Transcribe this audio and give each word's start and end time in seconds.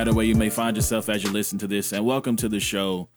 matter 0.00 0.14
where 0.14 0.24
you 0.24 0.34
may 0.34 0.48
find 0.48 0.76
yourself 0.76 1.10
as 1.10 1.22
you 1.22 1.30
listen 1.30 1.58
to 1.58 1.66
this, 1.66 1.92
and 1.92 2.06
welcome 2.06 2.34
to 2.34 2.48
the 2.48 2.58
show 2.58 3.10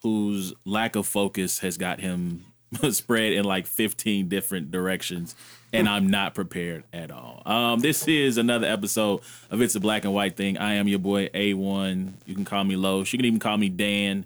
whose 0.00 0.54
lack 0.64 0.96
of 0.96 1.06
focus 1.06 1.58
has 1.58 1.76
got 1.76 2.00
him 2.00 2.46
spread 2.92 3.34
in 3.34 3.44
like 3.44 3.66
15 3.66 4.26
different 4.26 4.70
directions, 4.70 5.34
and 5.70 5.86
I'm 5.86 6.08
not 6.08 6.34
prepared 6.34 6.84
at 6.94 7.10
all. 7.10 7.42
Um, 7.44 7.80
this 7.80 8.08
is 8.08 8.38
another 8.38 8.66
episode 8.66 9.20
of 9.50 9.60
It's 9.60 9.74
a 9.74 9.80
Black 9.80 10.06
and 10.06 10.14
White 10.14 10.34
Thing. 10.34 10.56
I 10.56 10.76
am 10.76 10.88
your 10.88 10.98
boy 10.98 11.28
A1. 11.28 12.14
You 12.24 12.34
can 12.34 12.46
call 12.46 12.64
me 12.64 12.76
Lowe's. 12.76 13.12
You 13.12 13.18
can 13.18 13.26
even 13.26 13.38
call 13.38 13.58
me 13.58 13.68
Dan. 13.68 14.24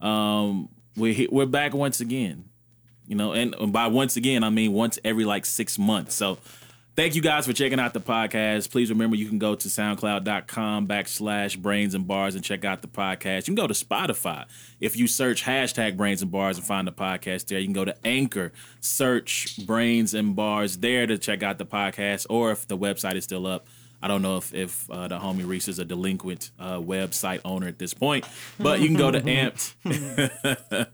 Um, 0.00 0.68
we're, 0.96 1.28
we're 1.30 1.46
back 1.46 1.74
once 1.74 2.00
again 2.00 2.46
you 3.06 3.14
know 3.14 3.32
and 3.32 3.54
by 3.72 3.86
once 3.86 4.16
again 4.16 4.42
i 4.42 4.50
mean 4.50 4.72
once 4.72 4.98
every 5.04 5.24
like 5.24 5.46
six 5.46 5.78
months 5.78 6.12
so 6.12 6.38
thank 6.96 7.14
you 7.14 7.20
guys 7.22 7.46
for 7.46 7.52
checking 7.52 7.78
out 7.78 7.92
the 7.94 8.00
podcast 8.00 8.70
please 8.70 8.90
remember 8.90 9.16
you 9.16 9.28
can 9.28 9.38
go 9.38 9.54
to 9.54 9.68
soundcloud.com 9.68 10.86
backslash 10.86 11.58
brains 11.58 11.94
and 11.94 12.06
bars 12.06 12.34
and 12.34 12.42
check 12.42 12.64
out 12.64 12.82
the 12.82 12.88
podcast 12.88 13.40
you 13.46 13.54
can 13.54 13.54
go 13.54 13.66
to 13.66 13.74
spotify 13.74 14.44
if 14.80 14.96
you 14.96 15.06
search 15.06 15.44
hashtag 15.44 15.96
brains 15.96 16.22
and 16.22 16.30
bars 16.30 16.56
and 16.56 16.66
find 16.66 16.86
the 16.86 16.92
podcast 16.92 17.46
there 17.46 17.58
you 17.58 17.66
can 17.66 17.74
go 17.74 17.84
to 17.84 17.94
anchor 18.06 18.52
search 18.80 19.58
brains 19.66 20.14
and 20.14 20.34
bars 20.34 20.78
there 20.78 21.06
to 21.06 21.18
check 21.18 21.42
out 21.42 21.58
the 21.58 21.66
podcast 21.66 22.26
or 22.30 22.50
if 22.50 22.66
the 22.66 22.76
website 22.78 23.14
is 23.16 23.24
still 23.24 23.46
up 23.46 23.66
I 24.02 24.08
don't 24.08 24.20
know 24.20 24.36
if 24.36 24.52
if 24.54 24.88
uh, 24.90 25.08
the 25.08 25.18
homie 25.18 25.48
Reese 25.48 25.68
is 25.68 25.78
a 25.78 25.84
delinquent 25.84 26.50
uh, 26.60 26.76
website 26.76 27.40
owner 27.46 27.66
at 27.66 27.78
this 27.78 27.94
point, 27.94 28.26
but 28.60 28.78
you 28.80 28.88
can 28.88 28.96
go 28.96 29.10
to 29.10 29.20
Amped. 29.22 29.72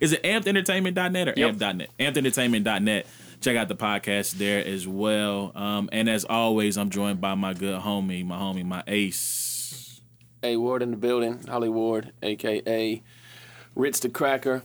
is 0.00 0.12
it 0.12 0.22
ampedentertainment.net 0.24 1.28
or 1.28 1.34
Yep. 1.36 1.62
amp.net? 1.62 1.90
Ampedentertainment.net. 2.00 3.06
Check 3.42 3.56
out 3.56 3.66
the 3.66 3.74
podcast 3.74 4.34
there 4.34 4.64
as 4.64 4.86
well. 4.86 5.50
Um, 5.56 5.88
and 5.90 6.08
as 6.08 6.24
always, 6.24 6.78
I'm 6.78 6.90
joined 6.90 7.20
by 7.20 7.34
my 7.34 7.54
good 7.54 7.80
homie, 7.80 8.24
my 8.24 8.38
homie, 8.38 8.64
my 8.64 8.84
ace. 8.86 10.00
A 10.44 10.56
Ward 10.56 10.80
in 10.80 10.92
the 10.92 10.96
building, 10.96 11.44
Holly 11.48 11.68
Ward, 11.68 12.12
aka 12.22 13.02
Ritz 13.74 13.98
the 13.98 14.10
Cracker, 14.10 14.62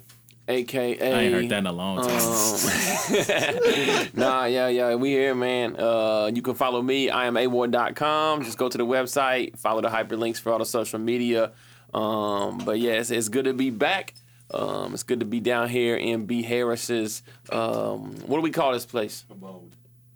aka. 0.47 0.99
I 1.01 1.21
ain't 1.21 1.33
heard 1.33 1.49
that 1.49 1.57
in 1.57 1.65
a 1.65 1.71
long 1.71 2.07
time. 2.07 4.09
Nah, 4.13 4.45
yeah, 4.45 4.67
yeah, 4.67 4.93
we 4.93 5.09
here, 5.09 5.33
man. 5.33 5.75
Uh, 5.75 6.29
you 6.31 6.43
can 6.43 6.53
follow 6.53 6.81
me. 6.81 7.09
I 7.09 7.25
am 7.25 7.35
award.com. 7.35 8.43
Just 8.43 8.59
go 8.59 8.69
to 8.69 8.77
the 8.77 8.85
website, 8.85 9.57
follow 9.57 9.81
the 9.81 9.89
hyperlinks 9.89 10.39
for 10.39 10.51
all 10.51 10.59
the 10.59 10.65
social 10.65 10.99
media. 10.99 11.51
Um, 11.95 12.59
but 12.59 12.79
yeah, 12.79 12.93
it's, 12.93 13.09
it's 13.09 13.29
good 13.29 13.45
to 13.45 13.53
be 13.53 13.71
back. 13.71 14.13
Um, 14.51 14.93
it's 14.93 15.03
good 15.03 15.19
to 15.19 15.25
be 15.25 15.39
down 15.39 15.69
here 15.69 15.95
in 15.95 16.25
B 16.25 16.41
Harris's. 16.41 17.23
Um, 17.51 18.15
what 18.25 18.37
do 18.37 18.41
we 18.41 18.51
call 18.51 18.71
this 18.73 18.85
place? 18.85 19.25
Abode. 19.29 19.71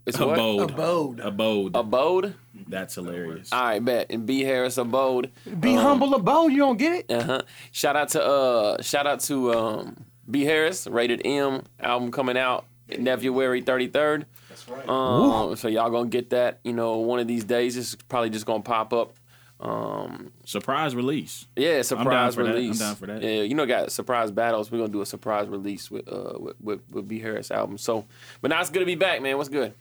It's 0.05 0.17
what? 0.17 0.33
Abode. 0.33 0.71
Abode. 0.71 1.19
Abode. 1.19 1.75
Abode. 1.75 2.35
That's 2.67 2.95
hilarious. 2.95 3.51
All 3.51 3.61
right, 3.61 3.83
bet 3.83 4.09
in 4.09 4.25
B 4.25 4.41
Harris 4.41 4.77
Abode. 4.77 5.31
Be 5.59 5.75
humble 5.75 6.13
abode. 6.15 6.51
You 6.51 6.59
don't 6.59 6.77
get 6.77 6.93
it? 6.93 7.11
Uh-huh. 7.11 7.41
Shout 7.71 7.95
out 7.95 8.09
to 8.09 8.23
uh 8.23 8.81
shout 8.81 9.05
out 9.05 9.19
to 9.21 9.53
um 9.53 10.05
B 10.29 10.43
Harris, 10.43 10.87
rated 10.87 11.21
M 11.25 11.63
album 11.79 12.11
coming 12.11 12.37
out 12.37 12.65
February 12.89 13.61
33rd. 13.61 14.25
That's 14.49 14.67
right. 14.67 14.89
Um, 14.89 15.55
so 15.55 15.67
y'all 15.67 15.89
gonna 15.89 16.09
get 16.09 16.31
that, 16.31 16.59
you 16.63 16.73
know, 16.73 16.97
one 16.97 17.19
of 17.19 17.27
these 17.27 17.43
days. 17.43 17.77
It's 17.77 17.95
probably 17.95 18.29
just 18.29 18.45
gonna 18.45 18.63
pop 18.63 18.93
up. 18.93 19.13
Um, 19.61 20.31
Surprise 20.43 20.95
release. 20.95 21.45
yeah, 21.55 21.83
surprise 21.83 22.33
for 22.35 22.43
that. 22.43 22.49
I'm 22.49 22.55
release. 22.55 22.79
down 22.79 22.95
for 22.95 23.05
that. 23.05 23.21
Yeah, 23.21 23.41
you 23.43 23.53
know, 23.53 23.65
got 23.67 23.91
surprise 23.91 24.31
battles. 24.31 24.71
We're 24.71 24.79
gonna 24.79 24.91
do 24.91 25.01
a 25.01 25.05
surprise 25.05 25.47
release 25.47 25.91
with 25.91 26.11
uh 26.11 26.33
with, 26.39 26.55
with, 26.59 26.79
with 26.89 27.07
B 27.07 27.19
Harris 27.19 27.51
album. 27.51 27.77
So, 27.77 28.05
but 28.41 28.49
now 28.49 28.59
it's 28.59 28.71
good 28.71 28.79
to 28.79 28.85
be 28.85 28.95
back, 28.95 29.21
man. 29.21 29.37
What's 29.37 29.49
good? 29.49 29.73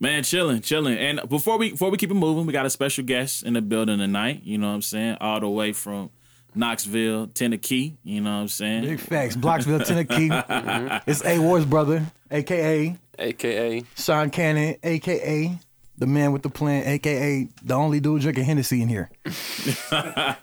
Man, 0.00 0.22
chilling, 0.24 0.60
chilling. 0.62 0.98
And 0.98 1.20
before 1.28 1.58
we 1.58 1.70
before 1.72 1.90
we 1.90 1.98
keep 1.98 2.10
it 2.10 2.14
moving, 2.14 2.46
we 2.46 2.52
got 2.52 2.64
a 2.66 2.70
special 2.70 3.04
guest 3.04 3.42
in 3.42 3.52
the 3.52 3.62
building 3.62 3.98
tonight. 3.98 4.40
You 4.42 4.56
know 4.58 4.68
what 4.68 4.74
I'm 4.74 4.82
saying? 4.82 5.18
All 5.20 5.38
the 5.38 5.48
way 5.50 5.72
from 5.72 6.08
Knoxville, 6.54 7.26
Tennessee. 7.28 7.98
You 8.04 8.22
know 8.22 8.30
what 8.30 8.36
I'm 8.42 8.48
saying? 8.48 8.84
Big 8.84 9.00
facts. 9.00 9.36
Blocksville, 9.36 9.84
Tennessee. 9.84 10.30
It's 11.06 11.24
A 11.24 11.38
Ward's 11.38 11.66
brother, 11.66 12.04
aka 12.30 12.96
AKA 13.18 13.82
Sean 13.96 14.30
Cannon, 14.30 14.76
aka 14.82 15.58
the 15.96 16.06
man 16.06 16.32
with 16.32 16.42
the 16.42 16.50
plan, 16.50 16.84
aka 16.86 17.48
the 17.62 17.74
only 17.74 18.00
dude 18.00 18.22
drinking 18.22 18.44
Hennessy 18.44 18.82
in 18.82 18.88
here, 18.88 19.10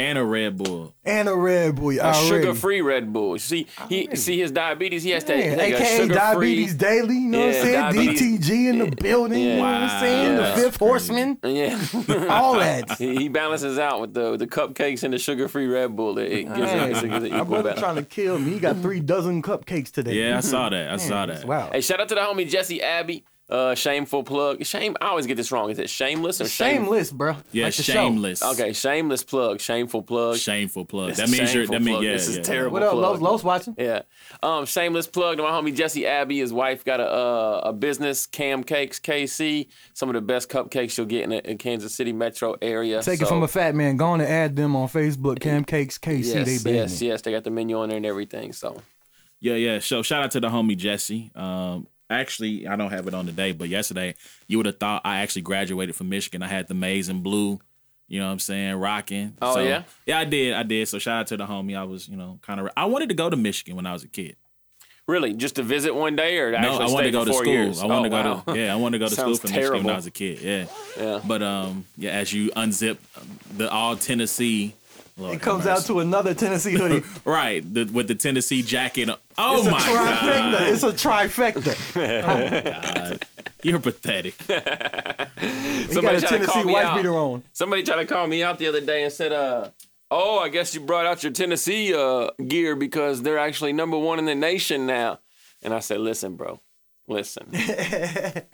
And 0.00 0.16
a 0.16 0.24
Red 0.24 0.56
Bull. 0.56 0.94
and 1.04 1.28
a 1.28 1.34
Red 1.34 1.74
Bull. 1.74 1.90
a 2.00 2.14
sugar 2.14 2.54
free 2.54 2.80
Red 2.82 3.12
Bull. 3.12 3.36
See, 3.40 3.66
he 3.88 4.02
Already. 4.04 4.16
see 4.16 4.38
his 4.38 4.52
diabetes. 4.52 5.02
He 5.02 5.10
has 5.10 5.24
to 5.24 5.36
Yeah, 5.36 5.56
take 5.56 5.74
a 5.74 5.76
aka 5.78 5.96
sugar 6.02 6.14
diabetes 6.14 6.68
free. 6.68 6.78
daily. 6.78 7.14
You 7.16 7.28
know 7.28 7.38
Yeah, 7.38 7.46
what 7.46 7.54
I'm 7.56 7.62
saying? 7.64 8.06
diabetes- 8.06 8.48
DTG 8.48 8.68
in 8.68 8.78
the 8.78 8.94
building. 8.94 9.40
You 9.40 9.54
know 9.56 9.62
what 9.62 9.74
I'm 9.74 10.00
saying? 10.00 10.36
Yeah. 10.36 10.54
The 10.54 10.62
fifth 10.62 10.76
horseman. 10.76 11.38
Yeah. 11.42 11.80
All 12.30 12.54
that. 12.60 12.92
he, 12.98 13.16
he 13.16 13.28
balances 13.28 13.76
out 13.80 14.00
with 14.00 14.14
the 14.14 14.36
the 14.36 14.46
cupcakes 14.46 15.02
and 15.02 15.12
the 15.12 15.18
sugar 15.18 15.48
free 15.48 15.66
Red 15.66 15.96
Bull. 15.96 16.16
It, 16.18 16.30
it 16.30 16.44
gives 16.44 16.58
Man, 16.60 16.90
it, 16.90 16.92
it's 16.92 17.02
a, 17.02 17.16
it's 17.16 17.24
an 17.24 17.30
my 17.32 17.42
brother 17.42 17.62
balance. 17.74 17.80
trying 17.80 17.96
to 17.96 18.04
kill 18.04 18.38
me. 18.38 18.52
He 18.52 18.60
got 18.60 18.76
three 18.76 19.00
dozen 19.00 19.42
cupcakes 19.42 19.90
today. 19.90 20.12
Yeah, 20.14 20.36
I 20.36 20.40
saw 20.42 20.68
that. 20.68 20.90
I 20.92 20.96
saw 20.98 21.26
that. 21.26 21.44
Wow. 21.44 21.70
Hey, 21.72 21.80
shout 21.80 22.00
out 22.00 22.08
to 22.10 22.14
the 22.14 22.20
homie 22.20 22.48
Jesse 22.48 22.80
Abbey. 22.80 23.24
Uh, 23.50 23.74
shameful 23.74 24.22
plug. 24.24 24.62
Shame. 24.66 24.94
I 25.00 25.06
always 25.06 25.26
get 25.26 25.36
this 25.36 25.50
wrong. 25.50 25.70
Is 25.70 25.78
it 25.78 25.88
shameless 25.88 26.40
or 26.42 26.48
shame- 26.48 26.82
Shameless, 26.82 27.10
bro. 27.12 27.36
Yeah, 27.50 27.64
Like 27.64 27.72
shameless. 27.72 28.42
Okay, 28.42 28.74
shameless 28.74 29.24
plug. 29.24 29.58
Shameful 29.58 30.02
plug. 30.02 30.36
Shameful 30.36 30.84
plug. 30.84 31.14
That 31.14 31.30
means 31.30 31.54
you're. 31.54 31.64
shameful 31.64 31.72
That 31.72 31.82
means 31.82 32.04
yeah. 32.04 32.12
This 32.12 32.28
is 32.28 32.36
yeah, 32.36 32.42
terrible. 32.42 32.74
What 32.74 32.82
up, 32.82 32.92
plug. 32.92 33.20
Los? 33.20 33.20
Los 33.22 33.44
watching? 33.44 33.74
Yeah. 33.78 34.02
Um, 34.42 34.66
shameless 34.66 35.06
plug 35.06 35.38
to 35.38 35.42
my 35.44 35.50
homie 35.50 35.74
Jesse 35.74 36.06
Abbey. 36.06 36.40
His 36.40 36.52
wife 36.52 36.84
got 36.84 37.00
a 37.00 37.10
uh, 37.10 37.60
a 37.64 37.72
business, 37.72 38.26
Cam 38.26 38.62
Cakes 38.64 39.00
KC. 39.00 39.68
Some 39.94 40.10
of 40.10 40.14
the 40.14 40.20
best 40.20 40.50
cupcakes 40.50 40.98
you'll 40.98 41.06
get 41.06 41.22
in 41.24 41.30
the 41.30 41.50
in 41.50 41.56
Kansas 41.56 41.94
City 41.94 42.12
metro 42.12 42.54
area. 42.60 43.02
Take 43.02 43.22
it 43.22 43.28
from 43.28 43.42
a 43.42 43.48
fat 43.48 43.74
man. 43.74 43.96
Go 43.96 44.08
on 44.08 44.20
and 44.20 44.28
add 44.30 44.56
them 44.56 44.76
on 44.76 44.88
Facebook. 44.88 45.40
Cam 45.40 45.64
Cakes 45.64 45.96
KC. 45.96 46.34
Yes, 46.34 46.62
they 46.62 46.74
yes, 46.74 47.00
yes. 47.00 47.22
They 47.22 47.30
got 47.30 47.44
the 47.44 47.50
menu 47.50 47.78
on 47.78 47.88
there 47.88 47.96
and 47.96 48.04
everything. 48.04 48.52
So 48.52 48.82
Yeah, 49.40 49.54
yeah. 49.54 49.78
So 49.78 50.02
shout 50.02 50.22
out 50.22 50.32
to 50.32 50.40
the 50.40 50.48
homie 50.48 50.76
Jesse. 50.76 51.30
Um, 51.34 51.86
actually, 52.10 52.66
I 52.66 52.76
don't 52.76 52.90
have 52.90 53.06
it 53.08 53.14
on 53.14 53.26
today, 53.26 53.52
but 53.52 53.68
yesterday 53.68 54.14
you 54.46 54.56
would 54.58 54.66
have 54.66 54.78
thought 54.78 55.02
I 55.04 55.18
actually 55.20 55.42
graduated 55.42 55.94
from 55.96 56.08
Michigan. 56.08 56.42
I 56.42 56.48
had 56.48 56.68
the 56.68 56.74
maize 56.74 57.08
and 57.08 57.22
blue. 57.22 57.60
You 58.10 58.20
know 58.20 58.26
what 58.26 58.32
I'm 58.32 58.38
saying? 58.38 58.74
Rocking. 58.76 59.36
Oh, 59.42 59.54
So, 59.54 59.60
yeah? 59.60 59.82
yeah, 60.06 60.18
I 60.18 60.24
did. 60.24 60.54
I 60.54 60.62
did. 60.62 60.88
So 60.88 60.98
shout 60.98 61.20
out 61.20 61.26
to 61.26 61.36
the 61.36 61.44
homie. 61.46 61.76
I 61.76 61.84
was, 61.84 62.08
you 62.08 62.16
know, 62.16 62.38
kind 62.40 62.58
of. 62.58 62.68
I 62.76 62.86
wanted 62.86 63.10
to 63.10 63.14
go 63.14 63.28
to 63.28 63.36
Michigan 63.36 63.76
when 63.76 63.84
I 63.84 63.92
was 63.92 64.02
a 64.02 64.08
kid. 64.08 64.36
really, 65.06 65.32
just 65.34 65.56
to 65.56 65.62
visit 65.62 65.94
one 65.94 66.16
day, 66.16 66.38
or 66.38 66.50
to 66.52 66.58
No, 66.60 66.68
actually 66.68 66.84
I 66.84 66.88
wanted 66.94 67.06
to 67.06 67.12
go 67.12 67.20
for 67.20 67.26
to 67.26 67.32
four 67.32 67.42
school. 67.44 67.52
Years? 67.52 67.82
I 67.82 67.86
wanted 67.86 67.98
Oh, 67.98 68.02
to 68.04 68.08
go 68.08 68.30
wow. 68.46 68.54
to 68.54 68.58
yeah. 68.60 68.72
I 68.72 68.76
wanted 68.76 68.98
to 68.98 69.04
go 69.04 69.08
to 69.10 69.14
school 69.20 69.34
from 69.36 69.50
Michigan 69.52 69.84
when. 69.84 69.92
I 69.92 69.96
was 69.96 70.06
a 70.06 70.10
kid. 70.10 70.40
Yeah. 70.40 70.66
Yeah. 70.98 71.20
But 71.26 71.42
um, 71.42 71.84
yeah, 71.98 72.10
as 72.12 72.32
you 72.32 72.50
unzip 72.52 72.96
the 73.56 73.70
all 73.70 73.96
Tennessee. 73.96 74.74
Lord 75.18 75.34
It 75.34 75.42
comes 75.42 75.66
out 75.66 75.84
to 75.86 76.00
another 76.00 76.32
Tennessee 76.34 76.74
hoodie. 76.74 77.04
right 77.24 77.62
the, 77.74 77.84
with 77.84 78.08
the 78.08 78.14
Tennessee 78.14 78.62
jacket. 78.62 79.10
Oh 79.36 79.58
it's 79.58 79.66
a 79.66 79.70
my 79.70 79.78
trifecta. 79.80 80.52
god, 80.52 80.62
It's 80.68 80.82
a 80.82 80.92
trifecta. 80.92 82.22
oh 83.04 83.10
god. 83.10 83.26
you're 83.62 83.80
pathetic. 83.80 84.34
He 85.38 85.84
got 85.84 85.92
Somebody 85.92 86.16
a 86.16 86.20
tried 86.20 86.20
to 86.20 86.26
Tennessee 86.28 86.52
call 86.52 86.64
me 86.64 86.76
out. 86.76 86.96
beater 86.96 87.14
on. 87.14 87.42
Somebody 87.52 87.82
tried 87.82 87.96
to 87.96 88.06
call 88.06 88.26
me 88.26 88.42
out 88.42 88.58
the 88.58 88.66
other 88.66 88.80
day 88.80 89.04
and 89.04 89.12
said, 89.12 89.32
uh, 89.32 89.70
"Oh, 90.10 90.38
I 90.40 90.48
guess 90.48 90.74
you 90.74 90.80
brought 90.80 91.06
out 91.06 91.22
your 91.22 91.32
Tennessee 91.32 91.94
uh, 91.94 92.30
gear 92.46 92.74
because 92.76 93.22
they're 93.22 93.38
actually 93.38 93.72
number 93.72 93.96
one 93.98 94.18
in 94.18 94.24
the 94.24 94.34
nation 94.34 94.84
now." 94.86 95.20
And 95.62 95.72
I 95.72 95.78
said, 95.80 96.00
"Listen, 96.00 96.34
bro, 96.36 96.60
listen. 97.08 97.46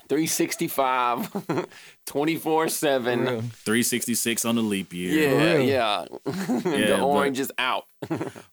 365, 0.08 1.66
24 2.06 2.68
seven. 2.68 3.26
366 3.26 4.44
on 4.44 4.54
the 4.56 4.62
leap 4.62 4.92
year. 4.92 5.30
Yeah, 5.30 5.58
yeah. 5.58 6.04
Yeah, 6.64 6.86
the 6.86 6.96
but- 6.98 7.02
orange 7.02 7.38
is 7.40 7.52
out. 7.58 7.84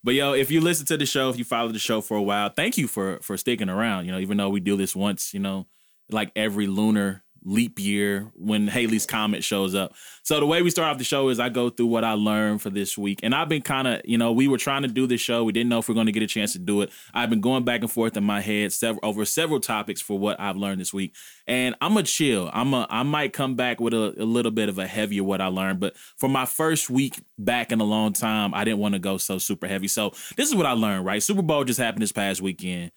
But 0.03 0.13
yo, 0.15 0.33
if 0.33 0.49
you 0.51 0.61
listen 0.61 0.85
to 0.87 0.97
the 0.97 1.05
show, 1.05 1.29
if 1.29 1.37
you 1.37 1.43
follow 1.43 1.71
the 1.71 1.79
show 1.79 2.01
for 2.01 2.15
a 2.17 2.21
while, 2.21 2.49
thank 2.49 2.77
you 2.77 2.87
for 2.87 3.19
for 3.21 3.35
sticking 3.37 3.69
around. 3.69 4.05
You 4.05 4.13
know, 4.13 4.19
even 4.19 4.37
though 4.37 4.49
we 4.49 4.59
do 4.61 4.77
this 4.77 4.95
once, 4.95 5.33
you 5.33 5.39
know, 5.39 5.67
like 6.09 6.31
every 6.35 6.67
lunar 6.67 7.23
leap 7.43 7.79
year 7.79 8.31
when 8.35 8.67
Halley's 8.67 9.05
comet 9.05 9.43
shows 9.43 9.73
up. 9.73 9.93
So 10.23 10.39
the 10.39 10.45
way 10.45 10.61
we 10.61 10.69
start 10.69 10.91
off 10.91 10.97
the 10.97 11.03
show 11.03 11.29
is 11.29 11.39
I 11.39 11.49
go 11.49 11.69
through 11.69 11.87
what 11.87 12.03
I 12.03 12.13
learned 12.13 12.61
for 12.61 12.69
this 12.69 12.97
week. 12.97 13.19
And 13.23 13.33
I've 13.33 13.49
been 13.49 13.61
kind 13.61 13.87
of, 13.87 14.01
you 14.05 14.17
know, 14.17 14.31
we 14.31 14.47
were 14.47 14.57
trying 14.57 14.83
to 14.83 14.87
do 14.87 15.07
this 15.07 15.21
show. 15.21 15.43
We 15.43 15.51
didn't 15.51 15.69
know 15.69 15.79
if 15.79 15.87
we 15.87 15.93
are 15.93 15.95
going 15.95 16.05
to 16.05 16.11
get 16.11 16.23
a 16.23 16.27
chance 16.27 16.53
to 16.53 16.59
do 16.59 16.81
it. 16.81 16.91
I've 17.13 17.29
been 17.29 17.41
going 17.41 17.63
back 17.63 17.81
and 17.81 17.91
forth 17.91 18.15
in 18.15 18.23
my 18.23 18.41
head 18.41 18.73
several 18.73 18.99
over 19.03 19.25
several 19.25 19.59
topics 19.59 20.01
for 20.01 20.19
what 20.19 20.39
I've 20.39 20.57
learned 20.57 20.79
this 20.79 20.93
week. 20.93 21.15
And 21.47 21.75
I'm 21.81 21.97
a 21.97 22.03
chill. 22.03 22.49
I'm 22.53 22.73
a 22.73 22.85
I 22.89 23.03
might 23.03 23.33
come 23.33 23.55
back 23.55 23.79
with 23.79 23.93
a, 23.93 24.13
a 24.17 24.25
little 24.25 24.51
bit 24.51 24.69
of 24.69 24.77
a 24.77 24.87
heavier 24.87 25.23
what 25.23 25.41
I 25.41 25.47
learned, 25.47 25.79
but 25.79 25.97
for 25.97 26.29
my 26.29 26.45
first 26.45 26.89
week 26.89 27.21
back 27.37 27.71
in 27.71 27.81
a 27.81 27.85
long 27.85 28.13
time, 28.13 28.53
I 28.53 28.63
didn't 28.63 28.79
want 28.79 28.93
to 28.93 28.99
go 28.99 29.17
so 29.17 29.37
super 29.37 29.67
heavy. 29.67 29.87
So 29.87 30.11
this 30.37 30.47
is 30.47 30.55
what 30.55 30.65
I 30.65 30.73
learned, 30.73 31.05
right? 31.05 31.21
Super 31.21 31.41
Bowl 31.41 31.63
just 31.63 31.79
happened 31.79 32.03
this 32.03 32.11
past 32.11 32.41
weekend. 32.41 32.91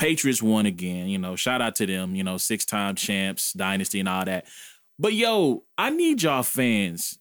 Patriots 0.00 0.42
won 0.42 0.64
again. 0.64 1.08
You 1.08 1.18
know, 1.18 1.36
shout 1.36 1.60
out 1.60 1.74
to 1.74 1.84
them. 1.84 2.14
You 2.14 2.24
know, 2.24 2.38
six 2.38 2.64
time 2.64 2.94
champs, 2.94 3.52
dynasty, 3.52 4.00
and 4.00 4.08
all 4.08 4.24
that. 4.24 4.46
But 4.98 5.12
yo, 5.12 5.64
I 5.76 5.90
need 5.90 6.22
y'all 6.22 6.42
fans 6.42 7.18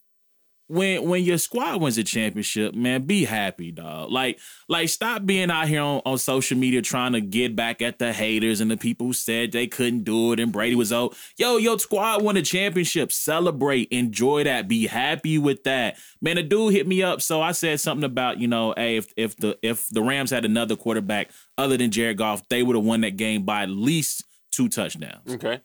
when 0.69 1.10
when 1.10 1.24
your 1.24 1.39
squad 1.39 1.81
wins 1.81 1.98
a 1.98 2.04
championship, 2.04 2.75
man, 2.75 3.06
be 3.06 3.25
happy, 3.25 3.71
dog. 3.71 4.12
Like 4.12 4.39
like 4.68 4.88
stop 4.89 5.25
being 5.25 5.50
out 5.50 5.68
here 5.68 5.81
on, 5.81 6.01
on 6.06 6.18
social 6.19 6.57
media 6.57 6.83
trying 6.83 7.13
to 7.13 7.21
get 7.21 7.56
back 7.56 7.81
at 7.81 7.98
the 7.98 8.13
haters 8.13 8.62
and 8.62 8.69
the 8.69 8.77
people 8.77 9.07
who 9.07 9.13
said 9.13 9.51
they 9.51 9.66
couldn't 9.66 10.04
do 10.04 10.31
it 10.31 10.39
and 10.39 10.51
Brady 10.51 10.75
was 10.75 10.94
out. 10.94 11.18
Yo, 11.38 11.57
your 11.57 11.80
squad 11.80 12.21
won 12.21 12.38
a 12.38 12.44
championship. 12.44 13.12
Celebrate, 13.12 13.88
enjoy 13.89 14.44
that, 14.44 14.68
be 14.68 14.86
happy 14.86 15.39
with 15.39 15.63
that. 15.63 15.98
Man, 16.21 16.38
a 16.38 16.44
dude 16.44 16.74
hit 16.74 16.88
me 16.88 17.01
up, 17.01 17.21
so 17.21 17.42
I 17.42 17.51
said 17.51 17.80
something 17.80 18.06
about, 18.06 18.39
you 18.39 18.48
know, 18.48 18.75
hey, 18.77 18.98
if 18.98 19.12
if 19.18 19.36
the 19.38 19.57
if 19.63 19.89
the 19.89 20.04
Rams 20.04 20.30
had 20.30 20.45
another 20.45 20.75
quarterback 20.75 21.31
other 21.57 21.77
than 21.77 21.89
Jared 21.89 22.18
Goff, 22.18 22.48
they 22.50 22.62
would 22.62 22.75
have 22.75 22.86
won 22.86 23.01
that 23.01 23.18
game 23.18 23.44
by 23.44 23.63
at 23.63 23.69
least 23.69 24.24
two 24.51 24.69
touchdowns 24.69 25.33
Okay. 25.33 25.62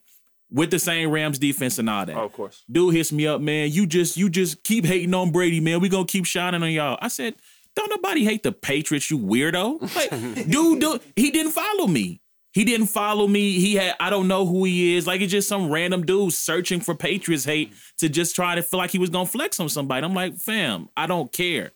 With 0.51 0.71
the 0.71 0.79
same 0.79 1.11
Rams 1.11 1.39
defense 1.39 1.79
and 1.79 1.91
all 1.91 2.07
that. 2.07 2.17
Oh, 2.17 2.25
of 2.25 2.33
course. 2.33 2.65
Dude 2.71 2.95
hits 2.95 3.13
me 3.13 3.27
up, 3.27 3.41
man. 3.41 3.71
You 3.71 3.87
just 3.87 4.17
you 4.17 4.29
just 4.29 4.63
keep 4.65 4.85
hating 4.85 5.15
on 5.15 5.33
Brady, 5.33 5.61
man. 5.61 5.81
We 5.81 5.89
gonna 5.89 6.07
keep 6.07 6.27
shining 6.27 6.63
on 6.63 6.71
y'all. 6.71 6.99
I 7.01 7.09
said, 7.09 7.35
don't 7.75 7.91
nobody 7.91 8.25
hate 8.25 8.43
the 8.43 8.53
Patriots, 8.53 9.11
you 9.11 9.19
weirdo. 9.19 9.81
Like, 9.97 10.11
dude, 10.49 10.81
dude, 10.81 11.01
he 11.17 11.31
didn't 11.31 11.53
follow 11.53 11.87
me. 11.87 12.21
He 12.53 12.65
didn't 12.65 12.87
follow 12.87 13.27
me. 13.27 13.59
He 13.59 13.75
had 13.75 13.97
I 13.99 14.11
don't 14.11 14.29
know 14.29 14.47
who 14.47 14.65
he 14.65 14.97
is. 14.97 15.09
Like 15.09 15.21
it's 15.21 15.33
just 15.33 15.49
some 15.49 15.71
random 15.71 16.07
dude 16.07 16.33
searching 16.33 16.81
for 16.81 16.95
Patriots 16.95 17.45
hate 17.45 17.73
to 17.99 18.09
just 18.09 18.37
try 18.37 18.55
to 18.55 18.63
feel 18.63 18.79
like 18.79 18.93
he 18.93 18.99
was 18.99 19.11
gonna 19.11 19.27
flex 19.27 19.59
on 19.59 19.69
somebody. 19.69 20.05
I'm 20.05 20.15
like, 20.15 20.37
fam, 20.37 20.89
I 20.97 21.07
don't 21.09 21.33
care. 21.33 21.73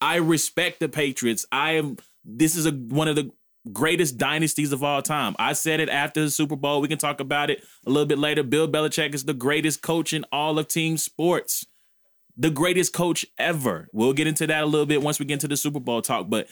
I 0.00 0.16
respect 0.16 0.78
the 0.78 0.88
Patriots. 0.88 1.44
I 1.50 1.72
am. 1.72 1.96
This 2.24 2.54
is 2.54 2.66
a 2.66 2.70
one 2.70 3.08
of 3.08 3.16
the 3.16 3.32
greatest 3.70 4.18
dynasties 4.18 4.72
of 4.72 4.82
all 4.82 5.02
time. 5.02 5.36
I 5.38 5.52
said 5.52 5.80
it 5.80 5.88
after 5.88 6.22
the 6.22 6.30
Super 6.30 6.56
Bowl. 6.56 6.80
We 6.80 6.88
can 6.88 6.98
talk 6.98 7.20
about 7.20 7.50
it 7.50 7.62
a 7.86 7.90
little 7.90 8.06
bit 8.06 8.18
later. 8.18 8.42
Bill 8.42 8.68
Belichick 8.68 9.14
is 9.14 9.24
the 9.24 9.34
greatest 9.34 9.82
coach 9.82 10.12
in 10.12 10.24
all 10.32 10.58
of 10.58 10.68
team 10.68 10.96
sports. 10.96 11.66
The 12.36 12.50
greatest 12.50 12.92
coach 12.92 13.26
ever. 13.38 13.88
We'll 13.92 14.14
get 14.14 14.26
into 14.26 14.46
that 14.46 14.62
a 14.62 14.66
little 14.66 14.86
bit 14.86 15.02
once 15.02 15.18
we 15.18 15.26
get 15.26 15.34
into 15.34 15.48
the 15.48 15.56
Super 15.56 15.80
Bowl 15.80 16.02
talk, 16.02 16.28
but 16.28 16.48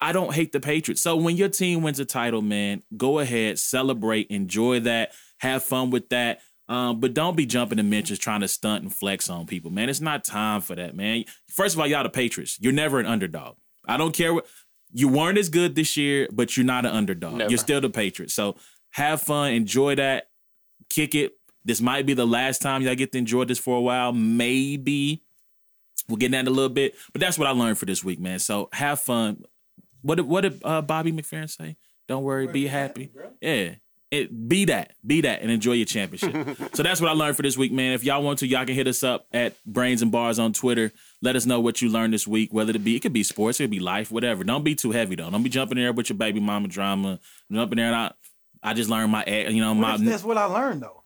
I 0.00 0.12
don't 0.12 0.34
hate 0.34 0.52
the 0.52 0.60
Patriots. 0.60 1.02
So 1.02 1.16
when 1.16 1.36
your 1.36 1.48
team 1.48 1.82
wins 1.82 2.00
a 2.00 2.04
title, 2.04 2.42
man, 2.42 2.82
go 2.96 3.18
ahead, 3.18 3.58
celebrate, 3.58 4.28
enjoy 4.28 4.80
that, 4.80 5.12
have 5.38 5.62
fun 5.62 5.90
with 5.90 6.08
that. 6.08 6.40
Um, 6.68 7.00
but 7.00 7.14
don't 7.14 7.36
be 7.36 7.46
jumping 7.46 7.78
the 7.78 7.82
mentions 7.82 8.18
trying 8.18 8.40
to 8.42 8.48
stunt 8.48 8.82
and 8.82 8.94
flex 8.94 9.28
on 9.28 9.46
people, 9.46 9.70
man. 9.70 9.88
It's 9.88 10.00
not 10.00 10.24
time 10.24 10.60
for 10.60 10.76
that, 10.76 10.94
man. 10.94 11.24
First 11.48 11.74
of 11.74 11.80
all, 11.80 11.86
y'all 11.86 12.04
the 12.04 12.10
Patriots. 12.10 12.58
You're 12.60 12.72
never 12.72 13.00
an 13.00 13.06
underdog. 13.06 13.56
I 13.86 13.96
don't 13.96 14.14
care 14.14 14.32
what 14.32 14.46
you 14.92 15.08
weren't 15.08 15.38
as 15.38 15.48
good 15.48 15.74
this 15.74 15.96
year, 15.96 16.28
but 16.32 16.56
you're 16.56 16.66
not 16.66 16.84
an 16.84 16.92
underdog. 16.92 17.34
Never. 17.34 17.50
You're 17.50 17.58
still 17.58 17.80
the 17.80 17.90
Patriots. 17.90 18.34
So 18.34 18.56
have 18.90 19.22
fun, 19.22 19.52
enjoy 19.52 19.94
that, 19.96 20.28
kick 20.88 21.14
it. 21.14 21.34
This 21.64 21.80
might 21.80 22.06
be 22.06 22.14
the 22.14 22.26
last 22.26 22.62
time 22.62 22.82
y'all 22.82 22.94
get 22.94 23.12
to 23.12 23.18
enjoy 23.18 23.44
this 23.44 23.58
for 23.58 23.76
a 23.76 23.80
while. 23.80 24.12
Maybe 24.12 25.22
we'll 26.08 26.16
get 26.16 26.26
into 26.26 26.36
that 26.36 26.40
in 26.40 26.46
a 26.48 26.50
little 26.50 26.70
bit, 26.70 26.94
but 27.12 27.20
that's 27.20 27.38
what 27.38 27.46
I 27.46 27.50
learned 27.50 27.78
for 27.78 27.86
this 27.86 28.02
week, 28.02 28.18
man. 28.18 28.38
So 28.38 28.68
have 28.72 29.00
fun. 29.00 29.44
What 30.02 30.16
did 30.16 30.26
what 30.26 30.40
did 30.42 30.60
uh, 30.64 30.82
Bobby 30.82 31.12
McFerrin 31.12 31.50
say? 31.50 31.76
Don't 32.08 32.24
worry, 32.24 32.46
be 32.46 32.66
happy. 32.66 33.10
Yeah. 33.40 33.74
It, 34.10 34.48
be 34.48 34.64
that, 34.64 34.94
be 35.06 35.20
that, 35.20 35.40
and 35.40 35.52
enjoy 35.52 35.74
your 35.74 35.86
championship. 35.86 36.56
so 36.74 36.82
that's 36.82 37.00
what 37.00 37.08
I 37.08 37.12
learned 37.12 37.36
for 37.36 37.42
this 37.42 37.56
week, 37.56 37.70
man. 37.70 37.92
If 37.92 38.02
y'all 38.02 38.24
want 38.24 38.40
to, 38.40 38.46
y'all 38.48 38.66
can 38.66 38.74
hit 38.74 38.88
us 38.88 39.04
up 39.04 39.26
at 39.32 39.54
Brains 39.64 40.02
and 40.02 40.10
Bars 40.10 40.40
on 40.40 40.52
Twitter. 40.52 40.90
Let 41.22 41.36
us 41.36 41.44
know 41.44 41.60
what 41.60 41.82
you 41.82 41.90
learned 41.90 42.14
this 42.14 42.26
week, 42.26 42.52
whether 42.52 42.72
it 42.72 42.82
be 42.82 42.96
it 42.96 43.00
could 43.00 43.12
be 43.12 43.22
sports, 43.22 43.60
it 43.60 43.64
could 43.64 43.70
be 43.70 43.80
life, 43.80 44.10
whatever. 44.10 44.42
Don't 44.42 44.64
be 44.64 44.74
too 44.74 44.90
heavy 44.92 45.16
though. 45.16 45.30
Don't 45.30 45.42
be 45.42 45.50
jumping 45.50 45.76
in 45.76 45.84
there 45.84 45.92
with 45.92 46.08
your 46.08 46.16
baby 46.16 46.40
mama 46.40 46.68
drama. 46.68 47.20
Jumping 47.52 47.76
there 47.76 47.86
and 47.86 47.96
I, 47.96 48.12
I 48.62 48.74
just 48.74 48.88
learned 48.88 49.12
my, 49.12 49.24
you 49.26 49.60
know, 49.60 49.74
my. 49.74 49.92
What 49.92 50.04
that's 50.04 50.24
what 50.24 50.38
I 50.38 50.44
learned 50.44 50.82
though. 50.82 51.00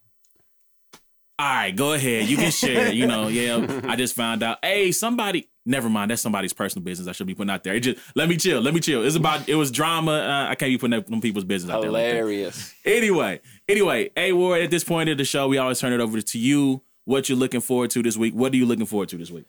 All 1.36 1.46
right, 1.52 1.74
go 1.74 1.94
ahead. 1.94 2.28
You 2.28 2.36
can 2.36 2.52
share. 2.52 2.92
you 2.92 3.08
know, 3.08 3.26
yeah. 3.26 3.80
I 3.88 3.96
just 3.96 4.14
found 4.14 4.44
out. 4.44 4.58
Hey, 4.62 4.92
somebody. 4.92 5.48
Never 5.66 5.88
mind. 5.88 6.10
That's 6.10 6.22
somebody's 6.22 6.52
personal 6.52 6.84
business. 6.84 7.08
I 7.08 7.12
should 7.12 7.26
be 7.26 7.34
putting 7.34 7.50
out 7.50 7.64
there. 7.64 7.74
It 7.74 7.80
just 7.80 7.98
let 8.14 8.28
me 8.28 8.36
chill. 8.36 8.60
Let 8.60 8.72
me 8.72 8.78
chill. 8.78 9.04
It's 9.04 9.16
about. 9.16 9.48
It 9.48 9.56
was 9.56 9.72
drama. 9.72 10.12
Uh, 10.12 10.50
I 10.50 10.54
can't 10.54 10.70
be 10.70 10.78
putting 10.78 11.00
that 11.00 11.12
on 11.12 11.20
people's 11.20 11.44
business 11.44 11.72
out 11.72 11.82
there. 11.82 11.90
like 11.90 12.04
that. 12.04 12.16
Hilarious. 12.16 12.72
Anyway, 12.84 13.40
anyway, 13.68 14.10
hey 14.14 14.32
Ward. 14.32 14.62
At 14.62 14.70
this 14.70 14.84
point 14.84 15.08
of 15.08 15.18
the 15.18 15.24
show, 15.24 15.48
we 15.48 15.58
always 15.58 15.80
turn 15.80 15.92
it 15.92 16.00
over 16.00 16.20
to 16.20 16.38
you. 16.38 16.82
What 17.04 17.28
you're 17.28 17.36
looking 17.36 17.60
forward 17.60 17.90
to 17.90 18.02
this 18.02 18.16
week? 18.16 18.32
What 18.34 18.52
are 18.52 18.56
you 18.56 18.64
looking 18.66 18.86
forward 18.86 19.08
to 19.10 19.18
this 19.18 19.30
week? 19.30 19.46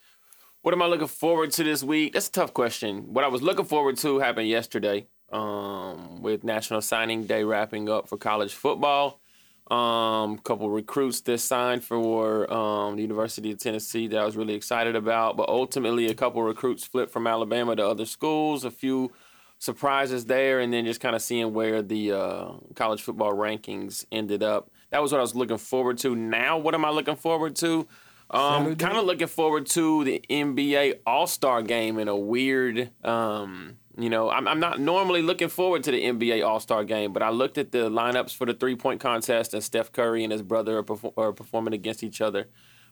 What 0.65 0.73
am 0.73 0.81
I 0.81 0.87
looking 0.87 1.05
forward 1.05 1.51
to 1.51 1.63
this 1.63 1.83
week? 1.83 2.13
That's 2.13 2.27
a 2.27 2.31
tough 2.31 2.51
question. 2.51 3.13
What 3.13 3.23
I 3.23 3.27
was 3.27 3.43
looking 3.43 3.65
forward 3.65 3.97
to 3.97 4.17
happened 4.17 4.47
yesterday 4.47 5.05
um, 5.31 6.23
with 6.23 6.43
National 6.43 6.81
Signing 6.81 7.27
Day 7.27 7.43
wrapping 7.43 7.87
up 7.87 8.09
for 8.09 8.17
college 8.17 8.55
football. 8.55 9.21
Um, 9.69 10.39
couple 10.39 10.71
recruits 10.71 11.21
that 11.21 11.37
signed 11.37 11.83
for 11.83 12.51
um, 12.51 12.95
the 12.95 13.03
University 13.03 13.51
of 13.51 13.59
Tennessee 13.59 14.07
that 14.07 14.17
I 14.17 14.25
was 14.25 14.35
really 14.35 14.55
excited 14.55 14.95
about, 14.95 15.37
but 15.37 15.49
ultimately 15.49 16.07
a 16.07 16.15
couple 16.15 16.41
recruits 16.41 16.83
flipped 16.83 17.13
from 17.13 17.27
Alabama 17.27 17.75
to 17.75 17.87
other 17.87 18.05
schools. 18.07 18.65
A 18.65 18.71
few 18.71 19.11
surprises 19.59 20.25
there, 20.25 20.61
and 20.61 20.73
then 20.73 20.83
just 20.83 20.99
kind 20.99 21.15
of 21.15 21.21
seeing 21.21 21.53
where 21.53 21.83
the 21.83 22.11
uh, 22.11 22.51
college 22.73 23.03
football 23.03 23.35
rankings 23.35 24.03
ended 24.11 24.41
up. 24.41 24.71
That 24.89 25.03
was 25.03 25.11
what 25.11 25.19
I 25.19 25.21
was 25.21 25.35
looking 25.35 25.59
forward 25.59 25.99
to. 25.99 26.15
Now, 26.15 26.57
what 26.57 26.73
am 26.73 26.85
I 26.85 26.89
looking 26.89 27.17
forward 27.17 27.55
to? 27.57 27.87
Um, 28.29 28.63
Saturday? 28.63 28.75
kind 28.83 28.97
of 28.97 29.05
looking 29.05 29.27
forward 29.27 29.65
to 29.67 30.03
the 30.03 30.21
NBA 30.29 30.99
All 31.05 31.27
Star 31.27 31.61
game 31.61 31.99
in 31.99 32.07
a 32.07 32.15
weird. 32.15 32.89
Um, 33.03 33.77
you 33.97 34.09
know, 34.09 34.29
I'm, 34.29 34.47
I'm 34.47 34.59
not 34.59 34.79
normally 34.79 35.21
looking 35.21 35.47
forward 35.47 35.83
to 35.83 35.91
the 35.91 36.03
NBA 36.03 36.45
All 36.45 36.59
Star 36.59 36.83
game, 36.83 37.13
but 37.13 37.23
I 37.23 37.29
looked 37.29 37.57
at 37.57 37.71
the 37.71 37.89
lineups 37.89 38.35
for 38.35 38.45
the 38.45 38.53
three 38.53 38.75
point 38.75 38.99
contest, 38.99 39.53
and 39.53 39.63
Steph 39.63 39.91
Curry 39.91 40.23
and 40.23 40.31
his 40.33 40.41
brother 40.41 40.79
are, 40.79 40.83
perfor- 40.83 41.13
are 41.17 41.31
performing 41.31 41.73
against 41.73 42.03
each 42.03 42.19
other, 42.19 42.47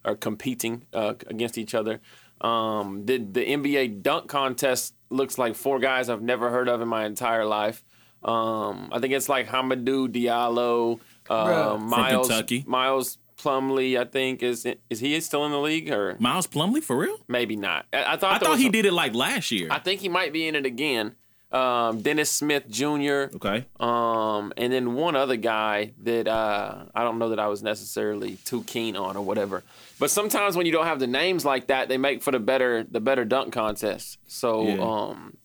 or 0.06 0.16
competing 0.16 0.86
uh, 0.94 1.16
against 1.28 1.58
each 1.58 1.74
other. 1.74 2.00
Um, 2.42 3.06
the 3.06 3.18
the 3.18 3.46
NBA 3.46 4.02
dunk 4.02 4.30
contest 4.30 4.96
looks 5.10 5.38
like 5.38 5.56
four 5.56 5.80
guys 5.80 6.10
I've 6.10 6.22
never 6.22 6.50
heard 6.50 6.70
of 6.70 6.82
in 6.82 6.88
my 6.88 7.06
entire 7.06 7.46
life. 7.46 7.84
Um, 8.24 8.90
I 8.92 9.00
think 9.00 9.14
it's 9.14 9.28
like 9.28 9.48
Hamidou 9.48 10.08
Diallo, 10.08 11.00
uh, 11.30 11.74
From 11.76 11.90
Miles 11.90 12.28
Kentucky. 12.28 12.64
Miles 12.66 13.18
Plumlee. 13.44 14.00
I 14.00 14.06
think 14.06 14.42
is 14.44 14.66
is 14.90 15.00
he 15.00 15.20
still 15.22 15.46
in 15.46 15.52
the 15.52 15.60
league 15.60 15.90
or 15.92 16.16
Miles 16.20 16.48
Plumlee 16.48 16.84
for 16.84 16.96
real? 16.98 17.18
maybe 17.28 17.56
not? 17.56 17.86
I, 17.92 18.14
I 18.14 18.18
thought 18.18 18.34
I 18.36 18.38
thought 18.46 18.58
he 18.60 18.70
did 18.70 18.86
it 18.86 18.94
like 18.94 19.14
last 19.14 19.52
year. 19.52 19.68
I 19.72 19.80
think 19.80 20.02
he 20.02 20.10
might 20.10 20.32
be 20.34 20.48
in 20.48 20.56
it 20.56 20.66
again. 20.66 21.16
Um, 21.52 22.02
Dennis 22.02 22.32
Smith 22.32 22.68
Jr. 22.68 23.30
okay. 23.36 23.66
Um, 23.80 24.54
and 24.58 24.74
then 24.74 24.96
one 24.96 25.16
other 25.16 25.36
guy 25.36 25.92
that 26.02 26.28
uh, 26.28 26.86
I 26.96 27.04
don't 27.04 27.20
know 27.20 27.30
that 27.30 27.40
I 27.40 27.46
was 27.48 27.62
necessarily 27.62 28.38
too 28.44 28.64
keen 28.64 28.96
on 28.96 29.16
or 29.16 29.24
whatever. 29.24 29.62
But 30.00 30.10
sometimes 30.10 30.56
when 30.58 30.66
you 30.66 30.72
don't 30.72 30.88
have 30.88 31.00
the 31.00 31.06
names 31.06 31.46
like 31.46 31.68
that, 31.68 31.90
they 31.90 31.98
make 32.00 32.24
for 32.24 32.32
the 32.32 32.40
better 32.40 32.84
the 32.90 33.00
better 33.00 33.24
dunk 33.24 33.54
contest. 33.54 34.18
So 34.28 34.68
Yeah. 34.68 34.78
um, 34.82 35.38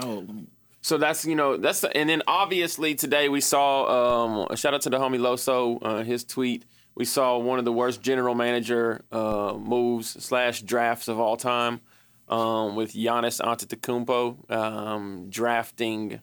Oh, 0.00 0.24
so 0.80 0.96
that's 0.96 1.24
you 1.24 1.34
know 1.34 1.56
that's 1.56 1.82
and 1.82 2.08
then 2.08 2.22
obviously 2.28 2.94
today 2.94 3.28
we 3.28 3.40
saw 3.40 4.24
um, 4.24 4.46
a 4.48 4.56
shout 4.56 4.74
out 4.74 4.82
to 4.82 4.90
the 4.90 4.98
homie 4.98 5.18
Loso 5.18 5.78
uh, 5.82 6.04
his 6.04 6.22
tweet. 6.22 6.64
We 6.98 7.04
saw 7.04 7.38
one 7.38 7.60
of 7.60 7.64
the 7.64 7.72
worst 7.72 8.02
general 8.02 8.34
manager 8.34 9.04
uh, 9.12 9.54
moves 9.56 10.20
slash 10.24 10.62
drafts 10.62 11.06
of 11.06 11.20
all 11.20 11.36
time 11.36 11.80
um, 12.28 12.74
with 12.74 12.92
Giannis 12.92 13.40
Antetokounmpo 13.40 14.50
um, 14.50 15.26
drafting 15.30 16.18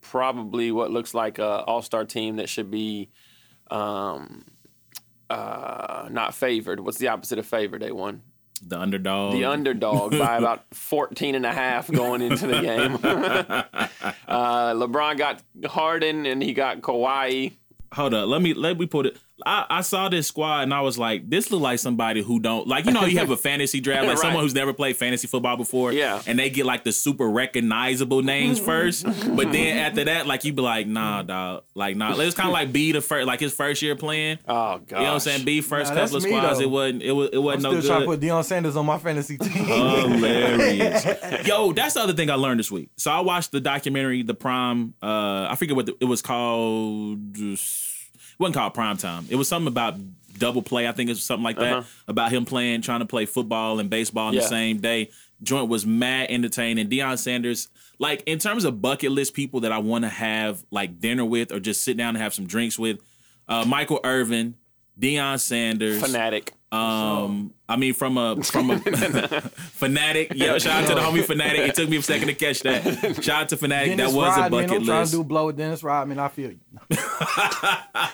probably 0.00 0.72
what 0.72 0.90
looks 0.90 1.12
like 1.12 1.38
a 1.38 1.62
All 1.64 1.82
Star 1.82 2.06
team 2.06 2.36
that 2.36 2.48
should 2.48 2.70
be 2.70 3.10
um, 3.70 4.46
uh, 5.28 6.08
not 6.10 6.34
favored. 6.34 6.80
What's 6.80 6.96
the 6.96 7.08
opposite 7.08 7.38
of 7.38 7.44
favored? 7.44 7.82
They 7.82 7.92
won 7.92 8.22
the 8.66 8.80
underdog. 8.80 9.34
the 9.34 9.44
underdog 9.44 10.12
by 10.12 10.36
about 10.38 10.64
14 10.72 11.34
and 11.34 11.44
a 11.44 11.52
half 11.52 11.90
going 11.90 12.22
into 12.22 12.46
the 12.46 12.62
game. 12.62 12.94
uh, 14.26 14.72
LeBron 14.72 15.18
got 15.18 15.42
Harden 15.66 16.24
and 16.24 16.42
he 16.42 16.54
got 16.54 16.80
Kawhi. 16.80 17.52
hold 17.92 18.14
up 18.14 18.26
let 18.26 18.40
me 18.40 18.54
let 18.54 18.78
me 18.78 18.86
put 18.86 19.04
it 19.04 19.18
I, 19.44 19.66
I 19.68 19.80
saw 19.80 20.08
this 20.08 20.28
squad 20.28 20.62
and 20.62 20.72
I 20.72 20.80
was 20.82 20.96
like, 20.96 21.28
this 21.28 21.50
look 21.50 21.60
like 21.60 21.80
somebody 21.80 22.22
who 22.22 22.38
don't 22.38 22.68
like 22.68 22.84
you 22.86 22.92
know 22.92 23.04
you 23.04 23.18
have 23.18 23.30
a 23.30 23.36
fantasy 23.48 23.80
draft 23.80 24.02
like 24.06 24.10
Right. 24.16 24.18
someone 24.18 24.42
who's 24.44 24.54
never 24.54 24.72
played 24.72 24.96
fantasy 24.96 25.26
football 25.26 25.56
before, 25.56 25.92
Yeah. 25.92 26.22
and 26.26 26.38
they 26.38 26.50
get 26.50 26.66
like 26.66 26.84
the 26.84 26.92
super 26.92 27.28
recognizable 27.28 28.22
names 28.22 28.60
first, 28.64 29.04
but 29.04 29.50
then 29.50 29.76
after 29.86 30.04
that 30.04 30.28
like 30.28 30.44
you 30.44 30.52
be 30.52 30.62
like, 30.62 30.86
nah, 30.86 31.22
dog, 31.22 31.64
like 31.74 31.96
nah, 31.96 32.14
it's 32.20 32.36
kind 32.36 32.48
of 32.48 32.52
like 32.52 32.72
B 32.72 32.92
the 32.92 33.00
first 33.00 33.26
like 33.26 33.40
his 33.40 33.52
first 33.52 33.82
year 33.82 33.96
playing, 33.96 34.38
Oh, 34.46 34.78
God. 34.78 34.86
you 34.90 34.96
know 34.96 35.02
what 35.02 35.10
I'm 35.14 35.20
saying? 35.20 35.44
B 35.44 35.60
first 35.62 35.92
Nah, 35.92 36.00
couple 36.00 36.16
of 36.16 36.22
that's 36.22 36.32
squads, 36.32 36.58
though. 36.58 36.64
it 36.64 36.70
wasn't 36.70 37.02
it 37.02 37.12
was 37.12 37.28
it 37.32 37.36
I'm 37.38 37.42
wasn't 37.44 37.60
still 37.62 37.72
no 37.74 37.80
trying 37.82 38.00
to 38.02 38.06
put 38.06 38.20
Deion 38.20 38.44
Sanders 38.44 38.76
on 38.76 38.86
my 38.86 38.98
fantasy 38.98 39.36
team. 39.36 39.50
Hilarious. 39.52 41.46
Yo, 41.46 41.72
that's 41.72 41.94
the 41.94 42.00
other 42.00 42.12
thing 42.12 42.30
I 42.30 42.34
learned 42.34 42.60
this 42.60 42.70
week. 42.70 42.90
So 42.96 43.10
I 43.10 43.20
watched 43.20 43.52
the 43.52 43.60
documentary, 43.60 44.22
The 44.22 44.34
Prime. 44.34 44.94
Uh, 45.02 45.48
I 45.50 45.56
forget 45.58 45.76
what 45.76 45.86
the, 45.86 45.96
it 46.00 46.04
was 46.04 46.22
called. 46.22 47.36
It 47.36 47.58
wasn't 48.38 48.54
called 48.56 48.74
Prime 48.74 48.96
Time. 48.96 49.26
It 49.28 49.36
was 49.36 49.48
something 49.48 49.68
about 49.68 49.96
double 50.38 50.62
play. 50.62 50.88
I 50.88 50.92
think 50.92 51.10
it's 51.10 51.22
something 51.22 51.44
like 51.44 51.56
that 51.58 51.72
Uh-huh. 51.78 51.88
about 52.08 52.32
him 52.32 52.44
playing, 52.44 52.82
trying 52.82 53.00
to 53.00 53.06
play 53.06 53.24
football 53.26 53.78
and 53.78 53.88
baseball 53.88 54.28
on 54.28 54.34
the 54.34 54.42
same 54.42 54.78
day. 54.78 55.10
Joint 55.42 55.68
was 55.68 55.84
mad 55.86 56.26
entertaining. 56.30 56.88
Deion 56.88 57.18
Sanders, 57.18 57.68
like 57.98 58.22
in 58.26 58.38
terms 58.38 58.64
of 58.64 58.80
bucket 58.82 59.12
list 59.12 59.34
people 59.34 59.60
that 59.60 59.72
I 59.72 59.78
want 59.78 60.04
to 60.04 60.08
have 60.08 60.64
like 60.70 60.98
dinner 61.00 61.24
with 61.24 61.52
or 61.52 61.60
just 61.60 61.82
sit 61.82 61.96
down 61.96 62.10
and 62.10 62.18
have 62.18 62.34
some 62.34 62.46
drinks 62.46 62.78
with, 62.78 62.98
uh, 63.48 63.64
Michael 63.64 64.00
Irvin, 64.04 64.54
Deion 64.98 65.38
Sanders, 65.40 66.00
Fanatic. 66.00 66.52
Um, 66.74 67.54
I 67.68 67.76
mean, 67.76 67.94
from 67.94 68.18
a 68.18 68.42
from 68.42 68.70
a 68.70 68.78
fanatic. 68.80 70.32
Yeah, 70.34 70.58
shout 70.58 70.82
out 70.82 70.88
to 70.88 70.94
the 70.94 71.00
homie 71.00 71.24
fanatic. 71.24 71.60
It 71.60 71.74
took 71.74 71.88
me 71.88 71.98
a 71.98 72.02
second 72.02 72.28
to 72.28 72.34
catch 72.34 72.60
that. 72.60 73.22
Shout 73.22 73.42
out 73.42 73.48
to 73.50 73.56
fanatic. 73.56 73.96
Dennis 73.96 74.12
that 74.12 74.16
was 74.18 74.36
a 74.36 74.40
Rodman, 74.42 74.66
bucket 74.66 74.80
I'm 74.80 74.86
trying 74.86 75.06
to 75.06 75.12
do 75.12 75.24
blow 75.24 75.46
with 75.46 75.56
Dennis 75.56 75.82
Rodman. 75.82 76.18
I 76.18 76.28
feel 76.28 76.50
you. 76.50 76.60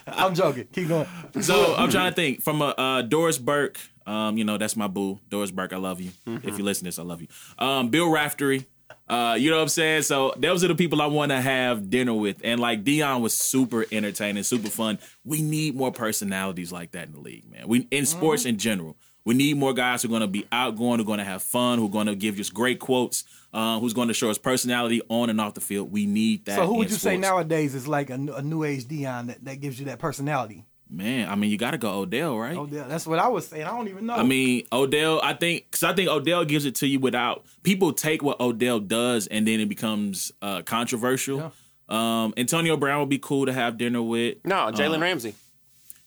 I'm 0.07 0.35
joking. 0.35 0.67
Keep 0.73 0.89
going. 0.89 1.07
So 1.41 1.75
I'm 1.77 1.91
trying 1.91 2.11
to 2.11 2.15
think 2.15 2.43
from 2.43 2.61
a 2.63 2.75
uh, 2.77 3.03
Doris 3.03 3.39
Burke. 3.39 3.79
Um, 4.07 4.37
you 4.37 4.45
know 4.45 4.59
that's 4.59 4.77
my 4.77 4.89
boo, 4.89 5.21
Doris 5.29 5.51
Burke. 5.51 5.73
I 5.73 5.77
love 5.77 6.01
you. 6.01 6.11
Mm-hmm. 6.27 6.49
If 6.49 6.59
you 6.59 6.65
listen 6.65 6.85
to 6.85 6.89
this, 6.89 6.99
I 6.99 7.03
love 7.03 7.23
you. 7.23 7.29
Um, 7.59 7.89
Bill 7.89 8.11
Raftery. 8.11 8.67
Uh, 9.11 9.35
you 9.35 9.51
know 9.51 9.57
what 9.57 9.63
I'm 9.63 9.69
saying? 9.69 10.03
So 10.03 10.33
those 10.37 10.63
are 10.63 10.69
the 10.69 10.75
people 10.77 11.03
I 11.03 11.07
want 11.07 11.31
to 11.33 11.41
have 11.41 11.91
dinner 11.91 12.15
with. 12.15 12.41
And 12.45 12.61
like 12.61 12.85
Deion 12.85 13.21
was 13.21 13.37
super 13.37 13.85
entertaining, 13.91 14.45
super 14.45 14.71
fun. 14.71 15.01
We 15.25 15.43
need 15.43 15.75
more 15.75 15.91
personalities 15.91 16.71
like 16.71 16.93
that 16.93 17.09
in 17.09 17.13
the 17.15 17.21
league, 17.21 17.51
man. 17.51 17.67
We 17.67 17.89
in 17.91 18.07
sports 18.07 18.43
Mm-hmm. 18.43 18.49
in 18.51 18.59
general. 18.59 18.97
We 19.25 19.35
need 19.35 19.57
more 19.59 19.75
guys 19.75 20.03
who 20.03 20.09
are 20.09 20.11
going 20.11 20.21
to 20.23 20.27
be 20.29 20.47
outgoing, 20.51 20.99
who 20.99 21.03
are 21.03 21.07
going 21.07 21.19
to 21.19 21.25
have 21.25 21.43
fun, 21.43 21.79
who 21.79 21.87
are 21.87 21.91
going 21.91 22.07
to 22.07 22.15
give 22.15 22.37
just 22.37 22.55
great 22.55 22.79
quotes, 22.81 23.25
uh, 23.53 23.79
who's 23.79 23.93
going 23.93 24.09
to 24.09 24.15
show 24.15 24.31
us 24.31 24.39
personality 24.39 25.03
on 25.11 25.29
and 25.29 25.39
off 25.41 25.53
the 25.55 25.61
field. 25.61 25.93
We 25.93 26.07
need 26.07 26.47
that. 26.47 26.57
So 26.57 26.67
who 26.67 26.77
would 26.77 26.87
in 26.87 26.93
you 26.93 26.99
say 26.99 27.17
nowadays 27.19 27.75
is 27.75 27.87
like 27.87 28.09
a, 28.11 28.17
new- 28.17 28.33
a 28.33 28.43
new 28.43 28.65
age 28.65 28.87
Deion 28.87 29.27
that, 29.27 29.45
that 29.45 29.61
gives 29.61 29.79
you 29.79 29.87
that 29.87 29.99
personality? 29.99 30.65
Man, 30.93 31.29
I 31.29 31.37
mean, 31.37 31.51
you 31.51 31.57
got 31.57 31.71
to 31.71 31.79
go 31.79 32.01
Odell, 32.01 32.37
right? 32.37 32.57
Odell. 32.57 32.89
that's 32.89 33.07
what 33.07 33.21
I 33.21 33.29
was 33.29 33.47
saying. 33.47 33.63
I 33.65 33.69
don't 33.71 33.87
even 33.87 34.07
know. 34.07 34.15
I 34.15 34.25
mean, 34.25 34.67
Odell, 34.73 35.21
I 35.23 35.35
think, 35.35 35.67
because 35.71 35.85
I 35.85 35.95
think 35.95 36.09
Odell 36.09 36.45
gives 36.45 36.65
it 36.65 36.75
to 36.77 36.87
you 36.89 36.99
without 36.99 37.45
people 37.63 37.93
take 37.93 38.23
what 38.25 38.41
Odell 38.41 38.81
does 38.81 39.29
and 39.29 39.47
then 39.47 39.61
it 39.61 39.69
becomes 39.69 40.33
uh, 40.43 40.63
controversial. 40.63 41.53
Um, 41.89 42.35
Antonio 42.37 42.77
Brown 42.77 43.01
would 43.01 43.09
be 43.09 43.19
cool 43.21 43.47
to 43.47 43.53
have 43.53 43.79
dinner 43.79 44.03
with. 44.03 44.39
No, 44.45 44.71
Jalen 44.73 44.97
Uh, 44.99 45.01
Ramsey. 45.01 45.35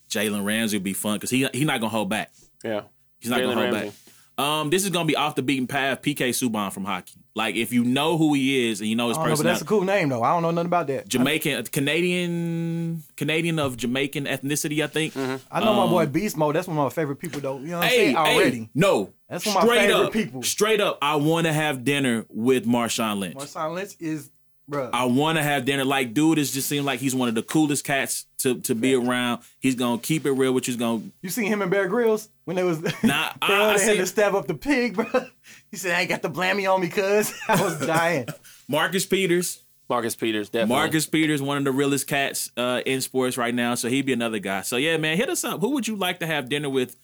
Jalen 0.10 0.44
Ramsey 0.46 0.78
would 0.78 0.84
be 0.84 0.94
fun 0.94 1.16
because 1.16 1.30
he 1.30 1.48
he's 1.54 1.66
not 1.66 1.80
gonna 1.80 1.90
hold 1.90 2.10
back. 2.10 2.32
Yeah. 2.64 2.82
He's 3.20 3.30
not 3.32 3.40
Jalen 3.40 3.44
gonna 3.44 3.54
hold 3.62 3.74
Ramsey. 3.74 3.90
back. 3.90 3.98
Um, 4.38 4.70
this 4.72 4.84
is 4.84 4.90
gonna 4.90 5.06
be 5.06 5.16
off 5.16 5.36
the 5.36 5.44
beaten 5.44 5.68
path. 5.68 6.02
PK 6.02 6.30
Subban 6.30 6.72
from 6.74 6.86
hockey. 6.86 7.14
Like 7.36 7.56
if 7.56 7.72
you 7.74 7.84
know 7.84 8.18
who 8.18 8.34
he 8.34 8.70
is 8.70 8.80
and 8.80 8.90
you 8.90 8.96
know 8.96 9.08
his 9.10 9.18
don't 9.18 9.28
know, 9.28 9.36
but 9.36 9.44
that's 9.44 9.62
a 9.62 9.66
cool 9.66 9.82
name 9.84 10.10
though. 10.10 10.22
I 10.24 10.34
don't 10.34 10.42
know 10.44 10.52
nothing 10.52 10.68
about 10.68 10.88
that. 10.88 11.08
Jamaican, 11.08 11.66
Canadian, 11.66 13.04
Canadian 13.18 13.60
of 13.60 13.78
Jamaican 13.78 14.26
ethnicity, 14.26 14.84
I 14.84 14.88
think. 14.88 15.16
I 15.52 15.60
know 15.60 15.74
my 15.74 15.88
boy 15.88 16.06
Beast 16.08 16.38
Mode. 16.38 16.56
That's 16.56 16.68
one 16.68 16.78
of 16.78 16.84
my 16.84 16.90
favorite 16.90 17.18
people 17.18 17.42
though. 17.42 17.60
You 17.60 17.68
know 17.68 17.78
what 17.80 17.86
I'm 17.86 17.90
Hey, 17.90 17.98
saying? 17.98 18.16
Already. 18.16 18.58
hey, 18.60 18.70
no. 18.76 19.14
That's 19.30 19.46
one 19.46 19.58
of 19.58 19.64
my 19.68 19.78
favorite 19.78 20.06
up, 20.06 20.14
people. 20.14 20.44
Straight 20.44 20.80
up, 20.82 21.00
I 21.02 21.16
want 21.16 21.48
to 21.48 21.54
have 21.54 21.84
dinner 21.84 22.26
with 22.30 22.66
Marshawn 22.66 23.20
Lynch. 23.20 23.36
Marshawn 23.36 23.74
Lynch 23.74 23.96
is, 24.00 24.30
bro. 24.68 24.90
I 24.94 25.06
want 25.06 25.38
to 25.38 25.44
have 25.44 25.66
dinner. 25.66 25.86
Like, 25.86 26.14
dude, 26.14 26.38
it 26.40 26.46
just 26.46 26.68
seems 26.68 26.86
like 26.86 27.00
he's 27.00 27.16
one 27.16 27.30
of 27.30 27.36
the 27.36 27.44
coolest 27.44 27.84
cats 27.86 28.26
to, 28.40 28.60
to 28.62 28.76
be 28.76 28.94
around. 28.96 29.42
He's 29.60 29.76
gonna 29.76 30.00
keep 30.02 30.26
it 30.26 30.32
real, 30.32 30.54
which 30.54 30.68
is 30.70 30.76
gonna 30.76 31.04
You 31.22 31.30
seen 31.30 31.46
him 31.48 31.62
and 31.62 31.72
Bear 31.72 31.88
Grylls 31.88 32.30
when 32.46 32.56
they 32.56 32.64
was 32.64 32.82
Nah, 33.04 33.32
I- 33.42 33.48
bro, 33.48 33.56
I 33.56 33.66
they 33.78 33.84
had 33.84 33.92
seen- 33.92 33.98
to 33.98 34.06
stab 34.06 34.36
up 34.36 34.48
the 34.48 34.56
pig, 34.56 34.96
bro. 34.96 35.06
He 35.72 35.78
said, 35.78 35.96
"I 35.96 36.02
ain't 36.02 36.10
got 36.10 36.22
the 36.22 36.30
blammy 36.30 36.72
on 36.72 36.82
me, 36.82 36.88
cuz 36.90 37.34
I 37.48 37.62
was 37.62 37.80
dying." 37.86 38.28
Marcus 38.68 39.06
Peters. 39.06 39.60
Marcus 39.90 40.16
Peters, 40.16 40.50
definitely. 40.50 40.76
Marcus 40.76 41.06
Peters, 41.08 41.42
one 41.42 41.58
of 41.58 41.64
the 41.66 41.72
realest 41.72 42.08
cats 42.08 42.50
uh, 42.58 42.82
in 42.86 43.02
sports 43.02 43.38
right 43.38 43.54
now. 43.54 43.76
So 43.76 43.90
he'd 43.90 44.06
be 44.06 44.14
another 44.14 44.40
guy. 44.40 44.62
So 44.62 44.78
yeah, 44.78 44.98
man, 44.98 45.18
hit 45.18 45.30
us 45.30 45.44
up. 45.44 45.60
Who 45.62 45.72
would 45.72 45.88
you 45.88 45.96
like 45.96 46.20
to 46.22 46.26
have 46.28 46.48
dinner 46.48 46.70
with? 46.70 46.96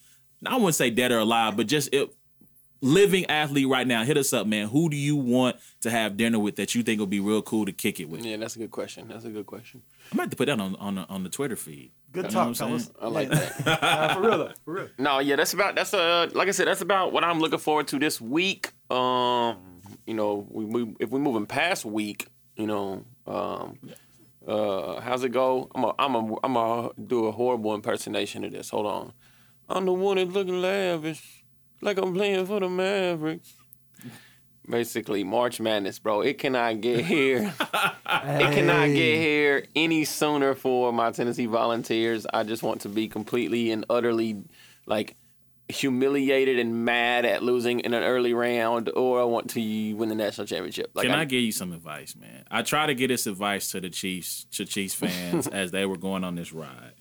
I 0.45 0.55
wouldn't 0.55 0.75
say 0.75 0.89
dead 0.89 1.11
or 1.11 1.17
alive, 1.19 1.57
but 1.57 1.67
just 1.67 1.93
it, 1.93 2.09
living 2.81 3.25
athlete 3.25 3.67
right 3.67 3.85
now. 3.87 4.03
Hit 4.03 4.17
us 4.17 4.33
up, 4.33 4.47
man. 4.47 4.67
Who 4.69 4.89
do 4.89 4.95
you 4.97 5.15
want 5.15 5.57
to 5.81 5.89
have 5.89 6.17
dinner 6.17 6.39
with 6.39 6.55
that 6.57 6.75
you 6.75 6.83
think 6.83 6.99
would 6.99 7.09
be 7.09 7.19
real 7.19 7.41
cool 7.41 7.65
to 7.65 7.71
kick 7.71 7.99
it 7.99 8.09
with? 8.09 8.23
Yeah, 8.23 8.37
that's 8.37 8.55
a 8.55 8.59
good 8.59 8.71
question. 8.71 9.07
That's 9.07 9.25
a 9.25 9.29
good 9.29 9.45
question. 9.45 9.81
I 10.11 10.15
might 10.15 10.23
have 10.23 10.29
to 10.31 10.35
put 10.35 10.45
that 10.47 10.59
on 10.59 10.75
on 10.77 10.95
the, 10.95 11.01
on 11.07 11.23
the 11.23 11.29
Twitter 11.29 11.55
feed. 11.55 11.91
Good 12.11 12.25
You 12.25 12.29
know 12.29 12.33
talk, 12.33 12.47
what 12.47 12.47
I'm 12.47 12.53
fellas. 12.55 12.91
I 13.01 13.07
like 13.07 13.29
that. 13.29 13.79
Uh, 13.89 14.13
for 14.15 14.21
real, 14.21 14.37
though, 14.39 14.51
for 14.65 14.73
real. 14.73 14.87
No, 14.97 15.19
yeah, 15.19 15.35
that's 15.35 15.53
about 15.53 15.75
that's 15.75 15.93
uh 15.93 16.29
like 16.33 16.47
I 16.47 16.51
said, 16.51 16.67
that's 16.67 16.81
about 16.81 17.13
what 17.13 17.23
I'm 17.23 17.39
looking 17.39 17.59
forward 17.59 17.87
to 17.89 17.99
this 17.99 18.19
week. 18.19 18.71
Um, 18.91 19.57
you 20.07 20.13
know, 20.15 20.47
we, 20.49 20.65
we 20.65 20.95
if 20.99 21.09
we're 21.09 21.19
moving 21.19 21.45
past 21.45 21.85
week, 21.85 22.27
you 22.55 22.65
know, 22.65 23.05
um, 23.27 23.77
uh, 24.47 24.99
how's 25.01 25.23
it 25.23 25.29
go? 25.29 25.69
I'm 25.75 25.83
a, 25.83 25.93
I'm 25.99 26.15
a, 26.15 26.35
I'm 26.43 26.55
a 26.55 26.91
do 27.05 27.25
a 27.27 27.31
horrible 27.31 27.75
impersonation 27.75 28.43
of 28.43 28.51
this. 28.51 28.69
Hold 28.69 28.87
on, 28.87 29.13
I'm 29.69 29.85
the 29.85 29.93
one 29.93 30.17
that's 30.17 30.31
looking 30.31 30.61
lavish, 30.61 31.38
like 31.81 31.97
I'm 31.97 32.13
playing 32.13 32.45
for 32.45 32.59
the 32.59 32.69
Mavericks. 32.69 33.53
Basically, 34.69 35.23
March 35.23 35.59
Madness, 35.59 35.97
bro. 35.97 36.21
It 36.21 36.37
cannot 36.37 36.81
get 36.81 37.03
here. 37.05 37.53
It 37.61 38.53
cannot 38.53 38.87
get 38.87 39.17
here 39.17 39.65
any 39.75 40.05
sooner 40.05 40.53
for 40.53 40.93
my 40.93 41.11
Tennessee 41.11 41.47
Volunteers. 41.47 42.27
I 42.31 42.43
just 42.43 42.61
want 42.61 42.81
to 42.81 42.89
be 42.89 43.07
completely 43.07 43.71
and 43.71 43.85
utterly 43.89 44.43
like 44.85 45.15
humiliated 45.69 46.57
and 46.57 46.83
mad 46.83 47.25
at 47.25 47.43
losing 47.43 47.79
in 47.81 47.93
an 47.93 48.03
early 48.03 48.33
round, 48.33 48.89
or 48.95 49.21
I 49.21 49.23
want 49.23 49.51
to 49.51 49.93
win 49.93 50.09
the 50.09 50.15
national 50.15 50.47
championship. 50.47 50.91
Like 50.93 51.05
Can 51.05 51.15
I, 51.15 51.21
I 51.21 51.25
give 51.25 51.41
you 51.41 51.51
some 51.51 51.71
advice, 51.71 52.15
man? 52.15 52.43
I 52.49 52.63
try 52.63 52.87
to 52.87 52.95
get 52.95 53.07
this 53.07 53.27
advice 53.27 53.71
to 53.71 53.79
the 53.79 53.89
Chiefs, 53.89 54.45
to 54.53 54.65
Chiefs 54.65 54.95
fans 54.95 55.47
as 55.51 55.71
they 55.71 55.85
were 55.85 55.97
going 55.97 56.23
on 56.23 56.35
this 56.35 56.51
ride. 56.51 56.93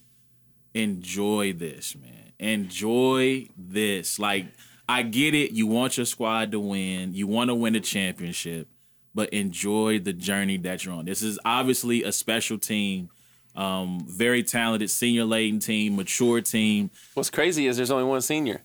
Enjoy 0.74 1.52
this, 1.54 1.96
man. 1.96 2.32
Enjoy 2.38 3.48
this. 3.56 4.18
Like, 4.18 4.46
I 4.88 5.02
get 5.02 5.34
it. 5.34 5.52
You 5.52 5.66
want 5.66 5.96
your 5.96 6.06
squad 6.06 6.52
to 6.52 6.60
win. 6.60 7.14
You 7.14 7.26
want 7.26 7.48
to 7.50 7.54
win 7.54 7.74
a 7.74 7.80
championship, 7.80 8.68
but 9.14 9.28
enjoy 9.30 9.98
the 9.98 10.12
journey 10.12 10.56
that 10.58 10.84
you're 10.84 10.94
on. 10.94 11.04
This 11.04 11.22
is 11.22 11.38
obviously 11.44 12.04
a 12.04 12.12
special 12.12 12.58
team, 12.58 13.10
um, 13.54 14.00
very 14.08 14.42
talented, 14.42 14.90
senior 14.90 15.24
laden 15.24 15.60
team, 15.60 15.96
mature 15.96 16.40
team. 16.40 16.90
What's 17.14 17.28
crazy 17.30 17.66
is 17.66 17.76
there's 17.76 17.90
only 17.90 18.04
one 18.04 18.22
senior. 18.22 18.62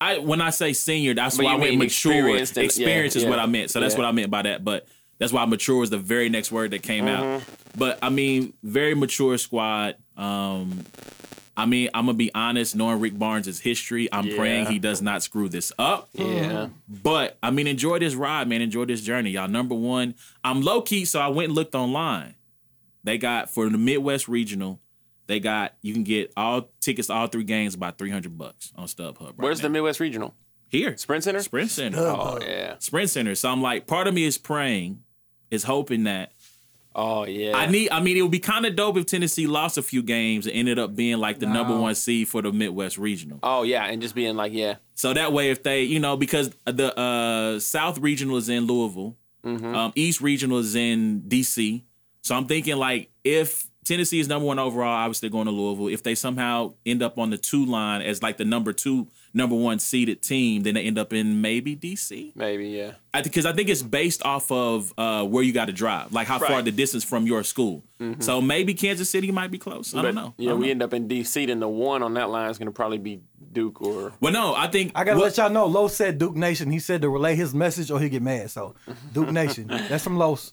I 0.00 0.18
when 0.18 0.40
I 0.40 0.50
say 0.50 0.72
senior, 0.72 1.12
that's 1.12 1.36
But 1.36 1.44
why 1.46 1.52
I 1.52 1.56
went 1.56 1.76
mature. 1.76 2.36
Experience, 2.38 2.56
yeah, 2.78 3.20
is 3.22 3.24
what. 3.26 3.38
I 3.38 3.46
meant. 3.46 3.70
So 3.70 3.80
that's 3.80 3.94
Yeah. 3.94 3.98
what 4.00 4.06
I 4.06 4.12
meant 4.12 4.30
by 4.30 4.42
that. 4.42 4.64
But 4.64 4.86
that's 5.18 5.32
why 5.32 5.44
mature 5.44 5.82
is 5.82 5.90
the 5.90 5.98
very 5.98 6.28
next 6.28 6.52
word 6.52 6.70
that 6.70 6.82
came 6.82 7.06
out. 7.08 7.24
Mm-hmm. 7.24 7.50
But 7.76 7.98
I 8.00 8.08
mean, 8.08 8.54
very 8.62 8.94
mature 8.94 9.36
squad. 9.38 9.96
Um, 10.16 10.84
I 11.58 11.66
mean, 11.66 11.90
I'm 11.92 12.06
gonna 12.06 12.16
be 12.16 12.32
honest. 12.34 12.76
Knowing 12.76 13.00
Rick 13.00 13.18
Barnes' 13.18 13.58
history, 13.60 14.08
I'm 14.12 14.26
Yeah. 14.28 14.36
praying 14.36 14.66
he 14.66 14.78
does 14.78 15.02
not 15.02 15.22
screw 15.22 15.48
this 15.48 15.72
up. 15.78 16.08
Yeah. 16.14 16.68
But 16.88 17.36
I 17.42 17.50
mean, 17.50 17.66
enjoy 17.66 17.98
this 17.98 18.14
ride, 18.14 18.48
man. 18.48 18.62
Enjoy 18.62 18.84
this 18.84 19.02
journey, 19.02 19.30
y'all. 19.30 19.48
Number 19.48 19.74
one, 19.74 20.14
I'm 20.44 20.62
low 20.62 20.80
key, 20.82 21.04
so 21.04 21.20
I 21.20 21.28
went 21.28 21.48
and 21.48 21.54
looked 21.56 21.74
online. 21.74 22.34
They 23.04 23.18
got 23.18 23.50
for 23.50 23.68
the 23.68 23.76
Midwest 23.78 24.28
Regional. 24.28 24.80
They 25.26 25.40
got 25.40 25.74
you 25.82 25.92
can 25.92 26.04
get 26.04 26.32
all 26.36 26.70
tickets 26.80 27.08
to 27.08 27.14
all 27.14 27.26
three 27.26 27.44
games 27.44 27.74
about 27.74 27.98
300 27.98 28.38
bucks 28.38 28.72
on 28.76 28.86
StubHub. 28.86 29.20
Right 29.20 29.34
Where's 29.38 29.60
the. 29.60 29.68
Midwest 29.68 30.00
Regional? 30.00 30.34
here 30.68 30.96
Sprint 30.96 31.24
Center? 31.24 31.40
Sprint 31.42 31.70
Center? 31.70 31.98
Oh 31.98 32.38
yeah. 32.40 32.74
Sprint 32.78 33.10
Center. 33.10 33.34
So 33.34 33.50
I'm 33.50 33.60
like, 33.62 33.86
part 33.86 34.06
of 34.06 34.14
me 34.14 34.24
is 34.24 34.38
praying, 34.38 35.02
is 35.50 35.64
hoping 35.64 36.04
that 36.04 36.32
Oh 36.94 37.24
yeah. 37.26 37.56
I 37.56 37.66
need. 37.66 37.90
I 37.90 38.00
mean, 38.00 38.16
it 38.16 38.22
would 38.22 38.30
be 38.30 38.38
kind 38.40 38.66
of 38.66 38.74
dope 38.74 38.96
if 38.96 39.06
Tennessee 39.06 39.46
lost 39.46 39.78
a 39.78 39.82
few 39.82 40.02
games 40.02 40.46
and 40.46 40.56
ended 40.56 40.78
up 40.78 40.96
being 40.96 41.18
like 41.18 41.38
the 41.38 41.46
number 41.46 41.78
one 41.78 41.94
seed 41.94 42.28
for 42.28 42.42
the 42.42 42.50
Midwest 42.52 42.98
Regional. 42.98 43.38
Oh 43.42 43.62
yeah, 43.62 43.84
and 43.84 44.02
just 44.02 44.14
being 44.14 44.34
like, 44.36 44.52
yeah. 44.52 44.76
So 44.94 45.12
that 45.14 45.32
way, 45.32 45.50
if 45.50 45.62
they, 45.62 45.82
you 45.84 46.00
know, 46.00 46.16
because 46.16 46.50
the 46.64 46.98
uh, 46.98 47.60
South 47.60 47.98
Regional 47.98 48.36
is 48.36 48.48
in 48.48 48.64
Louisville, 48.66 49.16
Mm-hmm. 49.44 49.74
um, 49.74 49.92
East 49.94 50.20
Regional 50.20 50.58
is 50.58 50.74
in 50.74 51.22
DC. 51.22 51.82
So 52.22 52.34
I'm 52.34 52.46
thinking 52.46 52.76
like 52.76 53.10
if 53.22 53.68
Tennessee 53.84 54.18
is 54.18 54.26
number 54.26 54.44
one 54.46 54.58
overall, 54.58 54.88
obviously 54.88 55.28
going 55.28 55.46
to 55.46 55.52
Louisville. 55.52 55.86
If 55.88 56.02
they 56.02 56.16
somehow 56.16 56.74
end 56.84 57.02
up 57.02 57.18
on 57.18 57.30
the 57.30 57.38
two 57.38 57.64
line 57.64 58.02
as 58.02 58.20
like 58.22 58.36
the 58.36 58.44
number 58.44 58.72
two, 58.72 59.06
number 59.34 59.54
one 59.56 59.78
seeded 59.78 60.22
team, 60.22 60.62
then 60.62 60.74
they 60.74 60.82
end 60.82 60.98
up 60.98 61.12
in 61.12 61.40
maybe 61.40 61.76
DC. 61.76 62.34
Maybe, 62.36 62.68
yeah. 62.68 62.92
I 63.14 63.22
because 63.22 63.46
I 63.46 63.52
think 63.52 63.68
it's 63.68 63.82
based 63.82 64.24
off 64.24 64.50
of 64.52 64.92
uh, 64.98 65.24
where 65.24 65.42
you 65.42 65.52
got 65.52 65.66
to 65.66 65.72
drive, 65.72 66.12
like 66.12 66.26
how 66.26 66.38
far 66.38 66.62
the 66.62 66.70
distance 66.72 67.04
from 67.04 67.26
your 67.26 67.42
school. 67.42 67.82
So 68.20 68.40
maybe 68.40 68.74
Kansas 68.74 69.10
City 69.10 69.32
might 69.32 69.50
be 69.50 69.58
close. 69.58 69.92
I 69.94 70.02
don't 70.02 70.14
know. 70.14 70.32
Yeah, 70.38 70.50
don't 70.50 70.60
we 70.60 70.66
know. 70.66 70.70
end 70.70 70.82
up 70.84 70.94
in 70.94 71.08
DC, 71.08 71.46
then 71.48 71.58
the 71.58 71.68
one 71.68 72.02
on 72.02 72.14
that 72.14 72.30
line 72.30 72.48
is 72.50 72.56
gonna 72.58 72.70
probably 72.70 72.98
be 72.98 73.20
Duke 73.52 73.80
or 73.82 74.12
well, 74.20 74.32
no, 74.32 74.54
I 74.54 74.68
think 74.68 74.92
I 74.94 75.02
gotta 75.04 75.18
what- 75.18 75.24
let 75.24 75.36
y'all 75.38 75.50
know. 75.50 75.66
Los 75.66 75.96
said 75.96 76.18
Duke 76.18 76.36
Nation. 76.36 76.70
He 76.70 76.78
said 76.78 77.02
to 77.02 77.08
relay 77.10 77.34
his 77.34 77.54
message 77.54 77.90
or 77.90 77.98
he 77.98 78.08
get 78.08 78.22
mad. 78.22 78.50
So 78.50 78.74
Duke 79.12 79.30
Nation. 79.32 79.66
That's 79.68 80.04
from 80.04 80.16
Los. 80.16 80.52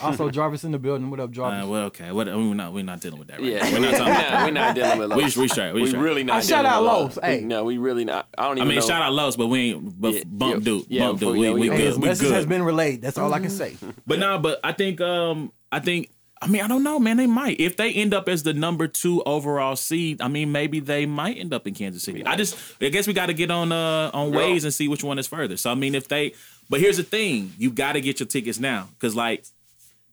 Also 0.00 0.30
Jarvis 0.30 0.64
in 0.64 0.72
the 0.72 0.78
building. 0.78 1.10
What 1.10 1.20
up, 1.20 1.30
Jarvis? 1.30 1.64
Uh, 1.64 1.68
well, 1.68 1.84
okay. 1.86 2.10
What, 2.12 2.26
we're 2.26 2.54
not 2.54 2.72
we're 2.72 2.84
not 2.84 3.00
dealing 3.00 3.18
with 3.18 3.28
that. 3.28 3.40
Right 3.40 3.50
Yeah, 3.52 3.68
now. 3.68 3.72
We're 3.72 3.80
not 3.80 3.90
talking 3.96 4.12
about 4.14 4.18
that. 4.30 4.44
we're 4.46 4.50
not 4.52 4.74
dealing 4.74 4.98
with 4.98 5.12
We 5.14 5.22
Los. 5.22 5.36
we 5.36 5.48
straight. 5.48 5.74
We, 5.74 5.82
We 5.82 5.88
straight. 5.88 6.00
really 6.02 6.24
not. 6.24 6.36
I 6.36 6.40
shout 6.40 6.64
out 6.64 6.82
with 6.82 6.86
Los. 6.92 7.16
Los. 7.16 7.24
Hey. 7.24 7.40
no, 7.42 7.64
we 7.64 7.78
really 7.78 8.04
not. 8.04 8.28
I 8.38 8.44
don't 8.44 8.56
even. 8.58 8.62
I 8.62 8.70
mean, 8.70 8.78
know. 8.80 8.86
shout 8.86 9.02
out 9.02 9.12
Los, 9.12 9.36
but 9.36 9.48
we 9.48 9.72
ain't. 9.72 10.00
But 10.00 10.14
Yeah, 10.14 10.20
bump 10.26 10.54
yeah, 10.54 10.60
Duke, 10.60 10.86
yeah, 10.88 11.06
bump 11.06 11.18
for- 11.18 11.24
Duke. 11.26 11.36
yeah, 11.36 11.50
We, 11.52 11.54
we- 11.54 11.60
we 11.60 11.66
Hey, 11.68 11.72
Hey, 11.72 11.78
good. 11.78 11.86
his 11.88 11.98
We 11.98 12.08
message 12.08 12.30
has 12.30 12.46
been 12.46 12.62
relayed. 12.62 13.02
That's 13.02 13.18
all 13.18 13.32
I 13.34 13.40
can 13.40 13.50
say. 13.50 13.76
But 14.06 14.18
no, 14.20 14.38
but 14.38 14.60
I 14.64 14.72
think 14.72 15.00
um 15.00 15.52
I 15.70 15.80
think 15.80 16.08
I 16.40 16.46
mean 16.46 16.62
I 16.62 16.68
don't 16.68 16.82
know, 16.84 16.98
man. 16.98 17.16
They 17.18 17.26
might 17.26 17.60
if 17.60 17.76
they 17.76 17.92
end 17.92 18.14
up 18.14 18.28
as 18.28 18.44
the 18.44 18.54
number 18.54 18.86
two 18.88 19.22
overall 19.24 19.76
seed. 19.76 20.22
I 20.22 20.28
mean, 20.28 20.50
maybe 20.52 20.80
they 20.80 21.04
might 21.04 21.36
end 21.36 21.52
up 21.52 21.66
in 21.66 21.74
Kansas 21.74 22.02
City. 22.02 22.24
I 22.24 22.36
just 22.36 22.56
I 22.80 22.88
guess 22.88 23.06
we 23.06 23.12
got 23.12 23.26
to 23.26 23.34
get 23.34 23.50
on 23.50 23.72
uh 23.72 24.10
on 24.14 24.32
Yeah. 24.32 24.38
ways 24.38 24.64
and 24.64 24.72
see 24.72 24.88
which 24.88 25.04
one 25.04 25.18
is 25.18 25.26
further. 25.26 25.56
So 25.58 25.70
I 25.70 25.74
mean, 25.74 25.94
if 25.94 26.08
they, 26.08 26.32
but 26.70 26.80
here's 26.80 26.96
the 26.96 27.02
thing: 27.02 27.52
you 27.58 27.70
got 27.70 27.92
to 27.94 28.00
get 28.00 28.20
your 28.20 28.26
tickets 28.28 28.58
now 28.60 28.88
because 28.94 29.14
like 29.16 29.44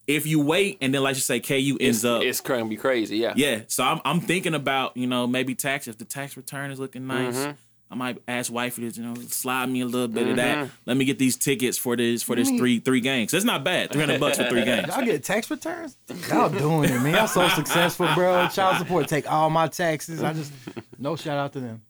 if 0.08 0.26
you 0.28 0.40
wait 0.40 0.78
and 0.82 0.94
then 0.94 1.02
like 1.04 1.16
you 1.16 1.22
say 1.22 1.40
KU 1.40 1.78
ends 1.80 1.98
It's, 1.98 2.06
up 2.06 2.22
it's 2.24 2.42
gonna 2.42 2.66
be 2.66 2.78
crazy. 2.78 3.18
Yeah. 3.18 3.34
yeah. 3.36 3.62
So 3.68 3.84
I'm 3.84 4.02
I'm 4.06 4.20
thinking 4.20 4.54
about 4.54 4.96
you 4.98 5.08
know 5.08 5.28
maybe 5.28 5.56
tax 5.56 5.88
if 5.88 5.98
the 5.98 6.06
tax 6.06 6.38
return 6.38 6.72
is 6.72 6.80
looking 6.80 7.08
nice. 7.08 7.36
Mm-hmm. 7.36 7.52
I 7.92 7.94
might 7.96 8.18
ask 8.28 8.52
wifey 8.52 8.90
to 8.90 9.00
you 9.00 9.08
know 9.08 9.16
slide 9.28 9.68
me 9.70 9.82
a 9.82 9.86
little 9.86 10.08
bit 10.08 10.28
of 10.28 10.38
that. 10.38 10.70
Let 10.88 10.98
me 10.98 11.06
get 11.06 11.20
these 11.20 11.38
tickets 11.38 11.78
for 11.78 11.96
this 11.96 12.24
for 12.24 12.36
this 12.36 12.50
three 12.50 12.80
three 12.80 13.00
games. 13.00 13.32
That's 13.32 13.46
not 13.46 13.64
bad. 13.64 13.92
Three 13.92 14.02
hundred 14.02 14.20
bucks 14.20 14.38
for 14.38 14.50
three 14.50 14.66
games. 14.66 14.88
Y'all 14.88 15.06
get 15.06 15.24
tax 15.24 15.50
returns? 15.52 15.96
Y'all 16.28 16.50
doing 16.50 16.90
it, 16.90 17.00
man. 17.02 17.14
Y'all 17.14 17.28
so 17.28 17.48
successful, 17.50 18.08
bro. 18.16 18.48
Child 18.48 18.78
support 18.78 19.08
take 19.08 19.32
all 19.32 19.52
my 19.52 19.68
taxes. 19.68 20.24
I 20.24 20.34
just 20.34 20.52
no 20.98 21.16
shout 21.16 21.38
out 21.38 21.54
to 21.54 21.60
them. 21.60 21.84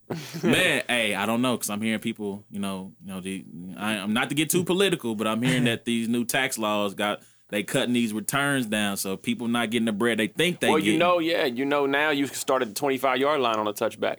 Man, 0.44 0.84
hey, 0.88 1.16
I 1.16 1.26
don't 1.26 1.42
know 1.42 1.56
because 1.56 1.70
I'm 1.70 1.82
hearing 1.82 2.00
people, 2.00 2.44
you 2.52 2.60
know, 2.60 2.92
you 3.04 3.12
know, 3.14 3.22
the, 3.22 3.44
I, 3.78 3.94
I'm 3.94 4.14
not 4.14 4.30
to 4.30 4.36
get 4.36 4.50
too 4.50 4.64
political, 4.64 5.16
but 5.16 5.26
I'm 5.28 5.42
hearing 5.42 5.64
that 5.64 5.86
these 5.86 6.08
new 6.08 6.26
tax 6.26 6.58
laws 6.58 6.94
got 6.94 7.22
they 7.56 7.64
cutting 7.64 7.94
these 7.94 8.12
returns 8.14 8.66
down, 8.66 8.98
so 8.98 9.16
people 9.16 9.48
not 9.48 9.70
getting 9.72 9.86
the 9.86 9.94
bread 9.94 10.18
they 10.18 10.28
think 10.28 10.60
they 10.60 10.68
get. 10.68 10.74
Well, 10.74 10.82
get. 10.82 10.92
you 10.92 10.98
know, 10.98 11.20
yeah, 11.20 11.46
you 11.46 11.64
know 11.64 11.86
now 11.86 12.10
you 12.10 12.28
can 12.28 12.36
start 12.36 12.62
at 12.62 12.68
the 12.68 12.74
25 12.74 13.18
yard 13.18 13.40
line 13.40 13.56
on 13.56 13.68
a 13.68 13.74
touchback. 13.74 14.18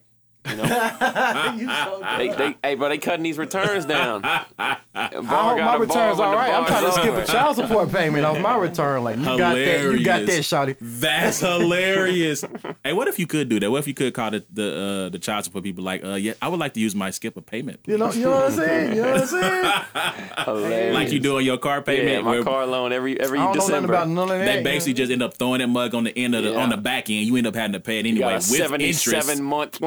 You 0.51 0.57
know, 0.57 0.65
You 1.57 1.69
so 1.69 2.03
they, 2.19 2.29
they, 2.29 2.57
hey, 2.63 2.75
bro, 2.75 2.89
they 2.89 2.99
cutting 2.99 3.23
these 3.23 3.39
returns 3.39 3.85
down. 3.85 4.23
I 4.99 5.11
hope 5.13 5.25
my 5.25 5.77
return's 5.77 6.19
all 6.21 6.35
right. 6.35 6.53
I'm 6.53 6.67
trying 6.67 6.85
to 6.87 6.93
skip 6.93 7.15
a 7.15 7.25
child 7.27 7.57
support 7.57 7.91
payment 7.93 8.25
off 8.25 8.39
my 8.41 8.57
return. 8.57 9.05
Like 9.05 9.19
you 9.19 9.25
got 9.25 9.55
that, 9.55 9.83
you 9.83 10.05
got 10.05 10.27
that, 10.27 10.27
Hilarious. 10.27 10.51
shawty. 10.51 10.77
That's 10.81 11.41
hilarious. 11.41 12.45
hey, 12.85 12.93
what 12.93 13.09
if 13.09 13.19
you 13.19 13.27
could 13.27 13.49
do 13.49 13.61
that? 13.61 13.71
What 13.71 13.79
if 13.79 13.87
you 13.87 13.95
could 13.95 14.15
call 14.15 14.31
the 14.31 14.45
the, 14.53 15.07
uh, 15.07 15.09
the 15.11 15.19
child 15.19 15.45
support 15.45 15.65
people 15.65 15.85
like, 15.85 16.05
uh, 16.05 16.15
yeah, 16.15 16.33
I 16.41 16.49
would 16.49 16.61
like 16.61 16.75
to 16.75 16.81
use 16.81 16.95
my 16.95 17.11
skip 17.11 17.37
a 17.37 17.43
payment, 17.43 17.81
You 17.87 17.99
know, 17.99 18.11
you 18.13 18.23
know 18.25 18.31
what 18.31 18.45
I'm 18.47 18.53
saying? 18.53 18.97
You 18.97 19.03
know 19.03 19.11
what 19.13 19.21
I'm 19.23 19.27
saying? 19.27 19.73
Hilarious. 20.45 20.95
like 20.95 21.13
you 21.13 21.19
do 21.21 21.37
on 21.37 21.45
your 21.45 21.59
car 21.59 21.83
payment. 21.83 22.09
yeah, 22.09 22.21
my 22.21 22.43
car 22.43 22.67
loan 22.67 22.93
every 22.93 23.19
every 23.21 23.39
I 23.39 23.45
don't 23.45 23.57
know 23.57 23.61
December. 23.61 23.93
about 23.93 24.09
none 24.09 24.31
of 24.31 24.39
that. 24.39 24.45
they 24.45 24.63
basically 24.63 24.93
know? 24.95 24.97
just 24.99 25.13
end 25.13 25.23
up 25.23 25.35
throwing 25.37 25.61
that 25.61 25.69
mug 25.69 25.95
on 25.95 26.05
the 26.05 26.17
end 26.19 26.35
of 26.35 26.45
the 26.45 26.51
Yeah. 26.53 26.63
on 26.63 26.69
the 26.71 26.77
back 26.77 27.11
end. 27.11 27.27
You 27.27 27.37
end 27.37 27.47
up 27.47 27.55
having 27.55 27.73
to 27.73 27.81
pay 27.81 27.99
it 27.99 28.07
you 28.07 28.13
anyway 28.13 28.27
got 28.27 28.49
a 28.49 28.51
with 28.51 28.59
77 28.59 29.19
interest. 29.19 29.43
month 29.43 29.81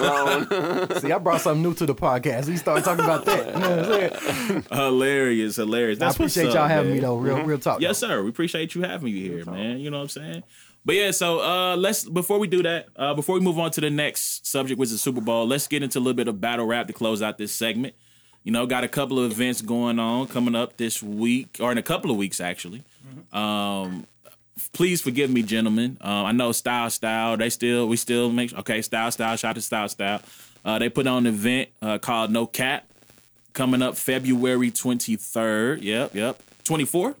loan. 0.00 0.96
See, 1.00 1.12
I 1.12 1.18
brought 1.18 1.40
something 1.40 1.62
new 1.62 1.74
to 1.74 1.86
the 1.86 1.94
podcast. 1.94 2.48
We 2.48 2.56
start 2.56 2.84
talking 2.84 3.04
about 3.04 3.24
that. 3.26 3.46
You 3.54 3.60
know 3.60 3.76
what 3.76 3.78
I'm 3.78 4.42
saying? 4.48 4.64
Hilarious, 4.70 5.56
hilarious. 5.56 5.98
I 6.00 6.06
That's 6.06 6.18
what's 6.18 6.36
appreciate 6.36 6.54
y'all 6.54 6.68
having 6.68 6.90
man. 6.90 6.96
me 6.96 7.00
though. 7.00 7.16
Real, 7.16 7.42
real 7.44 7.58
talk. 7.58 7.80
Yes, 7.80 8.00
though. 8.00 8.08
sir. 8.08 8.22
We 8.22 8.30
appreciate 8.30 8.74
you 8.74 8.82
having 8.82 9.08
you 9.14 9.32
here, 9.32 9.44
man. 9.44 9.78
You 9.80 9.90
know 9.90 9.98
what 9.98 10.02
I'm 10.04 10.08
saying? 10.08 10.42
But 10.84 10.94
yeah, 10.94 11.10
so 11.10 11.40
uh 11.40 11.76
let's 11.76 12.08
before 12.08 12.38
we 12.38 12.46
do 12.48 12.62
that, 12.62 12.86
uh 12.96 13.12
before 13.12 13.34
we 13.34 13.40
move 13.40 13.58
on 13.58 13.70
to 13.72 13.80
the 13.80 13.90
next 13.90 14.46
subject, 14.46 14.78
which 14.78 14.86
is 14.86 14.92
the 14.92 14.98
Super 14.98 15.20
Bowl, 15.20 15.46
let's 15.46 15.66
get 15.66 15.82
into 15.82 15.98
a 15.98 16.00
little 16.00 16.14
bit 16.14 16.28
of 16.28 16.40
battle 16.40 16.66
rap 16.66 16.86
to 16.86 16.92
close 16.92 17.20
out 17.20 17.36
this 17.36 17.52
segment. 17.52 17.94
You 18.44 18.52
know, 18.52 18.64
got 18.66 18.84
a 18.84 18.88
couple 18.88 19.18
of 19.18 19.30
events 19.30 19.60
going 19.60 19.98
on 19.98 20.28
coming 20.28 20.54
up 20.54 20.78
this 20.78 21.02
week, 21.02 21.58
or 21.60 21.70
in 21.72 21.76
a 21.78 21.82
couple 21.82 22.10
of 22.10 22.16
weeks 22.16 22.40
actually. 22.40 22.84
Um 23.32 24.06
please 24.78 25.02
forgive 25.02 25.28
me, 25.28 25.42
gentlemen. 25.42 25.98
Um, 26.00 26.26
I 26.26 26.30
know 26.30 26.52
Style 26.52 26.88
Style, 26.88 27.36
they 27.36 27.50
still 27.50 27.88
we 27.88 27.96
still 27.96 28.30
make 28.30 28.56
okay, 28.60 28.80
Style 28.80 29.10
Style, 29.10 29.34
shout 29.36 29.50
out 29.50 29.54
to 29.56 29.60
Style 29.60 29.88
Style. 29.88 30.20
Uh, 30.64 30.78
they 30.78 30.88
put 30.88 31.04
on 31.08 31.26
an 31.26 31.34
event 31.34 31.68
uh, 31.82 31.98
called 31.98 32.30
No 32.30 32.46
Cap 32.46 32.88
coming 33.52 33.82
up 33.82 33.96
February 33.96 34.70
23rd. 34.70 35.82
Yep, 35.82 36.14
yep. 36.14 36.40
24th? 36.62 37.16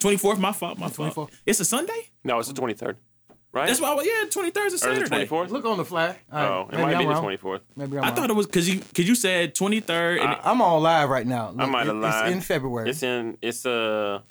24th, 0.00 0.38
my 0.38 0.52
fault, 0.52 0.78
my 0.78 0.88
fault. 0.88 1.14
24th. 1.14 1.30
It's 1.44 1.60
a 1.60 1.64
Sunday? 1.66 2.08
no, 2.24 2.38
it's 2.38 2.48
the 2.48 2.54
23rd. 2.54 2.96
Right? 3.52 3.66
That's 3.66 3.80
why, 3.82 3.90
I 3.90 3.94
was- 3.94 4.06
yeah, 4.06 4.24
23rd 4.30 4.66
is 4.68 4.72
a 4.72 4.76
or 4.76 4.78
Saturday. 4.94 5.22
it 5.24 5.28
24th? 5.28 5.50
Look 5.50 5.66
on 5.66 5.76
the 5.76 5.84
flag. 5.84 6.16
All 6.32 6.38
right, 6.38 6.48
Oh, 6.48 6.60
it 6.62 6.70
maybe 6.72 6.82
might 6.82 6.94
I'm 6.94 7.08
be 7.08 7.36
the 7.36 7.48
24th. 7.48 7.60
Maybe 7.76 7.98
I'm 7.98 8.04
I 8.04 8.06
wrong. 8.06 8.16
thought 8.16 8.30
it 8.30 8.36
was 8.36 8.46
because 8.46 8.66
you 8.66 8.78
because 8.78 9.06
you 9.06 9.14
said 9.14 9.54
23rd. 9.54 10.20
And 10.22 10.36
I'm 10.42 10.62
on 10.62 10.82
live 10.82 11.10
right 11.10 11.26
now. 11.26 11.54
I 11.58 11.66
might 11.66 11.86
have 11.86 11.96
it- 11.96 11.98
lied. 11.98 12.26
It's 12.28 12.34
in 12.36 12.40
February. 12.40 12.88
It's 12.88 13.02
in. 13.02 13.36
It's 13.42 13.66
a. 13.66 14.22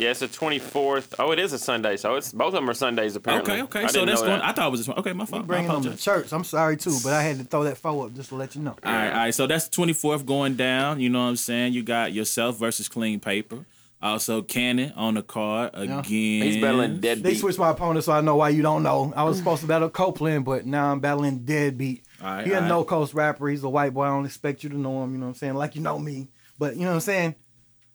Yeah, 0.00 0.10
it's 0.10 0.20
the 0.20 0.28
24th. 0.28 1.14
Oh, 1.18 1.30
it 1.30 1.38
is 1.38 1.52
a 1.52 1.58
Sunday. 1.58 1.96
So 1.98 2.14
it's 2.14 2.32
both 2.32 2.48
of 2.48 2.52
them 2.54 2.70
are 2.70 2.74
Sundays 2.74 3.16
apparently. 3.16 3.52
okay, 3.52 3.62
okay. 3.62 3.84
I 3.84 3.86
so 3.88 4.00
didn't 4.00 4.08
that's 4.08 4.22
going. 4.22 4.38
that. 4.38 4.44
I 4.44 4.52
thought 4.52 4.68
it 4.68 4.70
was 4.70 4.80
this 4.80 4.88
one. 4.88 4.98
Okay, 4.98 5.12
my 5.12 5.26
fault. 5.26 5.42
My 5.42 5.46
bringing 5.46 5.68
them 5.68 5.82
to 5.82 5.96
church. 5.96 6.32
I'm 6.32 6.44
sorry 6.44 6.76
too, 6.78 6.96
but 7.04 7.12
I 7.12 7.22
had 7.22 7.38
to 7.38 7.44
throw 7.44 7.64
that 7.64 7.76
foe 7.76 8.06
up 8.06 8.14
just 8.14 8.30
to 8.30 8.36
let 8.36 8.54
you 8.54 8.62
know. 8.62 8.76
All 8.82 8.92
right, 8.92 9.08
all 9.08 9.14
right. 9.14 9.34
So 9.34 9.46
that's 9.46 9.68
the 9.68 9.76
24th 9.76 10.24
going 10.24 10.56
down. 10.56 11.00
You 11.00 11.10
know 11.10 11.20
what 11.20 11.26
I'm 11.26 11.36
saying? 11.36 11.74
You 11.74 11.82
got 11.82 12.12
yourself 12.12 12.58
versus 12.58 12.88
Clean 12.88 13.20
Paper. 13.20 13.66
Also, 14.02 14.40
Cannon 14.40 14.94
on 14.96 15.14
the 15.14 15.22
card 15.22 15.72
again. 15.74 16.02
He's 16.04 16.58
battling 16.58 17.00
deadbeat. 17.00 17.22
They 17.22 17.34
switched 17.34 17.58
my 17.58 17.68
opponent, 17.70 18.02
so 18.02 18.12
I 18.12 18.22
know 18.22 18.36
why 18.36 18.48
you 18.48 18.62
don't 18.62 18.82
know. 18.82 19.12
I 19.14 19.24
was 19.24 19.36
supposed 19.36 19.60
to 19.60 19.66
battle 19.66 19.90
Copeland, 19.90 20.46
but 20.46 20.64
now 20.64 20.90
I'm 20.90 21.00
battling 21.00 21.40
Deadbeat. 21.40 22.02
Alright, 22.22 22.46
he 22.46 22.52
a 22.52 22.56
alright. 22.56 22.68
no 22.70 22.84
coast 22.84 23.12
rapper. 23.12 23.48
He's 23.48 23.62
a 23.62 23.68
white 23.68 23.92
boy. 23.92 24.04
I 24.04 24.08
don't 24.08 24.24
expect 24.24 24.64
you 24.64 24.70
to 24.70 24.78
know 24.78 25.04
him. 25.04 25.12
You 25.12 25.18
know 25.18 25.26
what 25.26 25.30
I'm 25.30 25.34
saying? 25.34 25.54
Like 25.54 25.74
you 25.74 25.82
know 25.82 25.98
me, 25.98 26.28
but 26.58 26.76
you 26.76 26.82
know 26.82 26.88
what 26.88 26.94
I'm 26.94 27.00
saying? 27.00 27.34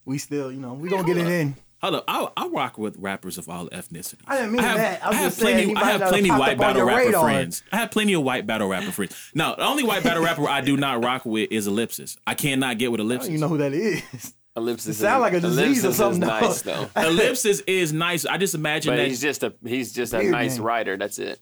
We 0.06 0.20
still, 0.20 0.52
you 0.52 0.60
know, 0.60 0.76
we 0.76 0.90
gonna 0.90 1.08
get 1.08 1.18
it 1.18 1.28
in. 1.28 1.56
Hold 1.86 1.96
up, 1.98 2.04
I, 2.08 2.28
I 2.36 2.48
rock 2.48 2.78
with 2.80 2.98
rappers 2.98 3.38
of 3.38 3.48
all 3.48 3.68
ethnicities. 3.68 4.22
I 4.28 4.38
didn't 4.38 4.54
mean 4.54 4.62
have, 4.64 4.78
that. 4.78 5.04
I 5.06 5.10
was 5.10 5.18
have 5.18 5.26
just 5.28 5.38
saying 5.40 5.56
plenty. 5.56 5.70
he 5.70 5.76
I 5.76 5.92
have 5.92 6.02
plenty 6.10 6.30
white 6.32 6.58
battle 6.58 6.84
rapper 6.84 7.06
radar. 7.06 7.24
friends. 7.24 7.64
I 7.72 7.78
have 7.78 7.92
plenty 7.92 8.14
of 8.14 8.24
white 8.24 8.48
battle 8.48 8.68
rapper 8.68 8.92
friends. 8.92 9.32
Now, 9.36 9.54
the 9.54 9.66
only 9.66 9.84
white 9.84 10.04
battle 10.04 10.24
rapper 10.24 10.50
I 10.50 10.62
do 10.62 10.78
not 10.78 11.04
rock 11.04 11.26
with 11.26 11.52
is 11.52 11.68
Ellipsis. 11.68 12.18
I 12.26 12.34
cannot 12.34 12.80
get 12.80 12.92
with 12.92 13.02
Ellipsis. 13.02 13.30
You 13.30 13.38
know 13.38 13.48
who 13.50 13.60
that 13.60 13.74
is? 13.74 14.34
Ellipsis. 14.58 14.98
It 14.98 15.00
sound 15.02 15.22
like 15.22 15.34
a 15.34 15.42
disease 15.42 15.84
or 15.86 15.90
Ellipsis 15.90 15.98
something, 15.98 16.24
Is 16.24 16.28
nice 16.28 16.62
though. 16.64 16.90
Ellipsis 17.02 17.60
is 17.68 17.94
nice. 17.94 18.26
I 18.26 18.38
just 18.38 18.56
imagine 18.56 18.92
But 18.94 18.98
that. 18.98 19.08
he's 19.08 19.22
just 19.22 19.44
a 19.44 19.54
he's 19.64 19.94
just 19.94 20.14
a 20.14 20.24
nice 20.24 20.56
name. 20.56 20.66
writer. 20.66 20.98
That's 20.98 21.20
it. 21.20 21.40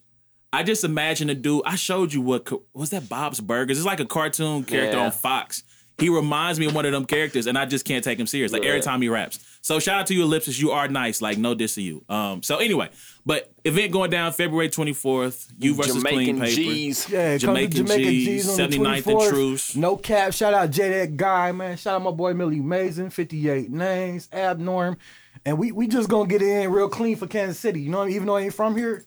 I 0.52 0.64
just 0.64 0.84
imagine 0.84 1.30
a 1.30 1.36
dude. 1.36 1.62
I 1.66 1.76
showed 1.76 2.14
you 2.14 2.22
what 2.22 2.50
was 2.74 2.90
that 2.90 3.08
Bob's 3.08 3.40
Burgers. 3.40 3.78
It's 3.78 3.86
like 3.88 4.02
a 4.02 4.06
cartoon 4.06 4.66
character 4.66 4.98
Yeah. 4.98 5.06
on 5.06 5.12
Fox. 5.12 5.64
He 6.00 6.10
reminds 6.10 6.60
me 6.60 6.66
of 6.66 6.74
one 6.76 6.86
of 6.88 6.92
them 6.92 7.06
characters, 7.06 7.46
and 7.46 7.56
I 7.56 7.66
just 7.68 7.86
can't 7.86 8.04
take 8.04 8.20
him 8.20 8.26
serious. 8.26 8.52
Like 8.52 8.66
every 8.66 8.82
time 8.82 9.02
he 9.02 9.10
raps. 9.10 9.40
So 9.64 9.80
shout 9.80 10.02
out 10.02 10.08
to 10.08 10.14
you, 10.14 10.24
Ellipsis. 10.24 10.60
You 10.60 10.72
are 10.72 10.90
nice. 10.90 11.22
Like 11.22 11.38
no 11.38 11.56
diss 11.56 11.76
to 11.76 11.82
you. 11.82 12.04
Um. 12.10 12.44
So 12.44 12.58
anyway, 12.58 12.90
but 13.26 13.50
event 13.64 13.94
going 13.94 14.12
down 14.12 14.34
February 14.34 14.70
twenty 14.70 14.92
fourth. 14.92 15.50
You 15.58 15.74
versus 15.74 15.96
Jamaican 15.96 16.38
Clean 16.38 16.40
Paper. 16.42 16.52
G's. 16.74 17.10
Yeah, 17.10 17.38
Jamaican 17.38 17.72
Jamaican 17.88 18.04
G's, 18.12 18.26
G's, 18.46 18.50
on 18.60 18.70
the 18.70 18.78
79th 18.78 19.08
and 19.08 19.30
Troost. 19.34 19.78
No 19.78 19.96
cap. 19.96 20.34
Shout 20.34 20.54
out 20.54 20.70
J 20.70 20.90
that 20.90 21.16
guy, 21.16 21.54
man. 21.54 21.78
Shout 21.78 21.96
out 21.96 22.02
my 22.04 22.12
boy 22.12 22.34
Millie 22.34 22.60
Mason, 22.60 23.10
58 23.10 23.72
names, 23.72 24.28
Abnorm. 24.34 24.98
And 25.46 25.58
we 25.58 25.72
we 25.72 25.88
just 25.88 26.10
gonna 26.10 26.28
get 26.28 26.42
it 26.42 26.48
in 26.64 26.70
real 26.70 26.90
clean 26.90 27.16
for 27.16 27.28
Kansas 27.28 27.58
City. 27.58 27.80
You 27.82 27.90
know, 27.90 28.00
what 28.00 28.04
I 28.04 28.08
mean? 28.08 28.16
even 28.18 28.28
though 28.28 28.36
I 28.36 28.42
ain't 28.42 28.54
from 28.54 28.76
here, 28.76 29.06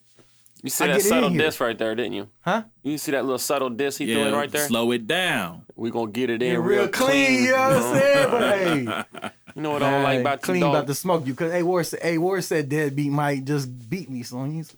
You 0.62 0.70
see 0.70 0.84
I 0.84 0.86
that 0.86 0.92
get 0.94 1.02
in 1.02 1.08
subtle 1.10 1.28
here. 1.30 1.38
diss 1.38 1.60
right 1.60 1.76
there, 1.78 1.94
didn't 1.94 2.14
you? 2.14 2.28
huh? 2.40 2.62
You 2.82 2.96
see 2.96 3.12
that 3.12 3.24
little 3.24 3.36
subtle 3.38 3.68
diss 3.68 3.98
he 3.98 4.06
threw 4.06 4.22
Yeah, 4.22 4.28
in 4.28 4.34
right 4.34 4.50
there? 4.50 4.66
slow 4.66 4.90
it 4.92 5.06
down. 5.06 5.66
We 5.76 5.90
gonna 5.90 6.10
get 6.10 6.30
it 6.30 6.42
in 6.42 6.52
Yeah, 6.52 6.58
real, 6.58 6.80
real 6.80 6.88
clean, 6.88 7.44
you 7.44 7.50
know 7.50 7.56
what 7.58 7.76
I'm 7.76 8.00
saying? 8.00 8.86
But 9.10 9.22
hey, 9.22 9.30
You 9.56 9.62
know 9.62 9.70
what 9.70 9.82
I 9.82 9.90
don't 9.90 10.02
like 10.02 10.20
about 10.20 10.42
clean 10.42 10.56
you, 10.58 10.64
dog? 10.64 10.74
about 10.74 10.86
to 10.88 10.94
smoke 10.94 11.26
you 11.26 11.32
because 11.32 11.50
A 11.52 11.62
War 11.62 11.82
said 11.82 12.00
A 12.04 12.18
Ward 12.18 12.44
said 12.44 12.68
Deadbeat 12.68 13.10
might 13.10 13.44
just 13.46 13.88
beat 13.90 14.10
me, 14.10 14.22
so 14.22 14.44
he's. 14.44 14.76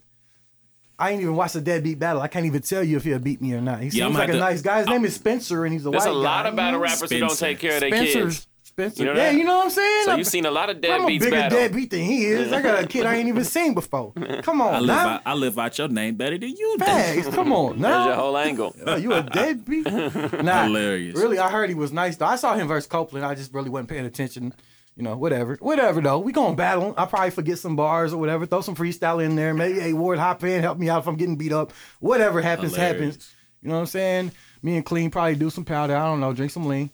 I 0.97 1.11
ain't 1.11 1.21
even 1.21 1.35
watched 1.35 1.53
the 1.53 1.61
Deadbeat 1.61 1.99
battle. 1.99 2.21
I 2.21 2.27
can't 2.29 2.45
even 2.45 2.61
tell 2.61 2.83
you 2.83 2.97
if 2.97 3.03
he'll 3.03 3.19
beat 3.19 3.41
me 3.41 3.53
or 3.53 3.61
not. 3.61 3.79
He 3.79 3.85
Yeah, 3.87 3.91
seems 3.91 4.01
I'm 4.05 4.13
like 4.13 4.29
a 4.29 4.31
gonna 4.33 4.39
nice 4.43 4.61
guy. 4.61 4.79
His 4.79 4.87
name 4.87 5.05
is 5.05 5.15
Spencer, 5.15 5.63
and 5.65 5.73
he's 5.73 5.85
a 5.85 5.91
white 5.91 5.99
guy. 5.99 6.03
There's 6.05 6.15
white 6.15 6.19
a 6.19 6.23
lot 6.23 6.43
guy. 6.43 6.49
of 6.49 6.55
battle 6.55 6.71
You 6.79 6.85
know? 6.85 6.91
rappers 6.91 7.11
who 7.11 7.19
don't 7.19 7.37
take 7.37 7.59
care 7.59 7.75
of 7.75 7.79
their 7.81 7.89
Spencer, 7.89 8.23
kids. 8.23 8.47
Spencer. 8.79 9.03
You 9.03 9.13
know 9.13 9.19
yeah, 9.19 9.31
you 9.31 9.43
know 9.43 9.57
what 9.57 9.65
I'm 9.65 9.69
saying. 9.71 10.03
So 10.05 10.09
I'm- 10.11 10.19
you've 10.19 10.27
seen 10.27 10.45
a 10.45 10.51
lot 10.51 10.69
of 10.69 10.77
I'm 10.83 11.03
a 11.03 11.05
bigger 11.07 11.29
battle. 11.31 11.57
deadbeat 11.57 11.89
than 11.91 12.01
he 12.01 12.25
is. 12.25 12.51
I 12.53 12.61
got 12.61 12.83
a 12.83 12.87
kid 12.87 13.05
I 13.05 13.15
ain't 13.15 13.27
even 13.27 13.43
seen 13.43 13.73
before. 13.73 14.13
Come 14.43 14.61
on, 14.61 14.73
I 14.73 14.79
live, 14.79 14.87
now. 14.87 15.07
out, 15.09 15.21
I 15.25 15.33
live 15.33 15.59
out 15.59 15.77
your 15.77 15.87
name 15.87 16.15
better 16.15 16.37
than 16.37 16.49
you 16.49 16.77
do. 16.77 17.31
Come 17.31 17.51
on, 17.53 17.79
There's 17.79 18.05
your 18.05 18.15
whole 18.15 18.37
angle. 18.37 18.75
Uh, 18.85 18.95
you 18.95 19.13
a 19.13 19.23
deadbeat? 19.23 19.87
Nah, 20.39 20.63
Hilarious. 20.63 21.15
Really, 21.17 21.39
I 21.39 21.49
heard 21.49 21.69
he 21.69 21.75
was 21.75 21.91
nice 21.91 22.15
though. 22.17 22.25
I 22.25 22.35
saw 22.35 22.55
him 22.55 22.67
versus 22.67 22.87
Copeland. 22.87 23.25
I 23.25 23.35
just 23.35 23.53
really 23.53 23.69
wasn't 23.69 23.89
paying 23.89 24.05
attention. 24.05 24.53
You 24.95 25.03
know, 25.03 25.15
whatever, 25.15 25.57
whatever 25.61 26.01
though. 26.01 26.19
We 26.19 26.31
gonna 26.33 26.55
battle. 26.55 26.93
I 26.97 27.05
probably 27.05 27.29
forget 27.31 27.57
some 27.57 27.75
bars 27.75 28.11
or 28.13 28.17
whatever. 28.17 28.45
Throw 28.45 28.61
some 28.61 28.75
freestyle 28.75 29.23
in 29.23 29.35
there. 29.35 29.53
Maybe 29.53 29.79
hey 29.79 29.93
Ward 29.93 30.19
hop 30.19 30.43
in, 30.43 30.61
help 30.61 30.77
me 30.77 30.89
out 30.89 31.03
if 31.03 31.07
I'm 31.07 31.15
getting 31.15 31.37
beat 31.37 31.53
up. 31.53 31.71
Whatever 31.99 32.41
happens, 32.41 32.75
Hilarious. 32.75 32.99
happens. 32.99 33.31
You 33.61 33.69
know 33.69 33.75
what 33.75 33.81
I'm 33.81 33.85
saying? 33.87 34.31
Me 34.61 34.75
and 34.75 34.85
Clean 34.85 35.09
probably 35.09 35.35
do 35.35 35.49
some 35.49 35.63
powder. 35.65 35.95
I 35.95 36.05
don't 36.05 36.19
know. 36.19 36.33
Drink 36.33 36.51
some 36.51 36.65
lean. 36.65 36.89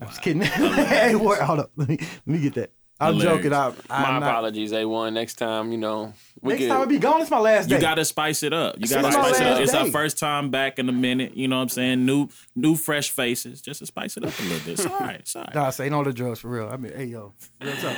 I'm 0.00 0.08
just 0.08 0.22
kidding. 0.22 0.42
hey 0.42 1.14
Ward, 1.14 1.38
hold 1.40 1.60
up. 1.60 1.70
Let 1.76 1.88
me, 1.88 1.98
let 2.00 2.26
me 2.26 2.40
get 2.40 2.54
that. 2.54 2.72
I'm 3.00 3.14
Hilarious. 3.14 3.36
joking. 3.44 3.52
I, 3.52 3.68
My 3.88 4.08
I'm 4.08 4.20
not, 4.20 4.28
apologies, 4.28 4.72
A1. 4.72 5.12
Next 5.12 5.34
time, 5.34 5.70
you 5.70 5.78
know, 5.78 6.12
we 6.42 6.48
Next 6.54 6.62
could. 6.62 6.68
time 6.70 6.80
I'll 6.80 6.86
be 6.86 6.98
gone. 6.98 7.20
It's 7.20 7.30
my 7.30 7.38
last 7.38 7.68
day. 7.68 7.76
You 7.76 7.80
gotta 7.80 8.04
spice 8.04 8.42
it 8.42 8.52
up. 8.52 8.74
You 8.76 8.82
It's 8.82 8.92
gotta 8.92 9.12
spice 9.12 9.38
it 9.38 9.46
up. 9.46 9.58
last 9.58 9.60
It's 9.60 9.74
our 9.74 9.86
first 9.92 10.18
time 10.18 10.50
back 10.50 10.80
in 10.80 10.88
a 10.88 10.92
minute. 10.92 11.36
You 11.36 11.46
know 11.46 11.58
what 11.58 11.62
I'm 11.62 11.68
saying? 11.68 12.04
New, 12.04 12.28
new, 12.56 12.74
fresh 12.74 13.10
faces. 13.12 13.62
Just 13.62 13.78
to 13.78 13.86
spice 13.86 14.16
it 14.16 14.24
up 14.24 14.36
a 14.36 14.42
little 14.42 14.58
bit. 14.58 14.80
It's 14.80 14.84
all 14.86 14.98
right. 14.98 15.20
It's 15.20 15.36
all 15.36 15.42
right. 15.44 15.54
Nah, 15.54 15.70
say 15.70 15.88
no 15.88 16.02
to 16.02 16.12
drugs 16.12 16.40
for 16.40 16.48
real. 16.48 16.68
I 16.68 16.76
mean, 16.76 16.92
hey 16.92 17.04
yo, 17.04 17.34
real 17.62 17.76
talk, 17.76 17.96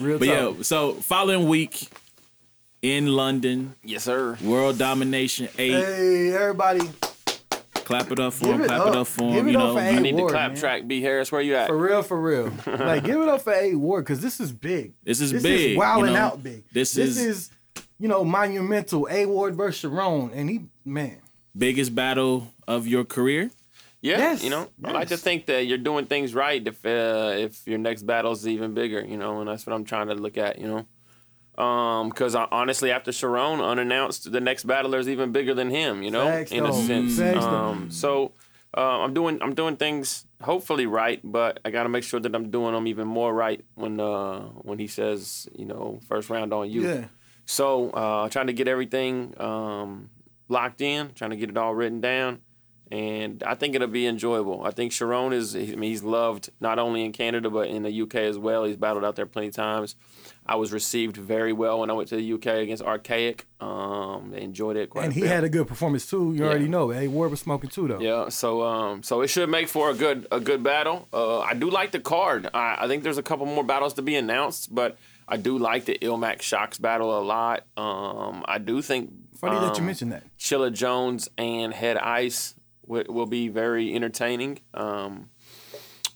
real 0.00 0.18
But 0.18 0.26
talk. 0.26 0.56
yeah, 0.56 0.62
so 0.62 0.94
following 0.94 1.46
week 1.46 1.86
in 2.80 3.08
London, 3.08 3.74
yes, 3.84 4.04
sir. 4.04 4.38
World 4.42 4.78
Domination 4.78 5.48
Eight. 5.58 5.72
Hey 5.72 6.32
everybody, 6.34 6.88
Clap 7.86 8.10
it 8.10 8.18
up 8.18 8.32
for 8.32 8.46
Give 8.46 8.54
him. 8.56 8.60
it 8.62 8.66
Clap 8.66 8.80
it 8.80 8.86
up. 8.88 8.96
up 8.96 9.06
for 9.06 9.32
him. 9.32 9.46
You 9.46 9.52
know, 9.54 9.74
for 9.74 9.80
I 9.80 9.84
A 9.84 10.00
need 10.00 10.14
Ward, 10.16 10.28
the 10.28 10.32
clap 10.32 10.50
man. 10.52 10.60
track. 10.60 10.86
B. 10.88 11.00
Harris, 11.00 11.30
where 11.30 11.40
you 11.40 11.54
at? 11.54 11.68
for 11.68 11.76
real, 11.78 12.02
for 12.02 12.20
real. 12.20 12.52
like 12.66 13.04
give 13.04 13.20
it 13.20 13.28
up 13.28 13.42
for 13.42 13.52
A 13.54 13.74
Ward 13.76 14.04
because 14.04 14.20
this 14.20 14.40
is 14.40 14.50
big. 14.52 14.92
this 15.04 15.20
is 15.20 15.30
This 15.30 15.42
big. 15.44 15.70
is 15.70 15.76
wilding 15.78 16.10
you 16.10 16.16
know? 16.16 16.20
out 16.26 16.42
big. 16.42 16.64
This, 16.72 16.92
This 16.94 17.16
is, 17.16 17.18
is, 17.18 17.50
you 18.00 18.08
know, 18.08 18.24
monumental. 18.24 19.06
A 19.10 19.24
Ward 19.26 19.54
versus 19.54 19.88
Charron, 19.90 20.32
and 20.34 20.50
he 20.50 20.64
man. 20.84 21.18
biggest 21.56 21.94
battle 21.94 22.52
of 22.66 22.86
your 22.88 23.04
career. 23.04 23.50
Yeah, 24.02 24.18
Yes, 24.18 24.44
you 24.44 24.50
know, 24.50 24.68
I 24.84 24.90
like 24.92 25.08
to 25.08 25.16
think 25.16 25.46
that 25.46 25.66
you're 25.66 25.78
doing 25.78 26.06
things 26.06 26.34
right 26.34 26.64
if 26.64 26.84
uh, 26.84 27.34
if 27.36 27.66
your 27.66 27.78
next 27.78 28.02
battle 28.02 28.32
is 28.32 28.46
even 28.46 28.74
bigger, 28.74 29.00
you 29.00 29.16
know, 29.16 29.40
and 29.40 29.48
that's 29.48 29.64
what 29.66 29.74
I'm 29.74 29.84
trying 29.84 30.08
to 30.08 30.14
look 30.14 30.36
at, 30.36 30.58
you 30.58 30.66
know. 30.68 30.86
Because 31.56 32.34
honestly, 32.34 32.90
after 32.90 33.10
Charron 33.10 33.66
unannounced, 33.66 34.30
the 34.30 34.40
next 34.40 34.64
battler 34.64 34.98
is 34.98 35.08
even 35.08 35.32
bigger 35.32 35.54
than 35.54 35.70
him. 35.70 36.02
You 36.02 36.10
know, 36.10 36.26
Facts, 36.26 36.52
in 36.52 36.66
a 36.66 36.72
sense. 36.72 37.18
Facts. 37.18 37.44
Um, 37.44 37.90
so 37.90 38.32
uh, 38.76 39.00
I'm 39.00 39.14
doing 39.14 39.40
I'm 39.42 39.54
doing 39.54 39.76
things 39.76 40.26
hopefully 40.42 40.86
right, 40.86 41.20
but 41.24 41.60
I 41.64 41.70
got 41.70 41.84
to 41.84 41.88
make 41.88 42.04
sure 42.04 42.20
that 42.20 42.34
I'm 42.34 42.50
doing 42.50 42.74
them 42.74 42.86
even 42.86 43.08
more 43.08 43.32
right 43.32 43.64
when 43.74 43.98
uh, 43.98 44.40
when 44.40 44.78
he 44.78 44.86
says 44.86 45.48
you 45.56 45.64
know 45.64 46.00
first 46.08 46.28
round 46.28 46.52
on 46.52 46.70
you. 46.70 46.86
Yeah. 46.86 47.04
So 47.46 47.90
uh, 47.90 48.28
trying 48.28 48.48
to 48.48 48.52
get 48.52 48.68
everything 48.68 49.32
um, 49.40 50.10
locked 50.48 50.80
in, 50.80 51.12
trying 51.14 51.30
to 51.30 51.36
get 51.36 51.48
it 51.48 51.56
all 51.56 51.74
written 51.74 52.00
down, 52.00 52.40
and 52.90 53.42
I 53.42 53.54
think 53.54 53.74
it'll 53.74 53.88
be 53.88 54.06
enjoyable. 54.06 54.62
I 54.64 54.70
think 54.70 54.92
Charron 54.92 55.32
is. 55.32 55.56
I 55.56 55.60
mean, 55.60 55.90
he's 55.90 56.04
loved 56.04 56.50
not 56.60 56.78
only 56.78 57.04
in 57.04 57.12
Canada 57.12 57.50
but 57.50 57.68
in 57.68 57.82
the 57.82 58.02
UK 58.02 58.16
as 58.16 58.38
well. 58.38 58.64
He's 58.64 58.76
battled 58.76 59.04
out 59.04 59.16
there 59.16 59.26
plenty 59.26 59.48
of 59.48 59.54
times. 59.54 59.96
I 60.48 60.54
was 60.54 60.72
received 60.72 61.16
very 61.16 61.52
well 61.52 61.80
when 61.80 61.90
I 61.90 61.94
went 61.94 62.08
to 62.10 62.16
the 62.16 62.32
UK 62.34 62.46
against 62.62 62.82
Archaic. 62.82 63.46
Um, 63.60 64.30
they 64.30 64.42
enjoyed 64.42 64.76
it 64.76 64.90
quite. 64.90 65.06
And 65.06 65.12
he 65.12 65.22
had 65.22 65.42
a 65.42 65.48
good 65.48 65.66
performance 65.66 66.08
too. 66.08 66.32
You 66.36 66.44
already 66.44 66.68
know. 66.68 66.90
Hey, 66.90 67.08
Ward 67.08 67.32
was 67.32 67.40
smoking 67.40 67.70
too 67.70 67.88
though. 67.88 68.00
Yeah, 68.00 68.28
so 68.28 68.62
um, 68.62 69.02
so 69.02 69.22
it 69.22 69.28
should 69.28 69.48
make 69.48 69.68
for 69.68 69.90
a 69.90 69.94
good 69.94 70.28
a 70.30 70.38
good 70.38 70.62
battle. 70.62 71.08
Uh, 71.12 71.40
I 71.40 71.54
do 71.54 71.68
like 71.68 71.90
the 71.90 72.00
card. 72.00 72.48
I, 72.54 72.84
I 72.84 72.88
think 72.88 73.02
there's 73.02 73.18
a 73.18 73.22
couple 73.22 73.46
more 73.46 73.64
battles 73.64 73.94
to 73.94 74.02
be 74.02 74.14
announced, 74.14 74.72
but 74.72 74.96
I 75.26 75.36
do 75.38 75.58
like 75.58 75.86
the 75.86 75.98
Ilmac 76.00 76.40
Shocks 76.42 76.78
battle 76.78 77.18
a 77.18 77.22
lot. 77.22 77.64
Um, 77.76 78.44
I 78.46 78.58
do 78.58 78.80
think 78.80 79.12
Funny 79.36 79.56
that 79.56 79.74
you 79.74 79.80
um, 79.80 79.86
mentioned 79.86 80.12
that. 80.12 80.22
Chilla 80.38 80.72
Jones 80.72 81.28
and 81.36 81.74
Head 81.74 81.96
Ice 81.96 82.54
will, 82.86 83.04
will 83.08 83.26
be 83.26 83.48
very 83.48 83.94
entertaining. 83.94 84.60
Um, 84.74 85.30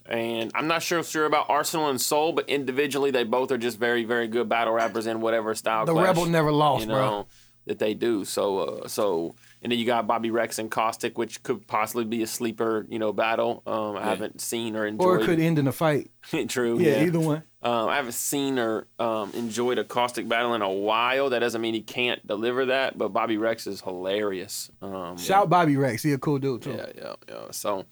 and 0.07 0.51
I'm 0.55 0.67
not 0.67 0.83
sure 0.83 1.03
sure 1.05 1.25
about 1.27 1.49
Arsonal 1.49 1.89
and 1.91 2.01
Soul, 2.01 2.33
but 2.33 2.49
individually 2.49 3.11
they 3.11 3.25
both 3.25 3.53
are 3.53 3.59
just 3.59 3.79
very 3.79 4.05
very 4.05 4.27
good 4.29 4.49
battle 4.49 4.73
rappers 4.73 5.07
in 5.07 5.21
whatever 5.21 5.55
style. 5.55 5.87
The 5.87 5.93
clash, 5.93 6.07
Rebel 6.07 6.27
never 6.27 6.51
lost, 6.51 6.83
you 6.87 6.93
bro. 6.93 6.97
know, 7.01 7.27
That 7.67 7.79
they 7.79 7.95
do. 7.95 8.25
So 8.25 8.59
uh, 8.59 8.89
so 8.89 9.35
and 9.63 9.71
then 9.71 9.79
you 9.79 9.85
got 9.87 10.07
Bobby 10.07 10.31
Rex 10.31 10.59
and 10.59 10.71
Caustic, 10.71 11.19
which 11.19 11.43
could 11.43 11.67
possibly 11.67 12.05
be 12.05 12.23
a 12.23 12.27
sleeper, 12.27 12.87
you 12.89 12.99
know, 12.99 13.13
battle. 13.13 13.63
Um, 13.67 13.97
I 13.97 14.05
haven't 14.05 14.41
seen 14.41 14.75
or 14.77 14.87
enjoyed. 14.87 15.07
Or 15.07 15.21
it 15.21 15.25
could 15.27 15.39
end 15.41 15.59
in 15.59 15.67
a 15.67 15.73
fight. 15.73 16.11
True. 16.49 16.79
Yeah, 16.79 16.97
Yeah. 16.99 17.05
either 17.05 17.21
one. 17.21 17.43
Um, 17.63 17.91
I 17.91 17.97
haven't 17.97 18.13
seen 18.13 18.59
or 18.59 18.87
um, 18.99 19.33
enjoyed 19.35 19.79
a 19.79 19.85
caustic 19.85 20.27
battle 20.27 20.55
in 20.55 20.63
a 20.63 20.71
while. 20.73 21.29
That 21.29 21.41
doesn't 21.41 21.61
mean 21.61 21.75
he 21.75 21.83
can't 21.83 22.27
deliver 22.27 22.65
that, 22.67 22.97
but 22.97 23.09
Bobby 23.11 23.37
Rex 23.37 23.67
is 23.67 23.83
hilarious. 23.83 24.71
Um, 24.81 25.19
Shout 25.19 25.51
Bobby 25.51 25.77
Rex. 25.77 26.03
He 26.03 26.13
a 26.13 26.19
cool 26.19 26.39
dude 26.39 26.63
too. 26.63 26.71
yeah, 26.73 26.87
yeah, 26.97 27.15
yeah. 27.29 27.51
So, 27.51 27.85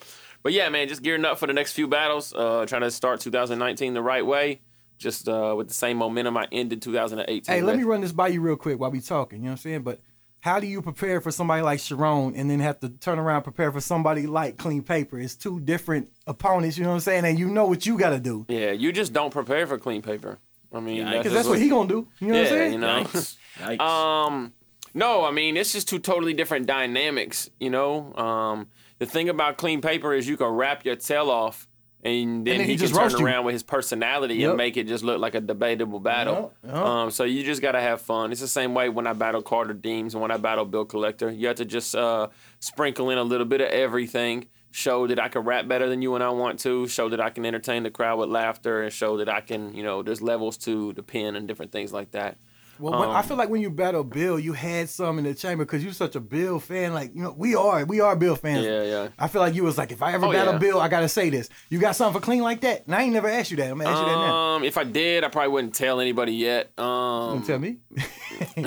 but 0.43 0.55
yeah, 0.55 0.71
man, 0.71 0.89
just 0.89 1.03
gearing 1.03 1.27
up 1.27 1.39
for 1.39 1.47
the 1.47 1.53
next 1.53 1.73
few 1.75 1.87
battles. 1.87 2.33
Uh, 2.35 2.65
trying 2.67 2.81
to 2.81 2.91
start 2.91 3.21
2019 3.21 3.93
the 3.93 4.01
right 4.01 4.25
way, 4.25 4.63
just 4.97 5.29
uh, 5.29 5.53
with 5.55 5.69
the 5.69 5.75
same 5.75 5.99
momentum 5.99 6.39
I 6.39 6.49
ended 6.51 6.81
2018. 6.81 7.55
Hey, 7.55 7.61
let 7.61 7.73
with. 7.73 7.77
me 7.77 7.85
run 7.85 8.01
this 8.01 8.13
by 8.13 8.29
you 8.29 8.41
real 8.41 8.57
quick 8.57 8.79
while 8.81 8.91
we 8.91 9.03
talking. 9.03 9.41
You 9.41 9.45
know 9.45 9.51
what 9.51 9.53
I'm 9.53 9.59
saying? 9.59 9.83
But 9.83 10.01
how 10.41 10.61
do 10.61 10.67
you 10.67 10.81
prepare 10.83 11.21
for 11.21 11.31
somebody 11.31 11.63
like 11.63 11.81
Charron 11.81 12.35
and 12.37 12.51
then 12.51 12.61
have 12.61 12.79
to 12.81 12.89
turn 12.89 13.19
around 13.19 13.37
and 13.37 13.45
prepare 13.45 13.73
for 13.73 13.81
somebody 13.81 14.27
like 14.27 14.57
Clean 14.57 14.83
Paper? 14.83 15.19
It's 15.19 15.35
two 15.35 15.61
different 15.61 16.11
opponents. 16.27 16.79
You 16.79 16.85
know 16.85 16.91
what 16.91 16.97
I'm 16.97 17.01
saying? 17.01 17.25
And 17.25 17.39
you 17.39 17.49
know 17.49 17.67
what 17.67 17.87
you 17.87 17.99
got 17.99 18.11
to 18.11 18.21
do 18.21 18.47
Yeah, 18.49 18.71
you 18.73 18.93
just 18.93 19.13
don't 19.13 19.31
prepare 19.33 19.67
for 19.67 19.79
clean 19.79 20.03
paper. 20.03 20.39
I 20.73 20.81
mean, 20.81 20.97
Yeah, 20.97 21.05
that's, 21.05 21.19
because 21.19 21.33
that's 21.33 21.49
what 21.49 21.59
he 21.59 21.69
gonna 21.69 21.89
do. 21.89 22.07
You 22.21 22.29
know 22.29 22.35
what 22.35 22.41
I'm 22.43 22.47
saying? 22.49 22.73
you 22.73 22.79
know. 22.79 23.05
Yikes. 23.05 23.37
Yikes. 23.59 23.81
Um, 23.81 24.53
no, 24.95 25.25
I 25.25 25.31
mean 25.31 25.57
it's 25.57 25.73
just 25.73 25.89
two 25.89 25.99
totally 25.99 26.35
different 26.35 26.67
dynamics. 26.67 27.51
You 27.59 27.71
know, 27.71 28.15
um, 28.15 28.69
the 28.99 29.07
thing 29.07 29.29
about 29.29 29.57
clean 29.57 29.81
paper 29.81 30.13
is 30.13 30.29
you 30.29 30.37
can 30.37 30.49
wrap 30.49 30.85
your 30.85 30.97
tail 30.97 31.31
off, 31.31 31.67
and 32.05 32.47
then, 32.47 32.59
then 32.59 32.67
he, 32.67 32.73
he 32.73 32.79
can 32.79 32.89
turn 32.91 33.11
you. 33.19 33.27
around 33.27 33.45
with 33.45 33.53
his 33.55 33.63
personality 33.63 34.37
Yep. 34.37 34.49
and 34.51 34.57
make 34.57 34.77
it 34.77 34.87
just 34.87 35.03
look 35.05 35.19
like 35.21 35.35
a 35.35 35.41
debatable 35.41 36.01
battle. 36.01 36.53
Yep, 36.65 36.75
yep. 36.75 36.85
Um, 36.85 37.11
so 37.11 37.25
you 37.25 37.43
just 37.45 37.61
gotta 37.61 37.81
have 37.81 38.01
fun. 38.01 38.31
It's 38.33 38.41
the 38.41 38.47
same 38.49 38.75
way 38.75 38.89
when 38.89 39.07
I 39.07 39.13
battle 39.15 39.43
Carter 39.43 39.75
Deems 39.75 40.15
and 40.15 40.23
when 40.23 40.31
I 40.31 40.37
battle 40.37 40.65
Bill 40.65 40.85
Collector. 40.85 41.31
You 41.31 41.49
have 41.49 41.57
to 41.57 41.65
just 41.65 41.95
uh, 41.97 42.29
sprinkle 42.61 43.11
in 43.11 43.19
a 43.19 43.25
little 43.25 43.47
bit 43.47 43.61
of 43.61 43.69
everything. 43.69 44.47
Show 44.71 45.07
that 45.07 45.19
I 45.19 45.29
can 45.29 45.43
rap 45.43 45.67
better 45.67 45.89
than 45.89 46.03
you 46.03 46.13
when 46.13 46.21
I 46.23 46.29
want 46.29 46.59
to. 46.61 46.87
Show 46.89 47.09
that 47.09 47.21
I 47.21 47.31
can 47.31 47.47
entertain 47.47 47.85
the 47.85 47.91
crowd 47.91 48.19
with 48.19 48.29
laughter, 48.29 48.83
and 48.83 48.93
show 48.93 49.17
that 49.17 49.29
I 49.29 49.41
can, 49.41 49.75
you 49.75 49.83
know, 49.83 50.03
there's 50.03 50.21
levels 50.21 50.59
to 50.59 50.93
the 50.93 51.03
pen 51.03 51.37
and 51.37 51.49
different 51.49 51.73
things 51.73 51.91
like 51.93 52.11
that. 52.11 52.37
Well, 52.79 52.99
when, 53.01 53.09
I 53.11 53.19
Um, 53.21 53.25
feel 53.25 53.37
like 53.37 53.49
when 53.49 53.61
you 53.61 53.71
battle 53.71 54.05
Bill, 54.05 54.39
you 54.39 54.53
had 54.53 54.89
some 54.89 55.19
in 55.19 55.25
the 55.25 55.35
chamber 55.35 55.65
because 55.65 55.83
you're 55.85 55.93
such 55.93 56.15
a 56.17 56.21
Bill 56.21 56.61
fan. 56.61 56.95
Like 56.95 57.15
you 57.15 57.23
know, 57.23 57.35
we 57.37 57.55
are, 57.55 57.85
we 57.85 58.01
are 58.01 58.15
Bill 58.17 58.37
fans. 58.37 58.65
Yeah, 58.65 58.83
yeah. 58.83 59.09
I 59.19 59.29
feel 59.29 59.41
like 59.41 59.55
you 59.55 59.65
was 59.65 59.77
like, 59.79 59.93
if 59.93 60.03
I 60.03 60.13
ever 60.13 60.27
Oh, 60.27 60.33
battle 60.33 60.55
yeah. 60.55 60.59
Bill, 60.59 60.81
I 60.81 60.89
gotta 60.89 61.09
say 61.09 61.31
this. 61.31 61.49
You 61.69 61.79
got 61.79 61.97
something 61.97 62.21
for 62.21 62.25
clean 62.25 62.43
like 62.43 62.61
that? 62.63 62.87
And 62.87 62.95
I 62.95 63.03
ain't 63.03 63.13
never 63.13 63.29
asked 63.29 63.51
you 63.51 63.57
that. 63.59 63.71
I'm 63.71 63.79
gonna 63.79 63.91
ask 63.91 64.01
you 64.01 64.07
that 64.07 64.13
now. 64.17 64.35
Um, 64.57 64.65
if 64.65 64.79
I 64.79 64.85
did, 64.85 65.25
I 65.25 65.29
probably 65.29 65.51
wouldn't 65.53 65.75
tell 65.75 66.01
anybody 66.01 66.33
yet. 66.35 66.71
Um, 66.79 67.39
Don't 67.39 67.47
tell 67.47 67.59
me. 67.59 67.79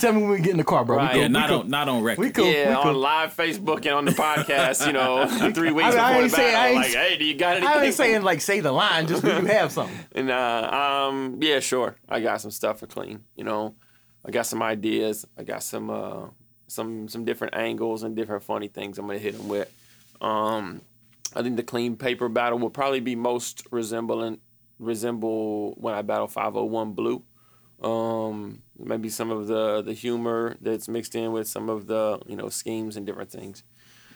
tell 0.00 0.12
me 0.12 0.22
when 0.22 0.30
we 0.30 0.38
get 0.40 0.50
in 0.52 0.56
the 0.56 0.64
car, 0.64 0.84
bro. 0.84 0.96
Right. 0.96 1.14
We 1.14 1.20
cool. 1.20 1.20
yeah, 1.22 1.26
we 1.28 1.32
not 1.32 1.48
cool. 1.48 1.58
on 1.60 1.68
not 1.70 1.88
on 1.88 2.02
record. 2.02 2.20
We 2.22 2.30
cool. 2.30 2.46
yeah, 2.46 2.70
we 2.76 2.82
cool. 2.82 2.90
on 2.92 2.96
live 2.96 3.34
Facebook 3.36 3.78
and 3.78 3.88
on 3.94 4.04
the 4.04 4.12
podcast, 4.12 4.86
you 4.86 4.92
know, 4.92 5.26
three 5.52 5.72
weeks 5.72 5.94
I- 5.94 5.98
I 5.98 6.08
before 6.08 6.22
ain't 6.22 6.30
the 6.30 6.36
saying- 6.36 6.54
I 6.56 6.58
battle, 6.58 6.68
ain't- 6.68 6.94
like, 6.94 6.94
hey, 7.10 7.16
do 7.18 7.24
you 7.24 7.34
got 7.34 7.56
anything? 7.56 7.68
I 7.76 7.84
ain't 7.84 7.94
saying 7.94 8.22
like 8.22 8.40
say 8.40 8.60
the 8.60 8.72
line, 8.72 9.06
just 9.06 9.22
do 9.22 9.28
you 9.28 9.46
have 9.46 9.72
something? 9.72 9.96
And 10.14 10.30
uh, 10.30 11.08
um, 11.10 11.38
yeah, 11.40 11.60
sure, 11.60 11.96
I 12.08 12.20
got 12.20 12.40
some 12.40 12.50
stuff 12.50 12.80
for 12.80 12.86
clean. 12.86 13.20
You 13.36 13.41
know, 13.44 13.74
I 14.24 14.30
got 14.30 14.46
some 14.46 14.62
ideas. 14.62 15.26
I 15.36 15.42
got 15.42 15.62
some 15.62 15.90
uh, 15.90 16.28
some 16.66 17.08
some 17.08 17.24
different 17.24 17.54
angles 17.54 18.02
and 18.02 18.16
different 18.16 18.42
funny 18.42 18.68
things 18.68 18.98
I'm 18.98 19.06
gonna 19.06 19.18
hit 19.18 19.36
them 19.36 19.48
with. 19.48 19.72
Um, 20.20 20.82
I 21.34 21.42
think 21.42 21.56
the 21.56 21.62
clean 21.62 21.96
paper 21.96 22.28
battle 22.28 22.58
will 22.58 22.70
probably 22.70 23.00
be 23.00 23.16
most 23.16 23.66
resembling 23.70 24.38
resemble 24.78 25.74
when 25.74 25.94
I 25.94 26.02
battle 26.02 26.26
501 26.26 26.92
blue. 26.92 27.22
Um, 27.82 28.62
maybe 28.78 29.08
some 29.08 29.30
of 29.30 29.48
the 29.48 29.82
the 29.82 29.92
humor 29.92 30.56
that's 30.60 30.88
mixed 30.88 31.14
in 31.14 31.32
with 31.32 31.48
some 31.48 31.68
of 31.68 31.86
the 31.86 32.20
you 32.26 32.36
know 32.36 32.48
schemes 32.48 32.96
and 32.96 33.06
different 33.06 33.30
things. 33.30 33.64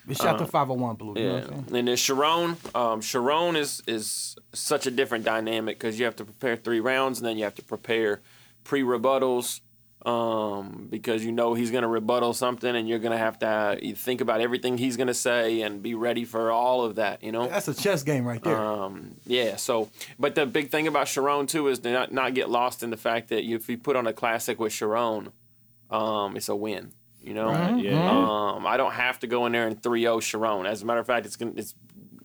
But 0.06 0.18
shout 0.18 0.38
to 0.38 0.46
501 0.46 0.96
Blue. 0.96 1.14
You 1.16 1.28
know 1.28 1.36
Yeah, 1.38 1.54
and 1.54 1.68
then 1.68 1.86
Charron, 1.86 2.50
um, 2.76 3.00
Charron 3.00 3.56
is 3.56 3.82
is 3.88 4.36
such 4.52 4.86
a 4.86 4.90
different 4.90 5.24
dynamic 5.24 5.78
because 5.78 5.98
you 5.98 6.04
have 6.04 6.16
to 6.16 6.24
prepare 6.24 6.56
three 6.56 6.78
rounds 6.78 7.18
and 7.18 7.26
then 7.26 7.36
you 7.36 7.44
have 7.44 7.56
to 7.56 7.64
prepare 7.64 8.22
pre 8.66 8.82
rebuttals 8.82 9.60
um, 10.04 10.86
because 10.88 11.24
you 11.24 11.32
know 11.32 11.54
he's 11.54 11.70
gonna 11.70 11.88
rebuttal 11.88 12.32
something 12.32 12.76
and 12.76 12.88
you're 12.88 12.98
gonna 12.98 13.18
have 13.18 13.38
to 13.40 13.46
uh, 13.46 13.76
think 13.96 14.20
about 14.20 14.40
everything 14.40 14.78
he's 14.78 14.96
gonna 14.96 15.14
say 15.14 15.62
and 15.62 15.82
be 15.82 15.94
ready 15.94 16.24
for 16.24 16.50
all 16.50 16.84
of 16.84 16.96
that. 16.96 17.22
You 17.22 17.32
know. 17.32 17.48
That's 17.48 17.68
a 17.68 17.74
chess 17.74 18.02
game 18.02 18.24
right 18.24 18.42
there. 18.42 18.56
Um, 18.56 19.16
yeah. 19.26 19.56
So, 19.56 19.90
but 20.18 20.34
the 20.34 20.46
big 20.46 20.70
thing 20.70 20.86
about 20.86 21.06
Charron 21.06 21.48
too 21.48 21.68
is 21.68 21.80
to 21.80 21.90
not, 21.90 22.12
not 22.12 22.34
get 22.34 22.48
lost 22.50 22.82
in 22.82 22.90
the 22.90 22.96
fact 22.96 23.28
that 23.28 23.44
if 23.44 23.68
you 23.68 23.78
put 23.78 23.96
on 23.96 24.06
a 24.06 24.12
classic 24.12 24.60
with 24.60 24.72
Charron, 24.72 25.32
um, 25.90 26.36
it's 26.36 26.48
a 26.48 26.56
win. 26.56 26.92
You 27.20 27.34
know. 27.34 27.48
Right, 27.48 27.82
yeah. 27.82 28.08
Um, 28.08 28.64
I 28.64 28.76
don't 28.76 28.92
have 28.92 29.18
to 29.20 29.26
go 29.26 29.46
in 29.46 29.52
there 29.52 29.66
and 29.66 29.80
3-0 29.82 30.20
Charron. 30.20 30.68
As 30.68 30.82
a 30.82 30.86
matter 30.86 31.00
of 31.00 31.06
fact, 31.06 31.26
it's 31.26 31.34
gonna, 31.34 31.52
it's 31.56 31.74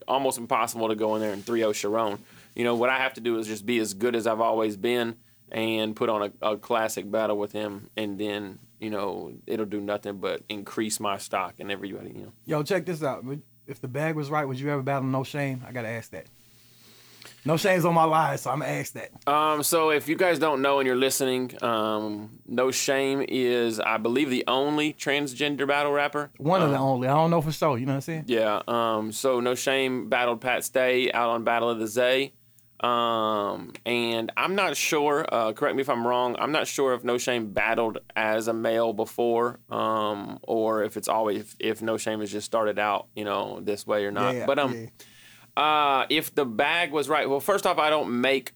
almost 0.07 0.37
impossible 0.37 0.89
to 0.89 0.95
go 0.95 1.15
in 1.15 1.21
there 1.21 1.33
and 1.33 1.43
3-0 1.43 1.69
Charron. 1.71 2.19
You 2.55 2.63
know 2.63 2.75
what 2.75 2.91
I 2.91 2.97
have 2.97 3.13
to 3.15 3.21
do 3.21 3.39
is 3.39 3.47
just 3.47 3.65
be 3.65 3.79
as 3.79 3.95
good 3.95 4.15
as 4.15 4.27
I've 4.27 4.41
always 4.41 4.77
been 4.77 5.15
and 5.51 5.95
put 5.95 6.09
on 6.09 6.31
a, 6.41 6.51
a 6.53 6.57
classic 6.57 7.09
battle 7.11 7.37
with 7.37 7.51
him, 7.51 7.89
and 7.97 8.17
then 8.19 8.59
you 8.79 8.89
know 8.89 9.33
it'll 9.47 9.65
do 9.65 9.81
nothing 9.81 10.17
but 10.17 10.41
increase 10.49 10.99
my 10.99 11.17
stock 11.17 11.55
and 11.59 11.71
everybody. 11.71 12.09
You 12.09 12.21
know. 12.25 12.31
Yo, 12.45 12.63
check 12.63 12.85
this 12.85 13.03
out. 13.03 13.23
If 13.67 13.79
the 13.81 13.87
bag 13.87 14.15
was 14.15 14.29
right, 14.29 14.45
would 14.47 14.59
you 14.59 14.69
ever 14.69 14.81
battle 14.81 15.07
No 15.07 15.23
Shame? 15.23 15.63
I 15.67 15.71
gotta 15.71 15.87
ask 15.89 16.11
that. 16.11 16.25
No 17.43 17.57
Shame's 17.57 17.85
on 17.85 17.95
my 17.95 18.03
line, 18.03 18.37
so 18.37 18.51
I'm 18.51 18.59
gonna 18.59 18.71
ask 18.71 18.93
that. 18.93 19.09
Um, 19.27 19.63
so 19.63 19.89
if 19.89 20.07
you 20.07 20.15
guys 20.15 20.37
don't 20.37 20.61
know 20.61 20.79
and 20.79 20.85
you're 20.85 20.95
listening, 20.95 21.51
um, 21.63 22.39
No 22.47 22.69
Shame 22.69 23.25
is, 23.27 23.79
I 23.79 23.97
believe, 23.97 24.29
the 24.29 24.43
only 24.47 24.93
transgender 24.93 25.67
battle 25.67 25.91
rapper. 25.91 26.29
One 26.37 26.61
of 26.61 26.69
the 26.69 26.75
Um, 26.77 26.81
only. 26.83 27.07
I 27.07 27.15
don't 27.15 27.31
know 27.31 27.41
for 27.41 27.51
sure. 27.51 27.79
You 27.79 27.87
know 27.87 27.93
what 27.93 27.95
I'm 27.97 28.01
saying? 28.01 28.25
Yeah. 28.27 28.61
Um, 28.67 29.11
so 29.11 29.39
No 29.39 29.55
Shame 29.55 30.07
battled 30.07 30.41
Pat 30.41 30.63
Stay 30.63 31.11
out 31.11 31.29
on 31.29 31.43
Battle 31.43 31.69
of 31.69 31.79
the 31.79 31.87
Zay. 31.87 32.33
Um, 32.81 33.73
and 33.85 34.31
I'm 34.35 34.55
not 34.55 34.75
sure, 34.75 35.25
uh, 35.31 35.53
correct 35.53 35.75
me 35.75 35.81
if 35.81 35.89
I'm 35.89 36.05
wrong, 36.05 36.35
I'm 36.39 36.51
not 36.51 36.65
sure 36.65 36.93
if 36.95 37.03
No 37.03 37.19
Shame 37.19 37.51
battled 37.51 37.99
as 38.15 38.47
a 38.47 38.53
male 38.53 38.91
before, 38.91 39.59
um, 39.69 40.39
or 40.41 40.83
if 40.83 40.97
it's 40.97 41.07
always, 41.07 41.41
if, 41.41 41.55
if 41.59 41.81
No 41.83 41.97
Shame 41.97 42.21
has 42.21 42.31
just 42.31 42.45
started 42.47 42.79
out, 42.79 43.07
you 43.15 43.23
know, 43.23 43.59
this 43.61 43.85
way 43.85 44.05
or 44.05 44.11
not. 44.11 44.33
Yeah, 44.33 44.45
but, 44.47 44.57
um, 44.57 44.89
yeah. 45.55 45.63
uh, 45.63 46.05
if 46.09 46.33
the 46.33 46.43
bag 46.45 46.91
was 46.91 47.07
right, 47.07 47.29
well, 47.29 47.39
first 47.39 47.67
off, 47.67 47.77
I 47.77 47.91
don't 47.91 48.19
make 48.19 48.53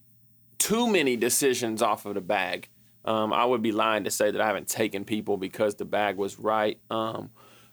too 0.58 0.88
many 0.88 1.16
decisions 1.18 1.84
off 1.84 2.08
of 2.08 2.16
the 2.16 2.22
bag. 2.22 2.70
Um, 3.04 3.32
I 3.32 3.46
would 3.46 3.62
be 3.62 3.72
lying 3.72 4.06
to 4.06 4.12
say 4.12 4.32
that 4.32 4.42
I 4.42 4.48
haven't 4.48 4.68
taken 4.68 5.06
people 5.06 5.38
because 5.38 5.76
the 5.76 5.86
bag 5.86 6.18
was 6.18 6.40
right. 6.40 6.80
Um, 6.90 7.30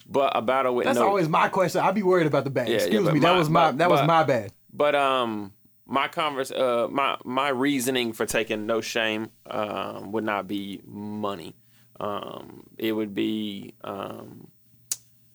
but 0.07 0.37
a 0.37 0.43
battle 0.43 0.75
with 0.75 0.85
That's 0.85 0.99
no, 0.99 1.07
always 1.07 1.29
my 1.31 1.49
question. 1.49 1.81
I'd 1.81 1.95
be 1.95 2.03
worried 2.03 2.27
about 2.27 2.45
the 2.45 2.51
bag. 2.51 2.69
Yeah, 2.69 2.75
yeah, 2.75 2.81
Excuse 2.83 3.05
but 3.07 3.15
me. 3.15 3.21
that 3.21 3.35
was 3.38 3.49
my 3.49 3.71
but- 3.71 3.79
that 3.79 3.88
was 3.91 4.01
but- 4.01 4.07
my 4.07 4.25
bad. 4.25 4.53
but 4.75 4.95
um, 4.95 5.55
my 5.92 6.09
converse, 6.09 6.50
uh, 6.50 6.88
my 6.90 7.18
my 7.24 7.50
reasoning 7.50 8.14
for 8.14 8.24
taking 8.24 8.66
no 8.66 8.81
shame 8.81 9.28
um, 9.50 10.11
would 10.12 10.24
not 10.24 10.48
be 10.48 10.81
money. 10.87 11.55
Um, 12.00 12.64
it 12.78 12.92
would 12.92 13.14
be 13.14 13.74
um, 13.85 14.48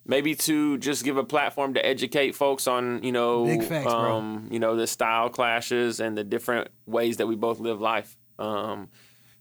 maybe 0.03 0.33
to 0.35 0.77
just 0.79 1.03
give 1.05 1.17
a 1.17 1.23
platform 1.23 1.75
to 1.75 1.85
educate 1.85 2.33
folks 2.33 2.67
on 2.67 3.03
you 3.03 3.11
know 3.11 3.45
facts, 3.61 3.93
um, 3.93 4.47
you 4.49 4.59
know 4.59 4.75
the 4.75 4.87
style 4.87 5.29
clashes 5.29 5.99
and 5.99 6.17
the 6.17 6.23
different 6.23 6.69
ways 6.87 7.17
that 7.17 7.27
we 7.27 7.35
both 7.35 7.59
live 7.59 7.79
life. 7.79 8.17
Um, 8.39 8.89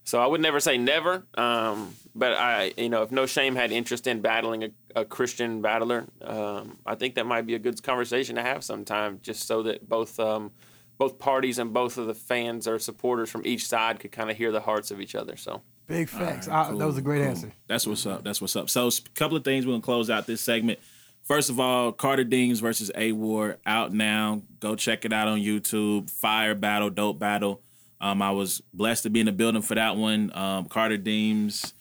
So 0.03 0.19
I 0.21 0.27
would 0.31 0.39
never 0.39 0.61
say 0.61 0.77
never. 0.77 1.25
Um, 1.35 1.93
but 2.15 2.31
I, 2.33 2.71
you 2.77 2.87
know, 2.89 3.01
if 3.03 3.11
No 3.11 3.25
Shame 3.25 3.55
had 3.57 3.71
interest 3.71 4.07
in 4.07 4.21
battling 4.21 4.63
a, 4.63 4.69
a 4.95 5.03
Christian 5.03 5.61
battler, 5.61 6.05
um, 6.21 6.77
I 6.85 6.95
think 6.95 7.15
that 7.15 7.25
might 7.25 7.45
be 7.45 7.55
a 7.55 7.59
good 7.59 7.81
conversation 7.83 8.35
to 8.37 8.41
have 8.41 8.63
sometime, 8.63 9.19
just 9.21 9.45
so 9.47 9.63
that 9.63 9.77
both 9.89 10.17
um, 10.19 10.51
both 10.97 11.19
parties 11.19 11.59
and 11.59 11.73
both 11.73 11.97
of 11.97 12.07
the 12.07 12.13
fans 12.15 12.67
or 12.67 12.79
supporters 12.79 13.29
from 13.29 13.43
each 13.45 13.67
side 13.67 13.99
could 13.99 14.11
kind 14.11 14.29
of 14.31 14.37
hear 14.37 14.51
the 14.51 14.61
hearts 14.61 14.91
of 14.91 14.99
each 15.01 15.15
other. 15.15 15.35
So 15.37 15.61
Big 15.87 16.09
facts. 16.09 16.47
I- 16.49 16.73
that 16.73 16.85
was 16.85 16.97
a 16.97 17.01
great 17.01 17.21
answer. 17.21 17.51
That's 17.67 17.87
what's 17.87 18.05
up. 18.05 18.23
That's 18.23 18.41
what's 18.41 18.55
up. 18.57 18.69
So, 18.69 18.87
a 18.87 18.91
couple 19.15 19.37
of 19.37 19.43
things 19.45 19.65
we're 19.65 19.71
gonna 19.73 19.81
close 19.81 20.09
out 20.09 20.27
this 20.27 20.41
segment. 20.41 20.79
First 21.23 21.49
of 21.49 21.59
all, 21.59 21.91
Carter 21.93 22.23
Deems 22.25 22.59
versus 22.59 22.91
A 22.95 23.11
Ward 23.13 23.57
out 23.65 23.93
now. 23.93 24.41
Go 24.59 24.75
check 24.75 25.05
it 25.05 25.13
out 25.13 25.27
on 25.29 25.39
YouTube. 25.39 26.09
Fire 26.09 26.55
battle, 26.55 26.89
dope 26.89 27.19
battle. 27.19 27.61
Um, 28.01 28.21
I 28.21 28.31
was 28.31 28.61
blessed 28.73 29.03
to 29.03 29.09
be 29.09 29.19
in 29.21 29.25
the 29.27 29.31
building 29.31 29.61
for 29.61 29.75
that 29.75 29.95
one. 29.97 30.31
Um, 30.35 30.65
Carter 30.65 30.97
Deems, 30.97 31.73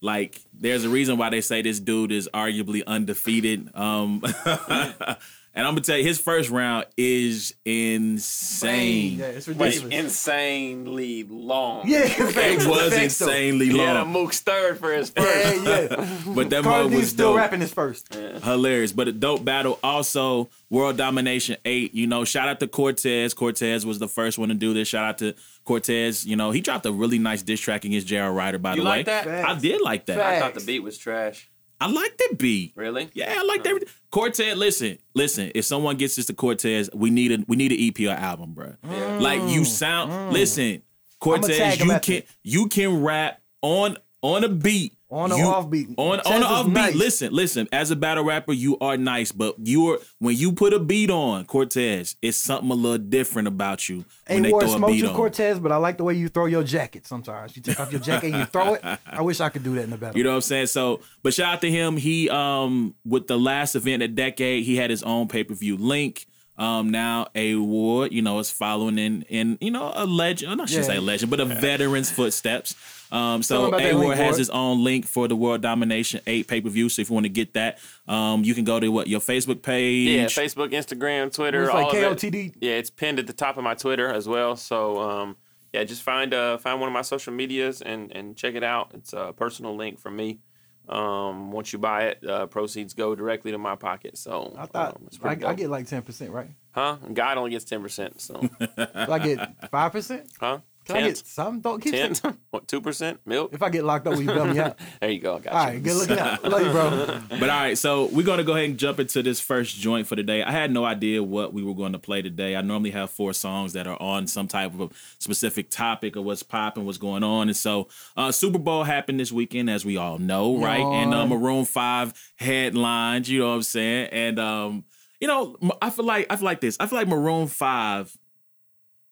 like, 0.00 0.40
there's 0.52 0.84
a 0.84 0.88
reason 0.88 1.16
why 1.18 1.30
they 1.30 1.40
say 1.40 1.62
this 1.62 1.80
dude 1.80 2.12
is 2.12 2.28
arguably 2.32 2.84
undefeated. 2.86 3.68
Um, 3.74 4.22
and 5.58 5.66
I'm 5.66 5.72
gonna 5.74 5.82
tell 5.82 5.98
you, 5.98 6.04
his 6.04 6.18
first 6.18 6.48
round 6.48 6.86
is 6.96 7.52
insane. 7.66 9.18
Yeah, 9.18 9.26
it's 9.26 9.46
Wait, 9.48 9.58
ridiculous. 9.58 9.94
insanely 9.94 11.24
long. 11.24 11.86
yeah, 11.88 12.04
It 12.04 12.18
was 12.18 12.34
facts, 12.34 12.64
though. 12.64 13.02
insanely 13.02 13.66
He 13.68 13.78
had 13.78 13.96
a 13.96 14.00
long, 14.04 14.12
Mook's 14.12 14.40
third 14.40 14.78
for 14.78 14.92
his 14.92 15.10
first. 15.10 15.62
Yeah, 15.64 15.80
yeah. 15.90 16.08
but 16.34 16.50
that 16.50 16.62
Cardi 16.62 16.84
mug 16.84 16.90
B 16.92 16.96
was 16.98 17.10
still 17.10 17.30
dope. 17.32 17.36
rapping 17.38 17.60
his 17.60 17.72
first. 17.72 18.14
hilarious. 18.14 18.92
But 18.92 19.08
a 19.08 19.12
dope 19.12 19.44
battle. 19.44 19.78
Also, 19.82 20.48
World 20.70 20.96
Domination 20.96 21.56
8. 21.64 21.92
You 21.94 22.06
know, 22.06 22.24
shout 22.24 22.48
out 22.48 22.60
to 22.60 22.66
Cortez. 22.68 23.34
Cortez 23.34 23.84
was 23.84 23.98
the 23.98 24.08
first 24.08 24.38
one 24.38 24.48
to 24.50 24.54
do 24.54 24.72
this. 24.72 24.88
Shout 24.88 25.04
out 25.04 25.18
to 25.18 25.34
Cortez. 25.64 26.24
You 26.26 26.36
know, 26.36 26.50
he 26.50 26.60
dropped 26.60 26.86
a 26.86 26.92
really 26.92 27.18
nice 27.18 27.42
diss 27.42 27.60
track 27.60 27.84
against 27.84 28.06
J.R. 28.06 28.32
Ryder, 28.32 28.58
by 28.58 28.72
You 28.74 28.82
the 28.82 28.88
like 28.88 29.06
way. 29.06 29.12
that? 29.24 29.48
I 29.48 29.54
did 29.58 29.80
like 29.80 30.06
that. 30.06 30.20
I 30.20 30.38
thought 30.40 30.54
the 30.54 30.60
beat 30.64 30.80
was 30.80 30.96
trash. 30.98 31.47
I 31.80 31.88
like 31.88 32.16
that 32.18 32.38
beat. 32.38 32.72
Really? 32.74 33.08
Yeah, 33.14 33.34
I 33.38 33.44
like 33.44 33.62
that. 33.64 33.84
Cortez, 34.10 34.56
listen, 34.56 34.98
listen. 35.14 35.52
If 35.54 35.64
someone 35.64 35.96
gets 35.96 36.16
this 36.16 36.26
to 36.26 36.34
Cortez, 36.34 36.90
we 36.92 37.10
need 37.10 37.32
a 37.32 37.44
we 37.46 37.56
need 37.56 37.72
an 37.72 37.78
EP 37.80 38.08
or 38.08 38.18
album, 38.20 38.52
bro. 38.52 38.74
Yeah. 38.82 38.90
Mm. 38.90 39.20
Like 39.20 39.42
you 39.50 39.64
sound. 39.64 40.32
Listen, 40.32 40.82
Cortez, 41.20 41.78
you 41.80 41.92
after. 41.92 42.12
can 42.12 42.22
you 42.42 42.68
can 42.68 43.02
rap 43.02 43.40
on 43.62 43.96
on 44.22 44.44
a 44.44 44.48
beat. 44.48 44.94
On 45.10 45.32
or 45.32 45.38
You- 45.38 45.44
off 45.46 45.70
beat. 45.70 45.88
On 45.96 46.20
on 46.20 46.42
or 46.42 46.46
off 46.46 46.66
beat. 46.66 46.72
nice. 46.72 46.94
Listen, 46.94 47.32
listen. 47.32 47.66
As 47.72 47.90
a 47.90 47.96
battle 47.96 48.24
rapper, 48.24 48.52
you 48.52 48.78
are 48.80 48.98
nice, 48.98 49.32
but 49.32 49.54
you're 49.62 49.98
when 50.18 50.36
you 50.36 50.52
put 50.52 50.74
a 50.74 50.78
beat 50.78 51.10
on 51.10 51.46
Cortez, 51.46 52.16
it's 52.20 52.36
something 52.36 52.70
a 52.70 52.74
little 52.74 52.98
different 52.98 53.48
about 53.48 53.88
you 53.88 54.04
when 54.26 54.36
Ain't 54.36 54.42
they 54.44 54.52
wore 54.52 54.60
throw 54.62 54.74
a 54.74 54.76
smoke 54.76 54.90
beat 54.90 54.98
you 55.02 55.08
on. 55.08 55.14
Cortez, 55.14 55.58
but 55.58 55.72
I 55.72 55.76
like 55.76 55.96
the 55.96 56.04
way 56.04 56.12
you 56.12 56.28
throw 56.28 56.44
your 56.44 56.62
jacket 56.62 57.06
sometimes. 57.06 57.56
You 57.56 57.62
take 57.62 57.80
off 57.80 57.90
your 57.90 58.02
jacket 58.02 58.32
and 58.32 58.36
you 58.40 58.44
throw 58.44 58.74
it. 58.74 58.84
I 59.06 59.22
wish 59.22 59.40
I 59.40 59.48
could 59.48 59.64
do 59.64 59.74
that 59.76 59.84
in 59.84 59.90
the 59.90 59.96
battle. 59.96 60.18
You 60.18 60.24
know 60.24 60.30
what 60.30 60.36
I'm 60.36 60.40
saying? 60.42 60.66
So, 60.66 61.00
but 61.22 61.32
shout 61.32 61.54
out 61.54 61.60
to 61.62 61.70
him. 61.70 61.96
He 61.96 62.28
um 62.28 62.94
with 63.06 63.28
the 63.28 63.38
last 63.38 63.76
event 63.76 64.02
at 64.02 64.14
Decade, 64.14 64.64
he 64.64 64.76
had 64.76 64.90
his 64.90 65.02
own 65.02 65.26
pay 65.28 65.42
per 65.42 65.54
view 65.54 65.78
link. 65.78 66.26
Um, 66.58 66.90
now 66.90 67.28
a 67.36 67.54
Ward, 67.54 68.12
you 68.12 68.20
know, 68.20 68.40
is 68.40 68.50
following 68.50 68.98
in 68.98 69.22
in 69.30 69.56
you 69.60 69.70
know 69.70 69.92
a 69.94 70.04
legend. 70.04 70.50
I'm 70.52 70.58
not 70.58 70.68
should 70.68 70.78
Yeah. 70.78 70.82
say 70.82 70.96
a 70.96 71.00
legend, 71.00 71.30
but 71.30 71.38
a 71.40 71.44
veteran's 71.46 72.10
footsteps. 72.10 72.74
Um, 73.10 73.42
so 73.42 73.66
him 73.66 73.74
a 73.74 73.76
link, 73.78 74.02
Ward 74.02 74.16
has 74.16 74.26
Ward. 74.26 74.38
his 74.38 74.50
own 74.50 74.84
link 74.84 75.06
for 75.06 75.28
the 75.28 75.36
World 75.36 75.60
Domination 75.62 76.20
Eight 76.26 76.46
pay 76.46 76.60
per 76.60 76.68
view. 76.68 76.88
So 76.88 77.02
if 77.02 77.10
you 77.10 77.14
want 77.14 77.24
to 77.24 77.30
get 77.30 77.54
that, 77.54 77.78
um, 78.06 78.44
you 78.44 78.54
can 78.54 78.64
go 78.64 78.78
to 78.78 78.88
what 78.88 79.08
your 79.08 79.20
Facebook 79.20 79.62
page. 79.62 80.08
Yeah, 80.08 80.26
Facebook, 80.26 80.72
Instagram, 80.72 81.32
Twitter, 81.32 81.64
It's 81.64 81.72
like 81.72 81.86
all 81.94 82.12
of 82.12 82.24
it. 82.24 82.54
Yeah, 82.60 82.72
it's 82.72 82.90
pinned 82.90 83.18
at 83.18 83.26
the 83.26 83.32
top 83.32 83.56
of 83.56 83.64
my 83.64 83.74
Twitter 83.74 84.12
as 84.12 84.28
well. 84.28 84.56
So 84.56 85.00
um, 85.00 85.36
yeah, 85.72 85.84
just 85.84 86.02
find 86.02 86.32
uh, 86.34 86.58
find 86.58 86.80
one 86.80 86.88
of 86.88 86.92
my 86.92 87.02
social 87.02 87.32
medias 87.32 87.82
and 87.82 88.12
and 88.12 88.36
check 88.36 88.54
it 88.54 88.64
out. 88.64 88.92
It's 88.94 89.12
a 89.12 89.32
personal 89.36 89.76
link 89.76 89.98
from 89.98 90.16
me. 90.16 90.40
Um, 90.88 91.52
once 91.52 91.72
you 91.74 91.78
buy 91.78 92.04
it, 92.04 92.26
uh, 92.26 92.46
proceeds 92.46 92.94
go 92.94 93.14
directly 93.14 93.52
to 93.52 93.58
my 93.58 93.76
pocket. 93.76 94.16
So 94.16 94.54
I 94.56 94.64
thought 94.64 94.96
um, 94.96 95.08
I, 95.22 95.50
I 95.50 95.54
get 95.54 95.68
like 95.68 95.86
ten 95.86 96.02
percent, 96.02 96.30
right? 96.30 96.48
huh? 96.70 96.96
God 97.12 97.36
only 97.36 97.50
gets 97.50 97.64
ten 97.64 97.82
percent. 97.82 98.20
So 98.20 98.40
Do 98.60 98.86
I 99.12 99.18
get 99.18 99.70
five 99.70 99.92
percent? 99.92 100.30
huh? 100.40 100.60
Can 100.88 100.96
I 101.04 101.08
get 101.08 101.18
some? 101.18 101.60
Don't 101.60 101.80
keep 101.80 101.92
ten, 101.92 102.14
saying- 102.14 102.36
what 102.50 102.66
two 102.66 102.80
percent 102.80 103.20
milk? 103.24 103.50
If 103.52 103.62
I 103.62 103.68
get 103.70 103.84
locked 103.84 104.06
up, 104.06 104.14
will 104.14 104.22
you 104.22 104.28
bail 104.28 104.46
me 104.46 104.58
out? 104.58 104.78
There 105.00 105.10
you 105.10 105.20
go. 105.20 105.36
I 105.36 105.38
got 105.40 105.52
All 105.52 105.60
you. 105.66 105.68
right, 105.74 105.82
good 105.82 105.96
looking 105.96 106.18
out. 106.18 106.42
Love 106.50 106.62
you, 106.62 106.70
bro. 106.70 107.20
But 107.38 107.50
all 107.50 107.60
right, 107.60 107.78
so 107.78 108.06
we're 108.06 108.24
gonna 108.26 108.42
go 108.42 108.54
ahead 108.54 108.70
and 108.70 108.78
jump 108.78 108.98
into 108.98 109.22
this 109.22 109.38
first 109.40 109.76
joint 109.76 110.06
for 110.06 110.16
today. 110.16 110.42
I 110.42 110.50
had 110.50 110.72
no 110.72 110.84
idea 110.84 111.22
what 111.22 111.52
we 111.52 111.62
were 111.62 111.74
going 111.74 111.92
to 111.92 111.98
play 111.98 112.22
today. 112.22 112.56
I 112.56 112.62
normally 112.62 112.90
have 112.90 113.10
four 113.10 113.32
songs 113.32 113.74
that 113.74 113.86
are 113.86 114.00
on 114.02 114.26
some 114.26 114.48
type 114.48 114.74
of 114.74 114.80
a 114.80 114.88
specific 115.18 115.70
topic 115.70 116.16
or 116.16 116.22
what's 116.22 116.42
popping, 116.42 116.84
what's 116.86 116.98
going 116.98 117.22
on. 117.22 117.48
And 117.48 117.56
so 117.56 117.88
uh 118.16 118.32
Super 118.32 118.58
Bowl 118.58 118.84
happened 118.84 119.20
this 119.20 119.30
weekend, 119.30 119.68
as 119.70 119.84
we 119.84 119.96
all 119.96 120.18
know, 120.18 120.58
right? 120.58 120.80
And 120.80 121.12
uh, 121.14 121.18
Yawn. 121.18 121.28
Maroon 121.28 121.64
Five 121.64 122.14
headlines, 122.36 123.28
you 123.28 123.40
know 123.40 123.48
what 123.48 123.54
I'm 123.54 123.62
saying? 123.62 124.08
And 124.10 124.38
um, 124.38 124.84
you 125.20 125.28
know, 125.28 125.56
I 125.82 125.90
feel 125.90 126.04
like 126.04 126.26
I 126.30 126.36
feel 126.36 126.44
like 126.46 126.60
this. 126.60 126.76
I 126.80 126.86
feel 126.86 126.98
like 126.98 127.08
Maroon 127.08 127.46
Five 127.46 128.16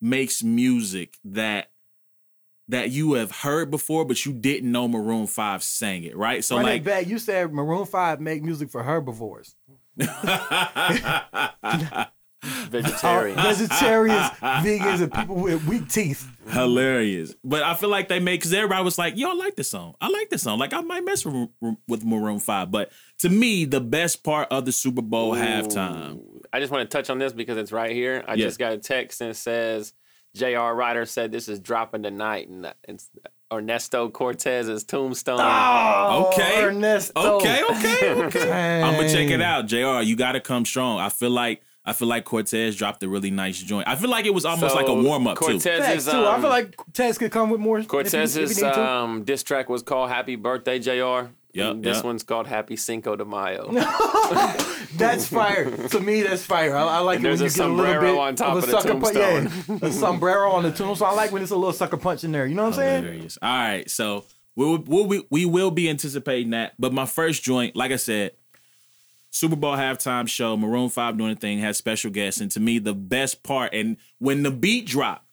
makes 0.09 0.42
music 0.42 1.19
that 1.25 1.71
that 2.69 2.90
you 2.90 3.12
have 3.12 3.31
heard 3.31 3.71
before, 3.71 4.05
but 4.05 4.27
you 4.27 4.33
didn't 4.33 4.73
know 4.73 4.88
Maroon 4.88 5.27
Five 5.27 5.62
sang 5.62 6.05
it, 6.05 6.16
right? 6.16 6.45
So 6.45 6.57
Run 6.57 6.64
like 6.64 6.83
it 6.83 6.85
back. 6.85 7.07
You 7.07 7.19
said 7.19 7.53
Maroon 7.53 7.87
Five 7.87 8.21
make 8.21 8.42
music 8.42 8.71
for 8.71 8.83
herbivores. 8.83 9.55
Vegetarian. 12.47 13.37
Vegetarians, 13.37 14.31
vegans, 14.40 15.03
and 15.03 15.12
people 15.12 15.37
with 15.37 15.64
weak 15.66 15.88
teeth. 15.88 16.29
hilarious. 16.49 17.35
But 17.42 17.62
I 17.62 17.75
feel 17.75 17.88
like 17.88 18.09
they 18.09 18.21
made 18.21 18.37
because 18.37 18.53
everybody 18.53 18.85
was 18.85 18.99
like, 18.99 19.16
"Yo, 19.16 19.31
I 19.31 19.35
like 19.35 19.57
this 19.57 19.71
song. 19.71 19.95
I 20.01 20.09
like 20.09 20.31
this 20.31 20.42
song. 20.42 20.59
Like 20.59 20.73
I 20.73 20.81
might 20.81 21.05
mess 21.05 21.25
with, 21.25 21.49
with 21.88 22.05
Maroon 22.05 22.38
5. 22.38 22.71
But 22.71 22.92
to 23.21 23.29
me, 23.29 23.64
the 23.64 23.81
best 23.81 24.23
part 24.23 24.49
of 24.51 24.64
the 24.64 24.73
Super 24.73 25.03
Bowl 25.03 25.35
halftime. 25.35 26.21
I 26.53 26.61
just 26.61 26.73
want 26.73 26.89
to 26.89 26.97
touch 26.97 27.11
on 27.11 27.19
this 27.19 27.33
because 27.33 27.57
it's 27.59 27.73
right 27.73 27.93
here. 27.93 28.25
I 28.27 28.35
Yeah. 28.35 28.47
just 28.47 28.59
got 28.59 28.73
a 28.73 28.79
text 28.79 29.21
and 29.21 29.31
it 29.31 29.35
says 29.37 29.93
J.R. 30.35 30.75
Ryder 30.75 31.07
said 31.07 31.33
this 31.33 31.49
is 31.49 31.61
dropping 31.61 32.03
tonight, 32.03 32.49
and 32.49 32.73
it's 32.87 33.09
Ernesto 33.53 34.09
Cortez's 34.11 34.85
tombstone. 34.85 35.41
Oh, 35.41 36.31
Okay. 36.35 36.65
Ernesto. 36.65 37.37
Okay, 37.39 37.63
okay, 37.71 38.11
okay. 38.11 38.83
I'm 38.83 38.97
gonna 38.97 39.09
check 39.09 39.31
it 39.31 39.41
out, 39.41 39.67
Jr. 39.67 40.03
You 40.03 40.17
got 40.17 40.33
to 40.33 40.41
come 40.41 40.65
strong. 40.65 40.99
I 40.99 41.09
feel 41.09 41.31
like 41.31 41.63
I 41.85 41.93
feel 41.93 42.09
like 42.09 42.25
Cortez 42.25 42.75
dropped 42.75 43.03
a 43.05 43.09
really 43.09 43.31
nice 43.31 43.63
joint. 43.63 43.87
I 43.87 43.95
feel 43.95 44.11
like 44.11 44.27
it 44.27 44.35
was 44.35 44.45
almost 44.45 44.75
So, 44.75 44.77
like 44.81 44.89
a 44.89 44.95
warm 44.95 45.27
up 45.29 45.39
too. 45.39 45.45
Cortez's, 45.45 45.79
Facts, 45.79 46.05
too. 46.07 46.11
I 46.11 46.35
um, 46.35 46.41
feel 46.41 46.51
like 46.51 46.75
Tez 46.93 47.17
could 47.17 47.31
come 47.31 47.49
with 47.49 47.61
more. 47.61 47.79
if 47.79 47.83
he- 47.83 47.87
if 47.87 47.91
Cortez's 47.91 48.59
he 48.59 48.65
um, 48.65 49.23
diss 49.23 49.43
track 49.45 49.69
was 49.69 49.83
called 49.83 50.11
"Happy 50.11 50.35
Birthday, 50.37 50.79
Jr." 50.81 51.29
Yep, 51.57 51.71
And 51.71 51.83
this 51.83 51.97
yep. 51.97 52.05
one's 52.05 52.23
called 52.23 52.47
"Happy 52.47 52.77
Cinco 52.77 53.16
de 53.16 53.25
Mayo." 53.25 53.73
That's 54.97 55.27
fire. 55.27 55.71
to 55.88 56.01
me, 56.01 56.23
that's 56.23 56.45
fire. 56.45 56.75
I, 56.77 56.83
I 56.83 56.99
like 57.01 57.16
And 57.16 57.27
it 57.27 57.31
when 57.31 57.38
there's 57.38 57.57
you 57.57 57.64
a 57.64 57.66
get 57.66 57.71
a 57.71 57.75
little 57.75 57.92
sombrero 57.92 58.12
bit 58.12 58.21
on 58.21 58.35
top 58.37 58.57
of, 58.57 58.59
of 58.59 58.64
a 58.64 58.66
the 58.73 58.81
sucker 58.81 59.01
punch. 59.01 59.16
Yeah, 59.16 59.40
tombstone. 59.40 59.79
a 59.83 59.92
sombrero 59.92 60.51
on 60.53 60.62
the 60.62 60.69
tombstone. 60.71 60.97
So 60.97 61.05
I 61.07 61.12
like 61.12 61.33
when 61.33 61.42
it's 61.42 61.51
a 61.51 61.57
little 61.57 61.73
sucker 61.73 61.97
punch 61.97 62.25
in 62.25 62.33
there. 62.33 62.47
You 62.47 62.55
know 62.55 62.64
what 62.64 62.75
I'm 62.75 62.81
oh, 62.81 62.83
saying? 62.83 63.03
Hilarious. 63.05 63.38
All 63.40 63.49
right, 63.49 63.90
so 63.90 64.25
we 64.55 64.64
will, 64.64 64.79
we'll, 64.87 65.07
we 65.07 65.27
we 65.31 65.45
will 65.47 65.71
be 65.71 65.88
anticipating 65.88 66.51
that. 66.51 66.75
But 66.79 66.92
my 66.92 67.07
first 67.07 67.42
joint, 67.42 67.77
like 67.77 67.92
I 67.92 67.97
said, 67.97 68.33
Super 69.31 69.57
Bowl 69.57 69.77
halftime 69.77 70.29
show, 70.29 70.57
Maroon 70.57 70.88
Five 70.88 71.19
doing 71.19 71.33
a 71.33 71.37
thing, 71.37 71.59
has 71.59 71.77
special 71.77 72.11
guests, 72.11 72.40
and 72.40 72.51
to 72.53 72.61
me 72.61 72.79
the 72.79 72.95
best 72.95 73.42
part, 73.42 73.75
and 73.75 73.97
when 74.19 74.42
the 74.42 74.51
beat 74.51 74.87
dropped, 74.87 75.26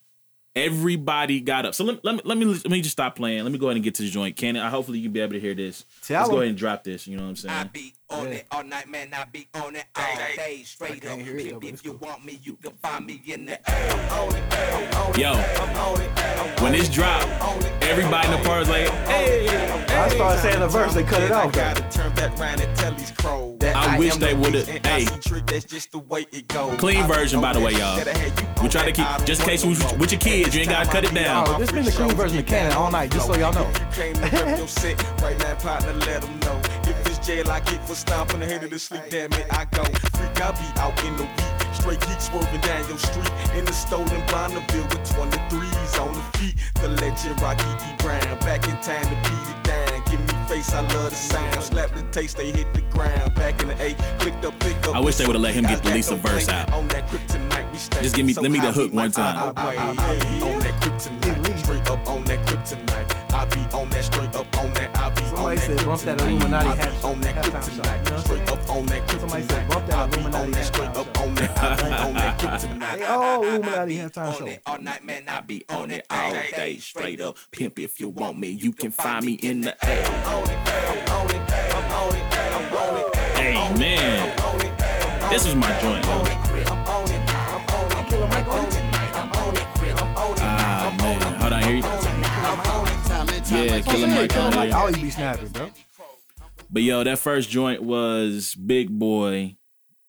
everybody 0.55 1.39
got 1.39 1.65
up. 1.65 1.75
So 1.75 1.83
let, 1.83 2.03
let 2.03 2.15
me 2.15 2.21
let 2.25 2.37
me 2.37 2.45
let 2.45 2.69
me 2.69 2.81
just 2.81 2.93
stop 2.93 3.15
playing. 3.15 3.43
Let 3.43 3.51
me 3.51 3.57
go 3.57 3.67
ahead 3.67 3.77
and 3.77 3.83
get 3.83 3.95
to 3.95 4.03
the 4.03 4.09
joint. 4.09 4.35
Can 4.35 4.57
I? 4.57 4.69
Hopefully 4.69 4.99
you 4.99 5.05
can 5.05 5.13
be 5.13 5.19
able 5.19 5.33
to 5.33 5.39
hear 5.39 5.53
this. 5.53 5.85
Tell 6.01 6.21
Let's 6.21 6.29
go 6.29 6.37
ahead 6.37 6.49
and 6.49 6.57
drop 6.57 6.83
this. 6.83 7.07
You 7.07 7.17
know 7.17 7.23
what 7.23 7.29
I'm 7.29 7.35
saying? 7.35 7.69
I 8.09 8.15
be 8.15 8.21
on 8.21 8.27
it 8.33 8.45
all 8.51 8.63
night, 8.63 8.89
man. 8.89 9.09
I 9.13 9.25
be 9.25 9.47
on 9.55 9.75
it 9.75 9.85
all 9.95 10.03
day, 10.35 10.61
straight 10.65 11.03
up. 11.05 11.17
can't 11.17 11.21
it, 11.27 11.45
If 11.47 11.63
it's 11.63 11.85
you 11.85 11.93
cool. 11.93 12.07
want 12.09 12.25
me, 12.25 12.39
you 12.43 12.53
can 12.61 12.71
find 12.81 13.05
me 13.05 13.21
in 13.25 13.45
the 13.45 13.69
air. 13.71 13.89
Yo, 15.17 15.33
when 16.63 16.71
this 16.73 16.89
drop, 16.89 17.21
everybody 17.81 18.27
in 18.27 18.33
the 18.39 18.41
party's 18.47 18.69
like, 18.69 18.87
hey. 19.07 19.47
I 19.93 20.09
started 20.09 20.41
saying 20.41 20.59
the 20.59 20.67
verse, 20.67 20.93
they 20.93 21.03
cut 21.03 21.21
it 21.21 21.31
I 21.31 21.45
off. 21.45 21.51
gotta 21.53 21.81
turn 21.89 22.13
back 22.15 22.37
round 22.37 22.59
and 22.61 22.77
tell 22.77 22.93
these 22.93 23.11
crows. 23.11 23.57
that 23.59 23.75
I 23.75 23.97
wish 23.97 24.15
they 24.17 24.33
would've- 24.33 24.53
reason 24.67 24.81
hey. 24.83 24.93
I 24.93 24.99
see 25.05 25.19
trick, 25.29 25.45
that's 25.45 25.65
just 25.65 25.91
the 25.91 25.99
way 25.99 26.25
it 26.31 26.47
goes. 26.47 26.77
Clean 26.79 27.05
version, 27.07 27.39
by 27.41 27.53
the 27.53 27.59
way, 27.59 27.73
y'all. 27.73 27.95
shit 27.97 28.05
that 28.05 28.15
I 28.15 28.19
had 28.19 28.39
you 28.41 28.63
We 28.63 28.69
try 28.69 28.85
to 28.85 28.91
keep- 28.91 29.25
just 29.25 29.41
in 29.41 29.47
case 29.47 29.63
want 29.65 29.97
with- 29.99 30.11
your 30.11 30.19
kids, 30.19 30.53
you 30.55 30.61
ain't 30.61 30.69
gotta 30.69 30.89
cut 30.89 31.03
it 31.05 31.13
down. 31.13 31.45
Oh, 31.47 31.57
this 31.59 31.71
been 31.71 31.85
the 31.85 31.91
clean 31.91 32.11
version 32.15 32.39
of 32.39 32.45
Cannon 32.45 32.73
all 32.73 32.91
night, 32.91 33.11
just 33.11 33.27
so 33.27 33.35
y'all 33.37 33.53
know. 33.53 33.69
If 37.23 37.29
you 37.29 37.35
came 37.35 37.45
to 37.45 37.49
rep 37.49 37.49
your 37.49 37.49
set, 37.49 37.49
right 37.49 37.49
now, 37.49 37.49
partner, 37.49 37.49
let 37.49 37.49
them 37.49 37.49
know. 37.49 37.49
If 37.49 37.49
it's 37.49 37.49
jail, 37.49 37.51
I 37.51 37.59
get 37.59 37.87
for 37.87 37.95
stomping 37.95 38.39
the 38.39 38.45
head 38.45 38.63
of 38.63 38.69
the 38.69 38.79
sleep, 38.79 39.03
damn 39.09 39.33
it, 39.33 39.47
I 39.51 39.65
go. 39.65 39.83
Freak, 39.83 40.41
I 40.41 40.51
be 40.51 40.79
out 40.79 41.03
in 41.03 41.17
the 41.17 41.23
week. 41.23 41.73
Straight 41.73 41.99
geek 42.01 42.21
swerving 42.21 42.61
down 42.61 42.87
your 42.87 42.97
street. 42.97 43.31
In 43.57 43.65
the 43.65 43.73
stolen 43.73 44.21
Bonneville 44.27 44.83
with 44.83 45.03
23s 45.11 45.99
on 45.99 46.13
the 46.13 46.37
feet. 46.37 46.55
The 46.81 46.89
legend 46.89 47.41
Rocky 47.41 47.63
E. 47.65 47.95
Brown. 47.97 48.39
Back 48.39 48.67
in 48.67 48.77
time 48.81 49.03
to 49.03 49.17
beat 49.29 49.49
it 49.49 49.63
down. 49.63 50.03
Give 50.05 50.19
me 50.19 50.33
face, 50.47 50.73
I 50.73 50.81
love 50.81 51.09
the 51.09 51.15
sound. 51.15 51.63
Slap 51.63 51.91
the 51.93 52.03
taste, 52.11 52.37
they 52.37 52.51
hit 52.51 52.71
the 52.73 52.81
ground. 52.93 53.33
Back 53.35 53.61
in 53.61 53.69
the 53.69 53.81
A, 53.81 53.93
clicked 54.19 54.45
up, 54.45 54.57
pick 54.59 54.77
up. 54.87 54.95
I 54.95 54.99
wish 54.99 55.17
they 55.17 55.25
would've 55.25 55.41
let 55.41 55.53
him 55.55 55.63
get 55.65 55.83
the 55.83 55.91
least 55.91 56.11
a 56.11 56.15
verse 56.15 56.47
out. 56.49 56.71
On 56.73 56.87
that 56.89 57.07
kryptonite, 57.09 57.71
we 57.71 57.77
stay. 57.77 58.01
Just 58.01 58.15
give 58.15 58.25
me- 58.25 58.33
So 58.33 58.41
let 58.41 58.51
me 58.51 58.59
the 58.59 58.71
hook 58.71 58.93
one 58.93 59.11
time. 59.11 59.53
I- 59.57 59.61
I- 59.61 59.75
I- 59.75 59.79
I- 59.79 60.51
On 60.53 60.59
that 60.59 60.75
kryptonite, 60.81 61.59
straight 61.59 61.89
up 61.89 62.07
on 62.07 62.23
that 62.25 62.45
kryptonite. 62.45 63.33
I 63.33 63.45
be 63.45 63.59
on 63.75 63.89
that 63.89 64.03
straight 64.03 64.35
up 64.35 64.57
on 64.59 64.73
that. 64.73 64.92
I 65.45 65.55
be 65.55 65.61
Somebody 65.61 65.77
said 65.77 65.85
bump 65.85 66.01
that. 66.01 66.21
Illuminati 66.21 66.67
hat- 66.69 67.03
on 67.03 67.21
that 67.21 67.35
halftime 67.35 67.75
shot, 67.75 67.85
you 67.97 68.11
know 68.11 68.17
what 68.17 68.17
I'm 68.17 68.17
kryptonite. 68.17 68.19
Straight 68.25 68.49
up 68.49 68.69
on 68.69 68.85
that. 68.85 69.09
Somebody 69.11 69.43
said 69.43 69.69
bump 69.69 69.87
that 69.87 70.13
Illuminati 70.13 70.43
on 70.43 70.51
that 70.51 70.65
straight 70.65 70.89
up 70.89 71.19
on 71.19 71.35
that. 71.35 71.49
On 72.05 72.13
that 72.13 72.39
kryptonite. 72.39 72.83
Hey, 72.83 73.05
oh, 73.09 73.43
Illuminati 73.43 73.97
halftime 73.97 74.27
on 74.27 74.33
show. 74.37 74.57
all 74.65 74.79
night, 74.79 75.03
man. 75.03 75.23
I 75.27 75.41
be 75.41 75.65
on 75.69 75.91
it 75.91 76.05
all 76.09 76.31
day, 76.33 76.77
straight 76.77 77.21
up. 77.21 77.37
Pimp, 77.51 77.79
if 77.79 77.99
you 77.99 78.09
want 78.09 78.39
me, 78.39 78.49
you 78.49 78.71
can 78.71 78.91
find 78.91 79.25
me 79.25 79.33
in 79.33 79.61
the 79.61 79.75
A. 79.83 80.03
Hey 83.35 83.53
man, 83.77 85.29
this 85.29 85.45
was 85.45 85.55
my 85.55 85.67
joint. 85.81 86.05
Ah 90.45 90.95
man, 90.99 91.21
hold 91.41 91.53
on 91.53 91.63
here. 91.63 92.12
Yeah, 93.51 93.81
Killer 93.81 94.07
Mike 94.07 94.29
Killer 94.31 94.45
on 94.45 94.55
Mike 94.55 94.67
here. 94.69 94.77
always 94.77 94.97
be 94.97 95.09
snapping, 95.09 95.49
bro. 95.49 95.69
But 96.69 96.81
yo, 96.81 97.03
that 97.03 97.19
first 97.19 97.49
joint 97.49 97.83
was 97.83 98.55
Big 98.55 98.89
Boi 98.89 99.57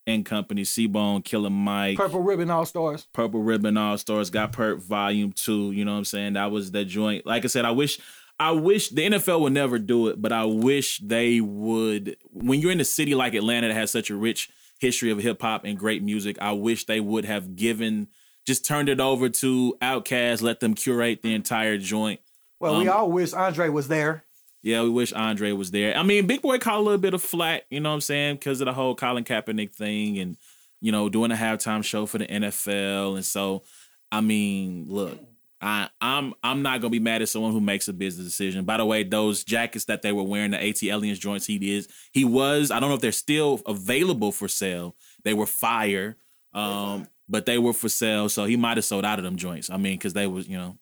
and 0.07 0.25
Company, 0.25 0.63
C-Bone, 0.63 1.21
Killer 1.21 1.49
Mike, 1.49 1.97
Purple 1.97 2.21
Ribbon 2.21 2.49
All 2.49 2.65
Stars. 2.65 3.07
Purple 3.13 3.41
Ribbon 3.43 3.77
All 3.77 3.97
Stars, 3.97 4.29
Got 4.29 4.51
Purp 4.53 4.79
Volume 4.81 5.31
Two. 5.31 5.71
You 5.71 5.85
know 5.85 5.91
what 5.91 5.99
I'm 5.99 6.05
saying? 6.05 6.33
That 6.33 6.51
was 6.51 6.71
the 6.71 6.85
joint. 6.85 7.25
Like 7.25 7.43
I 7.43 7.47
said, 7.47 7.65
I 7.65 7.71
wish, 7.71 7.99
I 8.39 8.51
wish 8.51 8.89
the 8.89 9.09
NFL 9.09 9.41
would 9.41 9.53
never 9.53 9.77
do 9.79 10.07
it, 10.07 10.21
but 10.21 10.31
I 10.31 10.45
wish 10.45 10.99
they 10.99 11.39
would. 11.41 12.17
When 12.31 12.59
you're 12.61 12.71
in 12.71 12.81
a 12.81 12.85
city 12.85 13.15
like 13.15 13.33
Atlanta 13.35 13.67
that 13.67 13.73
has 13.73 13.91
such 13.91 14.09
a 14.09 14.15
rich 14.15 14.49
history 14.79 15.11
of 15.11 15.19
hip 15.19 15.41
hop 15.41 15.65
and 15.65 15.77
great 15.77 16.01
music, 16.03 16.37
I 16.41 16.53
wish 16.53 16.85
they 16.85 16.99
would 16.99 17.25
have 17.25 17.55
given, 17.55 18.07
just 18.47 18.65
turned 18.65 18.89
it 18.89 18.99
over 18.99 19.29
to 19.29 19.75
Outkast, 19.81 20.41
let 20.41 20.61
them 20.61 20.73
curate 20.73 21.21
the 21.21 21.33
entire 21.33 21.77
joint. 21.77 22.21
Well, 22.59 22.79
we 22.79 22.87
Um, 22.87 22.97
all 22.97 23.11
wish 23.11 23.33
Andre 23.33 23.69
was 23.69 23.87
there. 23.87 24.23
Yeah, 24.63 24.81
we 24.81 24.89
wish 24.89 25.13
Andre 25.13 25.51
was 25.51 25.71
there. 25.71 25.95
I 25.95 26.01
mean, 26.03 26.25
Big 26.25 26.41
Boi 26.41 26.57
caught 26.57 26.79
a 26.79 26.81
little 26.81 26.97
bit 26.99 27.13
of 27.13 27.21
flack, 27.21 27.63
you 27.69 27.79
know 27.79 27.89
what 27.89 27.95
I'm 27.95 28.01
saying, 28.01 28.35
because 28.37 28.61
of 28.61 28.65
the 28.65 28.73
whole 28.73 28.95
Colin 28.95 29.23
Kaepernick 29.23 29.73
thing 29.75 30.17
and, 30.17 30.37
you 30.81 30.91
know, 30.91 31.07
doing 31.07 31.31
a 31.31 31.35
halftime 31.35 31.83
show 31.83 32.05
for 32.07 32.17
the 32.17 32.25
NFL. 32.25 33.15
And 33.15 33.23
so, 33.25 33.63
I 34.11 34.21
mean, 34.21 34.85
look, 34.87 35.19
I, 35.61 35.89
I'm 36.01 36.33
I'm 36.43 36.61
not 36.63 36.81
gonna 36.81 36.89
be 36.89 36.99
mad 36.99 37.21
at 37.21 37.29
someone 37.29 37.51
who 37.51 37.61
makes 37.61 37.87
a 37.87 37.93
business 37.93 38.25
decision. 38.27 38.65
By 38.65 38.77
the 38.77 38.85
way, 38.85 39.03
those 39.03 39.43
jackets 39.43 39.85
that 39.85 40.01
they 40.01 40.11
were 40.11 40.23
wearing, 40.23 40.51
the 40.51 40.57
ATLiens 40.57 41.19
joints, 41.19 41.45
he 41.45 41.75
is 41.75 41.87
he 42.11 42.25
was. 42.25 42.71
I 42.71 42.79
don't 42.79 42.89
know 42.89 42.95
if 42.95 43.01
they're 43.01 43.11
still 43.11 43.61
available 43.67 44.31
for 44.31 44.47
sale. 44.47 44.95
They 45.23 45.33
were 45.33 45.45
fire, 45.45 46.17
um, 46.53 47.07
but 47.29 47.45
they 47.45 47.57
were 47.57 47.73
for 47.73 47.89
sale, 47.89 48.29
so 48.29 48.45
he 48.45 48.57
might 48.57 48.77
have 48.77 48.85
sold 48.85 49.05
out 49.05 49.17
of 49.17 49.23
them 49.23 49.37
joints. 49.37 49.69
I 49.69 49.77
mean, 49.77 49.93
because 49.97 50.13
they 50.13 50.27
was 50.27 50.47
you 50.47 50.57
know 50.57 50.77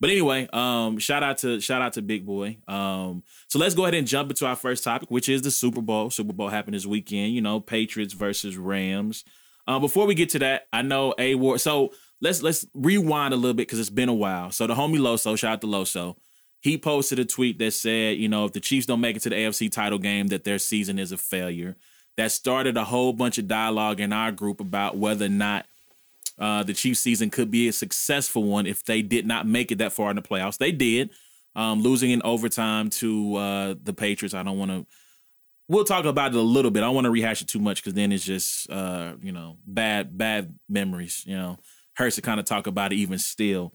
but 0.00 0.10
anyway, 0.10 0.48
um, 0.52 0.98
shout 0.98 1.22
out 1.22 1.38
to 1.38 1.60
shout 1.60 1.82
out 1.82 1.94
to 1.94 2.02
Big 2.02 2.26
Boi. 2.26 2.58
Um, 2.68 3.22
so 3.48 3.58
let's 3.58 3.74
go 3.74 3.84
ahead 3.84 3.94
and 3.94 4.06
jump 4.06 4.30
into 4.30 4.46
our 4.46 4.56
first 4.56 4.84
topic, 4.84 5.10
which 5.10 5.28
is 5.28 5.42
the 5.42 5.50
Super 5.50 5.80
Bowl. 5.80 6.10
Super 6.10 6.32
Bowl 6.32 6.48
happened 6.48 6.74
this 6.74 6.86
weekend. 6.86 7.32
You 7.32 7.40
know, 7.40 7.60
Patriots 7.60 8.14
versus 8.14 8.56
Rams. 8.56 9.24
Um, 9.66 9.80
before 9.80 10.06
we 10.06 10.14
get 10.14 10.30
to 10.30 10.38
that, 10.40 10.66
I 10.72 10.82
know 10.82 11.14
a 11.18 11.34
war. 11.36 11.58
So 11.58 11.92
let's 12.20 12.42
let's 12.42 12.66
rewind 12.74 13.34
a 13.34 13.36
little 13.36 13.54
bit 13.54 13.66
because 13.66 13.78
it's 13.78 13.90
been 13.90 14.08
a 14.08 14.14
while. 14.14 14.50
So 14.50 14.66
the 14.66 14.74
homie 14.74 14.98
Loso, 14.98 15.38
shout 15.38 15.54
out 15.54 15.60
to 15.62 15.66
Loso. 15.66 16.16
He 16.60 16.78
posted 16.78 17.18
a 17.18 17.24
tweet 17.24 17.58
that 17.58 17.72
said, 17.72 18.16
you 18.16 18.28
know, 18.28 18.46
if 18.46 18.52
the 18.52 18.60
Chiefs 18.60 18.86
don't 18.86 19.00
make 19.00 19.16
it 19.16 19.22
to 19.22 19.28
the 19.28 19.36
AFC 19.36 19.70
title 19.70 19.98
game, 19.98 20.28
that 20.28 20.44
their 20.44 20.58
season 20.58 20.98
is 20.98 21.12
a 21.12 21.18
failure. 21.18 21.76
That 22.16 22.32
started 22.32 22.76
a 22.76 22.84
whole 22.84 23.12
bunch 23.12 23.38
of 23.38 23.48
dialogue 23.48 24.00
in 24.00 24.12
our 24.12 24.32
group 24.32 24.60
about 24.60 24.96
whether 24.96 25.26
or 25.26 25.30
not 25.30 25.66
uh, 26.38 26.62
the 26.62 26.74
Chiefs 26.74 27.00
season 27.00 27.30
could 27.30 27.50
be 27.50 27.68
a 27.68 27.72
successful 27.72 28.44
one 28.44 28.66
if 28.66 28.84
they 28.84 29.02
did 29.02 29.26
not 29.26 29.46
make 29.46 29.70
it 29.70 29.78
that 29.78 29.92
far 29.92 30.10
in 30.10 30.16
the 30.16 30.22
playoffs. 30.22 30.58
They 30.58 30.72
did, 30.72 31.10
um, 31.54 31.82
losing 31.82 32.10
in 32.10 32.22
overtime 32.24 32.90
to 32.90 33.36
uh, 33.36 33.74
the 33.82 33.92
Patriots. 33.92 34.34
I 34.34 34.42
don't 34.42 34.58
want 34.58 34.70
to. 34.70 34.86
We'll 35.68 35.84
talk 35.84 36.04
about 36.04 36.32
it 36.34 36.36
a 36.36 36.42
little 36.42 36.70
bit. 36.70 36.80
I 36.80 36.86
don't 36.86 36.94
want 36.94 37.06
to 37.06 37.10
rehash 37.10 37.40
it 37.40 37.48
too 37.48 37.58
much 37.58 37.82
because 37.82 37.94
then 37.94 38.12
it's 38.12 38.24
just 38.24 38.68
uh, 38.70 39.14
you 39.22 39.32
know 39.32 39.58
bad 39.66 40.18
bad 40.18 40.54
memories. 40.68 41.22
You 41.26 41.36
know, 41.36 41.58
hurts 41.96 42.16
to 42.16 42.22
kind 42.22 42.40
of 42.40 42.46
talk 42.46 42.66
about 42.66 42.92
it 42.92 42.96
even 42.96 43.18
still. 43.18 43.72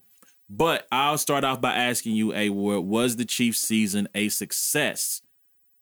But 0.50 0.88
I'll 0.92 1.18
start 1.18 1.44
off 1.44 1.62
by 1.62 1.76
asking 1.76 2.16
you, 2.16 2.34
A 2.34 2.50
Ward, 2.50 2.84
was 2.84 3.16
the 3.16 3.26
Chiefs 3.26 3.60
season 3.60 4.10
a 4.16 4.30
success? 4.30 5.22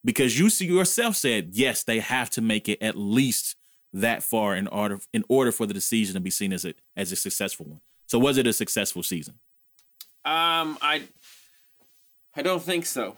Because 0.04 0.38
you 0.38 0.50
yourself 0.66 1.16
said 1.16 1.50
yes, 1.54 1.84
they 1.84 2.00
have 2.00 2.30
to 2.32 2.42
make 2.42 2.70
it 2.70 2.82
at 2.82 2.98
least 2.98 3.56
that 3.94 4.24
far 4.24 4.56
in 4.56 4.68
order 4.68 5.00
in 5.14 5.24
order 5.30 5.52
for 5.52 5.66
the 5.66 5.80
season 5.82 6.14
to 6.16 6.20
be 6.20 6.30
seen 6.30 6.54
as 6.54 6.66
a 6.66 6.74
as 6.96 7.12
a 7.12 7.16
successful 7.16 7.66
one. 7.66 7.82
So 8.08 8.20
was 8.20 8.38
it 8.38 8.48
a 8.48 8.54
successful 8.54 9.04
season? 9.04 9.36
Um, 10.26 10.78
I 10.82 11.04
I 12.36 12.42
don't 12.42 12.62
think 12.62 12.86
so. 12.86 13.16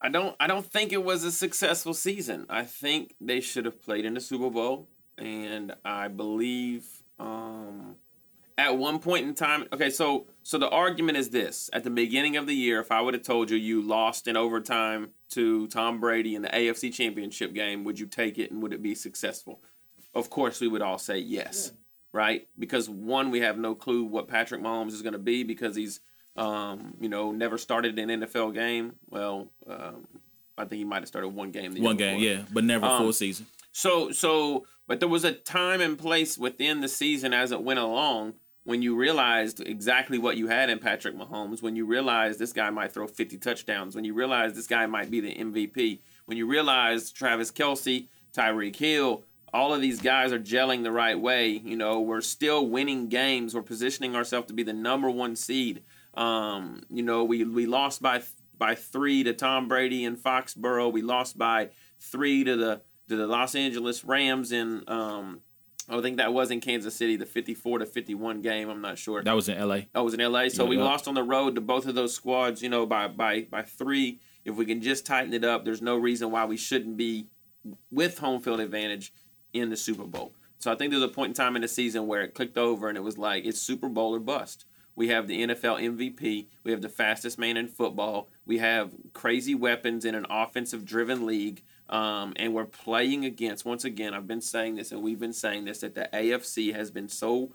I 0.00 0.08
don't 0.08 0.34
I 0.40 0.46
don't 0.46 0.64
think 0.64 0.92
it 0.92 1.04
was 1.04 1.24
a 1.24 1.32
successful 1.32 1.94
season. 1.94 2.46
I 2.48 2.64
think 2.64 3.14
they 3.20 3.40
should 3.40 3.64
have 3.64 3.82
played 3.82 4.04
in 4.04 4.14
the 4.14 4.20
Super 4.20 4.50
Bowl 4.50 4.88
and 5.18 5.74
I 5.84 6.08
believe 6.08 6.86
um 7.18 7.96
at 8.56 8.76
one 8.76 8.98
point 8.98 9.26
in 9.26 9.34
time 9.34 9.66
okay 9.72 9.90
so 9.90 10.26
so 10.42 10.58
the 10.58 10.68
argument 10.68 11.18
is 11.18 11.30
this 11.30 11.68
at 11.72 11.84
the 11.84 11.90
beginning 11.90 12.36
of 12.36 12.46
the 12.46 12.54
year 12.54 12.80
if 12.80 12.90
I 12.90 13.00
would 13.00 13.14
have 13.14 13.22
told 13.22 13.50
you 13.50 13.56
you 13.56 13.82
lost 13.82 14.26
in 14.26 14.36
overtime 14.36 15.10
to 15.30 15.66
Tom 15.68 16.00
Brady 16.00 16.34
in 16.34 16.42
the 16.42 16.48
AFC 16.48 16.92
Championship 16.92 17.52
game 17.52 17.84
would 17.84 17.98
you 17.98 18.06
take 18.06 18.38
it 18.38 18.50
and 18.50 18.62
would 18.62 18.72
it 18.72 18.82
be 18.82 18.94
successful? 18.94 19.60
Of 20.14 20.30
course 20.30 20.60
we 20.60 20.68
would 20.68 20.82
all 20.82 20.98
say 20.98 21.18
yes. 21.18 21.72
Right? 22.12 22.48
Because 22.58 22.88
one 22.90 23.30
we 23.30 23.40
have 23.40 23.56
no 23.56 23.74
clue 23.74 24.04
what 24.04 24.26
Patrick 24.26 24.60
Mahomes 24.60 24.88
is 24.92 25.02
going 25.02 25.12
to 25.12 25.18
be 25.18 25.44
because 25.44 25.76
he's 25.76 26.00
um, 26.36 26.94
you 27.00 27.08
know, 27.08 27.32
never 27.32 27.58
started 27.58 27.98
an 27.98 28.08
NFL 28.08 28.54
game. 28.54 28.94
Well, 29.08 29.48
um, 29.66 30.06
I 30.56 30.64
think 30.64 30.78
he 30.78 30.84
might 30.84 31.02
have 31.02 31.08
started 31.08 31.28
one 31.28 31.50
game. 31.50 31.72
The 31.72 31.80
One 31.80 31.96
game, 31.96 32.18
before. 32.18 32.32
yeah, 32.36 32.42
but 32.52 32.64
never 32.64 32.86
Um, 32.86 33.02
full 33.02 33.12
season. 33.12 33.46
So, 33.72 34.10
so, 34.10 34.66
but 34.86 35.00
there 35.00 35.08
was 35.08 35.24
a 35.24 35.32
time 35.32 35.80
and 35.80 35.98
place 35.98 36.38
within 36.38 36.80
the 36.80 36.88
season 36.88 37.32
as 37.32 37.52
it 37.52 37.62
went 37.62 37.78
along 37.78 38.34
when 38.64 38.82
you 38.82 38.94
realized 38.96 39.60
exactly 39.60 40.18
what 40.18 40.36
you 40.36 40.48
had 40.48 40.70
in 40.70 40.78
Patrick 40.78 41.16
Mahomes. 41.16 41.62
When 41.62 41.76
you 41.76 41.84
realized 41.86 42.38
this 42.38 42.52
guy 42.52 42.70
might 42.70 42.92
throw 42.92 43.06
50 43.06 43.36
touchdowns. 43.38 43.94
When 43.94 44.04
you 44.04 44.14
realized 44.14 44.54
this 44.54 44.66
guy 44.66 44.86
might 44.86 45.10
be 45.10 45.20
the 45.20 45.34
MVP. 45.34 46.00
When 46.26 46.36
you 46.38 46.46
realized 46.46 47.16
Travis 47.16 47.50
Kelce, 47.50 48.06
Tyreek 48.32 48.76
Hill, 48.76 49.24
all 49.52 49.74
of 49.74 49.80
these 49.80 50.00
guys 50.00 50.32
are 50.32 50.38
gelling 50.38 50.82
the 50.82 50.92
right 50.92 51.18
way. 51.18 51.48
You 51.50 51.76
know, 51.76 52.00
we're 52.00 52.20
still 52.20 52.66
winning 52.66 53.08
games. 53.08 53.54
We're 53.54 53.62
positioning 53.62 54.14
ourselves 54.14 54.48
to 54.48 54.54
be 54.54 54.62
the 54.62 54.72
number 54.72 55.10
one 55.10 55.36
seed. 55.36 55.82
Um, 56.14 56.82
you 56.88 57.02
know, 57.02 57.24
we 57.24 57.44
we 57.44 57.66
lost 57.66 58.02
by 58.02 58.22
by 58.58 58.74
three 58.74 59.22
to 59.24 59.32
Tom 59.32 59.68
Brady 59.68 60.04
in 60.04 60.16
Foxborough. 60.16 60.92
We 60.92 61.02
lost 61.02 61.38
by 61.38 61.70
three 61.98 62.44
to 62.44 62.56
the 62.56 62.80
to 63.08 63.16
the 63.16 63.26
Los 63.26 63.54
Angeles 63.54 64.04
Rams 64.04 64.52
in 64.52 64.84
um, 64.88 65.40
I 65.88 66.00
think 66.00 66.18
that 66.18 66.32
was 66.32 66.50
in 66.50 66.60
Kansas 66.60 66.94
City, 66.94 67.16
the 67.16 67.26
fifty-four 67.26 67.80
to 67.80 67.86
fifty-one 67.86 68.42
game. 68.42 68.68
I'm 68.68 68.80
not 68.80 68.98
sure. 68.98 69.22
That 69.22 69.34
was 69.34 69.48
in 69.48 69.56
L.A. 69.56 69.88
That 69.92 70.04
was 70.04 70.14
in 70.14 70.20
LA. 70.20 70.48
So 70.48 70.64
Yeah, 70.64 70.70
we 70.70 70.76
yeah. 70.76 70.84
lost 70.84 71.08
on 71.08 71.14
the 71.14 71.22
road 71.22 71.56
to 71.56 71.60
both 71.60 71.86
of 71.86 71.94
those 71.94 72.14
squads, 72.14 72.62
you 72.62 72.68
know, 72.68 72.86
by 72.86 73.08
by 73.08 73.42
by 73.50 73.62
three. 73.62 74.20
If 74.44 74.56
we 74.56 74.64
can 74.64 74.80
just 74.80 75.04
tighten 75.04 75.34
it 75.34 75.44
up, 75.44 75.64
there's 75.64 75.82
no 75.82 75.96
reason 75.96 76.30
why 76.30 76.44
we 76.44 76.56
shouldn't 76.56 76.96
be 76.96 77.26
with 77.90 78.18
home 78.18 78.40
field 78.40 78.60
advantage 78.60 79.12
in 79.52 79.70
the 79.70 79.76
Super 79.76 80.04
Bowl. 80.04 80.32
So 80.58 80.70
I 80.70 80.74
think 80.74 80.90
there's 80.90 81.02
a 81.02 81.08
point 81.08 81.30
in 81.30 81.34
time 81.34 81.56
in 81.56 81.62
the 81.62 81.68
season 81.68 82.06
where 82.06 82.22
it 82.22 82.34
clicked 82.34 82.58
over 82.58 82.88
and 82.88 82.98
it 82.98 83.02
was 83.02 83.16
like 83.16 83.44
it's 83.44 83.60
Super 83.60 83.88
Bowl 83.88 84.14
or 84.14 84.20
bust. 84.20 84.66
We 84.94 85.08
have 85.08 85.26
the 85.26 85.46
NFL 85.46 85.80
MVP. 85.96 86.48
We 86.64 86.70
have 86.72 86.82
the 86.82 86.88
fastest 86.88 87.38
man 87.38 87.56
in 87.56 87.68
football. 87.68 88.28
We 88.44 88.58
have 88.58 88.92
crazy 89.14 89.54
weapons 89.54 90.04
in 90.04 90.14
an 90.14 90.26
offensive 90.28 90.84
driven 90.84 91.24
league. 91.24 91.62
Um, 91.88 92.34
and 92.36 92.54
we're 92.54 92.66
playing 92.66 93.24
against, 93.24 93.64
once 93.64 93.84
again, 93.84 94.12
I've 94.12 94.26
been 94.26 94.42
saying 94.42 94.76
this 94.76 94.92
and 94.92 95.02
we've 95.02 95.18
been 95.18 95.32
saying 95.32 95.64
this, 95.64 95.80
that 95.80 95.94
the 95.94 96.08
AFC 96.12 96.74
has 96.74 96.90
been 96.90 97.08
so 97.08 97.52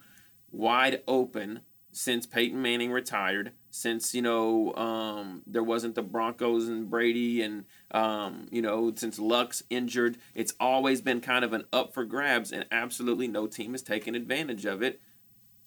wide 0.52 1.02
open 1.08 1.62
since 1.92 2.26
Peyton 2.26 2.62
Manning 2.62 2.92
retired, 2.92 3.52
since 3.76 4.16
you 4.16 4.22
know 4.22 4.74
um, 4.76 5.42
there 5.46 5.64
wasn't 5.64 5.96
the 5.96 6.02
Broncos 6.02 6.70
and 6.70 6.90
Brady, 6.90 7.42
and 7.42 7.66
um, 7.92 8.48
you 8.50 8.62
know 8.62 8.94
since 8.96 9.20
Luck's 9.20 9.64
injured, 9.70 10.18
it's 10.34 10.54
always 10.60 11.02
been 11.02 11.20
kind 11.20 11.44
of 11.44 11.52
an 11.52 11.66
up 11.74 11.94
for 11.94 12.06
grabs, 12.06 12.54
and 12.54 12.66
absolutely 12.72 13.28
no 13.28 13.48
team 13.48 13.74
has 13.74 13.82
taken 13.82 14.16
advantage 14.16 14.66
of 14.66 14.82
it. 14.82 15.02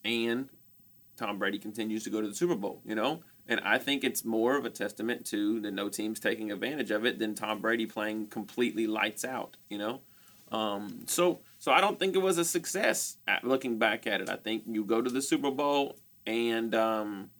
And 0.04 0.48
Tom 1.16 1.38
Brady 1.38 1.58
continues 1.58 2.02
to 2.04 2.10
go 2.10 2.22
to 2.22 2.28
the 2.28 2.34
Super 2.34 2.54
Bowl, 2.54 2.80
you 2.86 2.94
know, 2.94 3.20
and 3.46 3.60
I 3.60 3.76
think 3.76 4.04
it's 4.04 4.24
more 4.24 4.56
of 4.56 4.64
a 4.64 4.70
testament 4.70 5.26
to 5.26 5.60
the 5.60 5.70
no 5.70 5.90
teams 5.90 6.18
taking 6.18 6.50
advantage 6.50 6.90
of 6.90 7.04
it 7.04 7.18
than 7.18 7.34
Tom 7.34 7.60
Brady 7.60 7.84
playing 7.84 8.28
completely 8.28 8.86
lights 8.86 9.24
out, 9.24 9.58
you 9.68 9.76
know. 9.76 10.00
Um, 10.50 11.04
so 11.06 11.40
so 11.58 11.72
I 11.72 11.82
don't 11.82 11.98
think 11.98 12.14
it 12.14 12.22
was 12.22 12.38
a 12.38 12.44
success. 12.44 13.18
Looking 13.42 13.78
back 13.78 14.06
at 14.06 14.22
it, 14.22 14.30
I 14.30 14.36
think 14.36 14.62
you 14.66 14.82
go 14.84 15.02
to 15.02 15.10
the 15.10 15.20
Super 15.20 15.50
Bowl 15.50 15.98
and 16.26 16.74
um, 16.74 17.30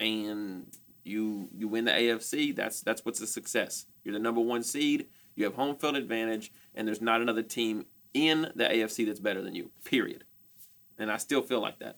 and 0.00 0.66
you 1.04 1.48
you 1.56 1.68
win 1.68 1.84
the 1.84 1.92
AFC. 1.92 2.54
That's 2.54 2.80
that's 2.80 3.04
what's 3.04 3.20
a 3.20 3.26
success. 3.26 3.86
You're 4.04 4.14
the 4.14 4.18
number 4.18 4.40
one 4.40 4.62
seed. 4.62 5.06
You 5.36 5.44
have 5.44 5.54
home 5.54 5.76
field 5.76 5.96
advantage, 5.96 6.52
and 6.74 6.86
there's 6.86 7.00
not 7.00 7.20
another 7.20 7.42
team 7.42 7.86
in 8.12 8.52
the 8.54 8.64
AFC 8.64 9.06
that's 9.06 9.20
better 9.20 9.42
than 9.42 9.54
you. 9.54 9.70
Period. 9.84 10.24
And 10.98 11.10
I 11.10 11.16
still 11.16 11.42
feel 11.42 11.60
like 11.60 11.80
that. 11.80 11.96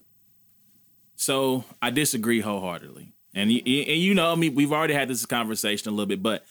So 1.17 1.65
I 1.83 1.91
disagree 1.91 2.41
wholeheartedly. 2.41 3.13
And 3.35 3.51
y- 3.51 3.63
y- 3.67 3.85
and 3.89 3.99
you 3.99 4.15
know, 4.15 4.33
I 4.33 4.35
mean, 4.35 4.55
we've 4.55 4.73
already 4.73 4.95
had 4.95 5.09
this 5.09 5.27
conversation 5.27 5.89
a 5.89 5.93
little 5.93 6.07
bit, 6.07 6.23
but 6.23 6.45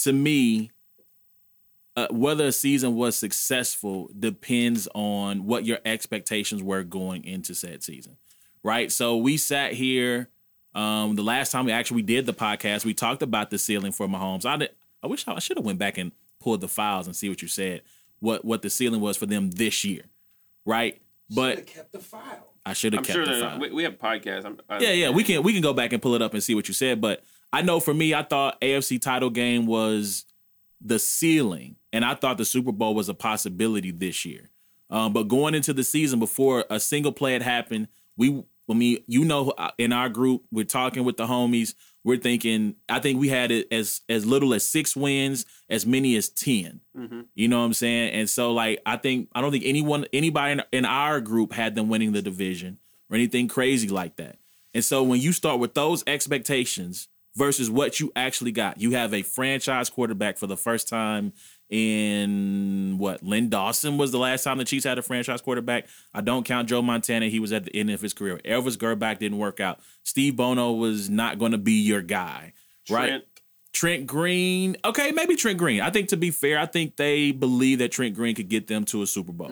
to 0.00 0.12
me, 0.12 0.72
uh, 1.94 2.08
whether 2.10 2.46
a 2.46 2.52
season 2.52 2.96
was 2.96 3.16
successful 3.16 4.10
depends 4.18 4.88
on 4.94 5.44
what 5.44 5.64
your 5.64 5.78
expectations 5.84 6.62
were 6.62 6.82
going 6.82 7.24
into 7.24 7.54
said 7.54 7.82
season, 7.84 8.16
right? 8.64 8.90
So 8.90 9.16
we 9.16 9.36
sat 9.36 9.74
here. 9.74 10.30
Um, 10.74 11.16
the 11.16 11.22
last 11.22 11.52
time 11.52 11.66
we 11.66 11.72
actually 11.72 12.02
did 12.02 12.26
the 12.26 12.32
podcast, 12.32 12.84
we 12.84 12.94
talked 12.94 13.22
about 13.22 13.50
the 13.50 13.58
ceiling 13.58 13.92
for 13.92 14.06
Mahomes. 14.06 14.46
I 14.46 14.56
did, 14.56 14.70
I 15.02 15.06
wish 15.06 15.26
I, 15.28 15.34
I 15.34 15.38
should 15.38 15.58
have 15.58 15.66
went 15.66 15.78
back 15.78 15.98
and 15.98 16.12
pulled 16.40 16.60
the 16.60 16.68
files 16.68 17.06
and 17.06 17.14
see 17.14 17.28
what 17.28 17.42
you 17.42 17.48
said, 17.48 17.82
what 18.20 18.44
what 18.44 18.62
the 18.62 18.70
ceiling 18.70 19.00
was 19.00 19.16
for 19.16 19.26
them 19.26 19.50
this 19.50 19.84
year, 19.84 20.04
right? 20.64 21.00
But 21.34 21.66
kept 21.66 21.92
the 21.92 21.98
file. 21.98 22.48
I 22.64 22.74
should 22.74 22.92
have 22.92 23.04
kept 23.04 23.14
sure 23.14 23.26
the 23.26 23.40
file. 23.40 23.58
we, 23.58 23.70
we 23.70 23.82
have 23.82 23.98
podcasts. 23.98 24.44
I'm, 24.44 24.58
I, 24.68 24.78
Yeah, 24.78 24.92
yeah, 24.92 25.10
we 25.10 25.24
can 25.24 25.42
we 25.42 25.52
can 25.52 25.62
go 25.62 25.72
back 25.72 25.92
and 25.92 26.00
pull 26.00 26.14
it 26.14 26.22
up 26.22 26.32
and 26.34 26.42
see 26.42 26.54
what 26.54 26.68
you 26.68 26.74
said. 26.74 27.00
But 27.00 27.22
I 27.52 27.62
know 27.62 27.80
for 27.80 27.92
me, 27.92 28.14
I 28.14 28.22
thought 28.22 28.60
AFC 28.60 29.00
title 29.00 29.30
game 29.30 29.66
was 29.66 30.24
the 30.80 30.98
ceiling, 30.98 31.76
and 31.92 32.04
I 32.04 32.14
thought 32.14 32.38
the 32.38 32.44
Super 32.44 32.72
Bowl 32.72 32.94
was 32.94 33.08
a 33.08 33.14
possibility 33.14 33.90
this 33.90 34.24
year. 34.24 34.50
Um, 34.90 35.12
but 35.12 35.24
going 35.24 35.54
into 35.54 35.72
the 35.72 35.84
season 35.84 36.18
before 36.18 36.64
a 36.68 36.78
single 36.78 37.12
play 37.12 37.32
had 37.32 37.42
happened, 37.42 37.88
we 38.16 38.44
I 38.70 38.74
mean, 38.74 38.98
you 39.06 39.24
know, 39.24 39.50
uh, 39.50 39.70
in 39.78 39.92
our 39.92 40.08
group, 40.08 40.44
we're 40.50 40.64
talking 40.64 41.04
with 41.04 41.16
the 41.16 41.26
homies. 41.26 41.74
We're 42.04 42.16
thinking. 42.16 42.76
I 42.88 43.00
think 43.00 43.20
we 43.20 43.28
had 43.28 43.50
it 43.50 43.68
as 43.72 44.00
as 44.08 44.24
little 44.26 44.54
as 44.54 44.68
six 44.68 44.96
wins, 44.96 45.46
as 45.68 45.86
many 45.86 46.16
as 46.16 46.28
10 46.28 46.80
You 47.34 47.48
know 47.48 47.60
what 47.60 47.66
I'm 47.66 47.74
saying? 47.74 48.12
And 48.12 48.30
so, 48.30 48.52
like, 48.52 48.80
I 48.86 48.96
think 48.96 49.28
I 49.34 49.40
don't 49.40 49.52
think 49.52 49.64
anyone, 49.66 50.06
anybody 50.12 50.52
in, 50.52 50.62
in 50.72 50.84
our 50.84 51.20
group 51.20 51.52
had 51.52 51.74
them 51.74 51.88
winning 51.88 52.12
the 52.12 52.22
division 52.22 52.78
or 53.10 53.16
anything 53.16 53.48
crazy 53.48 53.88
like 53.88 54.16
that. 54.16 54.38
And 54.74 54.84
so, 54.84 55.02
when 55.02 55.20
you 55.20 55.32
start 55.32 55.60
with 55.60 55.74
those 55.74 56.02
expectations 56.06 57.08
versus 57.36 57.70
what 57.70 58.00
you 58.00 58.12
actually 58.16 58.52
got, 58.52 58.80
you 58.80 58.92
have 58.92 59.14
a 59.14 59.22
franchise 59.22 59.90
quarterback 59.90 60.38
for 60.38 60.46
the 60.46 60.56
first 60.56 60.88
time 60.88 61.32
in 61.72 62.96
what? 62.98 63.22
Len 63.24 63.48
Dawson 63.48 63.96
was 63.96 64.12
the 64.12 64.18
last 64.18 64.44
time 64.44 64.58
the 64.58 64.64
Chiefs 64.64 64.84
had 64.84 64.98
a 64.98 65.02
franchise 65.02 65.40
quarterback. 65.40 65.86
I 66.12 66.20
don't 66.20 66.44
count 66.44 66.68
Joe 66.68 66.82
Montana; 66.82 67.28
he 67.28 67.40
was 67.40 67.50
at 67.50 67.64
the 67.64 67.74
end 67.74 67.90
of 67.90 68.02
his 68.02 68.12
career. 68.12 68.38
Elvis 68.44 68.76
Grbac 68.76 69.18
didn't 69.18 69.38
work 69.38 69.58
out. 69.58 69.80
Steve 70.02 70.36
Bono 70.36 70.72
was 70.72 71.08
not 71.08 71.38
going 71.38 71.52
to 71.52 71.58
be 71.58 71.72
your 71.72 72.02
guy, 72.02 72.52
right? 72.90 73.08
Trent. 73.08 73.24
Trent 73.72 74.06
Green. 74.06 74.76
Okay, 74.84 75.12
maybe 75.12 75.34
Trent 75.34 75.56
Green. 75.56 75.80
I 75.80 75.88
think 75.88 76.10
to 76.10 76.16
be 76.18 76.30
fair, 76.30 76.58
I 76.58 76.66
think 76.66 76.96
they 76.96 77.32
believe 77.32 77.78
that 77.78 77.90
Trent 77.90 78.14
Green 78.14 78.34
could 78.34 78.50
get 78.50 78.66
them 78.66 78.84
to 78.86 79.00
a 79.00 79.06
Super 79.06 79.32
Bowl. 79.32 79.50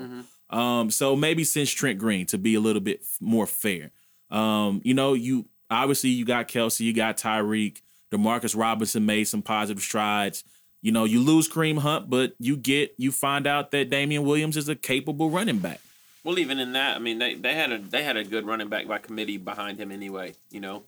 Um, 0.51 0.91
so 0.91 1.17
maybe 1.17 1.43
since 1.43 1.71
Trent 1.71 1.99
Green 1.99 2.27
to 2.27 2.37
be 2.37 2.55
a 2.55 2.61
little 2.61 2.83
bit 2.83 3.03
more 3.19 3.47
fair. 3.47 3.93
Um, 4.31 4.83
you 4.85 4.93
know, 4.93 5.15
you 5.15 5.47
obviously 5.71 6.11
you 6.11 6.27
got 6.27 6.49
Kelce, 6.49 6.81
you 6.81 6.93
got 6.93 7.17
Tyreek, 7.17 7.81
Demarcus 8.13 8.55
Robinson 8.55 9.07
made 9.07 9.25
some 9.25 9.41
positive 9.41 9.83
strides. 9.83 10.45
You 10.83 10.93
know, 10.93 11.05
you 11.05 11.21
lose 11.21 11.49
Kareem 11.49 11.79
Hunt, 11.79 12.09
but 12.09 12.35
you 12.39 12.57
get 12.57 12.95
you 12.97 13.13
find 13.13 13.47
out 13.47 13.71
that 13.73 13.91
Damien 13.91 14.25
Williams 14.25 14.57
is 14.57 14.69
a 14.69 14.75
capable 14.75 15.31
running 15.31 15.59
back. 15.59 15.81
Well, 16.25 16.39
even 16.39 16.59
in 16.59 16.73
that, 16.73 16.97
I 16.97 16.99
mean, 16.99 17.19
they, 17.19 17.35
they 17.35 17.55
had 17.55 17.73
a 17.73 17.79
they 17.79 18.03
had 18.03 18.17
a 18.17 18.25
good 18.25 18.47
running 18.47 18.69
back 18.69 18.87
by 18.87 18.99
committee 18.99 19.37
behind 19.37 19.79
him 19.79 19.91
anyway. 19.91 20.35
You 20.51 20.61
know, 20.61 20.85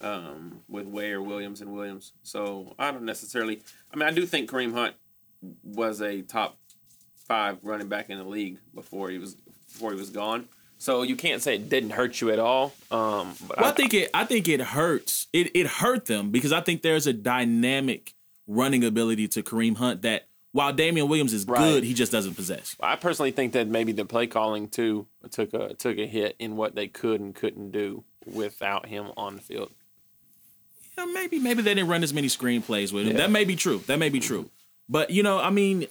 um, 0.00 0.60
with 0.68 0.86
Ware, 0.86 1.22
Williams, 1.22 1.60
and 1.60 1.72
Williams. 1.72 2.12
So 2.22 2.74
I 2.78 2.90
don't 2.90 3.04
necessarily. 3.04 3.62
I 3.92 3.96
mean, 3.96 4.08
I 4.08 4.12
do 4.12 4.26
think 4.26 4.50
Kareem 4.50 4.72
Hunt 4.72 4.94
was 5.62 6.00
a 6.00 6.22
top 6.22 6.58
five 7.26 7.58
running 7.62 7.88
back 7.88 8.10
in 8.10 8.18
the 8.18 8.24
league 8.24 8.58
before 8.74 9.10
he 9.10 9.18
was 9.18 9.36
before 9.68 9.92
he 9.92 9.98
was 9.98 10.10
gone. 10.10 10.48
So 10.78 11.02
you 11.02 11.16
can't 11.16 11.42
say 11.42 11.54
it 11.54 11.68
didn't 11.68 11.90
hurt 11.90 12.20
you 12.20 12.30
at 12.30 12.38
all. 12.38 12.74
Um, 12.90 13.34
but 13.46 13.58
Well, 13.58 13.66
I 13.66 13.72
think 13.72 13.94
it. 13.94 14.10
I 14.12 14.24
think 14.24 14.48
it 14.48 14.60
hurts. 14.60 15.26
It 15.32 15.50
it 15.54 15.66
hurt 15.66 16.06
them 16.06 16.30
because 16.30 16.52
I 16.52 16.60
think 16.60 16.82
there's 16.82 17.06
a 17.06 17.12
dynamic 17.12 18.12
running 18.46 18.84
ability 18.84 19.28
to 19.28 19.42
Kareem 19.42 19.76
Hunt 19.76 20.02
that 20.02 20.28
while 20.52 20.72
Damien 20.72 21.08
Williams 21.08 21.32
is 21.32 21.46
Right. 21.46 21.58
good, 21.58 21.84
he 21.84 21.92
just 21.92 22.10
doesn't 22.12 22.34
possess. 22.34 22.76
I 22.80 22.96
personally 22.96 23.30
think 23.30 23.52
that 23.52 23.68
maybe 23.68 23.92
the 23.92 24.04
play 24.04 24.26
calling 24.26 24.68
too 24.68 25.06
took 25.30 25.52
a 25.52 25.74
took 25.74 25.98
a 25.98 26.06
hit 26.06 26.36
in 26.38 26.56
what 26.56 26.74
they 26.74 26.88
could 26.88 27.20
and 27.20 27.34
couldn't 27.34 27.72
do 27.72 28.04
without 28.24 28.86
him 28.86 29.08
on 29.16 29.36
the 29.36 29.42
field. 29.42 29.70
Yeah, 30.96 31.04
maybe 31.06 31.38
maybe 31.38 31.62
they 31.62 31.74
didn't 31.74 31.90
run 31.90 32.02
as 32.02 32.14
many 32.14 32.28
screenplays 32.28 32.92
with 32.92 33.04
him. 33.06 33.12
Yeah. 33.12 33.22
That 33.22 33.30
may 33.30 33.44
be 33.44 33.56
true. 33.56 33.82
That 33.86 33.98
may 33.98 34.08
be 34.08 34.20
true. 34.20 34.50
But 34.88 35.10
you 35.10 35.22
know, 35.22 35.38
I 35.38 35.50
mean, 35.50 35.86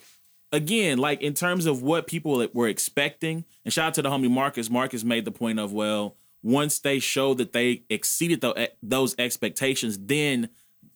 again, 0.52 0.98
like 0.98 1.20
in 1.22 1.34
terms 1.34 1.66
of 1.66 1.82
what 1.82 2.06
people 2.08 2.44
were 2.52 2.66
expecting, 2.68 3.44
and 3.64 3.72
shout 3.72 3.88
out 3.88 3.94
to 3.94 4.02
the 4.02 4.10
homie 4.10 4.30
Marcus. 4.30 4.68
Marcus 4.68 5.04
made 5.04 5.24
the 5.24 5.30
point 5.30 5.60
of 5.60 5.72
well, 5.72 6.16
once 6.42 6.78
they 6.80 6.98
showed 6.98 7.38
that 7.38 7.52
they 7.52 7.82
exceeded 7.88 8.40
tho- 8.40 8.66
those 8.82 9.14
expectations, 9.18 9.96
then 10.00 10.48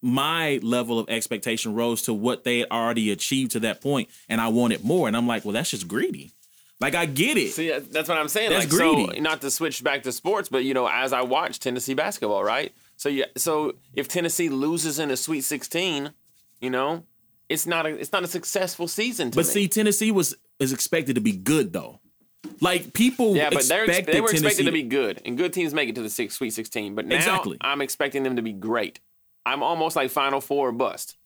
my 0.03 0.59
level 0.63 0.99
of 0.99 1.09
expectation 1.09 1.75
rose 1.75 2.03
to 2.03 2.15
what 2.15 2.45
they 2.45 2.61
had 2.61 2.71
already 2.71 3.11
achieved 3.11 3.53
to 3.53 3.61
that 3.61 3.81
point, 3.81 4.09
and 4.29 4.41
I 4.41 4.49
wanted 4.49 4.85
more. 4.85 5.09
And 5.09 5.17
I'm 5.17 5.27
like, 5.27 5.45
well, 5.45 5.53
that's 5.53 5.71
just 5.71 5.87
greedy. 5.89 6.33
Like 6.81 6.95
I 6.95 7.05
get 7.05 7.37
it. 7.37 7.53
See, 7.53 7.71
uh, 7.71 7.81
that's 7.91 8.09
what 8.09 8.17
I'm 8.17 8.29
saying. 8.29 8.51
That's 8.51 8.65
like, 8.65 8.73
so 8.73 9.05
greedy. 9.05 9.21
not 9.21 9.43
to 9.43 9.51
switch 9.51 9.85
back 9.85 10.03
to 10.05 10.13
sports, 10.13 10.49
but 10.49 10.65
you 10.65 10.73
know, 10.73 10.89
as 10.89 11.13
I 11.13 11.23
watch 11.23 11.61
Tennessee 11.61 11.93
basketball, 11.95 12.43
right? 12.43 12.73
So 12.97 13.09
yeah, 13.11 13.27
so 13.37 13.75
if 13.95 14.09
Tennessee 14.09 14.49
loses 14.49 14.99
in 14.99 15.11
a 15.11 15.17
Sweet 15.17 15.43
16, 15.43 16.11
you 16.61 16.71
know, 16.71 17.05
it's 17.51 17.67
not 17.67 17.85
a 17.85 17.91
it's 17.91 18.13
not 18.13 18.25
a 18.25 18.27
successful 18.29 18.89
season 18.89 19.31
to 19.31 19.37
But 19.37 19.47
me. 19.47 19.53
see, 19.53 19.69
Tennessee 19.69 20.11
was 20.11 20.35
is 20.59 20.73
expected 20.73 21.17
to 21.17 21.21
be 21.21 21.33
good 21.33 21.75
though. 21.75 22.01
Like 22.63 22.95
people, 22.95 23.37
yeah, 23.37 23.51
but 23.51 23.65
they're, 23.69 23.87
they 23.87 24.21
were 24.23 24.31
expected 24.31 24.65
to 24.65 24.73
be 24.73 24.83
good, 24.83 25.21
and 25.27 25.37
good 25.37 25.53
teams 25.53 25.75
make 25.75 25.89
it 25.91 25.95
to 25.97 26.03
the 26.03 26.09
six, 26.11 26.35
Sweet 26.37 26.51
16. 26.51 26.95
But 26.95 27.07
now 27.07 27.17
Exactly. 27.17 27.59
I'm 27.61 27.83
expecting 27.83 28.23
them 28.23 28.37
to 28.37 28.43
be 28.43 28.53
great. 28.53 29.01
I'm 29.47 29.63
almost 29.63 29.97
like 29.97 30.11
Final 30.11 30.41
Four 30.41 30.69
or 30.69 30.73
bust. 30.73 31.17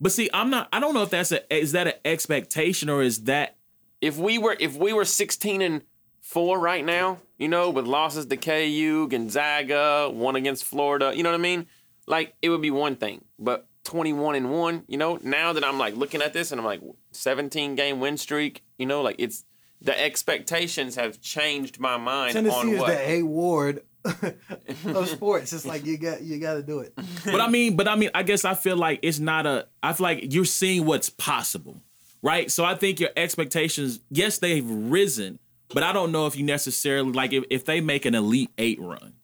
But 0.00 0.12
see, 0.12 0.30
I'm 0.32 0.50
not. 0.50 0.68
I 0.72 0.80
don't 0.80 0.94
know 0.94 1.02
if 1.02 1.10
that's 1.10 1.32
a 1.32 1.54
is 1.54 1.72
that 1.72 1.86
an 1.86 1.94
expectation 2.04 2.88
or 2.88 3.02
is 3.02 3.24
that 3.24 3.56
if 4.00 4.16
we 4.16 4.38
were 4.38 4.56
if 4.58 4.76
we 4.76 4.92
were 4.92 5.04
16 5.04 5.60
and 5.62 5.82
4 6.20 6.58
right 6.58 6.84
now, 6.84 7.18
you 7.38 7.48
know, 7.48 7.70
with 7.70 7.86
losses 7.86 8.26
to 8.26 8.36
KU, 8.36 9.08
Gonzaga, 9.08 10.10
one 10.10 10.36
against 10.36 10.64
Florida, 10.64 11.12
you 11.14 11.22
know 11.22 11.30
what 11.30 11.38
I 11.38 11.42
mean? 11.42 11.66
Like 12.06 12.34
it 12.42 12.48
would 12.50 12.62
be 12.62 12.70
one 12.70 12.96
thing. 12.96 13.24
But 13.38 13.66
21 13.84 14.34
and 14.36 14.50
1, 14.50 14.84
you 14.88 14.98
know, 14.98 15.18
now 15.22 15.52
that 15.52 15.64
I'm 15.64 15.78
like 15.78 15.96
looking 15.96 16.22
at 16.22 16.32
this 16.32 16.52
and 16.52 16.60
I'm 16.60 16.66
like 16.66 16.80
17 17.12 17.74
game 17.74 18.00
win 18.00 18.16
streak, 18.16 18.64
you 18.78 18.86
know, 18.86 19.02
like 19.02 19.16
it's 19.18 19.44
the 19.80 19.98
expectations 19.98 20.96
have 20.96 21.20
changed 21.20 21.80
my 21.80 21.96
mind 21.96 22.34
Tennessee 22.34 22.56
on 22.56 22.68
is 22.68 22.80
what 22.80 22.88
the 22.88 23.10
A 23.10 23.22
ward 23.22 23.82
of 24.04 25.08
sports. 25.08 25.52
It's 25.52 25.66
like 25.66 25.84
you 25.84 25.98
got 25.98 26.22
you 26.22 26.38
got 26.38 26.54
to 26.54 26.62
do 26.62 26.80
it. 26.80 26.92
but 27.24 27.40
I 27.40 27.48
mean, 27.48 27.76
but 27.76 27.88
I 27.88 27.96
mean, 27.96 28.10
I 28.14 28.22
guess 28.22 28.44
I 28.44 28.54
feel 28.54 28.76
like 28.76 29.00
it's 29.02 29.18
not 29.18 29.46
a. 29.46 29.66
I 29.82 29.92
feel 29.92 30.04
like 30.04 30.32
you're 30.32 30.44
seeing 30.44 30.86
what's 30.86 31.10
possible, 31.10 31.82
right? 32.22 32.50
So 32.50 32.64
I 32.64 32.74
think 32.74 33.00
your 33.00 33.10
expectations, 33.16 34.00
yes, 34.10 34.38
they've 34.38 34.68
risen, 34.68 35.38
but 35.72 35.82
I 35.82 35.92
don't 35.92 36.12
know 36.12 36.26
if 36.26 36.36
you 36.36 36.44
necessarily 36.44 37.12
like 37.12 37.32
if, 37.32 37.44
if 37.50 37.64
they 37.64 37.80
make 37.80 38.04
an 38.04 38.14
elite 38.14 38.50
eight 38.58 38.80
run, 38.80 39.14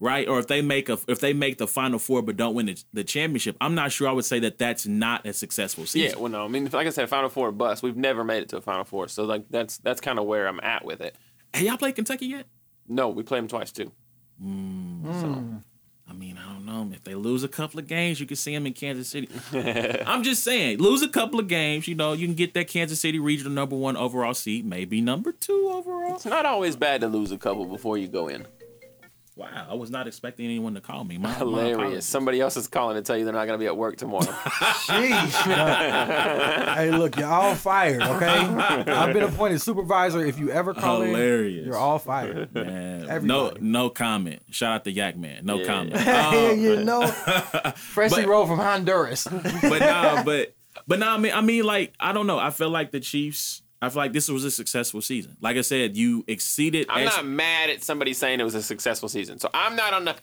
right, 0.00 0.26
or 0.28 0.38
if 0.38 0.46
they 0.48 0.62
make 0.62 0.88
a 0.88 0.98
if 1.06 1.20
they 1.20 1.32
make 1.32 1.58
the 1.58 1.68
final 1.68 1.98
four 1.98 2.22
but 2.22 2.36
don't 2.36 2.54
win 2.54 2.66
the, 2.66 2.82
the 2.92 3.04
championship. 3.04 3.56
I'm 3.60 3.74
not 3.74 3.92
sure. 3.92 4.08
I 4.08 4.12
would 4.12 4.24
say 4.24 4.40
that 4.40 4.58
that's 4.58 4.86
not 4.86 5.26
a 5.26 5.32
successful 5.32 5.86
season. 5.86 6.16
Yeah, 6.16 6.22
well 6.22 6.32
no, 6.32 6.44
I 6.44 6.48
mean 6.48 6.68
like 6.72 6.86
I 6.86 6.90
said 6.90 7.08
Final 7.08 7.28
Four 7.28 7.52
bust. 7.52 7.82
We've 7.82 7.96
never 7.96 8.24
made 8.24 8.42
it 8.42 8.48
to 8.50 8.56
a 8.56 8.60
Final 8.60 8.84
Four. 8.84 9.08
So 9.08 9.24
like 9.24 9.44
that's 9.50 9.78
that's 9.78 10.00
kind 10.00 10.18
of 10.18 10.26
where 10.26 10.48
I'm 10.48 10.60
at 10.60 10.84
with 10.84 11.00
it. 11.00 11.16
Hey, 11.52 11.66
y'all 11.66 11.76
played 11.76 11.96
Kentucky 11.96 12.26
yet? 12.26 12.46
No, 12.88 13.08
we 13.08 13.22
played 13.22 13.38
them 13.38 13.48
twice 13.48 13.70
too. 13.70 13.92
Mm. 14.42 15.62
I 16.08 16.12
mean, 16.12 16.38
I 16.38 16.52
don't 16.52 16.66
know. 16.66 16.90
If 16.92 17.04
they 17.04 17.14
lose 17.14 17.44
a 17.44 17.48
couple 17.48 17.78
of 17.78 17.86
games, 17.86 18.18
you 18.18 18.26
can 18.26 18.36
see 18.36 18.52
them 18.52 18.66
in 18.66 18.72
Kansas 18.72 19.08
City. 19.08 19.28
I'm 20.06 20.24
just 20.24 20.42
saying, 20.42 20.78
lose 20.78 21.02
a 21.02 21.08
couple 21.08 21.38
of 21.38 21.46
games, 21.46 21.86
you 21.86 21.94
know, 21.94 22.14
you 22.14 22.26
can 22.26 22.34
get 22.34 22.52
that 22.54 22.66
Kansas 22.66 23.00
City 23.00 23.20
regional 23.20 23.52
number 23.52 23.76
one 23.76 23.96
overall 23.96 24.34
seed, 24.34 24.66
maybe 24.66 25.00
number 25.00 25.30
two 25.30 25.70
overall. 25.72 26.16
It's 26.16 26.26
not 26.26 26.46
always 26.46 26.74
bad 26.74 27.00
to 27.02 27.06
lose 27.06 27.30
a 27.30 27.38
couple 27.38 27.64
before 27.66 27.96
you 27.96 28.08
go 28.08 28.26
in. 28.26 28.44
Wow, 29.40 29.66
I 29.70 29.74
was 29.74 29.90
not 29.90 30.06
expecting 30.06 30.44
anyone 30.44 30.74
to 30.74 30.82
call 30.82 31.02
me. 31.02 31.16
My, 31.16 31.30
my 31.30 31.34
Hilarious. 31.34 31.74
apologies. 31.78 32.04
Somebody 32.04 32.40
else 32.42 32.58
is 32.58 32.68
calling 32.68 32.96
to 32.96 33.02
tell 33.02 33.16
you 33.16 33.24
they're 33.24 33.32
not 33.32 33.46
going 33.46 33.58
to 33.58 33.62
be 33.62 33.66
at 33.66 33.74
work 33.76 33.96
tomorrow. 33.96 34.20
Jeez. 34.26 35.30
hey, 36.74 36.90
look, 36.90 37.16
you're 37.16 37.26
all 37.26 37.54
fired. 37.54 38.02
Okay, 38.02 38.26
I've 38.26 39.14
been 39.14 39.22
appointed 39.22 39.60
supervisor. 39.62 40.22
If 40.24 40.38
you 40.38 40.50
ever 40.50 40.74
call 40.74 41.00
Hilarious. 41.00 41.60
in, 41.60 41.64
you're 41.64 41.76
all 41.78 41.98
fired. 41.98 42.54
Man, 42.54 43.26
no, 43.26 43.54
no 43.60 43.88
comment. 43.88 44.42
Shout 44.50 44.72
out 44.74 44.84
to 44.84 44.90
Yak 44.92 45.16
Man. 45.16 45.46
No 45.46 45.58
Yeah. 45.60 45.66
comment. 45.66 45.96
Hey, 46.10 46.52
Um, 46.52 46.60
you 46.60 46.76
know, 46.84 47.06
freshly 47.76 48.26
rolled 48.26 48.48
from 48.48 48.58
Honduras. 48.58 49.24
but 49.26 49.78
nah, 49.80 50.22
but 50.22 50.54
but 50.86 50.98
nah, 50.98 51.14
I 51.14 51.18
mean, 51.18 51.32
I 51.32 51.40
mean, 51.40 51.64
like, 51.64 51.94
I 51.98 52.12
don't 52.12 52.26
know. 52.26 52.38
I 52.38 52.50
feel 52.50 52.68
like 52.70 52.90
the 52.90 53.00
Chiefs. 53.00 53.62
I 53.82 53.88
feel 53.88 54.02
like 54.02 54.12
this 54.12 54.28
was 54.28 54.44
a 54.44 54.50
successful 54.50 55.00
season. 55.00 55.36
Like 55.40 55.56
I 55.56 55.62
said, 55.62 55.96
you 55.96 56.24
exceeded. 56.26 56.86
I'm 56.90 57.06
ex- 57.06 57.16
not 57.16 57.26
mad 57.26 57.70
at 57.70 57.82
somebody 57.82 58.12
saying 58.12 58.40
it 58.40 58.44
was 58.44 58.54
a 58.54 58.62
successful 58.62 59.08
season. 59.08 59.38
So 59.38 59.48
I'm 59.54 59.74
not 59.76 59.94
on 59.94 60.04
the 60.04 60.16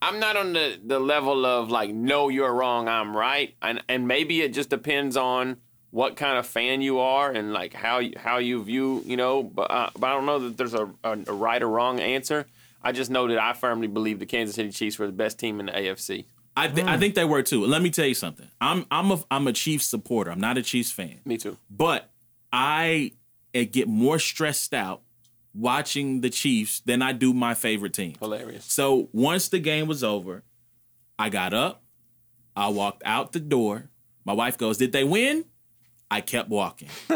I'm 0.00 0.18
not 0.18 0.36
on 0.36 0.52
the, 0.52 0.78
the 0.84 0.98
level 0.98 1.46
of 1.46 1.70
like 1.70 1.90
no 1.90 2.28
you're 2.28 2.52
wrong, 2.52 2.88
I'm 2.88 3.16
right. 3.16 3.54
And 3.60 3.82
and 3.88 4.08
maybe 4.08 4.40
it 4.40 4.54
just 4.54 4.70
depends 4.70 5.16
on 5.16 5.58
what 5.90 6.16
kind 6.16 6.38
of 6.38 6.46
fan 6.46 6.80
you 6.80 7.00
are 7.00 7.30
and 7.30 7.52
like 7.52 7.74
how 7.74 7.98
you, 7.98 8.14
how 8.16 8.38
you 8.38 8.64
view, 8.64 9.02
you 9.04 9.16
know, 9.16 9.42
but 9.42 9.70
uh, 9.70 9.90
but 9.96 10.06
I 10.08 10.14
don't 10.14 10.26
know 10.26 10.38
that 10.40 10.56
there's 10.56 10.74
a, 10.74 10.90
a, 11.04 11.18
a 11.26 11.32
right 11.32 11.62
or 11.62 11.68
wrong 11.68 12.00
answer. 12.00 12.46
I 12.82 12.92
just 12.92 13.10
know 13.10 13.28
that 13.28 13.38
I 13.38 13.52
firmly 13.52 13.86
believe 13.86 14.18
the 14.18 14.26
Kansas 14.26 14.56
City 14.56 14.70
Chiefs 14.70 14.98
were 14.98 15.06
the 15.06 15.12
best 15.12 15.38
team 15.38 15.60
in 15.60 15.66
the 15.66 15.72
AFC. 15.72 16.24
I 16.56 16.68
th- 16.68 16.86
I 16.86 16.98
think 16.98 17.14
they 17.14 17.24
were 17.24 17.42
too. 17.42 17.64
Let 17.64 17.82
me 17.82 17.90
tell 17.90 18.06
you 18.06 18.14
something. 18.14 18.48
I'm 18.60 18.86
I'm 18.90 19.10
a 19.10 19.22
I'm 19.30 19.46
a 19.46 19.52
Chiefs 19.52 19.86
supporter. 19.86 20.30
I'm 20.30 20.40
not 20.40 20.58
a 20.58 20.62
Chiefs 20.62 20.90
fan. 20.90 21.20
Me 21.24 21.36
too. 21.36 21.56
But 21.70 22.08
I 22.52 23.12
uh, 23.54 23.64
get 23.70 23.88
more 23.88 24.18
stressed 24.18 24.74
out 24.74 25.02
watching 25.54 26.20
the 26.20 26.30
Chiefs 26.30 26.80
than 26.80 27.02
I 27.02 27.12
do 27.12 27.32
my 27.32 27.54
favorite 27.54 27.92
team. 27.92 28.14
Hilarious. 28.18 28.64
So 28.66 29.08
once 29.12 29.48
the 29.48 29.58
game 29.58 29.86
was 29.86 30.04
over, 30.04 30.44
I 31.18 31.28
got 31.28 31.54
up, 31.54 31.82
I 32.56 32.68
walked 32.68 33.02
out 33.04 33.32
the 33.32 33.40
door. 33.40 33.90
My 34.24 34.32
wife 34.32 34.58
goes, 34.58 34.76
Did 34.76 34.92
they 34.92 35.04
win? 35.04 35.44
I 36.10 36.20
kept 36.20 36.50
walking. 36.50 36.90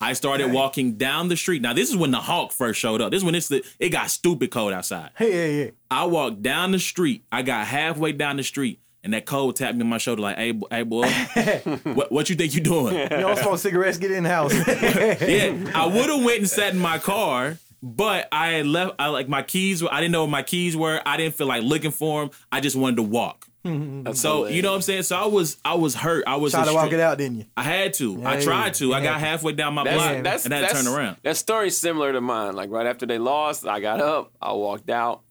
I 0.00 0.12
started 0.14 0.50
walking 0.50 0.96
down 0.96 1.28
the 1.28 1.36
street. 1.36 1.62
Now, 1.62 1.72
this 1.72 1.88
is 1.88 1.96
when 1.96 2.10
the 2.10 2.18
Hawk 2.18 2.50
first 2.50 2.80
showed 2.80 3.00
up. 3.00 3.12
This 3.12 3.18
is 3.18 3.24
when 3.24 3.36
it's 3.36 3.46
the, 3.46 3.64
it 3.78 3.90
got 3.90 4.10
stupid 4.10 4.50
cold 4.50 4.72
outside. 4.72 5.10
Hey, 5.16 5.30
hey, 5.30 5.56
hey. 5.56 5.72
I 5.88 6.06
walked 6.06 6.42
down 6.42 6.72
the 6.72 6.80
street. 6.80 7.24
I 7.30 7.42
got 7.42 7.64
halfway 7.68 8.10
down 8.10 8.36
the 8.36 8.42
street, 8.42 8.80
and 9.04 9.12
that 9.12 9.26
cold 9.26 9.56
tapped 9.56 9.76
me 9.76 9.82
on 9.82 9.88
my 9.88 9.98
shoulder 9.98 10.22
like, 10.22 10.36
"Hey, 10.36 10.58
hey 10.70 10.82
boy, 10.82 11.08
what, 11.84 12.10
what 12.10 12.30
you 12.30 12.36
think 12.36 12.54
you 12.54 12.60
doing?" 12.60 12.94
You 12.96 13.08
don't 13.08 13.38
smoke 13.38 13.58
cigarettes, 13.58 13.98
get 13.98 14.10
in 14.10 14.24
the 14.24 14.30
house. 14.30 14.52
yeah, 14.66 15.70
I 15.74 15.86
would 15.86 16.10
have 16.10 16.24
went 16.24 16.38
and 16.38 16.48
sat 16.48 16.72
in 16.72 16.78
my 16.80 16.98
car, 16.98 17.58
but 17.82 18.28
I 18.32 18.48
had 18.52 18.66
left. 18.66 18.94
I 18.98 19.08
like 19.08 19.28
my 19.28 19.42
keys. 19.42 19.82
were- 19.82 19.92
I 19.92 20.00
didn't 20.00 20.12
know 20.12 20.22
where 20.22 20.30
my 20.30 20.42
keys 20.42 20.76
were. 20.76 21.00
I 21.04 21.16
didn't 21.16 21.34
feel 21.34 21.46
like 21.46 21.62
looking 21.62 21.90
for 21.90 22.22
them. 22.22 22.30
I 22.50 22.60
just 22.60 22.76
wanted 22.76 22.96
to 22.96 23.02
walk. 23.02 23.46
That's 23.64 24.20
So 24.20 24.46
you 24.46 24.60
know 24.62 24.70
what 24.70 24.76
I'm 24.76 24.82
saying. 24.82 25.04
So 25.04 25.16
I 25.16 25.26
was 25.26 25.56
I 25.64 25.74
was 25.74 25.94
hurt. 25.94 26.24
I 26.26 26.36
was 26.36 26.52
Try 26.52 26.64
to 26.64 26.70
a 26.70 26.74
walk 26.74 26.92
it 26.92 27.00
out, 27.00 27.18
didn't 27.18 27.38
you? 27.38 27.44
I 27.56 27.62
had 27.62 27.94
to. 27.94 28.24
I 28.26 28.40
tried 28.40 28.74
to. 28.74 28.92
I 28.94 29.02
got 29.02 29.20
halfway 29.20 29.52
down 29.52 29.74
my 29.74 29.84
That's, 29.84 29.96
block 29.96 30.22
that's, 30.22 30.44
and 30.44 30.54
I 30.54 30.58
had 30.58 30.68
to 30.70 30.74
turn 30.74 30.86
around. 30.86 31.16
That 31.22 31.36
story's 31.36 31.76
similar 31.76 32.12
to 32.12 32.20
mine. 32.20 32.54
Like 32.54 32.70
right 32.70 32.86
after 32.86 33.06
they 33.06 33.18
lost, 33.18 33.66
I 33.66 33.80
got 33.80 34.00
up, 34.00 34.32
I 34.40 34.52
walked 34.52 34.90
out. 34.90 35.22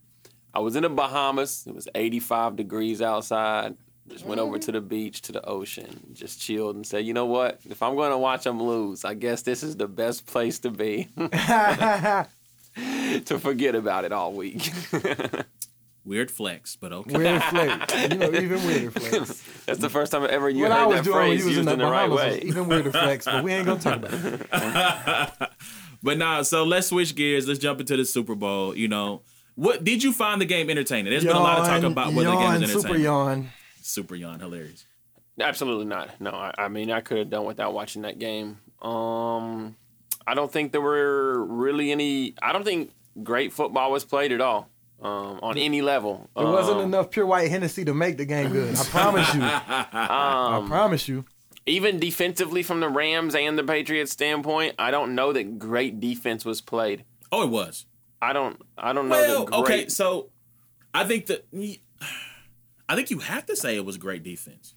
I 0.54 0.60
was 0.60 0.76
in 0.76 0.84
the 0.84 0.88
Bahamas. 0.88 1.64
It 1.66 1.74
was 1.74 1.88
85 1.94 2.56
degrees 2.56 3.02
outside. 3.02 3.74
Just 4.08 4.24
went 4.24 4.40
over 4.40 4.56
mm-hmm. 4.56 4.66
to 4.66 4.72
the 4.72 4.80
beach, 4.80 5.22
to 5.22 5.32
the 5.32 5.44
ocean, 5.44 6.12
just 6.12 6.40
chilled 6.40 6.76
and 6.76 6.86
said, 6.86 7.06
you 7.06 7.14
know 7.14 7.24
what? 7.26 7.60
If 7.68 7.82
I'm 7.82 7.96
going 7.96 8.10
to 8.10 8.18
watch 8.18 8.44
them 8.44 8.62
lose, 8.62 9.04
I 9.04 9.14
guess 9.14 9.42
this 9.42 9.62
is 9.62 9.76
the 9.76 9.88
best 9.88 10.26
place 10.26 10.58
to 10.60 10.70
be 10.70 11.08
to 11.16 12.28
forget 13.38 13.74
about 13.74 14.04
it 14.04 14.12
all 14.12 14.32
week. 14.32 14.70
Weird 16.04 16.30
flex, 16.30 16.76
but 16.76 16.92
okay. 16.92 17.16
Weird 17.16 17.42
flex. 17.44 17.94
You 18.12 18.18
know, 18.18 18.26
even 18.34 18.62
weirder 18.66 18.90
flex. 18.90 19.42
That's 19.64 19.78
the 19.78 19.88
first 19.88 20.12
time 20.12 20.24
I 20.24 20.26
ever 20.26 20.50
you 20.50 20.64
what 20.64 20.70
heard 20.70 20.80
I 20.80 20.86
was 20.86 20.96
that 20.96 21.04
doing 21.04 21.16
when 21.16 21.26
phrase 21.28 21.40
you 21.40 21.46
was 21.46 21.56
used 21.56 21.66
in 21.66 21.72
in 21.72 21.78
the 21.78 21.86
the 21.86 21.90
right 21.90 22.10
way. 22.10 22.42
even 22.42 22.68
weirder 22.68 22.92
flex, 22.92 23.24
but 23.24 23.42
we 23.42 23.54
ain't 23.54 23.64
gonna 23.64 23.80
talk 23.80 23.96
about 23.96 24.12
it. 24.12 25.50
But 26.02 26.18
nah, 26.18 26.42
so 26.42 26.64
let's 26.64 26.88
switch 26.88 27.14
gears. 27.14 27.48
Let's 27.48 27.58
jump 27.58 27.80
into 27.80 27.96
the 27.96 28.04
Super 28.04 28.34
Bowl. 28.34 28.76
You 28.76 28.88
know, 28.88 29.22
what 29.56 29.84
did 29.84 30.02
you 30.02 30.12
find 30.12 30.40
the 30.40 30.44
game 30.46 30.68
entertaining? 30.70 31.10
There's 31.10 31.24
been 31.24 31.36
a 31.36 31.40
lot 31.40 31.60
of 31.60 31.66
talk 31.66 31.82
about 31.82 32.12
whether 32.12 32.30
yawn, 32.30 32.42
the 32.42 32.50
game 32.52 32.60
was 32.62 32.70
super 32.70 32.78
entertaining. 32.94 33.04
yawn. 33.04 33.48
Super 33.82 34.14
yawn, 34.14 34.40
hilarious. 34.40 34.86
Absolutely 35.40 35.84
not. 35.86 36.20
No, 36.20 36.30
I, 36.30 36.52
I 36.56 36.68
mean 36.68 36.90
I 36.90 37.00
could 37.00 37.18
have 37.18 37.30
done 37.30 37.44
without 37.44 37.74
watching 37.74 38.02
that 38.02 38.18
game. 38.18 38.58
Um, 38.82 39.76
I 40.26 40.34
don't 40.34 40.50
think 40.52 40.72
there 40.72 40.80
were 40.80 41.44
really 41.44 41.90
any. 41.92 42.34
I 42.42 42.52
don't 42.52 42.64
think 42.64 42.92
great 43.22 43.52
football 43.52 43.90
was 43.90 44.04
played 44.04 44.32
at 44.32 44.40
all 44.40 44.68
um, 45.02 45.40
on 45.42 45.58
any 45.58 45.82
level. 45.82 46.28
There 46.36 46.46
wasn't 46.46 46.78
Um, 46.78 46.84
enough 46.84 47.10
pure 47.10 47.26
white 47.26 47.50
Hennessy 47.50 47.84
to 47.84 47.94
make 47.94 48.16
the 48.16 48.24
game 48.24 48.52
good. 48.52 48.76
I 48.76 48.84
promise 48.84 49.34
you. 49.34 49.40
I 49.42 50.64
promise 50.66 51.08
you. 51.08 51.24
even 51.66 51.98
defensively 51.98 52.62
from 52.62 52.80
the 52.80 52.88
Rams 52.88 53.34
and 53.34 53.58
the 53.58 53.64
Patriots 53.64 54.12
standpoint. 54.12 54.74
I 54.78 54.90
don't 54.90 55.14
know 55.14 55.32
that 55.32 55.58
great 55.58 56.00
defense 56.00 56.44
was 56.44 56.60
played. 56.60 57.04
Oh, 57.32 57.42
it 57.42 57.50
was. 57.50 57.86
I 58.24 58.32
don't. 58.32 58.60
I 58.78 58.92
don't 58.92 59.08
know 59.08 59.14
Well, 59.14 59.44
great. 59.44 59.58
okay, 59.60 59.88
so 59.88 60.30
I 60.92 61.04
think 61.04 61.26
that 61.26 61.46
I 62.88 62.94
think 62.94 63.10
you 63.10 63.18
have 63.20 63.46
to 63.46 63.56
say 63.56 63.76
it 63.76 63.84
was 63.84 63.96
great 63.96 64.22
defense. 64.22 64.74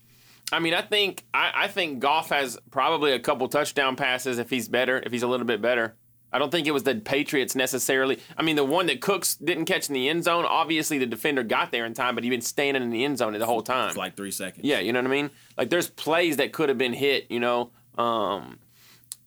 I 0.51 0.59
mean, 0.59 0.73
I 0.73 0.81
think 0.81 1.25
I, 1.33 1.51
I 1.55 1.67
think 1.67 1.99
Goff 1.99 2.29
has 2.29 2.57
probably 2.71 3.11
a 3.13 3.19
couple 3.19 3.47
touchdown 3.49 3.95
passes 3.95 4.37
if 4.39 4.49
he's 4.49 4.67
better, 4.69 5.01
if 5.05 5.11
he's 5.11 5.23
a 5.23 5.27
little 5.27 5.45
bit 5.45 5.61
better. 5.61 5.95
I 6.31 6.39
don't 6.39 6.51
think 6.51 6.67
it 6.67 6.71
was 6.71 6.83
the 6.83 6.95
Patriots 6.95 7.55
necessarily. 7.55 8.19
I 8.37 8.43
mean, 8.43 8.57
the 8.57 8.65
one 8.65 8.87
that 8.87 8.99
Cooks 8.99 9.35
didn't 9.35 9.63
catch 9.65 9.87
in 9.87 9.93
the 9.93 10.09
end 10.09 10.25
zone. 10.25 10.45
Obviously, 10.45 10.97
the 10.97 11.05
defender 11.05 11.41
got 11.41 11.71
there 11.71 11.85
in 11.85 11.93
time, 11.93 12.15
but 12.15 12.23
he'd 12.25 12.29
been 12.29 12.41
standing 12.41 12.83
in 12.83 12.89
the 12.89 13.05
end 13.05 13.17
zone 13.17 13.31
the 13.31 13.45
whole 13.45 13.61
time. 13.61 13.95
Like 13.95 14.17
three 14.17 14.31
seconds. 14.31 14.65
Yeah, 14.65 14.79
you 14.79 14.91
know 14.91 14.99
what 14.99 15.07
I 15.07 15.11
mean. 15.11 15.29
Like 15.57 15.69
there's 15.69 15.89
plays 15.89 16.37
that 16.37 16.51
could 16.51 16.67
have 16.69 16.77
been 16.77 16.93
hit, 16.93 17.27
you 17.31 17.39
know. 17.39 17.71
Um, 17.97 18.59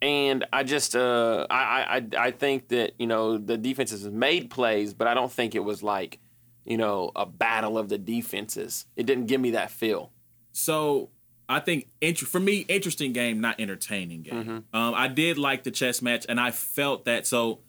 and 0.03 0.47
I 0.53 0.63
just 0.63 0.97
uh, 0.97 1.47
I, 1.51 2.03
I 2.17 2.27
I 2.27 2.31
think 2.31 2.69
that 2.69 2.93
you 2.99 3.07
know 3.07 3.39
the 3.39 3.57
defenses 3.57 4.05
made 4.07 4.51
plays, 4.51 4.95
but 4.95 5.07
I 5.07 5.15
don't 5.15 5.31
think 5.31 5.55
it 5.55 5.65
was 5.65 5.83
like 5.83 6.19
you 6.65 6.77
know 6.77 7.11
a 7.17 7.27
battle 7.27 7.77
of 7.79 7.89
the 7.89 7.99
defenses. 7.99 8.87
It 8.97 9.07
didn't 9.07 9.27
give 9.27 9.41
me 9.41 9.53
that 9.53 9.71
feel. 9.71 10.13
So 10.53 11.11
I 11.49 11.61
think 11.61 11.89
int- 12.01 12.19
for 12.19 12.41
me, 12.41 12.65
interesting 12.69 13.13
game, 13.13 13.41
not 13.41 13.61
entertaining 13.61 14.23
game. 14.23 14.49
Um, 14.73 14.95
I 14.95 15.09
did 15.09 15.37
like 15.39 15.65
the 15.65 15.71
chess 15.71 16.01
match, 16.01 16.25
and 16.29 16.41
I 16.41 16.51
felt 16.51 17.05
that. 17.07 17.27
So 17.27 17.61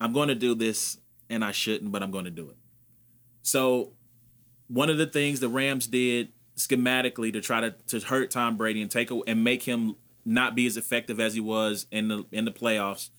I'm 0.00 0.12
going 0.12 0.28
to 0.28 0.34
do 0.34 0.54
this, 0.54 0.98
and 1.30 1.44
I 1.44 1.52
shouldn't, 1.52 1.92
but 1.92 2.02
I'm 2.02 2.10
going 2.10 2.24
to 2.26 2.30
do 2.30 2.48
it. 2.50 2.56
So 3.42 3.92
one 4.66 4.90
of 4.90 4.98
the 4.98 5.06
things 5.06 5.40
the 5.40 5.48
Rams 5.48 5.86
did 5.86 6.28
schematically 6.56 7.32
to 7.32 7.40
try 7.40 7.60
to, 7.60 7.70
to 7.86 8.00
hurt 8.00 8.30
Tom 8.30 8.56
Brady 8.56 8.82
and 8.82 8.90
take 8.90 9.10
a, 9.10 9.20
and 9.26 9.42
make 9.44 9.62
him 9.62 9.94
not 10.28 10.54
be 10.54 10.66
as 10.66 10.76
effective 10.76 11.18
as 11.18 11.34
he 11.34 11.40
was 11.40 11.86
in 11.90 12.08
the 12.08 12.24
in 12.30 12.44
the 12.44 12.50
playoffs, 12.50 13.10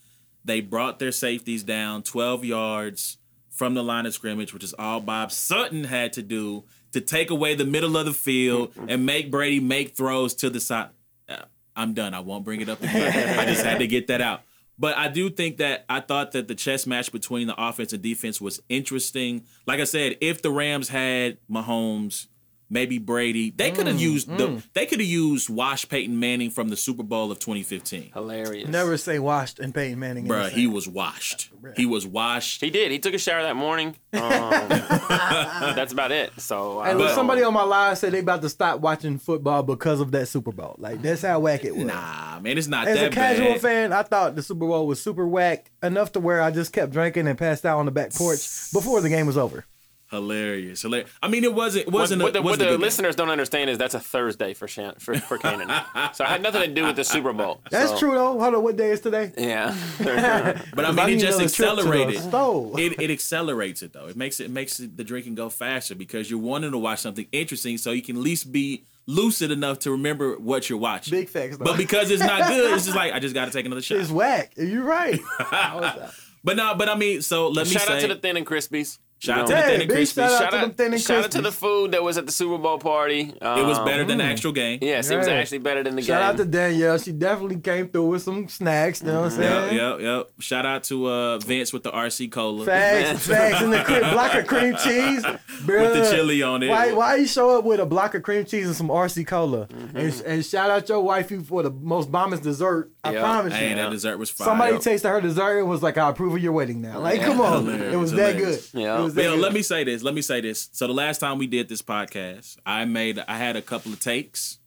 they 0.46 0.62
brought 0.62 1.00
their 1.00 1.12
safeties 1.12 1.64
down 1.64 2.04
12 2.04 2.46
yards 2.46 3.18
from 3.50 3.74
the 3.74 3.84
line 3.84 4.06
of 4.06 4.14
scrimmage, 4.14 4.54
which 4.54 4.64
is 4.64 4.74
all 4.78 5.02
Bob 5.02 5.32
Sutton 5.32 5.84
had 5.84 6.14
to 6.14 6.22
do 6.22 6.64
to 6.92 7.02
take 7.02 7.30
away 7.30 7.56
the 7.56 7.66
middle 7.66 7.98
of 7.98 8.06
the 8.06 8.14
field 8.14 8.72
and 8.88 9.06
make 9.06 9.30
Brady 9.32 9.60
make 9.60 9.96
throws 9.96 10.34
to 10.36 10.50
the 10.50 10.60
side. 10.60 10.90
Uh, 11.28 11.44
I'm 11.76 11.94
done. 11.94 12.14
I 12.14 12.20
won't 12.20 12.46
bring 12.46 12.62
it 12.62 12.70
up. 12.70 12.80
I 12.82 13.46
just 13.46 13.66
had 13.66 13.80
to 13.80 13.88
get 13.88 14.08
that 14.08 14.22
out. 14.22 14.42
But 14.78 14.98
I 14.98 15.10
do 15.10 15.30
think 15.30 15.58
that 15.58 15.84
I 15.90 16.00
thought 16.00 16.32
that 16.32 16.48
the 16.48 16.56
chess 16.56 16.88
match 16.88 17.12
between 17.12 17.48
the 17.48 17.62
offense 17.62 17.92
and 17.92 18.02
defense 18.02 18.40
was 18.40 18.62
interesting. 18.70 19.44
Like 19.68 19.82
I 19.82 19.84
said, 19.84 20.18
if 20.22 20.42
the 20.42 20.52
Rams 20.52 20.88
had 20.88 21.38
Mahomes, 21.52 22.28
maybe 22.70 22.98
Brady, 22.98 23.52
they 23.52 23.72
mm, 23.72 23.76
could 23.76 23.88
have 23.88 24.00
used 24.00 24.30
the 24.30 24.48
mm. 24.48 24.64
they 24.74 24.86
could 24.86 25.00
have 25.00 25.08
used 25.10 25.50
Wash 25.50 25.88
Peyton 25.90 26.20
Manning 26.20 26.50
from 26.50 26.70
the 26.70 26.78
Super 26.78 27.04
Bowl 27.04 27.32
of 27.32 27.40
2015. 27.40 28.12
Hilarious. 28.14 28.70
Never 28.70 28.98
say 28.98 29.20
washed 29.20 29.60
and 29.60 29.74
Peyton 29.74 30.00
Manning. 30.00 30.26
in 30.26 30.32
Bruh, 30.32 30.50
he 30.50 30.68
was 30.68 30.88
washed. 30.88 31.50
He 31.76 31.86
was 31.86 32.06
washed. 32.06 32.62
He 32.62 32.70
did. 32.70 32.92
He 32.92 33.00
took 33.00 33.14
a 33.14 33.18
shower 33.18 33.42
that 33.44 33.56
morning. 33.56 33.96
Um, 34.14 34.20
that's 34.70 35.92
about 35.92 36.12
it. 36.12 36.40
So 36.40 36.80
uh, 36.80 36.86
Hey, 36.86 36.92
I 36.92 36.94
look, 36.94 37.12
somebody 37.12 37.44
on 37.44 37.54
my 37.54 37.64
line 37.64 37.96
said 37.96 38.14
they 38.14 38.20
about 38.20 38.42
to 38.44 38.50
stop 38.50 38.80
watching 38.80 39.18
football 39.18 39.64
because 39.64 40.00
of 40.00 40.12
that 40.12 40.28
Super 40.28 40.52
Bowl. 40.52 40.76
Like 40.78 41.02
that's 41.02 41.22
how 41.22 41.40
whack 41.40 41.66
it 41.66 41.76
was. 41.76 41.86
Nah, 41.86 42.40
man, 42.40 42.58
it's 42.58 42.68
not 42.68 42.88
As 42.88 42.98
that 42.98 43.12
a 43.12 43.16
casual 43.16 43.54
bad. 43.54 43.62
fan, 43.62 43.94
I 43.94 44.04
thought 44.04 44.36
the 44.36 44.44
Super 44.44 44.68
Bowl 44.68 44.88
was 44.88 45.02
super 45.02 45.28
whack 45.28 45.72
enough 45.82 46.12
to 46.14 46.20
where 46.20 46.42
I 46.42 46.52
just 46.52 46.74
kept 46.74 46.92
drinking 46.92 47.28
and 47.28 47.38
passed 47.38 47.66
out 47.66 47.80
on 47.80 47.86
the 47.86 47.92
back 47.92 48.14
porch 48.14 48.40
before 48.72 49.02
the 49.02 49.10
game 49.10 49.26
was 49.26 49.38
over. 49.38 49.66
Hilarious, 50.12 50.82
hilarious. 50.82 51.10
I 51.22 51.28
mean, 51.28 51.44
it 51.44 51.54
wasn't. 51.54 51.88
It 51.88 51.92
What, 51.92 52.00
wasn't. 52.02 52.22
what 52.24 52.30
a, 52.30 52.34
the, 52.34 52.42
what 52.42 52.46
wasn't 52.52 52.62
a 52.62 52.66
the 52.66 52.70
good 52.72 52.78
game. 52.78 52.82
listeners 52.82 53.16
don't 53.16 53.30
understand 53.30 53.70
is 53.70 53.78
that's 53.78 53.94
a 53.94 54.00
Thursday 54.00 54.54
for 54.56 54.68
Shan, 54.68 54.96
for, 54.98 55.14
for 55.20 55.38
Cannon. 55.44 55.68
so 56.14 56.24
it 56.24 56.28
had 56.28 56.42
nothing 56.42 56.62
to 56.62 56.68
do 56.68 56.86
with 56.86 56.96
the 56.96 57.04
Super 57.04 57.32
Bowl. 57.32 57.62
That's 57.70 57.92
So, 57.92 58.00
true 58.00 58.12
though. 58.14 58.40
Hold 58.40 58.56
on, 58.56 58.64
what 58.64 58.76
day 58.76 58.90
is 58.90 59.02
today? 59.02 59.32
Yeah. 59.38 59.76
But 60.00 60.86
I 60.86 60.90
I 60.90 60.92
mean, 60.92 61.06
need 61.08 61.14
it 61.18 61.20
just 61.20 61.60
another 61.60 61.84
trip 61.84 62.08
to 62.08 62.12
the 62.12 62.18
accelerated. 62.18 63.00
It, 63.00 63.02
it 63.04 63.12
accelerates 63.12 63.82
it 63.84 63.94
though. 63.94 64.08
It 64.08 64.16
makes 64.18 64.40
it, 64.40 64.46
it 64.46 64.52
makes 64.52 64.80
it, 64.80 64.98
the 64.98 65.04
drinking 65.04 65.36
go 65.36 65.50
faster 65.50 65.94
because 65.96 66.30
you're 66.32 66.40
wanting 66.40 66.72
to 66.72 66.78
watch 66.78 67.00
something 67.00 67.28
interesting, 67.32 67.78
so 67.78 67.92
you 67.92 68.02
can 68.02 68.16
at 68.18 68.22
least 68.24 68.52
be 68.52 68.84
lucid 69.06 69.52
enough 69.52 69.80
to 69.80 69.92
remember 69.92 70.36
what 70.38 70.70
you're 70.70 70.80
watching. 70.80 71.12
Big 71.12 71.30
facts, 71.30 71.58
though. 71.58 71.66
But 71.66 71.78
because 71.78 72.10
it's 72.12 72.24
not 72.24 72.48
good, 72.48 72.74
it's 72.74 72.86
just 72.86 72.96
like 72.98 73.14
I 73.14 73.20
just 73.20 73.34
got 73.36 73.46
to 73.46 73.52
take 73.52 73.66
another 73.66 73.82
shot. 73.82 73.98
It's 74.00 74.10
whack. 74.12 74.54
You're 74.58 74.84
right. 74.84 75.20
I 75.40 75.76
was- 75.76 76.14
But 76.44 76.56
no, 76.56 76.74
but 76.76 76.88
I 76.90 76.96
mean, 76.96 77.22
so 77.22 77.50
let 77.50 77.68
me 77.68 77.74
Shout 77.74 77.90
out 77.90 78.00
to 78.02 78.08
the 78.08 78.16
Thin 78.16 78.38
and 78.38 78.46
Crispies. 78.46 78.98
Shout 79.20 79.40
out 79.40 79.48
to 79.48 79.54
the 79.54 79.60
Hey, 79.60 79.64
Thin 79.72 79.82
and 79.82 79.88
big 79.90 79.96
Crispy. 79.98 80.22
shout 80.22 80.42
out 80.42 80.52
to 80.52 80.58
them 80.58 80.72
Thin 80.72 80.94
and 80.94 81.02
shout 81.02 81.26
out 81.26 81.32
to 81.32 81.42
the 81.42 81.52
food 81.52 81.92
that 81.92 82.02
was 82.02 82.18
at 82.18 82.26
the 82.26 82.32
Super 82.32 82.58
Bowl 82.58 82.78
party. 82.80 83.34
It 83.36 83.42
was 83.42 83.78
Um, 83.78 83.86
better 83.86 84.06
than 84.06 84.20
the 84.20 84.24
actual 84.24 84.52
game. 84.54 84.80
Yes, 84.82 85.10
it 85.10 85.18
was 85.18 85.28
Right. 85.28 85.36
actually 85.38 85.58
better 85.58 85.84
than 85.84 85.96
the 85.96 86.02
game. 86.02 86.08
Shout 86.08 86.22
out 86.22 86.38
to 86.38 86.46
Danielle. 86.46 86.98
She 86.98 87.12
definitely 87.12 87.58
came 87.60 87.90
through 87.90 88.06
with 88.08 88.22
some 88.24 88.48
snacks. 88.48 89.02
You 89.02 89.08
know 89.08 89.22
what 89.24 89.34
I'm 89.34 89.42
Yep, 89.42 89.52
saying? 89.70 89.76
yep, 89.78 90.00
yep. 90.00 90.30
Shout 90.40 90.66
out 90.66 90.84
to 90.86 91.06
uh, 91.08 91.38
Vince 91.40 91.74
with 91.74 91.84
the 91.84 91.92
RC 91.92 92.30
Cola. 92.32 92.66
Facts, 92.66 93.28
facts, 93.28 93.62
and 93.62 93.74
the 93.74 93.84
cream, 93.84 94.00
block 94.12 94.34
of 94.36 94.48
cream 94.48 94.76
cheese, 94.78 95.24
bruh. 95.24 95.82
With 95.82 95.94
the 95.94 96.10
chili 96.16 96.42
on 96.42 96.64
it. 96.64 96.70
Why, 96.70 96.94
why 96.94 97.16
you 97.18 97.28
show 97.28 97.58
up 97.58 97.66
with 97.66 97.80
a 97.82 97.86
block 97.86 98.16
of 98.16 98.24
cream 98.24 98.46
cheese 98.46 98.68
and 98.68 98.76
some 98.76 98.88
RC 98.90 99.26
cola? 99.28 99.68
Mm-hmm. 99.68 99.98
And, 99.98 100.22
and 100.26 100.46
shout 100.46 100.70
out 100.70 100.88
your 100.88 101.02
wifey 101.02 101.40
for 101.40 101.62
the 101.64 101.72
most 101.72 102.10
bombest 102.12 102.44
dessert. 102.44 102.92
I 103.04 103.12
Yeah. 103.14 103.20
promise 103.22 103.54
Hey, 103.54 103.70
you. 103.70 103.76
that 103.76 103.90
dessert 103.92 104.18
was 104.18 104.30
fire. 104.30 104.46
Somebody 104.46 104.78
tasted 104.80 105.10
her 105.10 105.20
dessert 105.22 105.60
and 105.60 105.70
was 105.70 105.82
like, 105.84 105.98
"I 105.98 106.10
approve 106.10 106.34
of 106.34 106.40
your 106.42 106.52
wedding 106.52 106.82
now." 106.82 107.00
Like, 107.00 107.20
Yeah. 107.20 107.26
come 107.28 107.42
on, 107.42 107.66
Hilarious, 107.66 107.94
it 107.94 107.98
was 107.98 108.12
that 108.14 108.38
good. 108.38 108.60
Yeah. 108.74 109.00
It 109.00 109.04
was 109.04 109.09
Bill, 109.14 109.36
good. 109.36 109.42
let 109.42 109.54
me 109.54 109.62
say 109.62 109.84
this. 109.84 110.04
Let 110.04 110.14
me 110.14 110.22
say 110.22 110.42
this. 110.42 110.70
So 110.72 110.88
the 110.88 110.94
last 110.94 111.20
time 111.20 111.38
we 111.38 111.48
did 111.48 111.70
this 111.70 111.82
podcast, 111.82 112.58
I 112.66 112.86
made 112.86 113.20
I 113.28 113.38
had 113.38 113.56
a 113.56 113.62
couple 113.62 113.92
of 113.94 114.00
takes. 114.00 114.60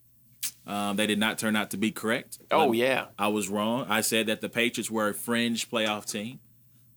Um, 0.66 0.97
they 0.97 1.07
did 1.07 1.18
not 1.18 1.38
turn 1.38 1.57
out 1.57 1.70
to 1.70 1.76
be 1.76 1.90
correct. 1.90 2.38
oh 2.51 2.72
yeah. 2.72 3.07
I 3.18 3.28
was 3.28 3.49
wrong. 3.49 3.86
I 3.88 4.01
said 4.01 4.26
that 4.26 4.40
the 4.40 4.49
Patriots 4.49 4.90
were 4.90 5.09
a 5.09 5.14
fringe 5.14 5.68
playoff 5.70 6.11
team. 6.11 6.38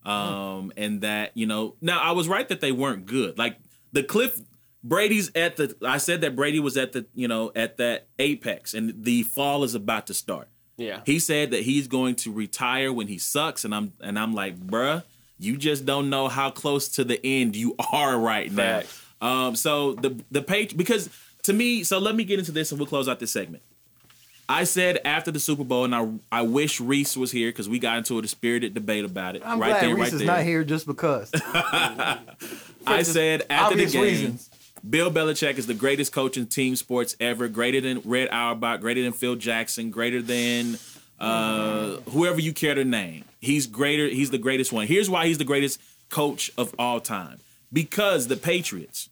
um, 0.04 0.72
and 0.76 1.00
that 1.00 1.32
you 1.34 1.46
know. 1.46 1.74
Now 1.80 2.00
I 2.00 2.12
was 2.12 2.28
right 2.28 2.48
that 2.48 2.60
they 2.60 2.72
weren't 2.72 3.06
good. 3.06 3.36
Like 3.38 3.58
the 3.92 4.02
Cliff 4.04 4.40
Brady's 4.84 5.32
at 5.34 5.56
the. 5.56 5.74
I 5.84 5.98
said 5.98 6.20
that 6.20 6.36
Brady 6.36 6.60
was 6.60 6.76
at 6.76 6.92
the 6.92 7.06
you 7.14 7.26
know 7.26 7.50
at 7.56 7.76
that 7.78 8.06
apex, 8.20 8.72
and 8.72 9.02
the 9.04 9.24
fall 9.24 9.64
is 9.64 9.74
about 9.74 10.06
to 10.06 10.14
start. 10.14 10.48
Yeah. 10.76 11.00
He 11.06 11.18
said 11.18 11.50
that 11.52 11.62
he's 11.62 11.88
going 11.88 12.14
to 12.16 12.32
retire 12.32 12.92
when 12.92 13.08
he 13.08 13.18
sucks, 13.18 13.64
and 13.64 13.74
I'm 13.74 13.94
and 14.00 14.16
I'm 14.18 14.32
like, 14.34 14.58
bruh, 14.60 15.02
you 15.38 15.56
just 15.56 15.84
don't 15.86 16.10
know 16.10 16.28
how 16.28 16.50
close 16.50 16.88
to 16.90 17.04
the 17.04 17.20
end 17.24 17.56
you 17.56 17.74
are 17.92 18.18
right 18.18 18.50
now. 18.50 18.80
Facts. 18.80 19.02
Um, 19.20 19.56
so 19.56 19.94
the 19.94 20.22
the 20.30 20.42
page 20.42 20.76
because 20.76 21.08
to 21.44 21.52
me, 21.52 21.84
so 21.84 21.98
let 21.98 22.14
me 22.14 22.24
get 22.24 22.38
into 22.38 22.52
this 22.52 22.70
and 22.70 22.78
we'll 22.78 22.86
close 22.88 23.08
out 23.08 23.18
this 23.20 23.30
segment. 23.32 23.62
I 24.48 24.62
said 24.64 25.00
after 25.04 25.32
the 25.32 25.40
Super 25.40 25.64
Bowl, 25.64 25.84
and 25.84 25.94
I 25.94 26.08
I 26.30 26.42
wish 26.42 26.80
Reese 26.80 27.16
was 27.16 27.32
here 27.32 27.48
because 27.48 27.68
we 27.68 27.78
got 27.78 27.98
into 27.98 28.18
a 28.18 28.26
spirited 28.28 28.74
debate 28.74 29.04
about 29.04 29.34
it. 29.36 29.42
I'm 29.44 29.58
right 29.58 29.70
glad 29.70 29.82
there, 29.82 29.94
Reese 29.94 29.98
right 30.04 30.12
is 30.12 30.18
there. 30.18 30.26
not 30.26 30.42
here 30.44 30.64
just 30.64 30.86
because. 30.86 31.30
I 32.86 33.02
said 33.02 33.44
after 33.50 33.76
the 33.76 33.86
game, 33.86 34.02
reasons. 34.02 34.50
Bill 34.88 35.10
Belichick 35.10 35.58
is 35.58 35.66
the 35.66 35.74
greatest 35.74 36.12
coach 36.12 36.36
in 36.36 36.46
team 36.46 36.76
sports 36.76 37.16
ever, 37.18 37.48
greater 37.48 37.80
than 37.80 38.00
Red 38.04 38.28
Auerbach, 38.30 38.80
greater 38.80 39.02
than 39.02 39.12
Phil 39.12 39.34
Jackson, 39.34 39.90
greater 39.90 40.22
than 40.22 40.78
uh, 41.18 41.96
whoever 42.10 42.40
you 42.40 42.52
care 42.52 42.74
to 42.74 42.84
name. 42.84 43.24
He's 43.46 43.66
greater. 43.66 44.08
He's 44.08 44.30
the 44.30 44.38
greatest 44.38 44.72
one. 44.72 44.86
Here's 44.86 45.08
why 45.08 45.26
he's 45.26 45.38
the 45.38 45.44
greatest 45.44 45.80
coach 46.10 46.50
of 46.58 46.74
all 46.78 47.00
time. 47.00 47.38
Because 47.72 48.28
the 48.28 48.36
Patriots, 48.36 49.08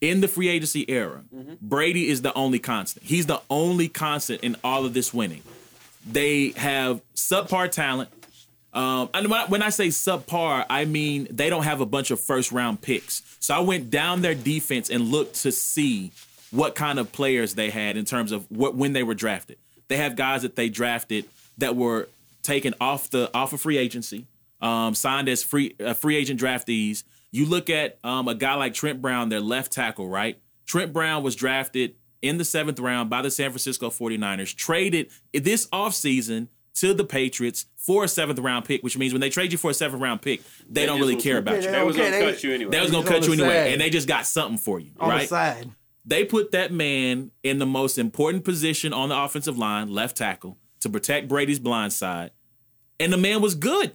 in 0.00 0.20
the 0.20 0.28
free 0.28 0.48
agency 0.48 0.84
era, 0.88 1.22
Brady 1.60 2.08
is 2.08 2.22
the 2.22 2.32
only 2.34 2.58
constant. 2.58 3.06
He's 3.06 3.26
the 3.26 3.40
only 3.48 3.88
constant 3.88 4.42
in 4.42 4.56
all 4.64 4.84
of 4.84 4.94
this 4.94 5.12
winning. 5.14 5.42
They 6.10 6.50
have 6.56 7.00
subpar 7.14 7.70
talent. 7.70 8.10
Um, 8.72 9.10
and 9.14 9.28
when 9.28 9.40
I, 9.40 9.46
when 9.46 9.62
I 9.62 9.68
say 9.68 9.88
subpar, 9.88 10.64
I 10.68 10.84
mean 10.86 11.28
they 11.30 11.50
don't 11.50 11.64
have 11.64 11.80
a 11.80 11.86
bunch 11.86 12.10
of 12.10 12.18
first 12.18 12.50
round 12.52 12.80
picks. 12.80 13.22
So 13.38 13.54
I 13.54 13.60
went 13.60 13.90
down 13.90 14.22
their 14.22 14.34
defense 14.34 14.90
and 14.90 15.04
looked 15.04 15.36
to 15.42 15.52
see 15.52 16.10
what 16.50 16.74
kind 16.74 16.98
of 16.98 17.12
players 17.12 17.54
they 17.54 17.70
had 17.70 17.96
in 17.96 18.04
terms 18.04 18.32
of 18.32 18.50
what 18.50 18.74
when 18.74 18.92
they 18.94 19.02
were 19.02 19.14
drafted. 19.14 19.58
They 19.88 19.98
have 19.98 20.16
guys 20.16 20.42
that 20.42 20.56
they 20.56 20.68
drafted 20.68 21.26
that 21.58 21.76
were 21.76 22.08
taken 22.42 22.74
off 22.80 23.10
the 23.10 23.30
off 23.34 23.52
of 23.52 23.60
free 23.60 23.78
agency, 23.78 24.26
um, 24.60 24.94
signed 24.94 25.28
as 25.28 25.42
free 25.42 25.74
uh, 25.84 25.94
free 25.94 26.16
agent 26.16 26.40
draftees. 26.40 27.04
You 27.30 27.46
look 27.46 27.70
at 27.70 27.98
um, 28.04 28.28
a 28.28 28.34
guy 28.34 28.54
like 28.54 28.74
Trent 28.74 29.00
Brown, 29.00 29.28
their 29.30 29.40
left 29.40 29.72
tackle, 29.72 30.08
right? 30.08 30.38
Trent 30.66 30.92
Brown 30.92 31.22
was 31.22 31.34
drafted 31.34 31.94
in 32.20 32.38
the 32.38 32.44
seventh 32.44 32.78
round 32.78 33.10
by 33.10 33.20
the 33.22 33.30
San 33.30 33.50
Francisco 33.50 33.90
49ers, 33.90 34.54
traded 34.54 35.10
this 35.32 35.66
offseason 35.68 36.48
to 36.74 36.94
the 36.94 37.04
Patriots 37.04 37.66
for 37.76 38.04
a 38.04 38.08
seventh 38.08 38.38
round 38.38 38.64
pick, 38.64 38.82
which 38.82 38.96
means 38.96 39.12
when 39.12 39.20
they 39.20 39.28
trade 39.28 39.50
you 39.52 39.58
for 39.58 39.70
a 39.70 39.74
seventh 39.74 40.00
round 40.00 40.22
pick, 40.22 40.40
they, 40.70 40.86
don't 40.86 41.00
really 41.00 41.16
care 41.16 41.38
about 41.38 41.56
Yeah, 41.56 41.66
you. 41.66 41.70
they 41.72 41.82
was 41.82 41.96
Okay, 41.96 42.10
gonna 42.10 42.24
they- 42.24 42.32
cut 42.32 42.44
you 42.44 42.52
anyway. 42.54 42.70
They 42.70 42.80
was 42.80 42.90
gonna 42.90 43.06
cut 43.08 43.26
you 43.26 43.32
anyway, 43.32 43.48
side. 43.48 43.72
and 43.72 43.80
they 43.80 43.90
just 43.90 44.06
got 44.08 44.24
something 44.26 44.56
for 44.58 44.78
you, 44.78 44.92
on 45.00 45.08
the 45.08 45.14
right? 45.16 45.28
side. 45.28 45.70
They 46.04 46.24
put 46.24 46.52
that 46.52 46.72
man 46.72 47.30
in 47.42 47.58
the 47.58 47.66
most 47.66 47.98
important 47.98 48.44
position 48.44 48.92
on 48.92 49.08
the 49.08 49.16
offensive 49.18 49.58
line, 49.58 49.88
left 49.88 50.16
tackle, 50.16 50.58
to 50.82 50.90
protect 50.90 51.28
Brady's 51.28 51.58
blind 51.58 51.92
side, 51.92 52.30
and 53.00 53.12
the 53.12 53.16
man 53.16 53.40
was 53.40 53.54
good. 53.54 53.92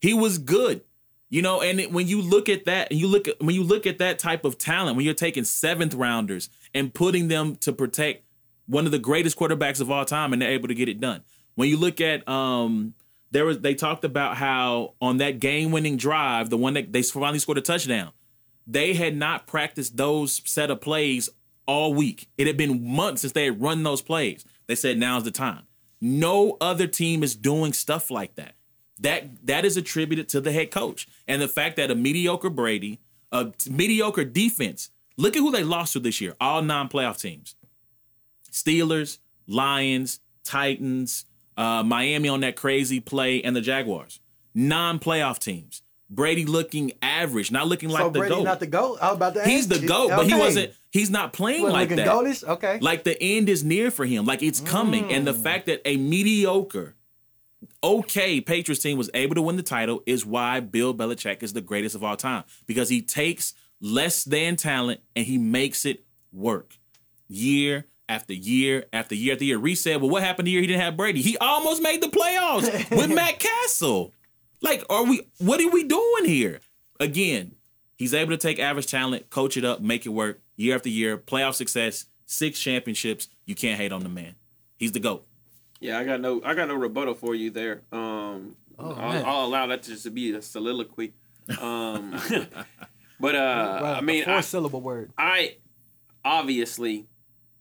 He 0.00 0.14
was 0.14 0.38
good. 0.38 0.82
You 1.28 1.40
know, 1.40 1.62
and 1.62 1.80
when 1.94 2.08
you 2.08 2.20
look 2.20 2.50
at 2.50 2.66
that, 2.66 2.92
you 2.92 3.06
look 3.06 3.26
at 3.26 3.42
when 3.42 3.54
you 3.54 3.62
look 3.62 3.86
at 3.86 3.98
that 3.98 4.18
type 4.18 4.44
of 4.44 4.58
talent, 4.58 4.96
when 4.96 5.04
you're 5.06 5.14
taking 5.14 5.44
seventh 5.44 5.94
rounders 5.94 6.50
and 6.74 6.92
putting 6.92 7.28
them 7.28 7.56
to 7.56 7.72
protect 7.72 8.24
one 8.66 8.84
of 8.84 8.92
the 8.92 8.98
greatest 8.98 9.38
quarterbacks 9.38 9.80
of 9.80 9.90
all 9.90 10.04
time, 10.04 10.32
and 10.32 10.42
they're 10.42 10.50
able 10.50 10.68
to 10.68 10.74
get 10.74 10.88
it 10.90 11.00
done. 11.00 11.22
When 11.54 11.68
you 11.70 11.78
look 11.78 12.00
at 12.00 12.28
um, 12.28 12.94
there 13.30 13.46
was 13.46 13.60
they 13.60 13.74
talked 13.74 14.04
about 14.04 14.36
how 14.36 14.94
on 15.00 15.16
that 15.18 15.40
game-winning 15.40 15.96
drive, 15.96 16.50
the 16.50 16.58
one 16.58 16.74
that 16.74 16.92
they 16.92 17.02
finally 17.02 17.38
scored 17.38 17.58
a 17.58 17.62
touchdown, 17.62 18.12
they 18.66 18.92
had 18.92 19.16
not 19.16 19.46
practiced 19.46 19.96
those 19.96 20.42
set 20.44 20.70
of 20.70 20.82
plays 20.82 21.30
all 21.66 21.94
week. 21.94 22.28
It 22.36 22.46
had 22.46 22.58
been 22.58 22.86
months 22.86 23.22
since 23.22 23.32
they 23.32 23.46
had 23.46 23.62
run 23.62 23.82
those 23.82 24.02
plays. 24.02 24.44
They 24.66 24.74
said 24.74 24.98
now's 24.98 25.24
the 25.24 25.30
time. 25.30 25.62
No 26.04 26.56
other 26.60 26.88
team 26.88 27.22
is 27.22 27.36
doing 27.36 27.72
stuff 27.72 28.10
like 28.10 28.34
that. 28.34 28.56
That 28.98 29.46
that 29.46 29.64
is 29.64 29.76
attributed 29.76 30.28
to 30.30 30.40
the 30.40 30.50
head 30.50 30.72
coach 30.72 31.06
and 31.28 31.40
the 31.40 31.46
fact 31.46 31.76
that 31.76 31.92
a 31.92 31.94
mediocre 31.94 32.50
Brady, 32.50 33.00
a 33.30 33.52
mediocre 33.70 34.24
defense. 34.24 34.90
Look 35.16 35.36
at 35.36 35.40
who 35.40 35.52
they 35.52 35.62
lost 35.62 35.92
to 35.92 36.00
this 36.00 36.20
year. 36.20 36.34
All 36.40 36.60
non-playoff 36.60 37.20
teams: 37.20 37.54
Steelers, 38.50 39.18
Lions, 39.46 40.18
Titans, 40.42 41.26
uh, 41.56 41.84
Miami 41.84 42.28
on 42.28 42.40
that 42.40 42.56
crazy 42.56 42.98
play, 42.98 43.40
and 43.40 43.54
the 43.54 43.60
Jaguars. 43.60 44.18
Non-playoff 44.54 45.38
teams. 45.38 45.82
Brady 46.14 46.44
looking 46.44 46.92
average, 47.00 47.50
not 47.50 47.66
looking 47.68 47.88
like 47.88 48.02
so 48.02 48.10
the 48.10 48.18
Brady 48.18 48.34
goat. 48.34 48.44
not 48.44 48.60
the 48.60 48.66
goat. 48.66 48.98
I 49.00 49.06
was 49.08 49.16
about 49.16 49.34
to. 49.34 49.44
He's 49.44 49.66
the 49.66 49.78
goat, 49.86 50.10
but 50.10 50.26
he 50.26 50.34
wasn't. 50.34 50.72
He's 50.90 51.08
not 51.08 51.32
playing 51.32 51.62
like 51.64 51.88
looking 51.90 52.04
that. 52.04 52.06
goatish? 52.06 52.46
Okay. 52.46 52.78
Like 52.80 53.04
the 53.04 53.16
end 53.22 53.48
is 53.48 53.64
near 53.64 53.90
for 53.90 54.04
him. 54.04 54.26
Like 54.26 54.42
it's 54.42 54.60
coming. 54.60 55.10
And 55.12 55.22
Mm. 55.22 55.32
the 55.32 55.34
fact 55.34 55.66
that 55.66 55.80
a 55.86 55.96
mediocre, 55.96 56.94
okay 57.82 58.40
Patriots 58.40 58.82
team 58.82 58.98
was 58.98 59.08
able 59.14 59.34
to 59.34 59.42
win 59.42 59.56
the 59.56 59.62
title 59.62 60.02
is 60.06 60.26
why 60.26 60.60
Bill 60.60 60.94
Belichick 60.94 61.42
is 61.42 61.52
the 61.54 61.60
greatest 61.60 61.94
of 61.94 62.04
all 62.04 62.16
time. 62.16 62.44
Because 62.66 62.88
he 62.88 63.00
takes 63.00 63.54
less 63.80 64.24
than 64.24 64.56
talent 64.56 65.00
and 65.16 65.26
he 65.26 65.38
makes 65.38 65.84
it 65.86 66.04
work. 66.32 66.78
Year 67.28 67.86
after 68.08 68.34
year 68.34 68.84
after 68.92 69.14
year 69.14 69.32
after 69.32 69.44
year. 69.44 69.56
Reset. 69.58 70.00
well, 70.00 70.10
what 70.10 70.22
happened 70.22 70.46
the 70.46 70.50
year 70.52 70.60
he 70.60 70.66
didn't 70.66 70.82
have 70.82 70.96
Brady? 70.96 71.22
He 71.22 71.38
almost 71.38 71.82
made 71.82 72.02
the 72.02 72.08
playoffs 72.08 72.90
with 72.94 73.10
Matt 73.14 73.38
Cassel. 73.38 74.12
Like, 74.62 74.84
are 74.88 75.04
we 75.04 75.22
what 75.38 75.60
are 75.60 75.70
we 75.70 75.84
doing 75.84 76.24
here? 76.24 76.60
Again, 76.98 77.56
he's 77.96 78.14
able 78.14 78.30
to 78.30 78.38
take 78.38 78.58
average 78.58 78.86
talent, 78.86 79.28
coach 79.28 79.56
it 79.56 79.64
up, 79.64 79.80
make 79.80 80.06
it 80.06 80.10
work 80.10 80.40
year 80.56 80.74
after 80.74 80.88
year, 80.88 81.18
playoff 81.18 81.54
success, 81.54 82.06
six 82.24 82.58
championships. 82.58 83.28
You 83.44 83.54
can't 83.54 83.78
hate 83.78 83.92
on 83.92 84.02
the 84.02 84.08
man. 84.08 84.36
He's 84.76 84.92
the 84.92 85.00
GOAT. 85.00 85.26
Yeah, 85.80 85.98
I 85.98 86.04
got 86.04 86.20
no, 86.20 86.40
I 86.44 86.54
got 86.54 86.68
no 86.68 86.74
rebuttal 86.76 87.14
for 87.14 87.34
you 87.34 87.50
there. 87.50 87.82
Um, 87.92 88.56
Oh, 88.78 88.92
I'll, 88.94 89.12
man. 89.12 89.24
I'll 89.26 89.44
allow 89.44 89.66
that 89.66 89.82
to 89.84 89.90
just 89.90 90.12
be 90.14 90.32
a 90.34 90.42
soliloquy. 90.42 91.12
Um, 91.60 92.12
but 93.20 93.34
uh, 93.34 93.78
Wow, 93.82 93.94
I 93.94 94.00
mean, 94.00 94.22
a 94.22 94.26
four 94.26 94.42
syllable 94.42 94.80
word. 94.80 95.12
I 95.18 95.56
obviously, 96.24 97.06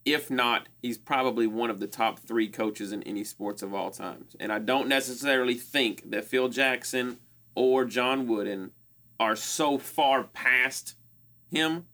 if 0.05 0.31
not, 0.31 0.67
he's 0.81 0.97
probably 0.97 1.47
one 1.47 1.69
of 1.69 1.79
the 1.79 1.87
top 1.87 2.19
three 2.19 2.47
coaches 2.47 2.91
in 2.91 3.03
any 3.03 3.23
sports 3.23 3.61
of 3.61 3.73
all 3.73 3.91
times. 3.91 4.35
And 4.39 4.51
I 4.51 4.59
don't 4.59 4.87
necessarily 4.87 5.55
think 5.55 6.09
that 6.11 6.25
Phil 6.25 6.49
Jackson 6.49 7.17
or 7.55 7.85
John 7.85 8.27
Wooden 8.27 8.71
are 9.19 9.35
so 9.35 9.77
far 9.77 10.23
past 10.23 10.95
him 11.51 11.85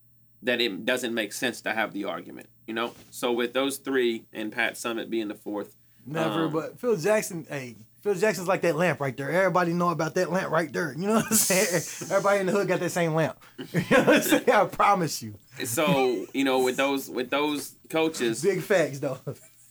that 0.42 0.62
it 0.62 0.86
doesn't 0.86 1.14
make 1.14 1.34
sense 1.34 1.62
to 1.62 1.74
have 1.74 1.94
the 1.94 2.06
argument. 2.06 2.48
You 2.66 2.74
know, 2.74 2.94
so 3.12 3.32
with 3.32 3.54
those 3.54 3.78
three 3.78 4.26
and 4.32 4.52
Pat 4.52 4.74
Summitt 4.76 5.10
being 5.10 5.28
the 5.28 5.36
fourth, 5.36 5.76
Never, 6.10 6.46
Um, 6.46 6.54
but 6.54 6.80
Phil 6.80 6.96
Jackson, 6.96 7.46
hey, 7.50 7.76
Phil 8.08 8.16
Jackson's 8.22 8.48
like 8.48 8.62
that 8.62 8.76
lamp 8.76 9.00
right 9.00 9.16
there. 9.16 9.30
Everybody 9.32 9.74
know 9.74 9.90
about 9.90 10.16
that 10.16 10.32
lamp 10.32 10.52
right 10.52 10.72
there. 10.72 10.94
You 10.98 11.08
know 11.08 11.16
what 11.16 11.26
I'm 11.30 11.34
saying? 11.34 12.10
Everybody 12.12 12.40
in 12.40 12.46
the 12.46 12.52
hood 12.54 12.68
got 12.68 12.80
that 12.80 12.90
same 12.90 13.14
lamp. 13.14 13.38
You 13.74 13.80
know 13.92 14.04
what 14.04 14.10
I'm 14.16 14.22
saying? 14.22 14.50
I 14.50 14.66
promise 14.66 15.22
you. 15.22 15.36
so 15.66 16.26
you 16.34 16.44
know 16.44 16.60
with 16.64 16.78
those 16.78 17.10
with 17.10 17.30
those 17.30 17.76
coaches 17.90 18.42
Big 18.44 18.62
facts 18.62 19.00
though. 19.00 19.20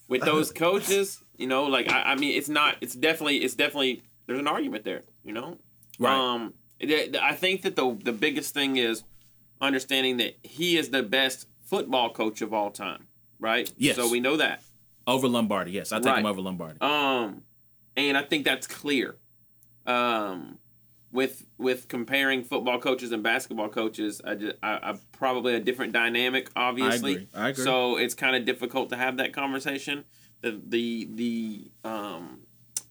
with 0.08 0.22
those 0.22 0.50
coaches 0.52 1.22
you 1.36 1.46
know 1.46 1.64
like 1.64 1.90
I, 1.90 2.02
I 2.12 2.14
mean 2.16 2.36
it's 2.36 2.48
not 2.48 2.76
it's 2.80 2.94
definitely 2.94 3.38
it's 3.38 3.54
definitely 3.54 4.02
there's 4.26 4.40
an 4.40 4.48
argument 4.48 4.84
there 4.84 5.02
you 5.24 5.32
know 5.32 5.58
Right. 6.00 6.12
um 6.12 6.54
i 6.82 7.34
think 7.34 7.62
that 7.62 7.76
the 7.76 7.96
the 8.02 8.12
biggest 8.12 8.52
thing 8.52 8.76
is 8.78 9.04
understanding 9.60 10.16
that 10.18 10.36
he 10.42 10.76
is 10.76 10.90
the 10.90 11.02
best 11.04 11.46
football 11.62 12.10
coach 12.12 12.42
of 12.42 12.52
all 12.52 12.70
time 12.70 13.06
right 13.38 13.72
Yes. 13.76 13.94
so 13.96 14.10
we 14.10 14.18
know 14.20 14.36
that 14.38 14.62
Over 15.06 15.28
Lombardi. 15.28 15.70
Yes, 15.70 15.92
I 15.92 15.98
take 15.98 16.06
Right. 16.06 16.18
him 16.18 16.26
over 16.26 16.40
Lombardi. 16.40 16.78
um 16.80 17.42
and 17.96 18.16
i 18.16 18.22
think 18.22 18.44
that's 18.44 18.66
clear. 18.66 19.16
Um 19.86 20.58
with 21.12 21.46
with 21.56 21.88
comparing 21.88 22.42
football 22.42 22.78
coaches 22.78 23.12
and 23.12 23.22
basketball 23.22 23.68
coaches 23.68 24.20
i 24.24 24.34
just 24.34 24.56
I, 24.62 24.72
I 24.90 24.94
probably 25.12 25.54
a 25.54 25.60
different 25.60 25.92
dynamic 25.92 26.50
obviously. 26.56 27.12
Agree. 27.14 27.28
I 27.34 27.48
agree. 27.50 27.64
so 27.64 27.96
it's 27.96 28.14
kind 28.14 28.36
of 28.36 28.44
difficult 28.44 28.90
to 28.90 28.96
have 28.96 29.16
that 29.18 29.32
conversation. 29.32 30.04
The 30.42 30.60
the 30.66 31.08
the 31.14 31.70
um 31.88 32.40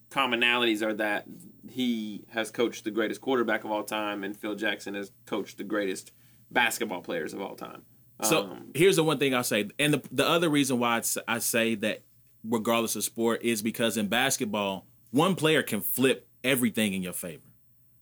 commonalities 0.10 0.82
are 0.82 0.94
that 0.94 1.26
he 1.70 2.24
has 2.30 2.50
coached 2.52 2.86
the 2.86 2.92
greatest 2.92 3.20
quarterback 3.20 3.66
of 3.66 3.72
all 3.72 3.84
time 3.84 4.24
and 4.24 4.36
phil 4.36 4.56
jackson 4.56 4.94
has 4.94 5.12
coached 5.26 5.58
the 5.58 5.64
greatest 5.64 6.12
basketball 6.52 7.02
players 7.02 7.34
of 7.34 7.42
all 7.42 7.56
time. 7.56 7.84
So 8.24 8.44
um, 8.44 8.72
here's 8.74 8.96
the 8.96 9.04
one 9.04 9.18
thing 9.18 9.36
I'll 9.36 9.44
say, 9.44 9.70
and 9.78 9.94
the 9.94 10.02
the 10.10 10.28
other 10.28 10.50
reason 10.50 10.80
why 10.80 11.02
I 11.28 11.40
say 11.40 11.76
that, 11.76 12.04
regardless 12.44 12.96
of 12.96 13.04
sport, 13.04 13.44
is 13.44 13.62
because 13.62 13.98
in 13.98 14.08
basketball, 14.08 14.88
one 15.16 15.36
player 15.36 15.64
can 15.64 15.82
flip 15.82 16.28
everything 16.44 16.94
in 16.94 17.02
your 17.02 17.14
favor. 17.14 17.42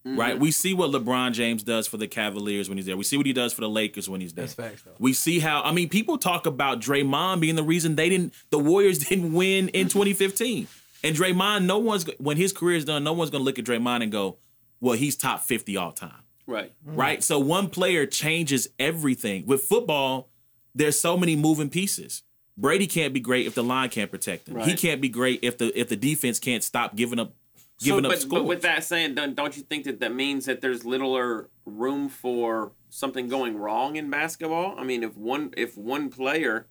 Mm-hmm. 0.06 0.20
Right? 0.20 0.38
We 0.38 0.52
see 0.52 0.74
what 0.74 0.92
LeBron 0.92 1.32
James 1.32 1.64
does 1.64 1.88
for 1.88 1.96
the 1.96 2.08
Cavaliers 2.08 2.68
when 2.68 2.78
he's 2.78 2.88
there. 2.88 2.98
We 2.98 3.06
see 3.06 3.16
what 3.16 3.26
he 3.26 3.32
does 3.32 3.54
for 3.54 3.62
the 3.62 3.70
Lakers 3.70 4.10
when 4.10 4.20
he's 4.20 4.34
there. 4.34 4.44
That's 4.44 4.56
facts, 4.56 4.82
though. 4.82 4.92
We 5.00 5.14
see 5.14 5.40
how 5.40 5.62
I 5.62 5.72
mean 5.72 5.88
people 5.88 6.18
talk 6.18 6.46
about 6.46 6.82
Draymond 6.82 7.40
being 7.40 7.56
the 7.56 7.64
reason 7.64 7.96
they 7.96 8.10
didn't 8.10 8.34
the 8.50 8.60
Warriors 8.60 8.98
didn't 9.10 9.32
win 9.32 9.70
in 9.70 9.88
2015. 9.88 10.68
And 11.06 11.16
Draymond, 11.16 11.66
no 11.66 11.78
one's 11.78 12.06
when 12.18 12.36
his 12.36 12.52
career 12.52 12.78
is 12.78 12.86
done, 12.86 13.04
no 13.04 13.14
one's 13.14 13.30
gonna 13.30 13.44
look 13.44 13.60
at 13.60 13.66
Draymond 13.66 14.04
and 14.04 14.12
go, 14.12 14.40
well, 14.82 14.96
he's 14.96 15.16
top 15.16 15.42
50 15.42 15.78
all 15.78 15.94
time. 15.94 16.24
Right. 16.46 16.74
Right? 16.84 17.24
So 17.24 17.40
one 17.40 17.70
player 17.70 18.06
changes 18.06 18.68
everything. 18.78 19.46
With 19.46 19.62
football, 19.62 20.30
there's 20.76 21.00
so 21.00 21.16
many 21.16 21.38
moving 21.38 21.70
pieces. 21.70 22.24
Brady 22.58 22.88
can't 22.88 23.14
be 23.14 23.20
great 23.20 23.48
if 23.48 23.56
the 23.56 23.64
line 23.64 23.90
can't 23.90 24.12
protect 24.12 24.48
him. 24.48 24.60
He 24.60 24.76
can't 24.76 25.02
be 25.02 25.10
great 25.10 25.40
if 25.42 25.58
the 25.58 25.78
if 25.80 25.90
the 25.90 25.96
defense 25.96 26.40
can't 26.40 26.64
stop 26.64 26.96
giving 26.96 27.20
up 27.20 27.34
giving 27.80 28.04
so, 28.04 28.10
up 28.10 28.14
but, 28.14 28.22
scores. 28.22 28.42
but 28.42 28.46
with 28.46 28.62
that 28.62 28.84
saying, 28.84 29.16
don't, 29.16 29.36
don't 29.36 29.56
you 29.58 29.64
think 29.64 29.86
that 29.86 30.00
that 30.00 30.14
means 30.14 30.46
that 30.46 30.62
there's 30.62 30.86
littler 30.86 31.50
room 31.66 32.10
for 32.10 32.72
something 32.90 33.28
going 33.28 33.58
wrong 33.58 33.96
in 33.96 34.10
basketball? 34.10 34.76
I 34.78 34.84
mean, 34.84 35.04
if 35.04 35.18
one 35.18 35.54
if 35.58 35.78
one 35.78 36.10
player 36.10 36.68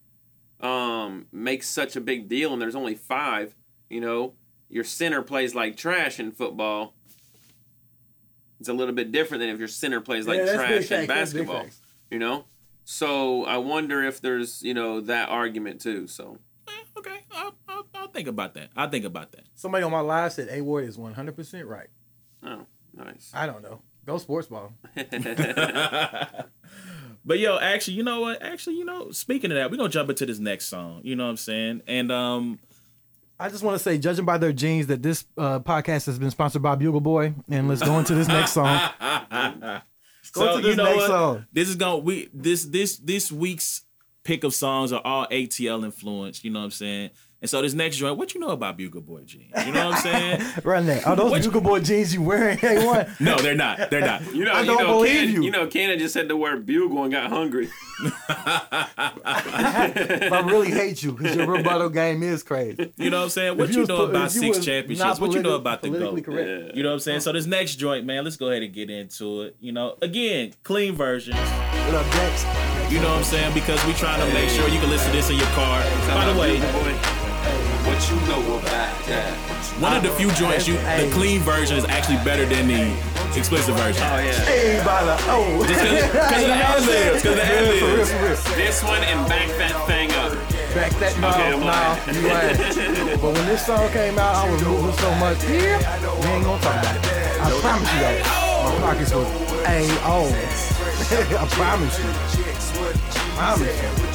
um, 0.61 1.26
makes 1.33 1.68
such 1.68 1.97
a 1.97 2.01
big 2.01 2.28
deal 2.28 2.53
and 2.53 2.62
there's 2.62 2.76
only 2.76 2.95
five, 2.95 3.57
you 3.91 4.01
know, 4.01 4.35
your 4.68 4.85
center 4.85 5.22
plays 5.22 5.55
like 5.55 5.76
trash 5.76 6.18
in 6.18 6.33
football. 6.33 6.95
It's 8.61 8.68
a 8.68 8.72
little 8.72 8.95
bit 8.95 9.11
different 9.11 9.41
than 9.41 9.51
if 9.51 9.59
your 9.59 9.66
center 9.66 10.01
plays 10.01 10.26
like 10.26 10.39
Yeah, 10.39 10.55
trash 10.55 10.70
in 10.70 10.76
facts, 10.83 10.89
that's 10.89 11.33
big 11.33 11.47
basketball. 11.49 11.66
You 12.11 12.20
know, 12.20 12.45
so 12.85 13.45
I 13.45 13.57
wonder 13.59 14.03
if 14.03 14.20
there's 14.20 14.62
you 14.62 14.74
know 14.74 15.01
that 15.01 15.28
argument 15.28 15.80
too. 15.80 16.07
So 16.07 16.39
okay, 16.97 17.20
I'll, 17.33 17.55
I'll, 17.68 17.87
I'll 17.95 18.09
think 18.09 18.28
about 18.28 18.55
that. 18.55 18.70
I'll 18.76 18.91
think 18.91 19.05
about 19.05 19.33
that. 19.33 19.45
Somebody 19.55 19.85
on 19.85 19.91
my 19.91 20.01
live 20.01 20.33
said 20.33 20.49
A 20.51 20.61
Ward 20.61 20.85
is 20.85 20.97
100% 20.99 21.66
right. 21.66 21.89
oh, 22.43 22.66
nice. 22.95 23.30
I 23.35 23.47
don't 23.47 23.62
know. 23.62 23.83
Go 24.05 24.18
sports 24.18 24.49
ball. 24.49 24.72
But 27.24 27.39
yo, 27.39 27.59
actually, 27.59 27.95
you 27.95 28.03
know 28.03 28.20
what? 28.20 28.43
Actually, 28.43 28.76
you 28.76 28.85
know, 28.85 29.11
speaking 29.12 29.51
of 29.53 29.57
that, 29.57 29.70
we're 29.70 29.76
gonna 29.76 29.89
jump 29.89 30.11
into 30.11 30.26
this 30.26 30.39
next 30.39 30.66
song. 30.66 31.03
You 31.05 31.14
know 31.14 31.24
what 31.24 31.30
I'm 31.30 31.37
saying? 31.37 31.83
And 31.87 32.11
um, 32.11 32.59
I 33.39 33.49
just 33.49 33.62
want 33.62 33.76
to 33.76 33.83
say, 33.83 33.97
judging 33.99 34.24
by 34.24 34.39
their 34.39 34.53
jeans, 34.53 34.89
that 34.89 35.03
this 35.03 35.24
uh, 35.39 35.61
podcast 35.61 36.07
has 36.07 36.18
been 36.18 36.30
sponsored 36.30 36.62
by 36.62 36.74
Bugle 36.74 37.01
Boy. 37.01 37.35
And 37.49 37.68
let's 37.68 37.83
go 37.83 37.99
into 37.99 38.14
this 38.14 38.28
next 38.28 38.53
song. 38.53 38.91
Go 40.33 40.57
to 40.57 40.62
this 40.62 40.76
next 40.76 41.07
song. 41.07 41.47
This 41.53 41.68
is 41.68 41.76
gonna 41.76 41.99
we 41.99 42.28
this 42.33 42.64
this 42.64 42.97
this 42.99 43.30
week's 43.30 43.83
pick 44.24 44.45
of 44.45 44.55
songs 44.55 44.93
are 44.93 45.03
all 45.05 45.26
ATL 45.30 45.85
influenced. 45.85 46.45
You 46.45 46.51
know 46.51 46.61
what 46.61 46.66
I'm 46.66 46.70
saying? 46.70 47.11
And 47.43 47.51
so 47.51 47.61
this 47.61 47.74
next 47.74 47.97
joint, 47.97 48.16
what 48.18 48.34
you 48.34 48.40
know 48.40 48.51
about 48.51 48.76
Bugle 48.76 49.01
Boy 49.01 49.22
jeans? 49.24 49.53
You 49.66 49.72
know 49.72 49.88
what 49.88 49.97
I'm 49.97 50.01
saying? 50.03 50.43
Run 50.64 50.86
that. 50.86 51.05
Are 51.07 51.16
those 51.16 51.32
What- 51.32 51.43
Bugle 51.43 51.61
Boy 51.61 51.80
jeans 51.80 52.14
you 52.14 52.22
wearing? 52.22 52.57
Hey, 52.62 52.86
what? 52.86 53.09
no, 53.20 53.36
they're 53.36 53.57
not. 53.57 53.90
They're 53.90 54.01
not. 54.01 54.32
You 54.32 54.45
know, 54.45 54.53
I 54.53 54.61
you 54.61 54.66
don't 54.66 54.78
know, 54.78 54.86
believe 54.99 55.12
Ken, 55.12 55.32
you. 55.32 55.43
You 55.43 55.51
know, 55.51 55.66
Cannon 55.66 55.99
just 55.99 56.14
said 56.14 56.28
the 56.28 56.36
word 56.36 56.64
bugle 56.64 57.03
and 57.03 57.12
got 57.12 57.28
hungry. 57.30 57.68
I 59.24 60.43
really 60.47 60.70
hate 60.70 61.03
you 61.03 61.12
because 61.12 61.34
your 61.36 61.49
rebuttal 61.49 61.88
game 61.90 62.22
is 62.22 62.45
crazy. 62.45 62.93
You 62.97 63.11
know 63.11 63.18
what 63.18 63.24
I'm 63.24 63.30
saying? 63.30 63.59
What 63.59 63.70
If 63.70 63.76
you, 63.76 63.86
know 63.86 63.97
po- 63.97 64.07
about 64.07 64.32
you 64.34 64.40
six 64.40 64.64
championships? 64.64 65.18
What 65.18 65.32
you 65.32 65.43
know 65.43 65.57
about 65.57 65.82
the 65.82 65.88
politically 65.88 66.20
GOAT? 66.22 66.32
correct. 66.34 66.76
You 66.76 66.82
know 66.84 66.90
what 66.90 66.95
I'm 66.95 67.01
saying? 67.01 67.20
So 67.20 67.32
this 67.32 67.47
next 67.47 67.74
joint, 67.76 68.05
man, 68.07 68.22
let's 68.24 68.36
go 68.36 68.51
ahead 68.51 68.62
and 68.62 68.72
get 68.72 68.88
into 68.90 69.43
it. 69.43 69.57
You 69.61 69.72
know, 69.72 69.97
again, 70.01 70.53
clean 70.62 70.95
versions. 70.95 71.36
What 71.36 71.95
up, 71.95 72.07
Dex? 72.12 72.45
You 72.93 73.01
know 73.01 73.09
what 73.09 73.18
I'm 73.18 73.24
saying? 73.24 73.55
Because 73.55 73.84
we 73.86 73.93
trying 73.95 74.20
to 74.26 74.32
make 74.34 74.49
sure 74.51 74.68
you 74.68 74.78
can 74.78 74.90
listen 74.90 75.11
to 75.11 75.16
this 75.16 75.30
in 75.30 75.36
your 75.36 75.47
car. 75.49 75.82
By 76.09 76.32
the 76.32 76.38
way, 76.38 76.61
What 77.85 77.99
you 78.11 78.16
know 78.28 78.59
about 78.59 78.95
that? 79.07 79.35
one 79.80 79.97
of 79.97 80.03
the 80.03 80.11
few 80.11 80.30
joints 80.33 80.68
you 80.68 80.74
the 80.74 81.11
clean 81.12 81.41
version 81.41 81.76
is 81.76 81.85
actually 81.87 82.18
better 82.24 82.45
than 82.47 82.68
the 82.68 82.93
explicit 83.37 83.74
version. 83.76 84.03
Oh 84.07 84.18
yeah, 84.18 84.33
Hey, 84.45 84.83
by 84.85 85.03
the 85.05 85.16
oh. 85.26 85.64
Just 85.66 85.80
because 85.83 86.43
of 86.43 86.47
the 86.47 86.55
ad 86.55 86.83
libs, 86.87 87.22
because 87.22 87.37
the 87.37 87.45
ad 87.45 87.78
For 87.80 87.87
real, 87.87 88.28
libs. 88.28 88.45
this 88.55 88.83
one 88.85 89.03
and 89.03 89.28
back 89.28 89.49
that 89.59 89.74
thing 89.87 90.11
up. 90.22 90.33
Back 90.74 90.93
that 91.01 91.18
no, 91.20 91.28
Okay, 91.35 91.51
no, 91.51 91.59
you 91.59 92.28
right. 92.28 93.20
But 93.20 93.33
when 93.35 93.47
this 93.47 93.66
song 93.66 93.91
came 93.91 94.18
out, 94.18 94.37
I 94.37 94.51
was 94.51 94.62
moving 94.62 94.93
so 94.97 95.11
much. 95.16 95.43
Yeah, 95.45 95.78
we 96.20 96.26
ain't 96.30 96.45
gonna 96.45 96.62
talk 96.62 96.78
about 96.78 96.97
it. 96.97 97.03
I 97.43 97.51
promise 97.61 97.93
you 97.93 98.01
that. 98.01 98.53
My 98.62 98.78
pockets 98.78 99.12
was 99.14 99.26
a 99.66 99.87
oh. 100.07 100.30
I 101.41 101.47
promise 101.51 101.99
you. 101.99 102.07
I 102.09 103.57
Promise 103.59 103.83
you. 103.83 104.11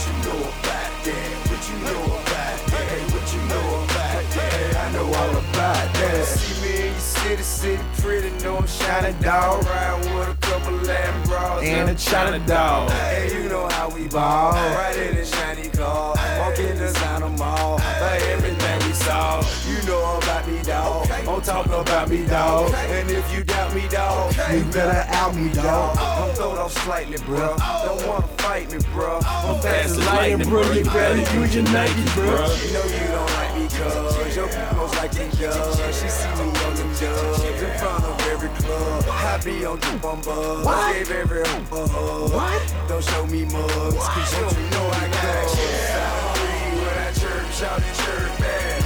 I 4.87 4.91
know 4.93 5.03
all 5.03 5.31
about 5.31 5.93
that. 5.95 6.25
See 6.25 6.61
me 6.61 6.87
in 6.87 6.91
your 6.93 6.99
city, 6.99 7.43
city 7.43 7.83
pretty, 7.97 8.29
know 8.41 8.55
I'm 8.55 8.67
shining 8.67 9.21
dog. 9.21 9.65
Ride 9.65 9.99
with 10.15 10.29
a 10.29 10.37
couple 10.39 10.71
Latin 10.75 11.23
bras 11.23 11.61
And 11.61 11.89
a 11.89 11.95
China 11.95 12.39
dog. 12.47 12.89
Hey, 12.91 13.43
you 13.43 13.49
know 13.49 13.67
how 13.67 13.89
we 13.89 14.07
Ball. 14.07 14.53
Right 14.53 14.95
in 14.95 15.15
the 15.15 15.25
shiny 15.25 15.67
car, 15.71 16.15
walk 16.39 16.57
in 16.57 16.77
the 16.77 16.85
designer 16.85 17.27
mall. 17.31 17.79
But 17.99 18.21
everything 18.31 18.66
saw, 19.03 19.43
you 19.67 19.81
know 19.87 20.17
about 20.17 20.47
me, 20.47 20.61
dog. 20.63 21.07
Don't 21.25 21.43
talk 21.43 21.65
about 21.67 22.09
me, 22.09 22.25
dog. 22.25 22.73
And 22.73 23.09
if 23.11 23.25
you 23.33 23.43
doubt 23.43 23.73
me, 23.73 23.87
dog, 23.89 24.33
You 24.53 24.63
better 24.71 25.05
out 25.13 25.35
me, 25.35 25.51
dog. 25.53 25.97
Oh. 25.99 26.27
I'm 26.29 26.35
throwed 26.35 26.57
off 26.57 26.73
slightly, 26.83 27.17
bro. 27.25 27.55
Oh. 27.59 27.83
Don't 27.85 28.07
wanna 28.07 28.27
fight 28.39 28.71
me, 28.71 28.79
bro. 28.93 29.19
Oh. 29.21 29.55
I'm 29.55 29.61
fast 29.61 29.97
as 29.97 30.05
lightning, 30.05 30.49
bro. 30.49 30.63
You 30.71 30.85
better 30.85 31.17
use 31.37 31.55
your 31.55 31.65
Nikes, 31.65 32.13
bro. 32.15 32.25
You 32.25 32.73
know 32.73 32.85
you 32.97 33.07
don't 33.15 33.31
like 33.37 33.53
me, 33.57 33.65
cuz 33.67 34.35
your 34.35 34.47
people's 34.47 34.93
like 34.95 35.13
me, 35.19 35.27
cuz 35.37 35.99
she 35.99 36.09
see 36.09 36.33
me 36.39 36.47
on 36.65 36.73
them 36.75 36.91
dubs 36.99 37.43
in 37.43 37.77
front 37.79 38.03
of 38.03 38.27
every 38.31 38.49
club. 38.59 39.03
I 39.07 39.37
be 39.43 39.65
on 39.65 39.79
the. 39.79 39.87
What? 40.63 40.93
Gave 40.93 41.11
every 41.11 41.47
hoop 41.47 41.71
a 41.71 41.87
hug. 41.87 42.33
What? 42.33 42.61
Don't 42.87 43.03
show 43.03 43.25
me 43.27 43.45
mugs, 43.45 44.07
cause 44.13 44.33
you 44.33 44.41
don't 44.41 44.71
know 44.71 44.87
I 44.89 45.07
got 45.07 45.49
shit. 45.51 46.27
When 46.79 46.97
I 46.97 47.11
church, 47.11 47.55
shout 47.55 47.81
and 47.81 47.95
church, 47.97 48.39
man. 48.39 48.76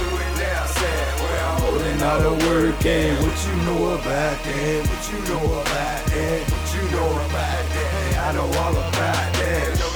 I'm 2.04 2.20
holding 2.22 2.38
Not 2.40 2.84
a. 2.84 3.14
What 3.22 3.46
you 3.46 3.56
know 3.64 3.94
about 3.94 4.42
that? 4.42 4.86
what 4.88 5.12
you 5.12 5.18
know 5.28 5.44
about 5.60 6.06
that. 6.06 6.50
What 6.50 6.74
you 6.74 6.90
know 6.90 7.10
about 7.12 7.28
that. 7.30 8.18
I 8.18 8.32
know 8.32 8.58
all 8.58 8.72
about 8.72 9.32
that. 9.34 9.92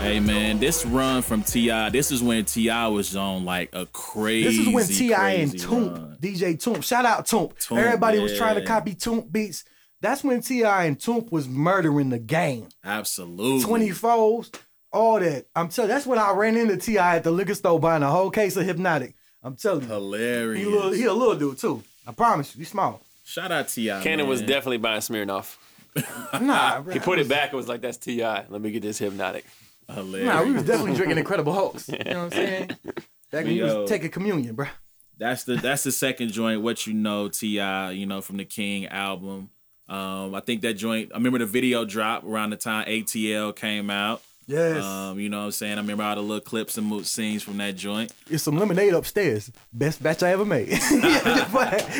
Hey 0.00 0.18
man, 0.18 0.58
this 0.58 0.84
run 0.86 1.22
from 1.22 1.42
T.I., 1.42 1.90
this 1.90 2.10
is 2.10 2.22
when 2.22 2.44
T.I. 2.44 2.88
was 2.88 3.14
on 3.14 3.44
like 3.44 3.68
a 3.72 3.86
crazy. 3.86 4.48
This 4.48 4.66
is 4.66 4.74
when 4.74 4.86
T.I. 4.86 5.30
and 5.32 5.52
Toomp, 5.52 5.92
run. 5.92 6.16
DJ 6.20 6.56
Toomp, 6.56 6.82
shout 6.82 7.04
out 7.04 7.26
Toomp. 7.26 7.54
Toomp, 7.58 7.78
Everybody 7.78 8.18
was 8.18 8.36
trying 8.36 8.56
to 8.56 8.64
copy 8.64 8.94
Toomp 8.94 9.30
beats. 9.30 9.64
That's 10.00 10.24
when 10.24 10.40
T.I. 10.40 10.86
and 10.86 10.98
Toomp 10.98 11.30
was 11.30 11.48
murdering 11.48 12.08
the 12.08 12.18
game. 12.18 12.68
Absolutely. 12.82 13.62
24s, 13.62 14.58
all 14.90 15.20
that. 15.20 15.46
I'm 15.54 15.68
telling. 15.68 15.90
That's 15.90 16.06
when 16.06 16.18
I 16.18 16.32
ran 16.32 16.56
into 16.56 16.78
T.I. 16.78 17.16
at 17.16 17.24
the 17.24 17.30
liquor 17.30 17.54
store 17.54 17.78
buying 17.78 18.02
a 18.02 18.10
whole 18.10 18.30
case 18.30 18.56
of 18.56 18.66
Hpnotiq. 18.66 19.12
I'm 19.42 19.56
telling 19.56 19.82
you, 19.82 19.88
hilarious. 19.88 20.64
he, 20.64 20.70
little, 20.70 20.90
he 20.92 21.04
a 21.04 21.12
little 21.12 21.34
dude 21.36 21.58
too. 21.58 21.82
I 22.06 22.12
promise 22.12 22.54
you, 22.54 22.60
he's 22.60 22.68
small. 22.68 23.00
Shout 23.24 23.52
out 23.52 23.68
Ti. 23.68 23.86
Cannon 24.02 24.26
was 24.26 24.40
definitely 24.40 24.78
buying 24.78 25.00
Smirnoff. 25.00 25.56
Nah, 26.40 26.80
bro, 26.82 26.92
He 26.94 27.00
put 27.00 27.18
it 27.18 27.28
back 27.28 27.50
and 27.50 27.56
was 27.56 27.66
like, 27.66 27.80
"That's 27.80 27.96
Ti. 27.96 28.22
Let 28.22 28.60
me 28.60 28.70
get 28.70 28.82
this 28.82 29.00
Hpnotiq." 29.00 29.42
hilarious. 29.92 30.26
Nah, 30.28 30.42
we 30.44 30.52
was 30.52 30.62
definitely 30.62 30.94
drinking 30.94 31.18
Incredible 31.18 31.52
Hulks. 31.52 31.88
You 31.88 31.98
know 31.98 32.04
what 32.04 32.24
I'm 32.26 32.30
saying? 32.30 32.66
Back 33.32 33.44
when 33.44 33.54
we 33.54 33.62
was 33.62 33.88
taking 33.88 34.10
communion, 34.10 34.54
bro. 34.54 34.66
That's 35.18 35.44
the 35.44 35.56
that's 35.56 35.82
the 35.84 35.92
second 35.92 36.32
joint. 36.32 36.62
What 36.62 36.86
you 36.86 36.94
know, 36.94 37.28
Ti. 37.28 37.46
You 37.92 38.06
know 38.06 38.20
from 38.20 38.36
the 38.36 38.44
King 38.44 38.86
album. 38.86 39.50
Um, 39.88 40.34
I 40.34 40.40
think 40.40 40.62
that 40.62 40.74
joint. 40.74 41.10
I 41.12 41.16
remember 41.16 41.38
the 41.38 41.46
video 41.46 41.84
drop 41.84 42.24
around 42.24 42.50
the 42.50 42.56
time 42.56 42.86
ATL 42.86 43.54
came 43.54 43.90
out. 43.90 44.22
Yes, 44.50 44.84
Um, 44.84 45.20
you 45.20 45.28
know 45.28 45.38
what 45.38 45.44
I'm 45.46 45.50
saying? 45.52 45.74
I 45.78 45.80
remember 45.80 46.02
all 46.02 46.14
the 46.16 46.20
little 46.22 46.40
clips 46.40 46.76
and 46.76 47.06
scenes 47.06 47.42
from 47.42 47.58
that 47.58 47.76
joint. 47.76 48.12
it's 48.28 48.42
some 48.42 48.58
lemonade 48.58 48.92
upstairs. 48.94 49.50
Best 49.72 50.02
batch 50.02 50.22
I 50.22 50.30
ever 50.32 50.44
made. 50.44 50.70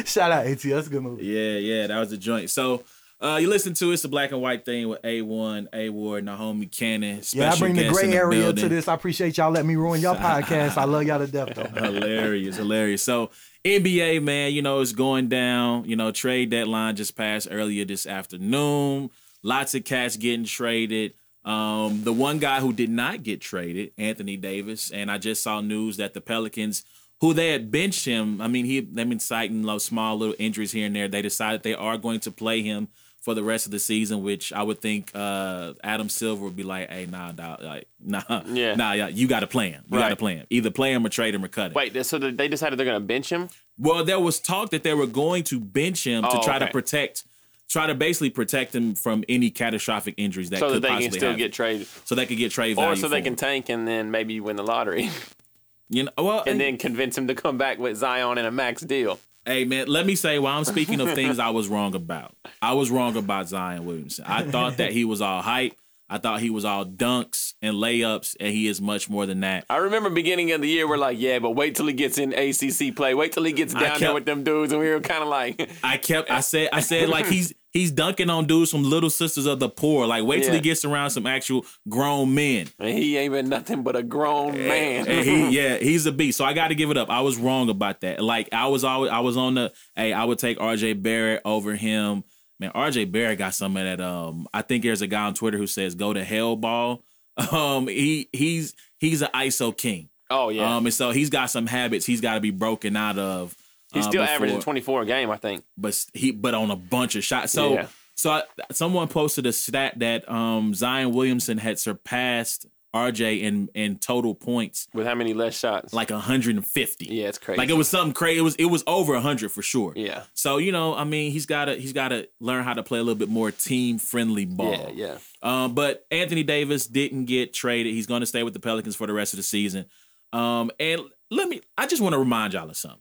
Shout 0.06 0.32
out 0.32 0.46
AT. 0.46 0.60
That's 0.60 0.86
a 0.86 0.90
good 0.90 1.02
movie. 1.02 1.24
Yeah, 1.26 1.56
yeah, 1.58 1.86
that 1.86 1.98
was 1.98 2.10
the 2.10 2.16
joint. 2.16 2.50
So 2.50 2.82
uh, 3.20 3.38
you 3.40 3.48
listen 3.48 3.74
to 3.74 3.92
it's 3.92 4.02
a 4.04 4.08
black 4.08 4.32
and 4.32 4.40
white 4.40 4.64
thing 4.64 4.88
with 4.88 5.02
A1, 5.02 5.68
A 5.72 5.90
Ward, 5.90 6.24
Naomi 6.24 6.66
Cannon. 6.66 7.22
Special 7.22 7.44
Yeah, 7.46 7.52
I 7.52 7.58
bring 7.58 7.74
the 7.74 7.88
gray 7.88 8.12
area 8.12 8.42
building. 8.42 8.62
to 8.64 8.68
this. 8.68 8.88
I 8.88 8.94
appreciate 8.94 9.36
y'all 9.36 9.50
letting 9.50 9.68
me 9.68 9.76
ruin 9.76 10.00
your 10.00 10.14
podcast. 10.16 10.76
I 10.76 10.84
love 10.84 11.04
y'all 11.04 11.18
to 11.18 11.26
death, 11.26 11.54
though. 11.54 11.64
hilarious, 11.64 12.56
hilarious. 12.56 13.02
So 13.02 13.30
NBA, 13.64 14.22
man, 14.22 14.52
you 14.52 14.62
know, 14.62 14.80
it's 14.80 14.92
going 14.92 15.28
down. 15.28 15.84
You 15.84 15.96
know, 15.96 16.10
trade 16.12 16.50
deadline 16.50 16.96
just 16.96 17.16
passed 17.16 17.48
earlier 17.50 17.84
this 17.84 18.06
afternoon. 18.06 19.10
Lots 19.42 19.74
of 19.74 19.84
cats 19.84 20.16
getting 20.16 20.44
traded. 20.44 21.14
Um, 21.50 22.04
the 22.04 22.12
one 22.12 22.38
guy 22.38 22.60
who 22.60 22.72
did 22.72 22.90
not 22.90 23.22
get 23.22 23.40
traded, 23.40 23.92
Anthony 23.98 24.36
Davis, 24.36 24.90
and 24.90 25.10
I 25.10 25.18
just 25.18 25.42
saw 25.42 25.60
news 25.60 25.96
that 25.96 26.14
the 26.14 26.20
Pelicans, 26.20 26.84
who 27.20 27.34
they 27.34 27.50
had 27.50 27.70
benched 27.70 28.04
him, 28.04 28.40
I 28.40 28.46
mean, 28.48 28.64
he 28.64 28.80
they've 28.80 29.08
been 29.08 29.18
citing 29.20 29.62
those 29.62 29.84
small 29.84 30.16
little 30.16 30.36
injuries 30.38 30.72
here 30.72 30.86
and 30.86 30.94
there. 30.94 31.08
They 31.08 31.22
decided 31.22 31.62
they 31.62 31.74
are 31.74 31.98
going 31.98 32.20
to 32.20 32.30
play 32.30 32.62
him 32.62 32.88
for 33.20 33.34
the 33.34 33.42
rest 33.42 33.66
of 33.66 33.72
the 33.72 33.78
season, 33.78 34.22
which 34.22 34.50
I 34.52 34.62
would 34.62 34.80
think 34.80 35.10
uh, 35.14 35.74
Adam 35.84 36.08
Silver 36.08 36.44
would 36.44 36.56
be 36.56 36.62
like, 36.62 36.88
"Hey, 36.90 37.04
nah, 37.06 37.32
like, 37.60 37.86
nah, 38.00 38.22
Yeah. 38.46 38.74
nah, 38.76 38.92
yeah, 38.92 39.08
you 39.08 39.26
got 39.28 39.40
to 39.40 39.46
play 39.46 39.70
him. 39.70 39.82
You 39.88 39.98
got 39.98 40.04
to 40.04 40.10
Right. 40.12 40.18
play 40.18 40.34
him. 40.36 40.46
Either 40.50 40.70
play 40.70 40.92
him 40.94 41.04
or 41.04 41.10
trade 41.10 41.34
him 41.34 41.44
or 41.44 41.48
cut 41.48 41.72
him." 41.72 41.74
Wait, 41.74 42.06
so 42.06 42.18
they 42.18 42.48
decided 42.48 42.78
they're 42.78 42.86
gonna 42.86 43.00
bench 43.00 43.28
him? 43.30 43.48
Well, 43.76 44.04
there 44.04 44.20
was 44.20 44.38
talk 44.40 44.70
that 44.70 44.82
they 44.84 44.94
were 44.94 45.06
going 45.06 45.42
to 45.44 45.58
bench 45.60 46.06
him 46.06 46.22
to 46.22 46.38
Oh, 46.38 46.42
try 46.42 46.58
to 46.58 46.66
protect, 46.68 47.24
try 47.70 47.86
to 47.86 47.94
basically 47.94 48.30
protect 48.30 48.74
him 48.74 48.94
from 48.94 49.24
any 49.28 49.48
catastrophic 49.50 50.14
injuries 50.18 50.50
that 50.50 50.58
so 50.58 50.70
could 50.72 50.82
that 50.82 50.88
So 50.88 50.92
that 50.92 50.98
they 50.98 51.02
can 51.04 51.12
still 51.12 51.28
happen. 51.28 51.38
get 51.38 51.52
traded, 51.52 51.86
so 52.04 52.14
they 52.14 52.26
could 52.26 52.36
get 52.36 52.50
trade 52.50 52.76
or 52.76 52.96
so 52.96 53.08
they 53.08 53.22
can 53.22 53.32
him. 53.34 53.36
tank 53.36 53.68
and 53.70 53.86
then 53.86 54.10
maybe 54.10 54.40
win 54.40 54.56
the 54.56 54.64
lottery, 54.64 55.08
you 55.88 56.02
know, 56.04 56.10
well, 56.18 56.42
and 56.46 56.60
then 56.60 56.76
convince 56.76 57.16
him 57.16 57.28
to 57.28 57.34
come 57.34 57.56
back 57.56 57.78
with 57.78 57.96
Zion 57.96 58.36
and 58.38 58.46
a 58.46 58.50
max 58.50 58.82
deal. 58.82 59.18
Hey 59.46 59.64
man, 59.64 59.86
let 59.86 60.04
me 60.04 60.16
say 60.16 60.38
while 60.38 60.58
I'm 60.58 60.64
speaking 60.64 61.00
of 61.00 61.14
things 61.14 61.38
I 61.48 61.50
was 61.50 61.68
wrong 61.68 61.94
about. 61.94 62.36
I 62.60 62.74
was 62.74 62.90
wrong 62.90 63.16
about 63.16 63.48
Zion 63.48 63.86
Williamson. 63.86 64.24
I 64.28 64.42
thought 64.42 64.76
that 64.76 64.92
he 64.92 65.04
was 65.04 65.22
all 65.22 65.40
hype. 65.40 65.74
I 66.12 66.18
thought 66.18 66.40
he 66.40 66.50
was 66.50 66.64
all 66.64 66.84
dunks 66.84 67.54
and 67.62 67.76
layups, 67.76 68.34
and 68.40 68.52
he 68.52 68.66
is 68.66 68.80
much 68.80 69.08
more 69.08 69.26
than 69.26 69.40
that. 69.40 69.64
I 69.70 69.76
remember 69.76 70.10
beginning 70.10 70.50
of 70.50 70.60
the 70.60 70.66
year, 70.66 70.88
we're 70.88 70.96
like, 70.96 71.20
yeah, 71.20 71.38
but 71.38 71.52
wait 71.52 71.76
till 71.76 71.86
he 71.86 71.92
gets 71.92 72.18
in 72.18 72.32
ACC 72.32 72.96
play. 72.96 73.14
Wait 73.14 73.30
till 73.30 73.44
he 73.44 73.52
gets 73.52 73.72
down 73.72 74.00
there 74.00 74.12
with 74.12 74.24
them 74.24 74.42
dudes, 74.42 74.72
and 74.72 74.80
we 74.80 74.90
were 74.90 74.98
kind 74.98 75.22
of 75.22 75.28
like, 75.28 75.70
I 75.84 75.98
kept 75.98 76.28
I 76.28 76.40
said 76.40 76.70
I 76.72 76.80
said 76.80 77.08
like 77.08 77.26
he's 77.34 77.54
he's 77.72 77.90
dunking 77.90 78.30
on 78.30 78.46
dudes 78.46 78.70
from 78.70 78.82
Little 78.82 79.10
Sisters 79.10 79.46
of 79.46 79.60
the 79.60 79.68
Poor. 79.68 80.06
Like 80.06 80.24
wait 80.24 80.40
till 80.42 80.48
Yeah. 80.50 80.54
he 80.56 80.60
gets 80.60 80.84
around 80.84 81.10
some 81.10 81.26
actual 81.26 81.64
grown 81.88 82.34
men. 82.34 82.68
and 82.78 82.96
he 82.98 83.16
ain't 83.16 83.32
been 83.32 83.48
nothing 83.48 83.82
but 83.82 83.96
a 83.96 84.02
grown 84.02 84.52
man. 84.56 85.06
And 85.06 85.24
he 85.26 85.48
yeah, 85.56 85.76
he's 85.78 86.06
a 86.06 86.12
beast. 86.12 86.38
So 86.38 86.44
I 86.44 86.52
got 86.52 86.68
to 86.68 86.74
give 86.74 86.90
it 86.90 86.96
up. 86.96 87.10
I 87.10 87.20
was 87.20 87.36
wrong 87.36 87.68
about 87.70 88.00
that. 88.02 88.22
Like 88.22 88.48
I 88.52 88.66
was 88.68 88.84
always 88.84 89.10
I 89.10 89.20
was 89.20 89.36
on 89.36 89.54
the 89.54 89.72
hey, 89.96 90.12
I 90.12 90.24
would 90.24 90.38
take 90.38 90.58
RJ 90.58 91.02
Barrett 91.02 91.42
over 91.44 91.74
him. 91.76 92.24
Man, 92.58 92.72
RJ 92.72 93.10
Barrett 93.10 93.38
got 93.38 93.54
some 93.54 93.76
of 93.76 93.84
that 93.84 94.00
um 94.00 94.46
I 94.52 94.62
think 94.62 94.82
there's 94.82 95.02
a 95.02 95.06
guy 95.06 95.24
on 95.26 95.34
Twitter 95.34 95.56
who 95.58 95.66
says 95.66 95.94
go 95.94 96.12
to 96.12 96.24
hell 96.24 96.56
ball. 96.56 97.02
Um 97.52 97.86
he 97.88 98.28
he's 98.32 98.74
he's 98.98 99.22
an 99.22 99.28
ISO 99.34 99.74
king. 99.76 100.08
oh 100.28 100.48
yeah, 100.50 100.76
Um 100.76 100.84
and 100.86 100.92
so 100.94 101.10
he's 101.10 101.30
got 101.30 101.50
some 101.50 101.66
habits 101.66 102.04
he's 102.04 102.20
got 102.20 102.34
to 102.34 102.40
be 102.40 102.50
broken 102.50 102.96
out 102.96 103.18
of. 103.18 103.54
He's 103.92 104.06
uh, 104.06 104.08
still 104.10 104.22
before- 104.22 104.34
averaging 104.34 104.60
24 104.60 105.02
a 105.02 105.06
game, 105.06 105.30
I 105.30 105.36
think. 105.36 105.64
but 105.76 106.04
he 106.14 106.30
but 106.32 106.54
on 106.54 106.70
a 106.70 106.76
bunch 106.76 107.16
of 107.16 107.24
shots. 107.24 107.52
So 107.52 107.74
Yeah. 107.74 107.86
so 108.14 108.30
I, 108.30 108.42
someone 108.72 109.08
posted 109.08 109.46
a 109.46 109.52
stat 109.52 109.98
that 109.98 110.28
um 110.30 110.74
Zion 110.74 111.12
Williamson 111.12 111.58
had 111.58 111.78
surpassed 111.78 112.66
RJ 112.92 113.40
in 113.42 113.68
in 113.72 113.98
total 113.98 114.34
points 114.34 114.88
With 114.92 115.06
how 115.06 115.14
many 115.14 115.32
less 115.32 115.56
shots? 115.56 115.92
like 115.94 116.10
150. 116.10 117.04
yeah, 117.06 117.28
it's 117.28 117.38
crazy. 117.38 117.56
Like 117.56 117.68
it 117.70 117.74
was 117.76 117.86
something 117.88 118.12
crazy. 118.12 118.38
It 118.40 118.42
was 118.42 118.56
it 118.56 118.64
was 118.64 118.82
over 118.88 119.12
100 119.12 119.52
for 119.52 119.62
sure. 119.62 119.92
Yeah. 119.94 120.24
So 120.34 120.56
you 120.58 120.72
know, 120.72 120.94
I 120.96 121.04
mean, 121.04 121.30
he's 121.30 121.46
got 121.46 121.66
to 121.66 121.76
he's 121.76 121.92
got 121.92 122.08
to 122.08 122.28
learn 122.40 122.64
how 122.64 122.74
to 122.74 122.82
play 122.82 122.98
a 122.98 123.02
little 123.02 123.18
bit 123.18 123.28
more 123.28 123.52
team 123.52 123.98
friendly 123.98 124.44
ball. 124.44 124.72
yeah, 124.72 124.90
yeah. 124.92 125.18
Um, 125.64 125.74
but 125.74 126.04
Anthony 126.10 126.42
Davis 126.42 126.88
didn't 126.88 127.26
get 127.26 127.54
traded. 127.54 127.94
He's 127.94 128.06
going 128.08 128.22
to 128.22 128.26
stay 128.26 128.42
with 128.42 128.54
the 128.54 128.60
Pelicans 128.60 128.96
for 128.96 129.06
the 129.06 129.12
rest 129.12 129.34
of 129.34 129.36
the 129.36 129.44
season. 129.44 129.86
Um, 130.32 130.70
and 130.80 131.00
let 131.30 131.48
me, 131.48 131.60
I 131.78 131.86
just 131.86 132.02
want 132.02 132.12
to 132.14 132.18
remind 132.18 132.54
y'all 132.54 132.68
of 132.68 132.76
something. 132.76 133.00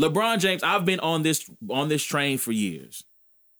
LeBron 0.00 0.38
James, 0.38 0.62
I've 0.62 0.86
been 0.86 1.00
on 1.00 1.22
this 1.22 1.48
on 1.68 1.88
this 1.88 2.02
train 2.02 2.38
for 2.38 2.52
years. 2.52 3.04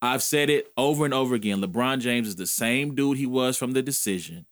I've 0.01 0.23
said 0.23 0.49
it 0.49 0.73
over 0.77 1.05
and 1.05 1.13
over 1.13 1.35
again. 1.35 1.61
LeBron 1.61 2.01
James 2.01 2.29
is 2.29 2.37
the 2.37 2.47
same 2.47 2.95
dude 2.95 3.19
he 3.19 3.27
was 3.27 3.59
from 3.59 3.73
the 3.73 3.83
decision. 3.83 4.47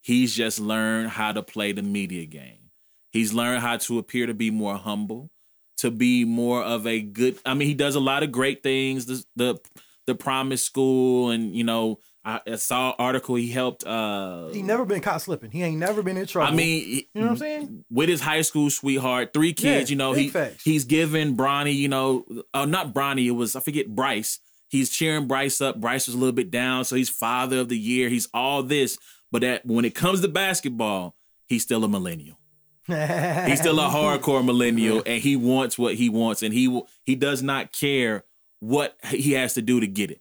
He's 0.00 0.34
just 0.34 0.58
learned 0.58 1.10
how 1.10 1.32
to 1.32 1.42
play 1.42 1.72
the 1.72 1.82
media 1.82 2.24
game. 2.24 2.70
He's 3.10 3.34
learned 3.34 3.60
how 3.60 3.76
to 3.76 3.98
appear 3.98 4.26
to 4.26 4.32
be 4.32 4.50
more 4.50 4.76
humble, 4.76 5.30
to 5.78 5.90
be 5.90 6.24
more 6.24 6.62
of 6.62 6.86
a 6.86 7.02
good. 7.02 7.38
I 7.44 7.52
mean, 7.52 7.68
he 7.68 7.74
does 7.74 7.94
a 7.94 8.00
lot 8.00 8.22
of 8.22 8.32
great 8.32 8.62
things. 8.62 9.04
The 9.04 9.24
the, 9.36 9.60
the 10.06 10.14
promise 10.14 10.62
school, 10.62 11.28
and 11.28 11.54
you 11.54 11.64
know, 11.64 11.98
I, 12.24 12.40
I 12.46 12.56
saw 12.56 12.88
an 12.90 12.94
article 12.98 13.34
he 13.34 13.50
helped. 13.50 13.84
uh 13.84 14.48
He 14.48 14.62
never 14.62 14.84
been 14.84 15.00
caught 15.00 15.20
slipping. 15.22 15.50
He 15.50 15.62
ain't 15.62 15.78
never 15.78 16.02
been 16.02 16.16
in 16.16 16.26
trouble. 16.26 16.52
I 16.52 16.56
mean, 16.56 16.88
you 16.88 17.04
know 17.14 17.22
what 17.22 17.30
I'm 17.32 17.36
saying? 17.36 17.84
with 17.90 18.08
his 18.08 18.20
high 18.20 18.40
school 18.42 18.70
sweetheart, 18.70 19.32
three 19.34 19.52
kids. 19.52 19.90
Yeah, 19.90 19.92
you 19.94 19.96
know, 19.96 20.12
he 20.12 20.28
facts. 20.30 20.62
he's 20.64 20.84
given 20.84 21.36
Bronny. 21.36 21.74
You 21.74 21.88
know, 21.88 22.24
uh, 22.54 22.64
not 22.64 22.94
Bronny. 22.94 23.26
It 23.26 23.32
was 23.32 23.54
I 23.56 23.60
forget 23.60 23.94
Bryce. 23.94 24.40
He's 24.68 24.90
cheering 24.90 25.28
Bryce 25.28 25.60
up. 25.60 25.80
Bryce 25.80 26.06
was 26.06 26.14
a 26.16 26.18
little 26.18 26.32
bit 26.32 26.50
down, 26.50 26.84
so 26.84 26.96
he's 26.96 27.08
father 27.10 27.58
of 27.58 27.68
the 27.68 27.78
year. 27.78 28.08
He's 28.08 28.28
all 28.34 28.62
this, 28.62 28.98
but 29.30 29.42
that 29.42 29.64
when 29.66 29.84
it 29.84 29.94
comes 29.94 30.20
to 30.22 30.28
basketball, 30.28 31.14
he's 31.46 31.62
still 31.62 31.84
a 31.84 31.88
millennial. 31.88 32.38
He's 32.86 33.60
still 33.60 33.80
a 33.80 33.88
hardcore 33.88 34.44
millennial, 34.44 35.02
and 35.06 35.22
he 35.22 35.36
wants 35.36 35.78
what 35.78 35.94
he 35.94 36.10
wants, 36.10 36.42
and 36.42 36.52
he 36.52 36.68
will, 36.68 36.86
he 37.06 37.14
does 37.14 37.42
not 37.42 37.72
care 37.72 38.24
what 38.60 38.94
he 39.08 39.32
has 39.32 39.54
to 39.54 39.62
do 39.62 39.80
to 39.80 39.86
get 39.86 40.10
it. 40.10 40.20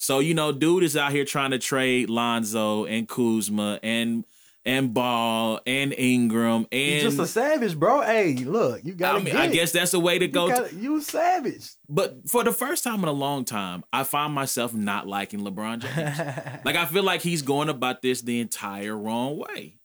So 0.00 0.18
you 0.18 0.32
know, 0.32 0.50
dude 0.50 0.82
is 0.82 0.96
out 0.96 1.12
here 1.12 1.26
trying 1.26 1.50
to 1.50 1.58
trade 1.58 2.08
Lonzo 2.08 2.86
and 2.86 3.06
Kuzma 3.06 3.78
and 3.82 4.24
and 4.64 4.94
Ball 4.94 5.60
and 5.66 5.92
Ingram 5.92 6.66
He's 6.70 7.04
and 7.04 7.12
just 7.12 7.18
a 7.18 7.26
savage, 7.26 7.78
bro. 7.78 8.00
Hey, 8.00 8.34
look, 8.36 8.82
you 8.82 8.94
got 8.94 9.16
I 9.16 9.18
mean, 9.18 9.26
get 9.26 9.36
I 9.36 9.48
guess 9.48 9.72
that's 9.72 9.90
the 9.90 10.00
way 10.00 10.18
to 10.18 10.24
you, 10.24 10.32
go. 10.32 10.48
to- 10.48 10.54
gotta, 10.54 10.74
you 10.74 10.96
a 10.96 11.02
savage. 11.02 11.68
but 11.86 12.26
for 12.26 12.42
the 12.44 12.52
first 12.52 12.82
time 12.82 13.02
in 13.02 13.08
a 13.10 13.12
long 13.12 13.44
time, 13.44 13.84
I 13.92 14.04
find 14.04 14.32
myself 14.32 14.72
not 14.72 15.06
liking 15.06 15.40
LeBron 15.40 15.80
James. 15.80 16.18
like 16.64 16.76
I 16.76 16.86
feel 16.86 17.02
like 17.02 17.20
he's 17.20 17.42
going 17.42 17.68
about 17.68 18.00
this 18.00 18.22
the 18.22 18.40
entire 18.40 18.96
wrong 18.96 19.38
way. 19.38 19.76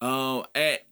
Uh, 0.00 0.44
at, 0.54 0.86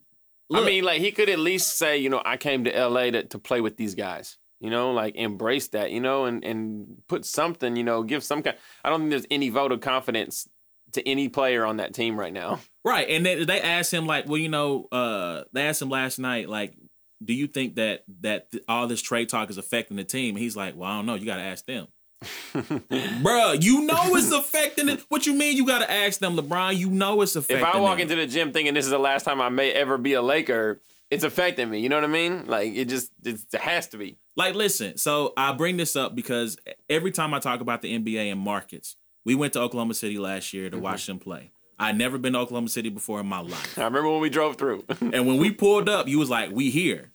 I 0.53 0.65
mean, 0.65 0.83
like 0.83 1.01
he 1.01 1.13
could 1.13 1.29
at 1.29 1.39
least 1.39 1.79
say, 1.79 1.99
you 1.99 2.11
know, 2.11 2.21
I 2.25 2.37
came 2.37 2.65
to 2.65 2.89
LA 2.89 3.11
to, 3.11 3.23
to 3.23 3.39
play 3.39 3.61
with 3.61 3.77
these 3.77 3.95
guys. 3.95 4.39
You 4.61 4.71
know, 4.71 4.93
like 4.93 5.17
embrace 5.17 5.69
that, 5.69 5.91
you 5.91 6.01
know, 6.01 6.25
and 6.25 6.43
and 6.45 7.03
put 7.09 7.25
something, 7.25 7.77
you 7.77 7.85
know, 7.85 8.03
give 8.03 8.25
some 8.25 8.43
kind. 8.43 8.57
I 8.83 8.91
don't 8.91 9.01
think 9.01 9.11
there's 9.11 9.27
any 9.31 9.51
vote 9.51 9.71
of 9.73 9.81
confidence 9.81 10.49
to 10.93 11.07
any 11.07 11.29
player 11.29 11.67
on 11.67 11.77
that 11.79 11.93
team 11.95 12.19
right 12.19 12.33
now. 12.33 12.61
Right. 12.87 13.09
And 13.11 13.27
they, 13.27 13.45
they 13.45 13.61
asked 13.61 13.93
him 13.93 14.07
like, 14.07 14.29
well, 14.29 14.37
you 14.39 14.49
know, 14.49 14.87
uh, 14.93 15.43
they 15.53 15.63
asked 15.67 15.83
him 15.83 15.89
last 15.91 16.21
night, 16.21 16.49
like, 16.49 16.77
do 17.23 17.35
you 17.35 17.49
think 17.49 17.75
that 17.75 18.05
that 18.21 18.53
th- 18.53 18.63
all 18.69 18.87
this 18.87 19.03
trade 19.03 19.29
talk 19.29 19.51
is 19.51 19.59
affecting 19.59 19.97
the 19.97 20.05
team? 20.05 20.37
And 20.37 20.39
he's 20.39 20.55
like, 20.57 20.77
well, 20.77 20.89
I 20.89 20.95
don't 20.95 21.05
know. 21.07 21.17
You 21.17 21.27
got 21.27 21.39
to 21.39 21.43
ask 21.43 21.67
them. 21.67 21.89
Bruh, 22.55 23.61
you 23.61 23.83
know 23.83 24.15
it's 24.15 24.31
affecting 24.31 24.89
it. 24.89 25.01
What 25.09 25.27
you 25.27 25.33
mean 25.35 25.57
you 25.57 25.67
got 25.67 25.81
to 25.81 25.91
ask 25.91 26.21
them, 26.21 26.37
LeBron? 26.37 26.77
You 26.77 26.89
know 26.91 27.21
it's 27.23 27.35
affecting 27.35 27.67
If 27.67 27.75
I 27.75 27.79
walk 27.81 27.99
them. 27.99 28.03
into 28.03 28.15
the 28.15 28.27
gym 28.29 28.53
thinking 28.53 28.75
this 28.75 28.85
is 28.85 28.91
the 28.93 28.99
last 28.99 29.25
time 29.25 29.41
I 29.41 29.49
may 29.49 29.73
ever 29.73 29.99
be 29.99 30.13
a 30.15 30.23
Laker, 30.23 30.81
it's 31.11 31.25
affecting 31.25 31.69
me. 31.69 31.81
You 31.81 31.89
know 31.89 31.97
what 31.97 32.05
I 32.05 32.09
mean? 32.09 32.47
Like 32.47 32.73
it 32.75 32.85
just 32.89 33.11
it 33.25 33.41
has 33.55 33.89
to 33.89 33.99
be. 33.99 34.17
Like, 34.37 34.55
listen, 34.55 34.99
so 34.99 35.33
I 35.37 35.53
bring 35.53 35.79
this 35.79 35.97
up 35.97 36.15
because 36.15 36.59
every 36.91 37.11
time 37.11 37.33
I 37.33 37.39
talk 37.39 37.61
about 37.61 37.81
the 37.83 37.99
NBA 37.99 38.31
and 38.31 38.39
markets, 38.39 38.97
we 39.25 39.35
went 39.35 39.55
to 39.55 39.61
Oklahoma 39.61 39.95
City 39.95 40.19
last 40.19 40.53
year 40.53 40.69
to 40.69 40.77
mm-hmm. 40.77 40.85
watch 40.85 41.07
them 41.07 41.19
play. 41.19 41.53
I'd 41.79 41.97
never 41.97 42.19
been 42.19 42.35
to 42.35 42.39
Oklahoma 42.41 42.69
City 42.69 42.89
before 42.91 43.21
in 43.21 43.27
my 43.27 43.41
life. 43.41 43.79
I 43.79 43.85
remember 43.85 44.11
when 44.11 44.21
we 44.21 44.31
drove 44.31 44.57
through. 44.57 44.85
And 45.01 45.27
when 45.27 45.39
we 45.39 45.51
pulled 45.51 45.89
up, 45.89 46.09
you 46.09 46.19
was 46.19 46.31
like, 46.31 46.51
"We 46.51 46.71
here," 46.71 47.11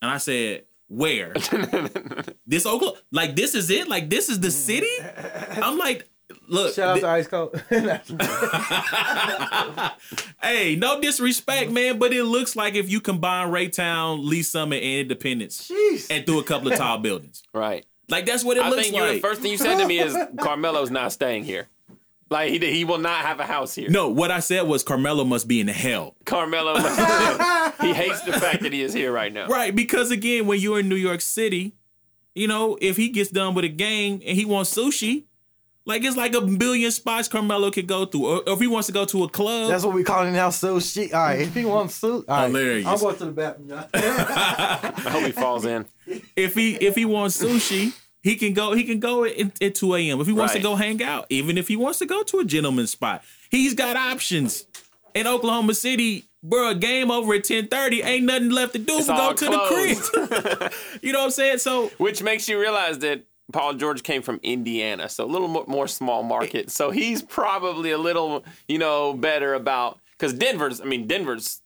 and 0.00 0.10
I 0.10 0.18
said, 0.18 0.64
"Where?" 0.88 1.32
this 2.46 2.66
Oklahoma, 2.66 2.98
like 3.10 3.34
this 3.36 3.54
is 3.54 3.70
it, 3.70 3.88
like 3.88 4.10
this 4.10 4.28
is 4.28 4.40
the 4.40 4.50
city. 4.50 4.86
I'm 5.50 5.76
like, 5.76 6.08
look, 6.48 6.74
Shout 6.74 6.88
out 6.88 6.94
thi- 6.96 7.00
to 7.00 7.08
Ice 7.08 7.26
Cold. 7.26 7.62
hey, 10.42 10.76
no 10.76 11.00
disrespect, 11.00 11.70
man, 11.70 11.98
but 11.98 12.12
it 12.12 12.24
looks 12.24 12.56
like 12.56 12.74
if 12.74 12.90
you 12.90 13.00
combine 13.00 13.50
Raytown, 13.50 14.24
Lee 14.24 14.42
Summit, 14.42 14.82
and 14.82 15.00
Independence, 15.00 15.68
Jeez. 15.70 16.08
and 16.10 16.26
through 16.26 16.40
a 16.40 16.44
couple 16.44 16.72
of 16.72 16.78
tall 16.78 16.98
buildings, 16.98 17.42
right. 17.52 17.84
like 18.08 18.26
that's 18.26 18.44
what 18.44 18.56
it 18.56 18.64
I 18.64 18.68
looks 18.70 18.82
think 18.82 18.96
you, 18.96 19.06
the 19.06 19.20
first 19.20 19.40
thing 19.42 19.50
you 19.50 19.58
said 19.58 19.78
to 19.78 19.86
me 19.86 19.98
is 20.00 20.16
Carmelo's 20.38 20.90
not 20.90 21.12
staying 21.12 21.44
here. 21.44 21.68
Like 22.30 22.50
he 22.50 22.58
he 22.58 22.84
will 22.84 22.98
not 22.98 23.20
have 23.24 23.38
a 23.38 23.44
house 23.44 23.74
here. 23.74 23.90
no, 23.90 24.08
what 24.08 24.30
I 24.30 24.40
said 24.40 24.62
was 24.62 24.82
Carmelo 24.82 25.24
must 25.24 25.46
be 25.46 25.60
in 25.60 25.68
hell. 25.68 26.16
Carmelo, 26.24 26.78
he 27.80 27.92
hates 27.92 28.22
the 28.22 28.32
fact 28.32 28.62
that 28.62 28.72
he 28.72 28.80
is 28.82 28.92
here 28.94 29.12
right 29.12 29.32
now. 29.32 29.46
Right, 29.46 29.74
because 29.74 30.10
again, 30.10 30.46
when 30.46 30.58
you're 30.58 30.80
in 30.80 30.88
New 30.88 30.96
York 30.96 31.20
City, 31.20 31.74
you 32.34 32.48
know, 32.48 32.78
if 32.80 32.96
he 32.96 33.10
gets 33.10 33.30
done 33.30 33.54
with 33.54 33.64
a 33.64 33.68
game 33.68 34.22
and 34.26 34.36
he 34.36 34.44
wants 34.46 34.74
sushi, 34.74 35.24
like 35.86 36.02
it's 36.04 36.16
like 36.16 36.34
a 36.34 36.40
billion 36.40 36.90
spots 36.90 37.28
Carmelo 37.28 37.70
could 37.70 37.86
go 37.86 38.06
through. 38.06 38.26
Or, 38.26 38.36
or 38.48 38.54
if 38.54 38.60
he 38.60 38.66
wants 38.66 38.86
to 38.86 38.92
go 38.92 39.04
to 39.04 39.24
a 39.24 39.28
club, 39.28 39.70
That's 39.70 39.84
what 39.84 39.94
we 39.94 40.02
call 40.04 40.26
it 40.26 40.30
now. 40.32 40.50
So 40.50 40.80
shit. 40.80 41.12
All 41.12 41.22
right, 41.22 41.40
if 41.40 41.54
he 41.54 41.64
wants 41.64 41.94
suit, 41.94 42.24
all 42.28 42.36
right. 42.36 42.46
Hilarious. 42.46 42.86
I'm 42.86 42.98
going 42.98 43.16
to 43.16 43.24
the 43.26 43.30
bathroom. 43.32 43.68
y'all. 43.68 43.88
I 43.94 44.92
hope 45.10 45.24
he 45.26 45.32
falls 45.32 45.64
in. 45.66 45.84
if 46.36 46.54
he 46.54 46.74
if 46.76 46.94
he 46.94 47.04
wants 47.04 47.42
sushi, 47.42 47.92
he 48.22 48.36
can 48.36 48.54
go 48.54 48.72
he 48.74 48.84
can 48.84 49.00
go 49.00 49.24
at, 49.24 49.62
at 49.62 49.74
2 49.74 49.94
a.m. 49.96 50.20
If 50.20 50.26
he 50.26 50.32
wants 50.32 50.54
Right. 50.54 50.60
to 50.60 50.62
go 50.62 50.76
hang 50.76 51.02
out, 51.02 51.26
even 51.28 51.58
if 51.58 51.68
he 51.68 51.76
wants 51.76 51.98
to 51.98 52.06
go 52.06 52.22
to 52.22 52.38
a 52.40 52.44
gentleman's 52.44 52.90
spot, 52.90 53.22
he's 53.50 53.74
got 53.74 53.96
options. 53.96 54.66
In 55.14 55.28
Oklahoma 55.28 55.74
City, 55.74 56.24
bro, 56.42 56.70
a 56.70 56.74
game 56.74 57.08
over 57.10 57.34
at 57.34 57.44
10:30, 57.44 58.04
ain't 58.04 58.24
nothing 58.24 58.50
left 58.50 58.72
to 58.72 58.78
do 58.80 58.98
It's 58.98 59.06
but 59.06 59.16
go 59.16 59.22
all 59.22 59.34
to 59.34 59.44
the 59.44 60.58
crib. 60.58 60.72
you 61.02 61.12
know 61.12 61.20
what 61.20 61.24
I'm 61.26 61.30
saying? 61.30 61.58
So 61.58 61.88
Which 61.98 62.20
makes 62.22 62.48
you 62.48 62.58
realize 62.58 62.98
that 63.00 63.22
Paul 63.52 63.74
George 63.74 64.02
came 64.02 64.22
from 64.22 64.40
Indiana, 64.42 65.08
so 65.08 65.24
a 65.24 65.26
little 65.26 65.48
mo- 65.48 65.64
more 65.68 65.86
small 65.86 66.22
market. 66.22 66.70
So 66.70 66.90
he's 66.90 67.22
probably 67.22 67.90
a 67.90 67.98
little, 67.98 68.44
you 68.68 68.78
know, 68.78 69.12
better 69.14 69.54
about 69.54 69.98
because 70.18 70.32
Denver's. 70.32 70.80
I 70.80 70.84
mean, 70.84 71.06
Denver's 71.06 71.60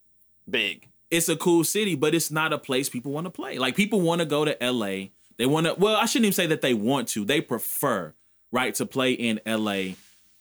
big. 0.49 0.89
it's 1.11 1.29
a 1.29 1.37
cool 1.37 1.65
city, 1.65 1.95
but 1.95 2.15
it's 2.15 2.31
not 2.31 2.53
a 2.53 2.59
place 2.59 2.89
people 2.89 3.13
want 3.13 3.27
to 3.27 3.31
play. 3.31 3.59
Like 3.59 3.77
people 3.77 4.01
want 4.01 4.21
to 4.21 4.27
go 4.27 4.45
to 4.45 4.57
LA. 4.61 5.09
They 5.37 5.47
want 5.47 5.67
to. 5.67 5.75
Well, 5.79 5.97
I 5.97 6.07
shouldn't 6.07 6.27
even 6.27 6.35
say 6.35 6.47
that 6.49 6.61
they 6.63 6.75
want 6.75 7.09
to. 7.11 7.25
They 7.25 7.41
prefer 7.41 8.13
right 8.51 8.75
to 8.75 8.85
play 8.87 9.13
in 9.13 9.41
LA, 9.47 9.95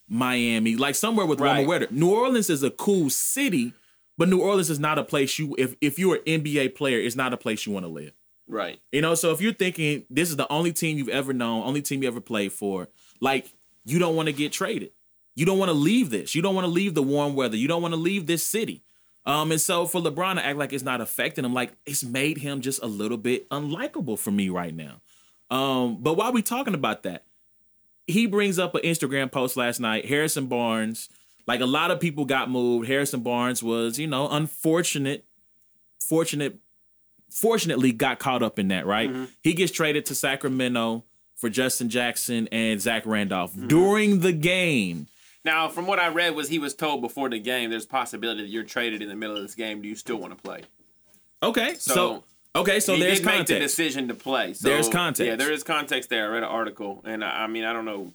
Miami, 0.09 0.75
like 0.75 0.95
somewhere 0.95 1.25
with 1.25 1.39
warmer 1.39 1.53
Right. 1.55 1.67
weather. 1.67 1.87
New 1.91 2.09
Orleans 2.09 2.49
is 2.49 2.63
a 2.63 2.71
cool 2.71 3.09
city, 3.09 3.73
but 4.17 4.27
New 4.29 4.39
Orleans 4.41 4.69
is 4.69 4.79
not 4.79 4.97
a 4.97 5.03
place 5.03 5.37
you. 5.37 5.55
If 5.59 5.75
if 5.81 5.99
you're 5.99 6.15
an 6.15 6.41
NBA 6.41 6.69
player, 6.75 6.99
it's 6.99 7.15
not 7.15 7.33
a 7.33 7.37
place 7.37 7.65
you 7.65 7.73
want 7.73 7.85
to 7.85 7.89
live. 7.91 8.13
Right. 8.47 8.79
You 8.91 9.01
know, 9.01 9.15
so 9.15 9.31
if 9.31 9.41
you're 9.41 9.53
thinking 9.53 10.05
this 10.09 10.29
is 10.29 10.37
the 10.37 10.51
only 10.51 10.71
team 10.71 10.97
you've 10.97 11.09
ever 11.09 11.33
known, 11.33 11.63
only 11.63 11.81
team 11.81 12.01
you 12.01 12.07
ever 12.07 12.21
played 12.21 12.53
for, 12.53 12.87
like 13.19 13.51
you 13.85 13.99
don't 13.99 14.15
want 14.15 14.27
to 14.27 14.33
get 14.33 14.51
traded. 14.51 14.91
You 15.35 15.45
don't 15.45 15.59
want 15.59 15.69
to 15.69 15.73
leave 15.73 16.09
this. 16.09 16.33
You 16.33 16.41
don't 16.41 16.55
want 16.55 16.65
to 16.65 16.71
leave 16.71 16.95
the 16.95 17.03
warm 17.03 17.35
weather. 17.35 17.57
You 17.57 17.67
don't 17.67 17.81
want 17.81 17.93
to 17.93 17.99
leave 17.99 18.25
this 18.25 18.45
city. 18.45 18.83
Um, 19.25 19.51
and 19.51 19.59
so 19.59 19.85
for 19.85 20.01
LeBron 20.01 20.35
to 20.35 20.45
act 20.45 20.57
like 20.57 20.71
it's 20.71 20.83
not 20.83 21.01
affecting 21.01 21.43
him, 21.43 21.53
like 21.53 21.73
it's 21.85 22.03
made 22.03 22.37
him 22.37 22.61
just 22.61 22.81
a 22.81 22.87
little 22.87 23.17
bit 23.17 23.47
unlikable 23.49 24.17
for 24.17 24.31
me 24.31 24.49
right 24.49 24.73
now. 24.73 25.01
Um, 25.51 25.97
but 26.01 26.15
while 26.15 26.31
we 26.31 26.41
talking 26.41 26.73
about 26.73 27.03
that, 27.03 27.25
he 28.07 28.25
brings 28.25 28.57
up 28.57 28.73
an 28.73 28.81
Instagram 28.81 29.29
post 29.29 29.57
last 29.57 29.79
night. 29.81 30.05
Harrison 30.05 30.47
Barnes, 30.47 31.09
like 31.45 31.59
a 31.59 31.65
lot 31.65 31.91
of 31.91 31.99
people 31.99 32.23
got 32.23 32.49
moved. 32.49 32.87
Harrison 32.87 33.19
Barnes 33.19 33.61
was, 33.61 33.99
you 33.99 34.07
know, 34.07 34.29
unfortunate, 34.29 35.25
fortunate, 35.99 36.57
fortunately 37.29 37.91
got 37.91 38.19
caught 38.19 38.43
up 38.43 38.59
in 38.59 38.69
that, 38.69 38.85
right? 38.85 39.09
Mm-hmm. 39.09 39.25
He 39.41 39.53
gets 39.53 39.71
traded 39.71 40.05
to 40.07 40.15
Sacramento 40.15 41.03
for 41.35 41.49
Justin 41.49 41.89
Jackson 41.89 42.47
and 42.51 42.81
Zach 42.81 43.05
Randolph 43.05 43.53
mm-hmm. 43.53 43.67
during 43.67 44.19
the 44.21 44.33
game. 44.33 45.07
Now, 45.45 45.69
from 45.69 45.87
what 45.87 45.99
I 45.99 46.09
read, 46.09 46.35
was 46.35 46.49
he 46.49 46.59
was 46.59 46.73
told 46.73 47.01
before 47.01 47.29
the 47.29 47.39
game, 47.39 47.69
there's 47.69 47.85
a 47.85 47.87
possibility 47.87 48.41
that 48.41 48.49
you're 48.49 48.63
traded 48.63 49.01
in 49.01 49.07
the 49.07 49.15
middle 49.15 49.35
of 49.35 49.41
this 49.41 49.55
game. 49.55 49.81
Do 49.81 49.87
you 49.87 49.95
still 49.95 50.17
want 50.17 50.35
to 50.35 50.43
play? 50.43 50.63
Okay, 51.41 51.75
so, 51.75 51.93
So, 51.93 52.23
okay, 52.55 52.79
so 52.79 52.95
he 52.95 53.01
there's 53.01 53.23
make 53.23 53.45
the 53.45 53.59
decision 53.59 54.07
to 54.07 54.13
play. 54.13 54.53
So, 54.53 54.67
There's 54.67 54.89
context. 54.89 55.27
Yeah, 55.27 55.35
there 55.35 55.51
is 55.51 55.63
context 55.63 56.09
there. 56.09 56.25
I 56.25 56.33
read 56.33 56.43
an 56.43 56.49
article, 56.49 57.01
and 57.05 57.23
I, 57.23 57.43
I 57.43 57.47
mean, 57.47 57.63
I 57.63 57.71
don't 57.71 57.85
know. 57.85 58.13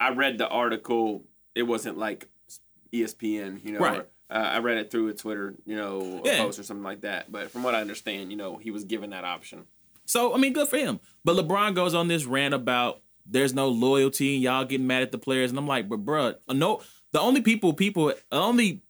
I 0.00 0.12
read 0.12 0.38
the 0.38 0.48
article. 0.48 1.22
It 1.54 1.64
wasn't 1.64 1.98
like 1.98 2.28
ESPN, 2.92 3.64
you 3.64 3.72
know. 3.72 3.78
Right. 3.78 4.06
Uh, 4.32 4.50
I 4.54 4.58
read 4.58 4.78
it 4.78 4.90
through 4.90 5.08
a 5.08 5.14
Twitter, 5.14 5.54
you 5.66 5.76
know, 5.76 6.20
a 6.24 6.28
Yeah. 6.28 6.38
post 6.44 6.58
or 6.58 6.62
something 6.62 6.82
like 6.84 7.02
that. 7.02 7.30
But 7.30 7.50
from 7.50 7.62
what 7.62 7.74
I 7.74 7.80
understand, 7.80 8.30
you 8.30 8.36
know, 8.36 8.56
he 8.56 8.70
was 8.70 8.84
given 8.84 9.10
that 9.10 9.24
option. 9.24 9.66
So 10.06 10.34
I 10.34 10.38
mean, 10.38 10.52
good 10.52 10.68
for 10.68 10.78
him. 10.78 11.00
But 11.24 11.36
LeBron 11.36 11.74
goes 11.74 11.94
on 11.94 12.08
this 12.08 12.24
rant 12.24 12.54
about 12.54 13.00
there's 13.26 13.54
no 13.54 13.68
loyalty 13.68 14.34
and 14.34 14.42
y'all 14.42 14.64
getting 14.64 14.86
mad 14.86 15.02
at 15.02 15.12
the 15.12 15.18
players, 15.18 15.50
and 15.50 15.58
I'm 15.58 15.66
like, 15.68 15.88
but 15.88 16.04
bruh, 16.04 16.36
no. 16.48 16.80
The 17.12 17.20
only 17.20 17.42
people, 17.42 17.74
people, 17.74 18.06
the 18.06 18.16
only 18.36 18.82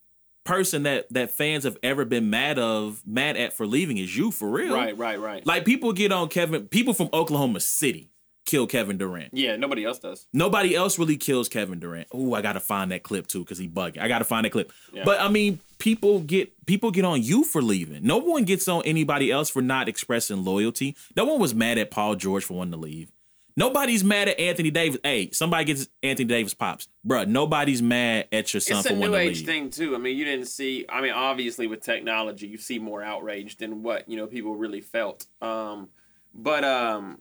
person 0.44 0.84
that 0.84 1.12
that 1.12 1.30
fans 1.30 1.64
have 1.64 1.76
ever 1.82 2.04
been 2.04 2.30
mad 2.30 2.58
of, 2.58 3.02
mad 3.04 3.36
at 3.36 3.52
for 3.52 3.66
leaving 3.66 3.98
is 3.98 4.16
you 4.16 4.30
for 4.30 4.48
real. 4.48 4.74
Right, 4.74 4.96
right, 4.96 5.20
right. 5.20 5.44
Like 5.46 5.64
people 5.64 5.92
get 5.92 6.12
on 6.12 6.28
Kevin. 6.28 6.68
People 6.68 6.94
from 6.94 7.08
Oklahoma 7.12 7.58
City 7.60 8.10
kill 8.52 8.66
Kevin 8.66 8.98
Durant. 8.98 9.30
yeah, 9.32 9.56
nobody 9.56 9.82
else 9.84 9.98
does. 9.98 10.26
Nobody 10.32 10.74
else 10.76 10.98
really 10.98 11.16
kills 11.16 11.48
Kevin 11.48 11.78
Durant. 11.80 12.06
Oh, 12.12 12.34
I 12.34 12.42
gotta 12.42 12.60
find 12.60 12.90
that 12.92 13.02
clip 13.02 13.26
too 13.26 13.40
because 13.40 13.56
he 13.56 13.66
bugging. 13.68 13.98
I 14.00 14.08
gotta 14.08 14.24
find 14.26 14.44
that 14.44 14.50
clip. 14.50 14.70
But 15.04 15.20
I 15.20 15.28
mean, 15.28 15.58
people 15.78 16.20
get 16.20 16.66
people 16.66 16.90
get 16.90 17.04
on 17.06 17.22
you 17.22 17.44
for 17.44 17.62
leaving. 17.62 18.04
No 18.06 18.18
one 18.18 18.44
gets 18.44 18.68
on 18.68 18.82
anybody 18.84 19.30
else 19.30 19.48
for 19.48 19.62
not 19.62 19.88
expressing 19.88 20.44
loyalty. 20.44 20.94
No 21.16 21.24
one 21.24 21.40
was 21.40 21.54
mad 21.54 21.78
at 21.78 21.90
Paul 21.90 22.14
George 22.14 22.44
for 22.44 22.54
wanting 22.54 22.72
to 22.72 22.78
leave. 22.78 23.10
Nobody's 23.56 24.02
mad 24.02 24.28
at 24.28 24.40
Anthony 24.40 24.70
Davis. 24.70 24.98
Hey, 25.04 25.30
somebody 25.30 25.64
gets 25.64 25.88
Anthony 26.02 26.26
Davis 26.26 26.54
pops, 26.54 26.88
Bruh, 27.06 27.26
Nobody's 27.26 27.82
mad 27.82 28.26
at 28.32 28.52
your 28.54 28.60
son 28.62 28.78
It's 28.78 28.86
a 28.88 28.94
new 28.96 29.14
age 29.14 29.38
leave. 29.40 29.46
thing 29.46 29.70
too. 29.70 29.94
I 29.94 29.98
mean, 29.98 30.16
you 30.16 30.24
didn't 30.24 30.46
see. 30.46 30.86
I 30.88 31.00
mean, 31.02 31.12
obviously 31.12 31.66
with 31.66 31.82
technology, 31.82 32.46
you 32.46 32.56
see 32.58 32.78
more 32.78 33.02
outrage 33.02 33.56
than 33.58 33.82
what 33.82 34.08
you 34.08 34.16
know 34.16 34.26
people 34.26 34.54
really 34.56 34.80
felt. 34.80 35.26
Um, 35.42 35.88
but 36.34 36.64
um, 36.64 37.20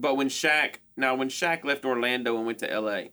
but 0.00 0.16
when 0.16 0.28
Shaq 0.28 0.76
now 0.96 1.14
when 1.14 1.28
Shaq 1.28 1.64
left 1.64 1.84
Orlando 1.84 2.36
and 2.36 2.46
went 2.46 2.58
to 2.58 2.70
L.A., 2.70 3.10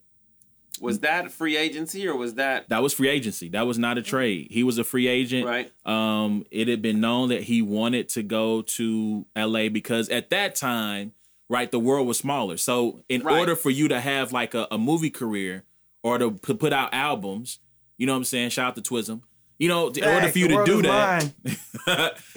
was 0.82 1.00
that 1.00 1.32
free 1.32 1.56
agency 1.56 2.06
or 2.08 2.16
was 2.18 2.34
that 2.34 2.68
That 2.70 2.82
was 2.84 2.94
free 2.94 3.08
agency. 3.08 3.48
That 3.50 3.66
was 3.66 3.80
not 3.80 3.98
a 3.98 4.02
trade. 4.02 4.48
He 4.52 4.62
was 4.64 4.78
a 4.78 4.84
free 4.84 5.08
agent. 5.08 5.46
right? 5.48 5.72
Um, 5.86 6.46
it 6.52 6.68
had 6.68 6.82
been 6.82 7.00
known 7.00 7.30
that 7.30 7.44
he 7.44 7.62
wanted 7.62 8.10
to 8.10 8.24
go 8.24 8.62
to 8.62 9.26
LA 9.38 9.70
because 9.70 10.10
at 10.10 10.30
that 10.32 10.56
time, 10.56 11.14
right, 11.50 11.72
the 11.72 11.80
world 11.80 12.08
was 12.08 12.18
smaller. 12.18 12.58
So 12.58 13.04
in 13.08 13.22
Right. 13.22 13.40
order 13.40 13.56
for 13.56 13.70
you 13.70 13.88
to 13.88 14.00
have 14.02 14.34
like 14.34 14.54
a, 14.54 14.68
a 14.70 14.78
movie 14.78 15.10
career 15.10 15.64
or 16.04 16.18
to 16.18 16.32
put 16.32 16.74
out 16.74 16.94
albums, 16.94 17.60
you 17.98 18.06
know 18.06 18.12
what 18.14 18.18
I'm 18.18 18.24
saying? 18.26 18.50
Shout 18.50 18.68
out 18.68 18.76
to 18.76 18.82
Twism. 18.82 19.22
You 19.58 19.70
know, 19.70 19.88
in 19.88 20.04
order 20.04 20.28
for 20.28 20.38
you 20.38 20.50
to 20.50 20.64
do 20.66 20.82
that, 20.82 21.32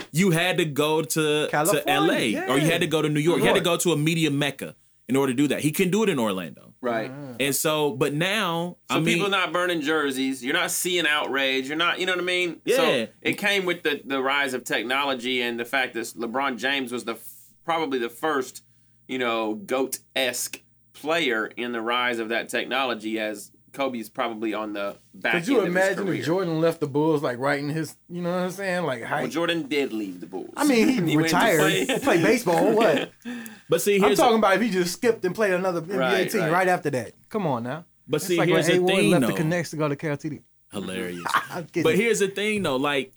you 0.13 0.31
had 0.31 0.59
to 0.59 0.65
go 0.65 1.03
to 1.03 1.19
to 1.19 1.49
California, 1.51 2.01
LA 2.01 2.19
yeah. 2.19 2.53
or 2.53 2.59
you 2.59 2.67
had 2.67 2.81
to 2.81 2.87
go 2.87 3.03
to 3.03 3.09
New 3.09 3.21
York. 3.21 3.39
New 3.39 3.45
You 3.45 3.49
had 3.49 3.57
to 3.57 3.65
go 3.65 3.77
to 3.77 3.93
a 3.93 3.97
media 3.97 4.31
mecca 4.31 4.75
in 5.09 5.17
order 5.17 5.33
to 5.33 5.37
do 5.37 5.49
that. 5.49 5.61
He 5.61 5.73
couldn't 5.73 5.93
do 5.93 6.03
it 6.03 6.09
in 6.09 6.19
Orlando. 6.19 6.75
Right. 6.81 7.11
Mm-hmm. 7.11 7.35
And 7.41 7.57
so, 7.57 7.93
but 7.93 8.15
now, 8.15 8.77
So 8.91 8.97
I 8.97 9.01
mean, 9.01 9.17
people 9.17 9.31
not 9.31 9.53
burning 9.53 9.81
jerseys. 9.81 10.45
You're 10.45 10.55
not 10.55 10.71
seeing 10.71 11.07
outrage. 11.07 11.67
You're 11.69 11.77
not. 11.77 11.99
You 11.99 12.07
know 12.07 12.13
what 12.13 12.21
I 12.21 12.25
mean? 12.25 12.61
Yeah. 12.65 12.77
So 12.77 13.09
it 13.23 13.35
came 13.35 13.65
with 13.65 13.83
the 13.83 14.01
the 14.05 14.23
rise 14.23 14.55
of 14.55 14.65
technology 14.65 15.43
and 15.43 15.59
the 15.59 15.65
fact 15.65 15.95
that 15.95 16.05
LeBron 16.05 16.59
James 16.59 16.93
was 16.93 17.05
the 17.05 17.17
probably 17.65 17.99
the 17.99 18.09
first, 18.09 18.63
you 19.09 19.19
know, 19.19 19.55
goat 19.55 19.99
esque 20.15 20.63
player 20.93 21.47
in 21.47 21.73
the 21.73 21.81
rise 21.81 22.19
of 22.19 22.29
that 22.29 22.49
technology. 22.49 23.19
As 23.19 23.51
Kobe's 23.73 24.09
probably 24.09 24.55
on 24.55 24.73
the 24.73 24.97
back. 25.15 25.33
Could 25.35 25.49
you 25.49 25.61
end 25.61 25.69
of 25.69 25.75
his 25.75 25.85
imagine 25.99 26.15
if 26.15 26.25
Jordan 26.27 26.61
left 26.61 26.81
the 26.81 26.87
Bulls 26.87 27.23
like 27.23 27.39
right 27.39 27.59
in 27.59 27.69
his, 27.69 27.97
you 28.09 28.23
know 28.23 28.31
what 28.31 28.39
I'm 28.45 28.51
saying? 28.51 28.85
Like, 28.85 29.03
how, 29.03 29.21
Well, 29.21 29.29
Jordan 29.29 29.63
did 29.69 29.93
leave 29.93 30.21
the 30.21 30.27
Bulls. 30.27 30.51
I 30.57 30.65
mean, 30.65 30.89
he, 30.89 31.01
went 31.17 31.29
to 31.29 31.37
retired. 31.37 31.59
play- 31.61 31.85
He 31.87 31.99
played 31.99 32.23
baseball. 32.23 32.73
What? 32.75 33.13
but 33.69 33.81
see, 33.83 33.97
I'm 33.97 34.03
here's 34.03 34.19
talking 34.19 34.39
about 34.39 34.55
if 34.57 34.63
he 34.63 34.71
just 34.71 34.93
skipped 34.93 35.25
and 35.25 35.35
played 35.35 35.53
another 35.53 35.81
NBA 35.83 35.99
Right, 35.99 36.31
team 36.31 36.41
right. 36.43 36.53
right. 36.53 36.69
after 36.69 36.91
that. 36.91 37.13
Come 37.29 37.47
on 37.47 37.63
now. 37.65 37.85
but 38.07 38.17
It's 38.17 38.27
see, 38.27 38.37
like 38.39 38.49
here's 38.49 38.67
the 38.67 38.77
A 38.77 38.81
Ward 38.81 38.95
thing, 38.95 39.11
left 39.11 39.21
though. 39.23 39.27
the 39.29 39.35
Connects 39.35 39.71
to 39.71 39.77
go 39.77 39.89
to 39.89 39.97
Cal 39.97 40.17
TD. 40.17 40.43
Hilarious. 40.73 41.23
But 41.83 41.95
here's 41.95 42.19
the 42.19 42.29
thing, 42.29 42.63
though. 42.63 42.77
Like, 42.77 43.13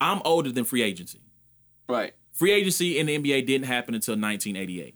I'm 0.00 0.20
older 0.24 0.50
than 0.52 0.64
free 0.64 0.82
agency. 0.82 1.20
right. 1.88 2.14
Free 2.32 2.52
agency 2.52 2.98
in 3.00 3.06
the 3.06 3.18
NBA 3.18 3.46
didn't 3.46 3.66
happen 3.66 3.94
until 3.96 4.12
1988. 4.12 4.94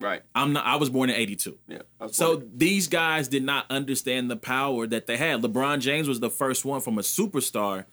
Right. 0.00 0.22
I'm 0.34 0.54
not. 0.54 0.64
I 0.64 0.76
was 0.76 0.88
born 0.88 1.10
in 1.10 1.16
'82. 1.16 1.58
Yeah. 1.68 1.78
So 2.10 2.30
wondering. 2.30 2.52
these 2.56 2.88
guys 2.88 3.28
did 3.28 3.44
not 3.44 3.66
understand 3.70 4.30
the 4.30 4.36
power 4.36 4.86
that 4.86 5.06
they 5.06 5.16
had. 5.16 5.42
LeBron 5.42 5.80
James 5.80 6.08
was 6.08 6.20
the 6.20 6.30
first 6.30 6.64
one 6.64 6.80
from 6.80 6.98
a 6.98 7.02
superstar 7.02 7.84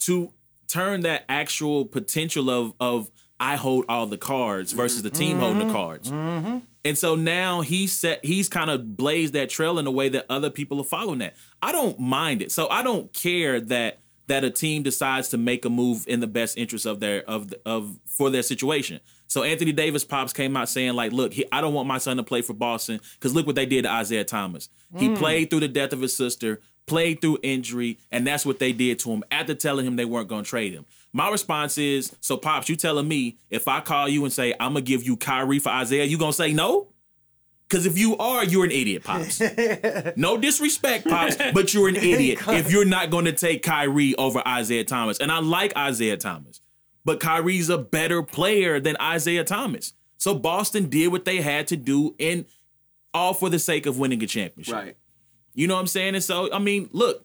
to 0.00 0.32
turn 0.68 1.00
that 1.00 1.24
actual 1.28 1.84
potential 1.84 2.48
of 2.48 2.72
of 2.78 3.10
I 3.38 3.56
hold 3.56 3.84
all 3.88 4.06
the 4.06 4.16
cards 4.16 4.72
versus 4.72 5.02
the 5.02 5.10
team 5.10 5.38
holding 5.38 5.58
the 5.58 5.64
mm-hmm. 5.64 5.74
cards. 5.74 6.10
Mm-hmm. 6.10 6.58
And 6.84 6.96
so 6.96 7.16
now 7.16 7.62
he 7.62 7.88
set 7.88 8.24
he's 8.24 8.48
kind 8.48 8.70
of 8.70 8.96
blazed 8.96 9.32
that 9.32 9.50
trail 9.50 9.78
in 9.78 9.86
a 9.86 9.90
way 9.90 10.08
that 10.08 10.24
other 10.30 10.50
people 10.50 10.80
are 10.80 10.84
following 10.84 11.18
that. 11.18 11.34
I 11.60 11.72
don't 11.72 11.98
mind 11.98 12.42
it. 12.42 12.52
So 12.52 12.68
I 12.68 12.82
don't 12.82 13.12
care 13.12 13.60
that 13.60 13.98
that 14.28 14.44
a 14.44 14.50
team 14.50 14.82
decides 14.82 15.28
to 15.30 15.38
make 15.38 15.64
a 15.64 15.70
move 15.70 16.04
in 16.06 16.20
the 16.20 16.26
best 16.26 16.56
interest 16.56 16.86
of 16.86 17.00
their 17.00 17.28
of 17.28 17.52
of 17.64 17.98
for 18.06 18.30
their 18.30 18.42
situation. 18.42 19.00
So 19.26 19.42
Anthony 19.42 19.72
Davis 19.72 20.04
pops 20.04 20.32
came 20.32 20.56
out 20.56 20.68
saying 20.68 20.94
like, 20.94 21.12
"Look, 21.12 21.34
he, 21.34 21.44
I 21.50 21.60
don't 21.60 21.74
want 21.74 21.88
my 21.88 21.98
son 21.98 22.16
to 22.16 22.22
play 22.22 22.42
for 22.42 22.54
Boston 22.54 23.00
because 23.14 23.34
look 23.34 23.46
what 23.46 23.56
they 23.56 23.66
did 23.66 23.82
to 23.82 23.90
Isaiah 23.90 24.24
Thomas. 24.24 24.68
He 24.96 25.08
mm. 25.08 25.16
played 25.16 25.50
through 25.50 25.60
the 25.60 25.68
death 25.68 25.92
of 25.92 26.00
his 26.00 26.14
sister, 26.14 26.60
played 26.86 27.20
through 27.20 27.38
injury, 27.42 27.98
and 28.10 28.26
that's 28.26 28.46
what 28.46 28.58
they 28.58 28.72
did 28.72 28.98
to 29.00 29.10
him 29.10 29.24
after 29.30 29.54
telling 29.54 29.86
him 29.86 29.96
they 29.96 30.04
weren't 30.04 30.28
going 30.28 30.44
to 30.44 30.50
trade 30.50 30.72
him." 30.72 30.86
My 31.12 31.30
response 31.30 31.78
is, 31.78 32.14
"So 32.20 32.36
pops, 32.36 32.68
you 32.68 32.76
telling 32.76 33.08
me 33.08 33.38
if 33.50 33.68
I 33.68 33.80
call 33.80 34.08
you 34.08 34.24
and 34.24 34.32
say 34.32 34.54
I'm 34.60 34.72
gonna 34.72 34.82
give 34.82 35.02
you 35.02 35.16
Kyrie 35.16 35.58
for 35.58 35.70
Isaiah, 35.70 36.04
you 36.04 36.18
gonna 36.18 36.32
say 36.32 36.52
no?" 36.52 36.88
Because 37.68 37.84
if 37.84 37.98
you 37.98 38.16
are, 38.18 38.44
you're 38.44 38.64
an 38.64 38.70
idiot, 38.70 39.02
Pops. 39.02 39.40
no 40.16 40.36
disrespect, 40.36 41.06
Pops, 41.08 41.36
but 41.54 41.74
you're 41.74 41.88
an 41.88 41.96
idiot 41.96 42.38
if 42.48 42.70
you're 42.70 42.84
not 42.84 43.10
going 43.10 43.24
to 43.24 43.32
take 43.32 43.62
Kyrie 43.62 44.14
over 44.14 44.40
Isaiah 44.46 44.84
Thomas. 44.84 45.18
And 45.18 45.32
I 45.32 45.40
like 45.40 45.76
Isaiah 45.76 46.16
Thomas, 46.16 46.60
but 47.06 47.20
Kyrie's 47.20 47.70
a 47.70 47.78
better 47.78 48.20
player 48.22 48.80
than 48.80 48.96
Isaiah 49.00 49.44
Thomas. 49.44 49.94
So 50.18 50.34
Boston 50.34 50.90
did 50.90 51.12
what 51.12 51.24
they 51.24 51.40
had 51.40 51.68
to 51.68 51.76
do, 51.76 52.16
and 52.18 52.44
all 53.14 53.32
for 53.32 53.48
the 53.48 53.60
sake 53.60 53.86
of 53.86 53.96
winning 53.96 54.22
a 54.22 54.26
championship. 54.26 54.74
Right. 54.74 54.96
You 55.54 55.68
know 55.68 55.74
what 55.74 55.80
I'm 55.80 55.86
saying? 55.86 56.16
And 56.16 56.24
so, 56.24 56.52
I 56.52 56.58
mean, 56.58 56.90
look, 56.92 57.24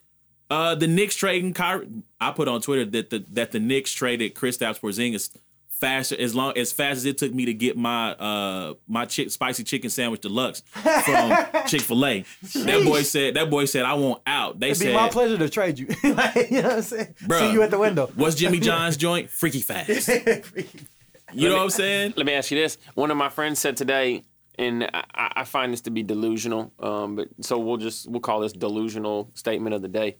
uh, 0.51 0.75
the 0.75 0.87
Knicks 0.87 1.15
trading 1.15 1.53
Kyrie. 1.53 1.89
I 2.19 2.31
put 2.31 2.47
on 2.47 2.61
Twitter 2.61 2.85
that 2.85 3.09
the 3.09 3.25
that 3.31 3.51
the 3.51 3.59
Knicks 3.59 3.91
traded 3.91 4.35
Kristaps 4.35 4.79
Porzingis 4.79 5.35
faster 5.81 6.15
as 6.17 6.33
long 6.35 6.57
as 6.57 6.71
fast 6.71 6.97
as 6.97 7.05
it 7.05 7.17
took 7.17 7.33
me 7.33 7.45
to 7.45 7.53
get 7.53 7.75
my 7.75 8.11
uh 8.11 8.75
my 8.87 9.05
chick, 9.05 9.31
spicy 9.31 9.63
chicken 9.63 9.89
sandwich 9.89 10.21
deluxe 10.21 10.61
from 10.71 11.35
Chick 11.67 11.81
Fil 11.81 12.05
A. 12.05 12.23
That 12.53 12.83
boy 12.85 13.01
said 13.01 13.33
that 13.33 13.49
boy 13.49 13.65
said 13.65 13.83
I 13.83 13.95
want 13.95 14.21
out. 14.25 14.59
They 14.59 14.69
It'd 14.69 14.87
be 14.87 14.93
my 14.93 15.09
pleasure 15.09 15.37
to 15.37 15.49
trade 15.49 15.79
you. 15.79 15.87
like, 16.03 16.51
you 16.51 16.61
know 16.61 16.69
what 16.69 16.77
I'm 16.77 16.81
saying? 16.83 17.15
Bruh. 17.23 17.39
See 17.39 17.51
you 17.51 17.63
at 17.63 17.71
the 17.71 17.79
window. 17.79 18.09
"What's 18.15 18.35
Jimmy 18.35 18.59
John's 18.69 18.95
joint? 18.95 19.29
Freaky 19.29 19.61
fast." 19.61 20.07
You 21.33 21.49
know 21.49 21.55
what 21.55 21.63
I'm 21.63 21.69
saying? 21.69 22.13
Let 22.17 22.25
me 22.25 22.33
ask 22.33 22.51
you 22.51 22.57
this. 22.57 22.77
One 22.93 23.09
of 23.09 23.17
my 23.17 23.29
friends 23.29 23.59
said 23.59 23.77
today, 23.77 24.23
and 24.59 24.83
I, 24.93 25.03
I 25.15 25.43
find 25.45 25.71
this 25.71 25.81
to 25.81 25.89
be 25.89 26.03
delusional. 26.03 26.73
Um, 26.79 27.15
but 27.15 27.29
so 27.39 27.57
we'll 27.57 27.77
just 27.77 28.09
we'll 28.09 28.19
call 28.21 28.41
this 28.41 28.53
delusional 28.53 29.31
statement 29.33 29.73
of 29.73 29.81
the 29.81 29.87
day. 29.87 30.17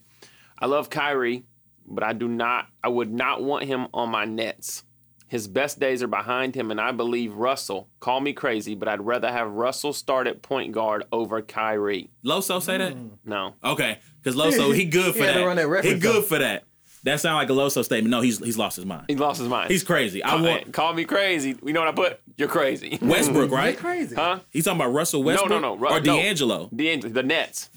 I 0.57 0.68
love 0.68 0.89
Kyrie, 0.89 1.43
but 1.86 2.03
I 2.03 2.14
do 2.14 2.28
not. 2.28 2.68
I 2.84 2.88
would 2.88 3.12
not 3.12 3.43
want 3.43 3.66
him 3.66 3.88
on 3.93 4.09
my 4.09 4.26
Nets. 4.26 4.84
His 5.32 5.47
best 5.47 5.79
days 5.79 6.03
are 6.03 6.07
behind 6.07 6.55
him, 6.55 6.71
and 6.71 6.82
I 6.82 6.91
believe 6.91 7.34
Russell. 7.36 7.88
Call 8.01 8.19
me 8.19 8.34
crazy, 8.34 8.75
but 8.75 8.89
I'd 8.89 8.99
rather 8.99 9.32
have 9.32 9.49
Russell 9.49 9.93
start 9.93 10.27
at 10.27 10.41
point 10.41 10.73
guard 10.73 11.05
over 11.09 11.41
Kyrie. 11.41 12.09
Loso 12.25 12.61
say 12.61 12.77
that? 12.77 12.93
Mm. 12.93 13.11
No, 13.23 13.53
Okay, 13.63 13.99
because 14.21 14.36
Loso 14.38 14.75
he 14.75 14.84
good 14.84 15.05
He 15.15 15.19
for 15.21 15.25
had 15.25 15.34
to 15.36 15.39
that. 15.39 15.45
run 15.45 15.55
that 15.55 15.86
he 15.86 15.93
good 15.97 16.15
though. 16.17 16.21
for 16.21 16.39
that. 16.39 16.65
That 17.03 17.21
sound 17.21 17.38
like 17.38 17.49
a 17.49 17.53
Loso 17.53 17.82
statement. 17.86 18.11
No, 18.11 18.19
he's 18.19 18.39
he's 18.39 18.57
lost 18.57 18.75
his 18.75 18.86
mind. 18.86 19.05
he 19.07 19.15
lost 19.15 19.39
his 19.39 19.47
mind. 19.47 19.71
He's 19.71 19.84
crazy. 19.86 20.21
I 20.21 20.38
Hey, 20.38 20.49
want 20.49 20.73
call 20.73 20.93
me 20.93 21.05
crazy. 21.05 21.55
You 21.65 21.71
know 21.71 21.79
what 21.79 21.88
I 21.89 21.93
put? 21.93 22.19
You're 22.36 22.49
crazy. 22.49 22.99
Westbrook, 23.01 23.51
right? 23.51 23.77
crazy. 23.77 24.15
huh? 24.15 24.39
He's 24.49 24.65
talking 24.65 24.82
about 24.82 24.91
Russell 24.93 25.23
Westbrook 25.23 25.49
no, 25.49 25.59
no. 25.59 25.75
Ru- 25.77 25.88
or 25.88 26.01
no. 26.01 26.17
D'Angelo. 26.17 26.69
D'Angelo. 26.75 27.13
The 27.13 27.23
Nets. 27.23 27.69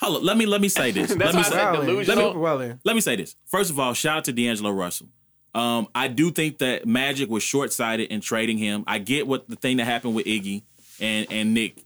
Hold 0.00 0.18
up, 0.18 0.22
let 0.22 0.36
me 0.36 0.46
let 0.46 0.60
me 0.60 0.68
say 0.68 0.90
this. 0.92 1.10
let 1.10 1.18
That's 1.18 1.34
me 1.34 1.40
why 1.40 1.46
I 1.46 1.50
say, 1.50 1.56
said 1.56 1.72
Well 1.72 1.80
in. 1.80 1.86
delusional. 1.88 2.28
Super 2.30 2.38
well 2.38 2.60
in. 2.60 2.80
let 2.84 2.94
me 2.94 3.00
say 3.00 3.16
this. 3.16 3.34
First 3.46 3.70
of 3.70 3.80
all, 3.80 3.92
shout 3.92 4.18
out 4.18 4.24
to 4.26 4.32
D'Angelo 4.32 4.70
Russell. 4.70 5.08
Um, 5.54 5.88
I 5.94 6.08
do 6.08 6.30
think 6.30 6.58
that 6.58 6.86
Magic 6.86 7.28
was 7.28 7.42
short 7.42 7.72
sighted 7.72 8.10
in 8.10 8.20
trading 8.20 8.58
him. 8.58 8.84
I 8.86 8.98
get 8.98 9.26
what 9.26 9.48
the 9.48 9.56
thing 9.56 9.76
that 9.76 9.84
happened 9.84 10.14
with 10.14 10.26
Iggy 10.26 10.62
and 11.00 11.26
and 11.30 11.54
Nick. 11.54 11.84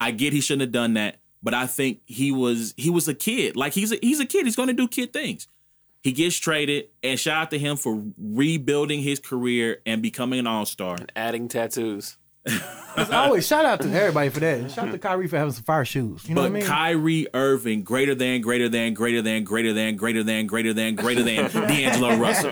I 0.00 0.10
get 0.10 0.32
he 0.32 0.40
shouldn't 0.40 0.62
have 0.62 0.72
done 0.72 0.94
that, 0.94 1.18
but 1.42 1.54
I 1.54 1.66
think 1.66 2.00
he 2.06 2.32
was 2.32 2.74
he 2.76 2.90
was 2.90 3.06
a 3.08 3.14
kid. 3.14 3.56
Like 3.56 3.72
he's 3.72 3.92
a 3.92 3.98
he's 4.02 4.20
a 4.20 4.26
kid. 4.26 4.46
He's 4.46 4.56
going 4.56 4.68
to 4.68 4.74
do 4.74 4.88
kid 4.88 5.12
things. 5.12 5.46
He 6.02 6.12
gets 6.12 6.36
traded, 6.36 6.86
and 7.02 7.18
shout 7.18 7.42
out 7.42 7.50
to 7.50 7.58
him 7.58 7.76
for 7.76 8.02
rebuilding 8.16 9.02
his 9.02 9.18
career 9.18 9.80
and 9.84 10.00
becoming 10.00 10.38
an 10.38 10.46
all 10.46 10.64
star. 10.64 10.96
And 10.96 11.12
adding 11.16 11.48
tattoos. 11.48 12.16
It's 12.96 13.10
always 13.12 13.46
shout 13.46 13.64
out 13.64 13.80
to 13.82 13.88
everybody 13.92 14.28
for 14.28 14.40
that. 14.40 14.70
Shout 14.72 14.88
out 14.88 14.92
to 14.92 14.98
Kyrie 14.98 15.28
for 15.28 15.36
having 15.38 15.52
some 15.52 15.62
fire 15.62 15.84
shoes. 15.84 16.28
You 16.28 16.34
know 16.34 16.42
But 16.42 16.50
what 16.50 16.56
I 16.56 16.60
mean? 16.60 16.64
Kyrie 16.66 17.26
Irving, 17.32 17.82
greater 17.84 18.14
than, 18.14 18.40
greater 18.40 18.68
than, 18.68 18.92
greater 18.94 19.22
than, 19.22 19.44
greater 19.44 19.72
than, 19.72 19.94
greater 19.94 20.24
than, 20.24 20.46
greater 20.46 20.72
than, 20.72 20.96
greater 20.96 21.22
than 21.22 21.48
D'Angelo 21.68 22.16
Russell. 22.16 22.50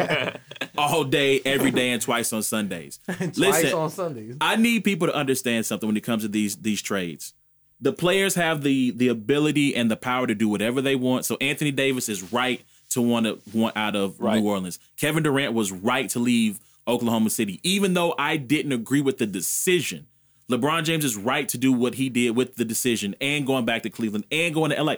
All 0.78 1.02
day, 1.04 1.40
every 1.44 1.72
day, 1.72 1.90
and 1.90 2.00
twice 2.00 2.32
on 2.32 2.42
Sundays. 2.44 3.00
Twice 3.06 3.36
Listen, 3.38 3.72
on 3.74 3.90
Sundays. 3.90 4.36
I 4.40 4.54
need 4.56 4.84
people 4.84 5.08
to 5.08 5.14
understand 5.16 5.66
something 5.66 5.88
when 5.88 5.96
it 5.96 6.02
comes 6.04 6.22
to 6.22 6.28
these 6.28 6.56
these 6.56 6.80
trades. 6.82 7.32
The 7.80 7.92
players 7.92 8.34
have 8.36 8.62
the 8.62 8.90
the 8.92 9.08
ability 9.08 9.74
and 9.74 9.90
the 9.90 9.96
power 9.96 10.26
to 10.26 10.34
do 10.34 10.48
whatever 10.48 10.80
they 10.80 10.94
want. 10.96 11.24
So 11.24 11.36
Anthony 11.40 11.72
Davis 11.72 12.08
is 12.08 12.32
right 12.32 12.62
to 12.90 13.02
want 13.02 13.26
to 13.26 13.38
want 13.52 13.76
out 13.76 13.96
of 13.96 14.20
Right. 14.20 14.40
New 14.40 14.48
Orleans. 14.48 14.78
Kevin 14.96 15.22
Durant 15.24 15.54
was 15.54 15.72
right 15.72 16.08
to 16.10 16.18
leave 16.20 16.60
Oklahoma 16.86 17.30
City, 17.30 17.60
even 17.62 17.94
though 17.94 18.14
I 18.18 18.36
didn't 18.36 18.72
agree 18.72 19.00
with 19.00 19.18
the 19.18 19.26
decision. 19.26 20.06
LeBron 20.50 20.84
James 20.84 21.04
is 21.04 21.16
right 21.16 21.48
to 21.48 21.58
do 21.58 21.72
what 21.72 21.96
he 21.96 22.08
did 22.08 22.36
with 22.36 22.54
the 22.54 22.64
decision 22.64 23.16
and 23.20 23.46
going 23.46 23.64
back 23.64 23.82
to 23.82 23.90
Cleveland 23.90 24.26
and 24.30 24.54
going 24.54 24.70
to 24.70 24.80
LA. 24.82 24.94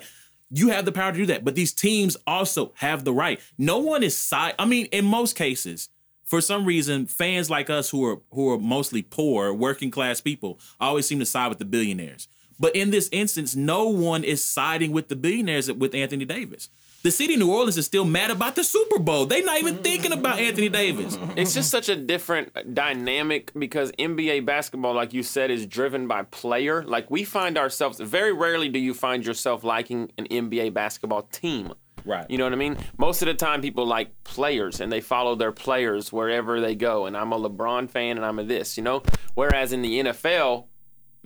You 0.51 0.69
have 0.69 0.85
the 0.85 0.93
power 0.93 1.13
to 1.13 1.19
do 1.19 1.27
that, 1.27 1.45
but 1.45 1.55
these 1.55 1.73
teams 1.73 2.17
also 2.27 2.73
have 2.77 3.05
the 3.05 3.13
right. 3.13 3.41
No 3.57 3.79
one 3.79 4.03
is 4.03 4.17
side. 4.17 4.55
I 4.59 4.67
mean, 4.67 4.87
in 4.87 5.05
most 5.05 5.37
cases, 5.37 5.89
for 6.25 6.43
some 6.43 6.67
reason, 6.67 7.07
fans 7.07 7.49
like 7.49 7.71
us 7.71 7.89
who 7.89 8.05
are 8.05 8.21
who 8.33 8.51
are 8.51 8.59
mostly 8.59 9.01
poor, 9.01 9.53
working 9.55 9.91
class 9.91 10.21
people, 10.21 10.61
always 10.79 11.07
seem 11.07 11.19
to 11.21 11.27
side 11.27 11.49
with 11.49 11.59
the 11.59 11.65
billionaires. 11.65 12.29
But 12.61 12.77
in 12.77 12.91
this 12.91 13.09
instance, 13.13 13.57
no 13.57 13.89
one 13.89 14.25
is 14.25 14.45
siding 14.45 14.93
with 14.93 15.09
the 15.09 15.17
billionaires 15.17 15.73
with 15.73 15.95
Anthony 15.95 16.25
Davis. 16.25 16.69
The 17.01 17.13
city 17.13 17.35
of 17.35 17.39
New 17.39 17.53
Orleans 17.53 17.79
is 17.79 17.87
still 17.87 18.05
mad 18.05 18.33
about 18.33 18.57
the 18.57 18.65
Super 18.65 18.99
Bowl. 18.99 19.25
They're 19.25 19.45
not 19.45 19.61
even 19.61 19.79
thinking 19.79 20.11
about 20.11 20.41
Anthony 20.41 20.69
Davis. 20.69 21.17
It's 21.37 21.55
just 21.55 21.71
such 21.71 21.89
a 21.89 21.95
different 21.95 22.75
dynamic 22.75 23.53
because 23.57 23.93
NBA 23.93 24.45
basketball, 24.45 24.95
like 24.95 25.13
you 25.15 25.23
said, 25.23 25.53
is 25.53 25.65
driven 25.65 26.09
by 26.09 26.25
player. 26.25 26.83
Like 26.83 27.09
we 27.09 27.23
find 27.23 27.57
ourselves 27.57 28.01
very 28.01 28.33
rarely 28.33 28.69
do 28.69 28.81
you 28.81 28.95
find 28.95 29.25
yourself 29.25 29.63
liking 29.63 30.11
an 30.19 30.27
NBA 30.27 30.75
basketball 30.75 31.23
team. 31.23 31.73
Right. 32.05 32.29
You 32.29 32.37
know 32.37 32.45
what 32.45 32.53
I 32.53 32.57
mean? 32.57 32.77
Most 32.97 33.23
of 33.23 33.27
the 33.27 33.35
time 33.35 33.61
people 33.61 33.87
like 33.87 34.25
players 34.25 34.81
and 34.81 34.91
they 34.91 35.01
follow 35.01 35.37
their 35.37 35.53
players 35.53 36.13
wherever 36.13 36.61
they 36.61 36.75
go. 36.75 37.07
And 37.07 37.17
I'm 37.17 37.33
a 37.33 37.39
LeBron 37.39 37.89
fan 37.91 38.17
and 38.17 38.27
I'm 38.27 38.41
a 38.41 38.45
this, 38.45 38.77
you 38.77 38.83
know? 38.83 39.05
Whereas 39.35 39.73
in 39.73 39.83
the 39.83 40.01
NFL, 40.01 40.65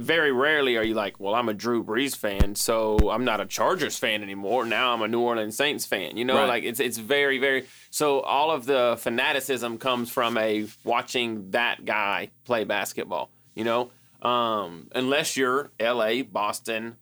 very 0.03 0.33
rarely 0.33 0.77
are 0.77 0.83
you 0.85 0.95
like, 0.95 1.19
well, 1.21 1.35
I'm 1.35 1.49
a 1.49 1.55
Drew 1.55 1.83
Brees 1.83 2.17
fan, 2.17 2.55
so 2.55 3.11
I'm 3.11 3.25
not 3.25 3.41
a 3.41 3.47
Chargers 3.47 3.97
fan 3.99 4.23
anymore. 4.23 4.65
Now 4.65 4.93
I'm 4.93 5.03
a 5.03 5.09
New 5.09 5.21
Orleans 5.21 5.57
Saints 5.57 5.87
fan. 5.87 6.17
You 6.17 6.25
know, 6.25 6.35
Right. 6.37 6.49
like 6.49 6.65
it's 6.65 6.81
it's 6.81 6.99
very 6.99 7.39
very. 7.39 7.67
So 7.91 8.21
all 8.21 8.51
of 8.51 8.67
the 8.67 8.97
fanaticism 9.01 9.79
comes 9.79 10.11
from 10.11 10.37
a 10.37 10.67
watching 10.85 11.51
that 11.53 11.85
guy 11.85 12.31
play 12.45 12.65
basketball. 12.65 13.31
You 13.55 13.65
know, 13.65 13.91
um, 14.29 14.89
unless 14.95 15.37
you're 15.37 15.71
L.A., 15.81 16.23
Boston. 16.23 16.97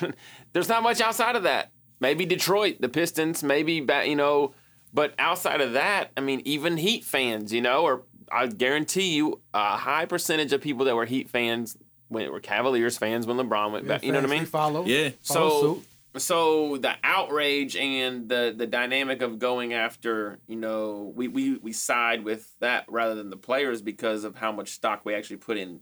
There's 0.52 0.68
not 0.68 0.82
much 0.82 1.00
outside 1.00 1.36
of 1.36 1.44
that. 1.44 1.70
Maybe 2.00 2.26
Detroit, 2.26 2.76
the 2.80 2.88
Pistons, 2.88 3.42
maybe 3.42 3.74
you 4.04 4.16
know, 4.16 4.52
but 4.92 5.14
outside 5.18 5.60
of 5.60 5.72
that, 5.72 6.10
I 6.16 6.20
mean, 6.20 6.42
even 6.44 6.76
Heat 6.76 7.04
fans, 7.04 7.52
you 7.52 7.60
know, 7.62 7.82
or 7.84 8.02
I 8.30 8.46
guarantee 8.46 9.14
you, 9.14 9.40
a 9.54 9.76
high 9.76 10.06
percentage 10.06 10.52
of 10.52 10.60
people 10.60 10.84
that 10.86 10.94
were 10.96 11.04
Heat 11.06 11.28
fans 11.28 11.76
when 12.08 12.30
were 12.30 12.40
Cavaliers 12.40 12.98
fans 12.98 13.26
when 13.26 13.36
LeBron 13.36 13.72
went 13.72 13.88
back. 13.88 14.04
You 14.04 14.12
know 14.12 14.20
what 14.20 14.30
I 14.30 14.32
mean? 14.32 14.46
Follow. 14.46 14.84
Yeah. 14.84 15.10
Follow 15.22 15.50
So, 15.50 15.74
suit. 16.14 16.22
so 16.22 16.76
the 16.76 16.94
outrage 17.02 17.76
and 17.76 18.28
the 18.28 18.54
the 18.56 18.66
dynamic 18.66 19.22
of 19.22 19.38
going 19.38 19.72
after, 19.72 20.38
you 20.46 20.56
know, 20.56 21.12
we 21.16 21.28
we 21.28 21.56
we 21.56 21.72
side 21.72 22.24
with 22.24 22.54
that 22.60 22.84
rather 22.88 23.14
than 23.14 23.30
the 23.30 23.36
players 23.36 23.82
because 23.82 24.24
of 24.24 24.36
how 24.36 24.52
much 24.52 24.70
stock 24.70 25.04
we 25.04 25.14
actually 25.14 25.36
put 25.38 25.56
in 25.56 25.80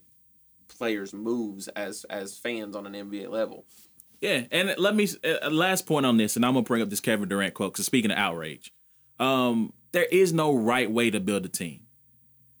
players' 0.67 1.13
moves 1.13 1.67
as 1.69 2.05
as 2.09 2.37
fans 2.37 2.75
on 2.75 2.85
an 2.87 2.93
NBA 2.93 3.29
level. 3.29 3.65
Yeah, 4.21 4.45
and 4.51 4.73
let 4.77 4.95
me 4.95 5.07
uh, 5.23 5.49
last 5.51 5.85
point 5.85 6.05
on 6.05 6.17
this, 6.17 6.35
and 6.35 6.45
I'm 6.45 6.53
gonna 6.53 6.63
bring 6.63 6.81
up 6.81 6.89
this 6.89 7.01
Kevin 7.01 7.29
Durant 7.29 7.53
quote. 7.53 7.73
Because 7.73 7.85
speaking 7.85 8.11
of 8.11 8.17
outrage, 8.17 8.73
um, 9.19 9.73
there 9.91 10.05
is 10.05 10.33
no 10.33 10.55
right 10.55 10.89
way 10.89 11.11
to 11.11 11.19
build 11.19 11.45
a 11.45 11.49
team, 11.49 11.84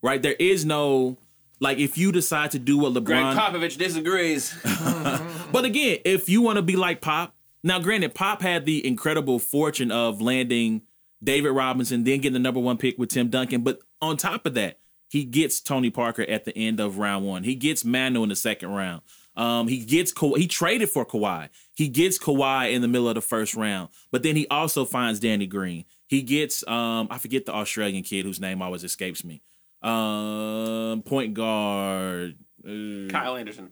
right? 0.05 0.21
There 0.21 0.35
is 0.37 0.65
no 0.65 1.17
like 1.59 1.79
if 1.79 1.97
you 1.97 2.11
decide 2.11 2.51
to 2.51 2.59
do 2.59 2.77
what 2.77 2.93
LeBron. 2.93 3.35
Popovich 3.35 3.77
disagrees. 3.77 4.55
But 5.51 5.63
again, 5.63 5.99
if 6.03 6.27
you 6.27 6.41
want 6.41 6.57
to 6.57 6.61
be 6.61 6.75
like 6.75 6.99
Pop, 6.99 7.33
now 7.63 7.79
granted, 7.79 8.13
Pop 8.13 8.41
had 8.41 8.65
the 8.65 8.85
incredible 8.85 9.39
fortune 9.39 9.89
of 9.89 10.21
landing 10.21 10.81
David 11.23 11.51
Robinson, 11.51 12.03
then 12.03 12.19
getting 12.19 12.33
the 12.33 12.39
number 12.39 12.59
one 12.59 12.77
pick 12.77 12.97
with 12.97 13.09
Tim 13.09 13.29
Duncan. 13.29 13.61
But 13.61 13.79
on 14.01 14.17
top 14.17 14.45
of 14.45 14.53
that, 14.55 14.79
he 15.07 15.23
gets 15.23 15.61
Tony 15.61 15.89
Parker 15.91 16.23
at 16.23 16.43
the 16.43 16.57
end 16.57 16.81
of 16.81 16.97
round 16.97 17.25
one. 17.25 17.43
He 17.43 17.55
gets 17.55 17.85
Manu 17.85 18.21
in 18.23 18.29
the 18.29 18.35
second 18.35 18.69
round. 18.71 19.01
Um, 19.37 19.69
he 19.69 19.79
gets 19.79 20.11
Ka- 20.11 20.33
he 20.33 20.47
traded 20.47 20.89
for 20.89 21.05
Kawhi. 21.05 21.47
He 21.73 21.87
gets 21.87 22.19
Kawhi 22.19 22.73
in 22.73 22.81
the 22.81 22.89
middle 22.89 23.07
of 23.07 23.15
the 23.15 23.21
first 23.21 23.55
round, 23.55 23.89
but 24.11 24.23
then 24.23 24.35
he 24.35 24.47
also 24.49 24.83
finds 24.83 25.21
Danny 25.21 25.47
Green. 25.47 25.85
He 26.07 26.21
gets 26.21 26.67
um, 26.67 27.07
I 27.09 27.17
forget 27.17 27.45
the 27.45 27.53
Australian 27.53 28.03
kid 28.03 28.25
whose 28.25 28.41
name 28.41 28.61
always 28.61 28.83
escapes 28.83 29.23
me. 29.23 29.41
Um, 29.81 31.01
point 31.03 31.33
guard. 31.33 32.35
uh, 32.65 33.07
Kyle 33.09 33.35
Anderson. 33.35 33.71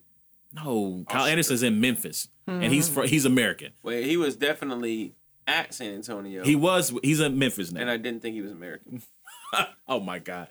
no, 0.54 1.04
Kyle 1.10 1.26
Anderson's 1.26 1.64
in 1.64 1.80
Memphis, 1.82 2.28
and 2.47 2.72
he's 2.72 2.88
fr- 2.89 3.04
he's 3.06 3.26
American. 3.26 3.72
Wait, 3.82 4.06
he 4.06 4.18
was 4.18 4.36
definitely 4.36 5.16
at 5.47 5.74
San 5.74 5.93
Antonio, 5.95 6.43
He 6.43 6.56
was 6.56 6.93
he's 7.04 7.20
in 7.20 7.38
Memphis 7.38 7.72
now. 7.72 7.82
and 7.82 7.89
I 7.89 7.97
didn't 7.97 8.22
think 8.22 8.36
he 8.36 8.41
was 8.41 8.51
American. 8.51 9.01
oh 9.88 9.99
my 9.99 10.20
god. 10.20 10.47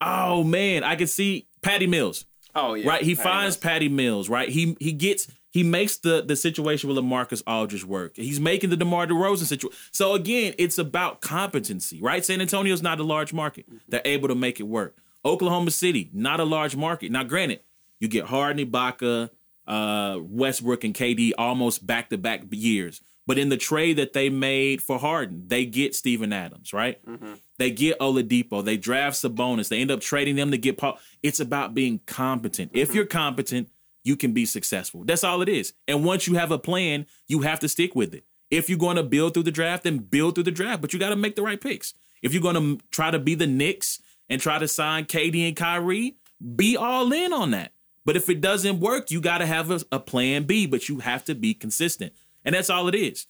Oh 0.00 0.42
man, 0.42 0.82
I 0.82 0.96
can 0.96 1.06
see 1.06 1.46
Patty 1.62 1.86
Mills. 1.86 2.24
Oh 2.54 2.74
yeah, 2.74 2.88
right, 2.88 3.02
he 3.02 3.14
Patty 3.14 3.22
finds 3.28 3.54
Mills. 3.56 3.62
Patty 3.62 3.88
Mills. 3.88 4.28
Right, 4.28 4.48
he 4.48 4.76
he 4.80 4.92
gets 4.92 5.28
he 5.52 5.62
makes 5.62 5.98
the 5.98 6.22
the 6.22 6.34
situation 6.34 6.88
with 6.88 6.98
LaMarcus 6.98 7.42
Aldridge 7.46 7.84
work. 7.84 8.16
He's 8.16 8.40
making 8.40 8.70
the 8.70 8.76
DeMar 8.76 9.06
DeRozan 9.06 9.44
situation. 9.44 9.78
So 9.92 10.14
again, 10.14 10.54
it's 10.58 10.78
about 10.78 11.20
competency. 11.20 12.00
Right, 12.00 12.24
San 12.24 12.40
Antonio's 12.40 12.82
not 12.82 12.98
a 12.98 13.04
large 13.04 13.32
market. 13.32 13.66
Mm-hmm. 13.66 13.78
They're 13.88 14.02
able 14.04 14.28
to 14.28 14.34
make 14.34 14.58
it 14.58 14.64
work. 14.64 14.96
Oklahoma 15.24 15.70
City, 15.70 16.10
not 16.12 16.40
a 16.40 16.44
large 16.44 16.74
market. 16.74 17.12
Now, 17.12 17.22
granted, 17.22 17.60
you 18.00 18.08
get 18.08 18.24
Harden, 18.24 18.66
Ibaka, 18.66 19.30
uh, 19.66 20.18
Westbrook, 20.20 20.82
and 20.84 20.94
KD 20.94 21.32
almost 21.38 21.86
back 21.86 22.10
to 22.10 22.18
back 22.18 22.42
years. 22.50 23.00
But 23.26 23.38
in 23.38 23.50
the 23.50 23.56
trade 23.56 23.98
that 23.98 24.14
they 24.14 24.30
made 24.30 24.82
for 24.82 24.98
Harden, 24.98 25.44
they 25.46 25.64
get 25.64 25.94
Steven 25.94 26.32
Adams, 26.32 26.72
right? 26.72 27.04
Mm-hmm. 27.06 27.34
They 27.58 27.70
get 27.70 28.00
Oladipo. 28.00 28.64
They 28.64 28.76
draft 28.76 29.16
Sabonis. 29.16 29.68
They 29.68 29.80
end 29.80 29.92
up 29.92 30.00
trading 30.00 30.34
them 30.34 30.50
to 30.50 30.58
get 30.58 30.76
Paul. 30.76 30.98
It's 31.22 31.38
about 31.38 31.72
being 31.72 32.00
competent. 32.06 32.72
If 32.74 32.88
mm-hmm. 32.88 32.96
you're 32.96 33.06
competent, 33.06 33.68
you 34.04 34.16
can 34.16 34.32
be 34.32 34.46
successful. 34.46 35.04
That's 35.04 35.24
all 35.24 35.42
it 35.42 35.48
is. 35.48 35.72
And 35.86 36.04
once 36.04 36.26
you 36.26 36.34
have 36.34 36.50
a 36.50 36.58
plan, 36.58 37.06
you 37.28 37.40
have 37.42 37.60
to 37.60 37.68
stick 37.68 37.94
with 37.94 38.14
it. 38.14 38.24
If 38.50 38.68
you're 38.68 38.78
going 38.78 38.96
to 38.96 39.02
build 39.02 39.34
through 39.34 39.44
the 39.44 39.50
draft, 39.50 39.84
then 39.84 39.98
build 39.98 40.34
through 40.34 40.44
the 40.44 40.50
draft. 40.50 40.82
But 40.82 40.92
you 40.92 40.98
got 40.98 41.10
to 41.10 41.16
make 41.16 41.36
the 41.36 41.42
right 41.42 41.60
picks. 41.60 41.94
If 42.20 42.32
you're 42.32 42.42
going 42.42 42.78
to 42.78 42.84
try 42.90 43.10
to 43.10 43.18
be 43.18 43.34
the 43.34 43.46
Knicks 43.46 44.00
and 44.28 44.40
try 44.40 44.58
to 44.58 44.68
sign 44.68 45.06
KD 45.06 45.48
and 45.48 45.56
Kyrie, 45.56 46.16
be 46.56 46.76
all 46.76 47.12
in 47.12 47.32
on 47.32 47.52
that. 47.52 47.72
But 48.04 48.16
if 48.16 48.28
it 48.28 48.40
doesn't 48.40 48.80
work, 48.80 49.10
you 49.10 49.20
got 49.20 49.38
to 49.38 49.46
have 49.46 49.70
a, 49.70 49.80
a 49.92 50.00
plan 50.00 50.44
B, 50.44 50.66
but 50.66 50.88
you 50.88 50.98
have 50.98 51.24
to 51.26 51.34
be 51.34 51.54
consistent. 51.54 52.12
And 52.44 52.54
that's 52.54 52.70
all 52.70 52.88
it 52.88 52.94
is. 52.94 53.26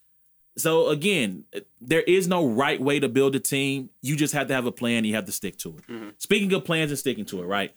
So 0.57 0.89
again, 0.89 1.45
eh, 1.53 1.61
there 1.81 2.03
is 2.03 2.29
no 2.29 2.47
right 2.47 2.81
way 2.81 3.01
to 3.01 3.09
build 3.09 3.35
a 3.37 3.41
team. 3.41 3.91
You 4.01 4.17
just 4.17 4.35
have 4.35 4.49
to 4.49 4.55
have 4.55 4.67
a 4.67 4.73
plan. 4.73 5.05
You 5.05 5.15
have 5.15 5.27
to 5.27 5.33
stick 5.33 5.57
to 5.59 5.77
it. 5.79 5.87
Mm-hmm. 5.87 6.09
Speaking 6.19 6.53
of 6.53 6.65
plans 6.65 6.91
and 6.91 6.99
sticking 6.99 7.25
to 7.27 7.43
it, 7.43 7.47
right? 7.47 7.75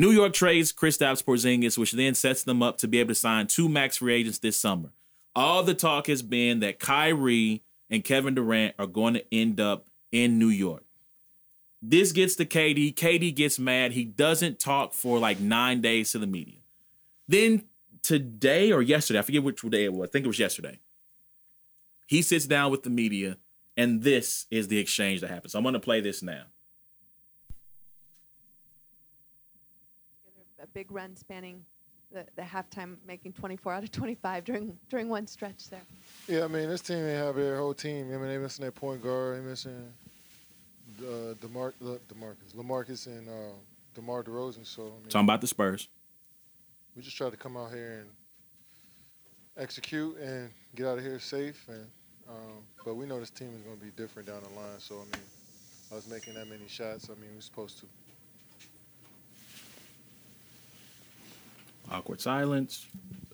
New 0.00 0.12
York 0.12 0.32
trades 0.32 0.72
Kristaps 0.72 1.22
Porzingis, 1.22 1.76
which 1.76 1.92
then 1.92 2.14
sets 2.14 2.42
them 2.42 2.62
up 2.62 2.78
to 2.78 2.88
be 2.88 3.00
able 3.00 3.08
to 3.08 3.14
sign 3.14 3.46
two 3.46 3.68
max 3.68 3.98
free 3.98 4.14
agents 4.14 4.38
this 4.38 4.58
summer. 4.58 4.92
All 5.36 5.62
the 5.62 5.74
talk 5.74 6.06
has 6.06 6.22
been 6.22 6.60
that 6.60 6.78
Kyrie 6.78 7.62
and 7.90 8.02
Kevin 8.02 8.34
Durant 8.34 8.74
are 8.78 8.86
going 8.86 9.12
to 9.12 9.24
end 9.30 9.60
up 9.60 9.88
in 10.10 10.38
New 10.38 10.48
York. 10.48 10.84
This 11.82 12.12
gets 12.12 12.34
to 12.36 12.46
KD. 12.46 12.94
KD 12.94 13.34
gets 13.34 13.58
mad. 13.58 13.92
He 13.92 14.06
doesn't 14.06 14.58
talk 14.58 14.94
for 14.94 15.18
like 15.18 15.38
nine 15.38 15.82
days 15.82 16.12
to 16.12 16.18
the 16.18 16.26
media. 16.26 16.60
Then 17.28 17.64
today 18.02 18.72
or 18.72 18.80
yesterday, 18.80 19.18
I 19.18 19.22
forget 19.22 19.42
which 19.42 19.60
day 19.60 19.84
it 19.84 19.92
was. 19.92 20.08
I 20.08 20.12
think 20.12 20.24
it 20.24 20.28
was 20.28 20.38
yesterday. 20.38 20.80
He 22.06 22.22
sits 22.22 22.46
down 22.46 22.70
with 22.70 22.84
the 22.84 22.90
media, 22.90 23.36
and 23.76 24.02
this 24.02 24.46
is 24.50 24.68
the 24.68 24.78
exchange 24.78 25.20
that 25.20 25.28
happens. 25.28 25.54
I'm 25.54 25.62
going 25.62 25.74
to 25.74 25.78
play 25.78 26.00
this 26.00 26.22
now. 26.22 26.44
A 30.62 30.66
big 30.68 30.90
run 30.90 31.16
spanning 31.16 31.64
the, 32.12 32.26
the 32.36 32.42
halftime 32.42 32.96
making 33.06 33.32
24 33.32 33.72
out 33.72 33.82
of 33.84 33.92
25 33.92 34.44
during 34.44 34.78
during 34.88 35.08
one 35.08 35.26
stretch 35.26 35.68
there. 35.70 35.82
Yeah, 36.26 36.44
I 36.44 36.48
mean, 36.48 36.68
this 36.68 36.80
team 36.80 37.02
they 37.02 37.14
have 37.14 37.36
their 37.36 37.56
whole 37.56 37.74
team. 37.74 38.12
I 38.12 38.16
mean, 38.16 38.28
they 38.28 38.38
missing 38.38 38.62
their 38.62 38.72
point 38.72 39.02
guard. 39.02 39.36
They 39.38 39.48
missing 39.48 39.92
uh, 41.00 41.34
DeMar- 41.40 41.74
Le- 41.80 41.98
DeMarcus, 42.00 42.54
LaMarcus, 42.56 43.06
and 43.06 43.28
uh, 43.28 43.52
DeMar 43.94 44.24
DeRozan. 44.24 44.66
So, 44.66 44.82
I 44.82 44.86
mean, 44.86 45.08
Talking 45.08 45.26
about 45.26 45.40
the 45.40 45.46
Spurs. 45.46 45.88
we 46.96 47.02
just 47.02 47.16
try 47.16 47.30
to 47.30 47.36
come 47.36 47.56
out 47.56 47.70
here 47.70 48.00
and 48.00 48.10
execute 49.56 50.16
and 50.18 50.50
get 50.74 50.86
out 50.86 50.98
of 50.98 51.04
here 51.04 51.18
safe. 51.20 51.64
And 51.68 51.86
um, 52.28 52.62
but 52.84 52.94
we 52.96 53.06
know 53.06 53.18
this 53.20 53.30
team 53.30 53.50
is 53.56 53.62
going 53.62 53.78
to 53.78 53.84
be 53.84 53.90
different 53.96 54.28
down 54.28 54.42
the 54.42 54.48
line. 54.60 54.78
So, 54.78 54.96
I 54.96 55.04
mean, 55.04 55.24
I 55.90 55.94
was 55.94 56.08
making 56.08 56.34
that 56.34 56.48
many 56.48 56.68
shots, 56.68 57.08
I 57.10 57.20
mean, 57.20 57.30
we're 57.34 57.40
supposed 57.40 57.78
to. 57.80 57.86
Awkward 61.90 62.20
silence. 62.20 62.86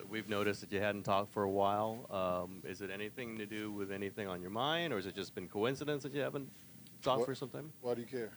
We've 0.08 0.28
noticed 0.28 0.60
that 0.60 0.72
you 0.72 0.80
hadn't 0.80 1.02
talked 1.02 1.32
for 1.32 1.42
a 1.42 1.50
while. 1.50 2.06
Um, 2.10 2.62
is 2.64 2.80
it 2.80 2.90
anything 2.90 3.36
to 3.38 3.46
do 3.46 3.70
with 3.72 3.90
anything 3.90 4.28
on 4.28 4.40
your 4.40 4.50
mind, 4.50 4.92
or 4.92 4.96
has 4.96 5.06
it 5.06 5.14
just 5.14 5.34
been 5.34 5.48
coincidence 5.48 6.02
that 6.04 6.14
you 6.14 6.20
haven't 6.20 6.48
talked 7.02 7.20
What? 7.20 7.26
for 7.26 7.34
some 7.34 7.48
time? 7.50 7.72
Why 7.80 7.94
do 7.94 8.00
you 8.00 8.06
care? 8.06 8.30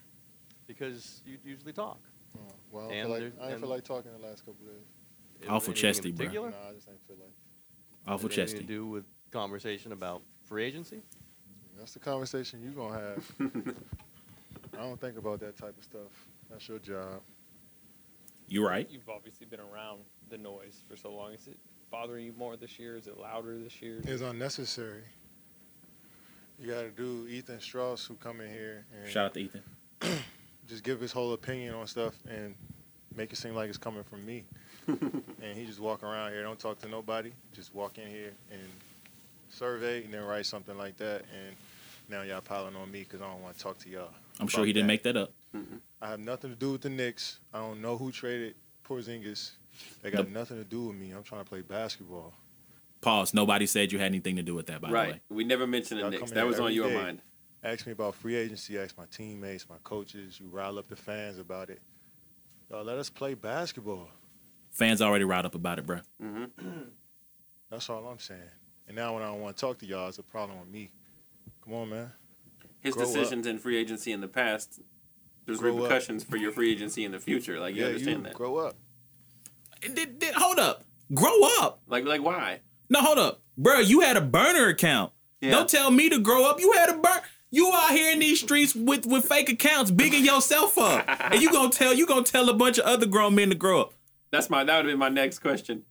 Because 0.68 1.22
you 1.26 1.38
usually 1.44 1.74
talk. 1.74 2.00
Oh, 2.38 2.42
well, 2.72 2.90
I 2.92 2.96
don't, 2.96 3.02
feel 3.04 3.10
like, 3.10 3.20
there- 3.20 3.32
I 3.40 3.44
ain't 3.46 3.52
and- 3.54 3.62
feel 3.62 3.70
like 3.70 3.84
talking 3.84 4.12
the 4.12 4.28
last 4.28 4.46
couple 4.46 4.66
days. 4.66 4.76
Is 5.40 5.46
it 5.46 5.50
Awful 5.50 5.72
anything 5.72 5.74
chesty, 5.76 6.10
in 6.10 6.16
bruh. 6.16 6.18
particular? 6.18 6.50
Nah, 6.52 6.70
I 6.70 6.74
just 6.74 6.90
ain't 6.90 7.08
feel 7.08 7.16
like. 7.18 7.34
Awful 8.08 8.30
Has 8.30 8.38
it 8.38 8.42
anything 8.42 8.56
chesty. 8.56 8.68
to 8.68 8.74
do 8.74 8.88
with 8.88 9.06
conversation 9.32 9.92
about 9.94 10.22
free 10.46 10.66
agency? 10.66 11.02
That's 11.78 11.94
the 11.94 12.00
conversation 12.00 12.62
you 12.62 12.72
gonna 12.72 13.00
have. 13.00 13.32
I 14.74 14.82
don't 14.82 15.00
think 15.00 15.18
about 15.18 15.40
that 15.40 15.56
type 15.58 15.78
of 15.78 15.84
stuff. 15.84 16.28
That's 16.50 16.68
your 16.68 16.80
job. 16.80 17.22
You 18.50 18.66
right. 18.68 18.90
You've 18.90 19.08
obviously 19.10 19.46
been 19.46 19.60
around 19.60 20.00
the 20.30 20.38
noise 20.38 20.82
for 20.90 20.98
so 20.98 21.14
long. 21.14 21.34
Is 21.34 21.48
it 21.48 21.58
bothering 21.92 22.26
you 22.26 22.34
more 22.38 22.58
this 22.58 22.80
year? 22.80 22.98
Is 22.98 23.08
it 23.08 23.18
louder 23.18 23.58
this 23.58 23.82
year? 23.82 24.02
It's 24.04 24.22
unnecessary. 24.22 25.04
You 26.60 26.72
got 26.72 26.82
to 26.82 26.90
do 26.90 27.28
Ethan 27.30 27.62
Strauss 27.62 28.06
who 28.06 28.16
come 28.16 28.42
in 28.42 28.50
here 28.52 28.86
and 29.00 29.10
Shout 29.10 29.28
out 29.28 29.34
to 29.36 29.40
Ethan. 29.40 29.62
just 30.68 30.84
give 30.84 31.00
his 31.00 31.12
whole 31.12 31.34
opinion 31.34 31.76
on 31.76 31.88
stuff 31.88 32.16
and 32.30 32.56
make 33.16 33.32
it 33.32 33.38
seem 33.38 33.54
like 33.54 33.70
it's 33.70 33.78
coming 33.78 34.04
from 34.04 34.26
me. 34.26 34.46
and 34.88 35.56
he 35.56 35.66
just 35.66 35.80
walk 35.80 36.04
around 36.04 36.32
here, 36.32 36.42
don't 36.42 36.60
talk 36.60 36.80
to 36.80 36.90
nobody, 36.90 37.32
just 37.54 37.74
walk 37.76 37.98
in 37.98 38.08
here 38.08 38.34
and 38.52 38.62
survey 39.50 40.04
and 40.04 40.14
then 40.14 40.24
write 40.24 40.46
something 40.46 40.78
like 40.78 40.98
that. 40.98 41.22
And 41.34 41.56
now 42.10 42.24
y'all 42.24 42.42
piling 42.42 42.76
on 42.76 42.92
me 42.92 43.00
because 43.04 43.22
I 43.22 43.28
don't 43.28 43.42
want 43.42 43.56
to 43.56 43.64
talk 43.64 43.78
to 43.80 43.90
y'all. 43.90 44.10
I'm 44.40 44.48
sure 44.48 44.62
about 44.62 44.68
he 44.68 44.74
didn't 44.74 44.88
that. 44.88 44.94
make 44.94 45.04
that 45.04 45.18
up. 45.18 45.32
Mm-hmm. 45.56 45.78
I 46.02 46.10
have 46.10 46.20
nothing 46.20 46.50
to 46.50 46.56
do 46.56 46.72
with 46.72 46.82
the 46.82 46.90
Knicks. 46.90 47.40
I 47.54 47.60
don't 47.60 47.82
know 47.82 47.98
who 47.98 48.12
traded 48.12 48.56
Porzingis. 48.88 49.52
They 50.02 50.12
got 50.12 50.30
nothing 50.30 50.58
to 50.58 50.64
do 50.64 50.88
with 50.88 50.96
me. 50.96 51.12
I'm 51.12 51.24
trying 51.24 51.44
to 51.44 51.50
play 51.50 51.62
basketball. 51.62 52.34
Pause. 53.02 53.34
Nobody 53.34 53.66
said 53.66 53.92
you 53.92 54.00
had 54.00 54.08
anything 54.08 54.36
to 54.36 54.42
do 54.42 54.56
with 54.56 54.68
that, 54.68 54.82
by 54.82 54.90
the 54.90 54.94
way. 54.94 55.00
Right. 55.00 55.22
We 55.30 55.44
never 55.44 55.66
mentioned 55.68 56.00
the 56.00 56.04
Y'all 56.04 56.12
Knicks. 56.12 56.32
That 56.32 56.46
was 56.46 56.60
on 56.60 56.74
your 56.74 56.90
day. 56.90 56.96
mind. 56.96 57.22
Ask 57.64 57.86
me 57.86 57.92
about 57.92 58.16
free 58.16 58.36
agency. 58.36 58.78
Ask 58.80 58.98
my 58.98 59.06
teammates, 59.12 59.68
my 59.70 59.76
coaches. 59.84 60.40
You 60.40 60.48
rile 60.50 60.78
up 60.80 60.88
the 60.88 60.96
fans 60.96 61.38
about 61.38 61.70
it. 61.70 61.82
Y'all 62.70 62.84
let 62.84 62.98
us 62.98 63.10
play 63.10 63.34
basketball. 63.34 64.10
Fans 64.72 65.02
already 65.02 65.26
riled 65.26 65.46
up 65.46 65.56
about 65.56 65.80
it, 65.80 65.86
bro. 65.86 66.00
Mm-hmm. 66.24 66.46
That's 67.72 67.90
all 67.90 68.06
I'm 68.08 68.20
saying. 68.20 68.42
And 68.88 68.96
now 68.96 69.14
when 69.14 69.24
I 69.24 69.28
don't 69.28 69.42
want 69.42 69.56
to 69.58 69.62
talk 69.62 69.78
to 69.80 69.86
y'all, 69.86 70.08
it's 70.08 70.18
a 70.20 70.24
problem 70.24 70.60
with 70.60 70.70
me. 70.70 70.92
Come 71.64 71.74
on, 71.74 71.90
man. 71.90 72.12
His 72.82 72.96
Grow 72.96 73.04
up. 73.04 73.10
decisions 73.10 73.46
in 73.46 73.60
free 73.60 73.78
agency 73.78 74.12
in 74.12 74.22
the 74.22 74.28
past, 74.28 74.80
there's 75.50 75.60
Grow 75.60 75.72
up. 75.76 75.84
repercussions 75.84 76.24
for 76.24 76.38
your 76.38 76.52
free 76.52 76.72
agency 76.72 77.04
in 77.04 77.12
the 77.12 77.20
future. 77.20 77.60
Like 77.60 77.76
you 77.76 77.82
yeah, 77.82 77.88
understand 77.88 78.18
you 78.20 78.24
that? 78.24 78.34
grow 78.34 78.58
up. 78.58 78.76
Did- 79.82 80.20
did- 80.20 80.34
hold 80.36 80.60
up. 80.60 80.84
Grow 81.14 81.40
up. 81.60 81.82
Like 81.88 82.06
like 82.06 82.22
why? 82.24 82.60
No, 82.90 83.02
hold 83.02 83.18
up. 83.18 83.42
Bro, 83.58 83.80
you 83.80 84.02
had 84.02 84.16
a 84.18 84.22
burner 84.22 84.68
account. 84.68 85.12
Yeah. 85.42 85.52
Don't 85.52 85.70
tell 85.70 85.92
me 85.92 86.10
to 86.10 86.20
grow 86.20 86.46
up. 86.50 86.60
You 86.60 86.72
had 86.74 86.90
a 86.90 86.98
burn. 86.98 87.20
You 87.52 87.72
out 87.74 87.92
here 87.92 88.12
in 88.12 88.20
these 88.20 88.40
streets 88.40 88.76
with, 88.76 89.08
with 89.08 89.26
fake 89.26 89.50
accounts, 89.50 89.90
bigging 89.90 90.24
yourself 90.24 90.78
up, 90.78 91.04
and 91.32 91.42
you 91.42 91.52
gonna 91.52 91.72
tell 91.72 91.94
you 91.96 92.06
gonna 92.06 92.24
tell 92.24 92.48
a 92.50 92.54
bunch 92.54 92.78
of 92.78 92.86
other 92.86 93.06
grown 93.08 93.34
men 93.36 93.50
to 93.50 93.56
grow 93.56 93.82
up. 93.82 93.94
That's 94.32 94.50
my 94.52 94.64
that 94.64 94.76
would 94.76 94.86
have 94.86 94.92
been 94.94 95.00
my 95.00 95.10
next 95.10 95.40
question. 95.40 95.84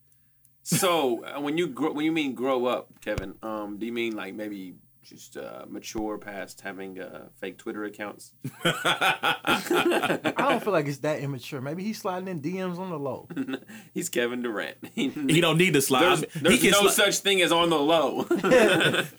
So 0.62 1.24
uh, 1.24 1.40
when 1.40 1.56
you 1.59 1.66
grow, 1.68 1.93
when 1.93 2.05
you 2.05 2.12
mean 2.12 2.35
grow 2.35 2.66
up, 2.66 3.01
Kevin, 3.01 3.35
um, 3.43 3.78
do 3.78 3.86
you 3.86 3.93
mean 3.93 4.14
like 4.14 4.35
maybe 4.35 4.74
just 5.09 5.36
uh, 5.36 5.64
mature 5.68 6.18
past 6.18 6.60
having 6.60 7.01
uh, 7.01 7.28
fake 7.40 7.56
Twitter 7.59 7.85
accounts? 7.85 8.32
I 8.64 10.35
don't 10.36 10.62
feel 10.62 10.72
like 10.72 10.86
it's 10.86 10.98
that 10.98 11.20
immature. 11.20 11.60
Maybe 11.60 11.82
he's 11.82 11.98
sliding 11.98 12.28
in 12.28 12.43
DMs 12.43 12.78
on 12.78 12.90
the 12.90 12.98
low. 12.98 13.28
He's 13.94 14.09
Kevin 14.09 14.43
Durant. 14.43 14.76
He 14.94 15.40
don't 15.40 15.59
need 15.59 15.72
to 15.74 15.80
slide. 15.80 16.02
There's, 16.02 16.24
I 16.36 16.40
mean, 16.40 16.52
he 16.52 16.59
there's 16.59 16.60
can 16.60 16.70
no 16.85 16.90
sli- 16.90 16.93
such 16.93 17.18
thing 17.18 17.43
as 17.43 17.52
on 17.52 17.70
the 17.70 17.78
low. 17.78 18.26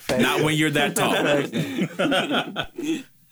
Not 0.09 0.43
when 0.43 0.55
you're 0.55 0.69
that 0.71 0.95
tall. 0.95 1.15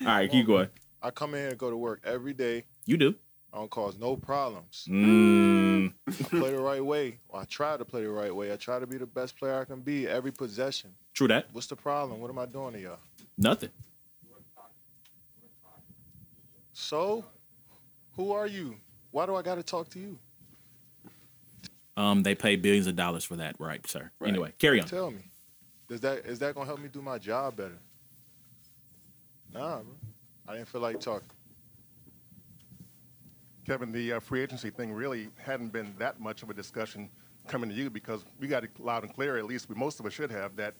All 0.02 0.08
right, 0.08 0.30
keep 0.32 0.48
going. 0.48 0.70
I 1.02 1.12
come 1.12 1.34
in 1.34 1.42
here 1.42 1.50
and 1.50 1.58
go 1.58 1.70
to 1.70 1.78
work 1.78 2.02
every 2.04 2.34
day. 2.34 2.66
You 2.86 2.98
do. 2.98 3.16
I 3.58 3.60
don't 3.60 3.72
cause 3.72 3.98
no 3.98 4.16
problems. 4.16 4.86
Mm, 4.88 5.92
I 6.08 6.12
play 6.12 6.52
the 6.52 6.60
right 6.60 6.86
way. 6.86 7.18
Or 7.28 7.40
I 7.40 7.46
try 7.46 7.76
to 7.76 7.84
play 7.84 8.04
the 8.04 8.12
right 8.12 8.34
way. 8.34 8.54
I 8.54 8.56
try 8.56 8.78
to 8.78 8.86
be 8.86 8.98
the 8.98 9.08
best 9.08 9.36
player 9.36 9.60
I 9.60 9.66
can 9.66 9.80
be 9.80 10.08
every 10.08 10.32
possession. 10.32 10.92
true 11.16 11.28
that. 11.30 11.48
What's 11.54 11.66
the 11.66 11.76
problem? 11.76 12.22
What 12.22 12.30
am 12.30 12.38
I 12.38 12.46
doing 12.46 12.74
to 12.74 12.80
y'all? 12.80 13.00
Nothing. 13.36 13.72
So, 16.72 17.26
who 18.16 18.32
are 18.32 18.46
you? 18.46 18.76
Why 19.10 19.26
do 19.26 19.36
I 19.36 19.42
got 19.42 19.56
to 19.56 19.64
talk 19.64 19.90
to 19.90 20.00
you? 20.00 20.20
Um, 21.96 22.22
they 22.22 22.36
pay 22.36 22.58
billions 22.58 22.86
of 22.86 22.96
dollars 22.96 23.24
for 23.24 23.38
that, 23.38 23.56
right, 23.58 23.86
sir? 23.88 24.12
Right. 24.20 24.28
Anyway, 24.28 24.54
carry 24.60 24.80
on. 24.80 24.88
Tell 24.88 25.10
me. 25.10 25.22
Does 25.90 26.02
that 26.02 26.28
is 26.28 26.38
that 26.40 26.54
gonna 26.54 26.68
help 26.68 26.80
me 26.80 26.90
do 26.90 27.02
my 27.02 27.18
job 27.18 27.56
better? 27.56 27.80
Nah, 29.52 29.80
bro. 29.80 29.96
I 30.48 30.58
didn't 30.58 30.68
feel 30.68 30.82
like 30.82 31.00
talking. 31.00 31.28
Kevin, 33.68 33.92
the 33.92 34.14
uh, 34.14 34.20
free 34.22 34.42
agency 34.42 34.70
thing 34.70 34.94
really 34.94 35.28
hadn't 35.38 35.74
been 35.74 35.94
that 36.00 36.22
much 36.22 36.42
of 36.42 36.50
a 36.50 36.54
discussion 36.54 37.10
coming 37.50 37.70
to 37.70 37.76
you 37.76 37.90
because 37.90 38.24
we 38.40 38.48
got 38.48 38.64
it 38.64 38.70
loud 38.80 39.04
and 39.04 39.14
clear, 39.14 39.38
at 39.38 39.44
least 39.46 39.68
we, 39.68 39.76
most 39.76 40.00
of 40.00 40.06
us 40.06 40.14
should 40.14 40.32
have, 40.32 40.56
that 40.56 40.74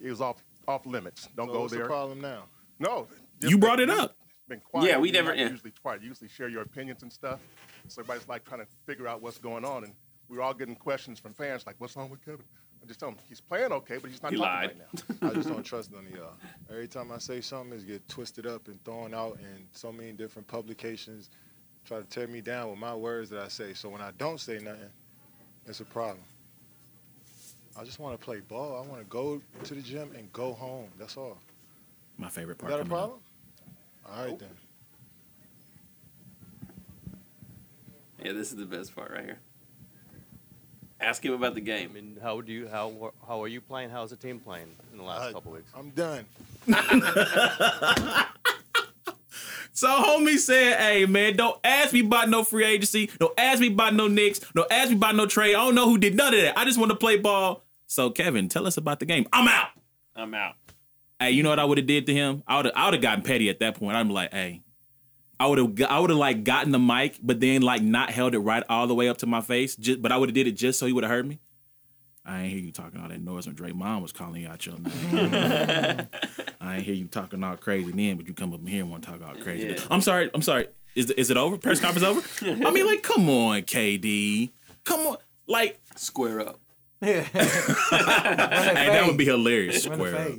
it 0.00 0.10
was 0.10 0.20
off 0.20 0.42
off 0.66 0.84
limits. 0.84 1.28
Don't 1.36 1.46
So 1.48 1.52
go 1.52 1.60
what's 1.60 1.72
there. 1.72 1.82
the 1.84 1.88
problem 1.88 2.20
now? 2.20 2.44
No. 2.80 3.06
You 3.40 3.58
brought 3.58 3.78
it 3.80 3.90
up. 3.90 4.16
Been 4.48 4.60
quiet. 4.60 4.86
Yeah, 4.88 4.98
we 4.98 5.12
You're 5.12 5.22
never- 5.22 5.34
yeah. 5.36 5.48
Usually 5.50 5.70
quiet. 5.70 6.02
You 6.02 6.08
usually 6.08 6.28
share 6.28 6.48
your 6.48 6.62
opinions 6.62 7.02
and 7.02 7.12
stuff. 7.12 7.38
So 7.88 8.00
everybody's 8.02 8.28
like 8.28 8.44
trying 8.44 8.60
to 8.60 8.66
figure 8.86 9.06
out 9.06 9.22
what's 9.22 9.38
going 9.38 9.64
on, 9.64 9.84
and 9.84 9.92
we're 10.28 10.40
all 10.42 10.54
getting 10.54 10.74
questions 10.76 11.20
from 11.20 11.34
fans 11.34 11.64
like, 11.66 11.76
"What's 11.78 11.96
wrong 11.96 12.10
with 12.10 12.24
Kevin?" 12.24 12.44
I 12.82 12.86
just 12.86 12.98
tell 12.98 13.10
them 13.10 13.18
he's 13.28 13.40
playing 13.40 13.70
okay, 13.72 13.98
but 13.98 14.10
he's 14.10 14.20
not 14.22 14.32
He 14.32 14.38
talking 14.38 14.52
lied. 14.52 14.76
right 14.90 15.20
now. 15.22 15.28
I 15.30 15.34
just 15.34 15.48
don't 15.48 15.62
trust 15.62 15.92
none 15.92 16.06
of 16.06 16.12
y'all. 16.12 16.34
Every 16.70 16.88
time 16.88 17.12
I 17.12 17.18
say 17.18 17.40
something, 17.40 17.72
it's 17.72 17.84
get 17.84 18.08
twisted 18.08 18.46
up 18.46 18.66
and 18.68 18.82
thrown 18.84 19.14
out 19.14 19.38
in 19.40 19.66
so 19.72 19.92
many 19.92 20.12
different 20.12 20.46
publications, 20.48 21.30
try 21.86 21.98
to 21.98 22.04
tear 22.04 22.26
me 22.26 22.40
down 22.40 22.70
with 22.70 22.78
my 22.78 22.94
words 22.94 23.30
that 23.30 23.40
I 23.42 23.48
say. 23.48 23.74
So 23.74 23.88
when 23.88 24.00
I 24.00 24.10
don't 24.18 24.38
say 24.40 24.58
nothing, 24.58 24.90
it's 25.66 25.80
a 25.80 25.84
problem. 25.84 26.18
I 27.78 27.84
just 27.84 27.98
want 27.98 28.18
to 28.18 28.24
play 28.24 28.40
ball. 28.40 28.76
I 28.76 28.86
want 28.88 29.00
to 29.00 29.06
go 29.08 29.40
to 29.64 29.74
the 29.74 29.80
gym 29.80 30.10
and 30.16 30.30
go 30.32 30.52
home. 30.52 30.88
That's 30.98 31.16
all. 31.16 31.38
My 32.18 32.28
favorite 32.28 32.56
Is 32.58 32.60
part. 32.60 32.72
that 32.72 32.80
a 32.80 32.82
coming 32.82 32.92
up. 32.92 32.98
problem? 32.98 33.20
All 34.10 34.26
right 34.26 34.38
then. 34.38 34.48
yeah, 38.24 38.32
this 38.32 38.50
is 38.50 38.56
the 38.56 38.66
best 38.66 38.94
part 38.94 39.10
right 39.10 39.24
here. 39.24 39.38
Ask 41.00 41.24
him 41.24 41.32
about 41.32 41.54
the 41.54 41.60
game. 41.60 41.90
I 41.90 41.94
game. 41.94 41.94
mean, 41.94 42.18
how 42.22 42.40
do 42.42 42.52
you 42.52 42.68
how 42.68 43.12
how 43.26 43.42
are 43.42 43.48
you 43.48 43.60
playing? 43.60 43.90
How's 43.90 44.10
the 44.10 44.16
team 44.16 44.38
playing 44.38 44.68
in 44.92 44.98
the 44.98 45.04
last 45.04 45.22
I- 45.22 45.32
couple 45.32 45.52
weeks? 45.52 45.70
I'm 45.76 45.90
done. 45.90 46.24
So 49.72 49.88
homie 49.88 50.38
said, 50.38 50.78
"Hey 50.78 51.06
man, 51.06 51.36
don't 51.36 51.58
ask 51.64 51.92
me 51.92 52.00
about 52.00 52.28
no 52.28 52.44
free 52.44 52.64
agency. 52.64 53.10
Don't 53.18 53.38
ask 53.38 53.60
me 53.60 53.68
about 53.68 53.94
no 53.94 54.06
Knicks. 54.06 54.40
Don't 54.54 54.70
ask 54.70 54.90
me 54.90 54.96
about 54.96 55.16
no 55.16 55.26
trade. 55.26 55.54
I 55.54 55.64
don't 55.64 55.74
know 55.74 55.88
who 55.88 55.98
did 55.98 56.14
none 56.14 56.34
of 56.34 56.40
that. 56.40 56.58
I 56.58 56.64
just 56.64 56.78
want 56.78 56.90
to 56.90 56.96
play 56.96 57.16
ball." 57.18 57.64
So 57.86 58.10
Kevin, 58.10 58.48
tell 58.48 58.66
us 58.66 58.76
about 58.76 59.00
the 59.00 59.06
game. 59.06 59.26
I'm 59.32 59.48
out. 59.48 59.68
I'm 60.14 60.34
out. 60.34 60.54
Hey, 61.20 61.30
you 61.30 61.42
know 61.42 61.50
what 61.50 61.58
I 61.58 61.64
would 61.64 61.78
have 61.78 61.86
did 61.86 62.06
to 62.06 62.14
him? 62.14 62.42
I 62.46 62.56
would 62.56 62.66
have 62.66 62.74
I 62.76 62.84
would 62.86 62.94
have 62.94 63.02
gotten 63.02 63.22
petty 63.24 63.48
at 63.48 63.60
that 63.60 63.76
point. 63.76 63.96
I'm 63.96 64.10
like, 64.10 64.32
hey, 64.32 64.62
I 65.38 65.46
would 65.46 65.58
have 65.58 65.90
I 65.90 65.98
would 65.98 66.10
have 66.10 66.18
like 66.18 66.44
gotten 66.44 66.72
the 66.72 66.78
mic, 66.78 67.18
but 67.22 67.40
then 67.40 67.62
like 67.62 67.82
not 67.82 68.10
held 68.10 68.34
it 68.34 68.40
right 68.40 68.62
all 68.68 68.86
the 68.86 68.94
way 68.94 69.08
up 69.08 69.18
to 69.18 69.26
my 69.26 69.40
face. 69.40 69.76
Just, 69.76 70.02
but 70.02 70.12
I 70.12 70.16
would 70.16 70.28
have 70.28 70.34
did 70.34 70.46
it 70.46 70.52
just 70.52 70.78
so 70.78 70.86
he 70.86 70.92
would 70.92 71.04
have 71.04 71.10
heard 71.10 71.26
me. 71.26 71.40
I 72.24 72.42
ain't 72.42 72.52
hear 72.52 72.60
you 72.60 72.70
talking 72.70 73.00
all 73.00 73.08
that 73.08 73.20
noise 73.20 73.46
when 73.46 73.56
Draymond 73.56 74.00
was 74.00 74.12
calling 74.12 74.42
you 74.42 74.48
out 74.48 74.64
your 74.64 74.78
name. 74.78 74.92
I 76.60 76.76
ain't 76.76 76.84
hear 76.84 76.94
you 76.94 77.06
talking 77.06 77.42
all 77.42 77.56
crazy 77.56 77.90
then, 77.90 78.16
but 78.16 78.28
you 78.28 78.34
come 78.34 78.54
up 78.54 78.60
in 78.60 78.66
here 78.66 78.82
and 78.82 78.90
want 78.90 79.02
to 79.04 79.10
talk 79.10 79.22
all 79.26 79.34
crazy. 79.42 79.68
Yeah. 79.68 79.80
I'm 79.90 80.00
sorry. 80.00 80.30
I'm 80.32 80.42
sorry. 80.42 80.68
Is 80.94 81.10
is 81.10 81.30
it 81.30 81.36
over? 81.36 81.58
Press 81.58 81.80
conference 81.80 82.06
over? 82.06 82.20
I 82.66 82.70
mean, 82.70 82.86
like, 82.86 83.02
come 83.02 83.28
on, 83.28 83.62
KD. 83.62 84.50
Come 84.84 85.00
on. 85.00 85.16
Like, 85.48 85.80
Square 85.96 86.40
up. 86.40 86.60
Yeah. 87.00 87.22
hey, 87.22 87.30
that 88.86 89.04
would 89.06 89.16
be 89.16 89.24
hilarious. 89.24 89.82
Square 89.82 90.16
up. 90.16 90.32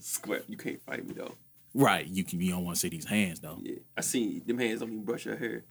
Square. 0.00 0.42
You 0.46 0.56
can't 0.56 0.80
fight 0.82 1.04
me 1.04 1.14
though. 1.14 1.34
Right. 1.74 2.06
You 2.06 2.22
can. 2.22 2.40
You 2.40 2.52
don't 2.52 2.64
want 2.64 2.76
to 2.76 2.80
see 2.80 2.88
these 2.90 3.06
hands 3.06 3.40
though. 3.40 3.58
Yeah, 3.60 3.78
I 3.96 4.02
see 4.02 4.40
them 4.46 4.58
hands 4.58 4.78
don't 4.80 4.92
even 4.92 5.04
brush 5.04 5.26
your 5.26 5.36
hair. 5.36 5.64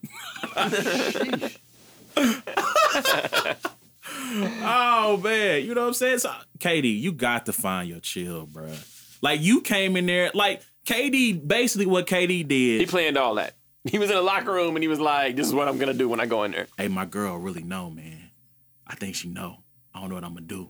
oh 4.31 5.19
man, 5.23 5.63
you 5.65 5.73
know 5.73 5.81
what 5.81 5.87
I'm 5.87 5.93
saying? 5.93 6.19
So, 6.19 6.31
KD, 6.59 6.99
you 6.99 7.11
got 7.11 7.45
to 7.47 7.53
find 7.53 7.87
your 7.89 7.99
chill, 7.99 8.45
bro. 8.45 8.71
Like 9.21 9.41
you 9.41 9.61
came 9.61 9.95
in 9.97 10.05
there, 10.05 10.31
like 10.33 10.61
KD. 10.85 11.45
Basically, 11.47 11.85
what 11.85 12.07
KD 12.07 12.47
did. 12.47 12.81
He 12.81 12.85
planned 12.85 13.17
all 13.17 13.35
that. 13.35 13.55
He 13.85 13.99
was 13.99 14.09
in 14.09 14.15
the 14.15 14.21
locker 14.21 14.51
room 14.51 14.75
and 14.75 14.83
he 14.83 14.87
was 14.87 14.99
like, 14.99 15.35
"This 15.35 15.47
is 15.47 15.53
what 15.53 15.67
I'm 15.67 15.77
gonna 15.77 15.93
do 15.93 16.07
when 16.07 16.19
I 16.19 16.25
go 16.25 16.43
in 16.43 16.51
there." 16.51 16.67
Hey, 16.77 16.87
my 16.87 17.05
girl 17.05 17.37
really 17.37 17.63
know, 17.63 17.89
man. 17.89 18.29
I 18.87 18.95
think 18.95 19.15
she 19.15 19.27
know. 19.29 19.57
I 19.93 19.99
don't 19.99 20.09
know 20.09 20.15
what 20.15 20.23
I'm 20.23 20.33
gonna 20.33 20.45
do. 20.45 20.69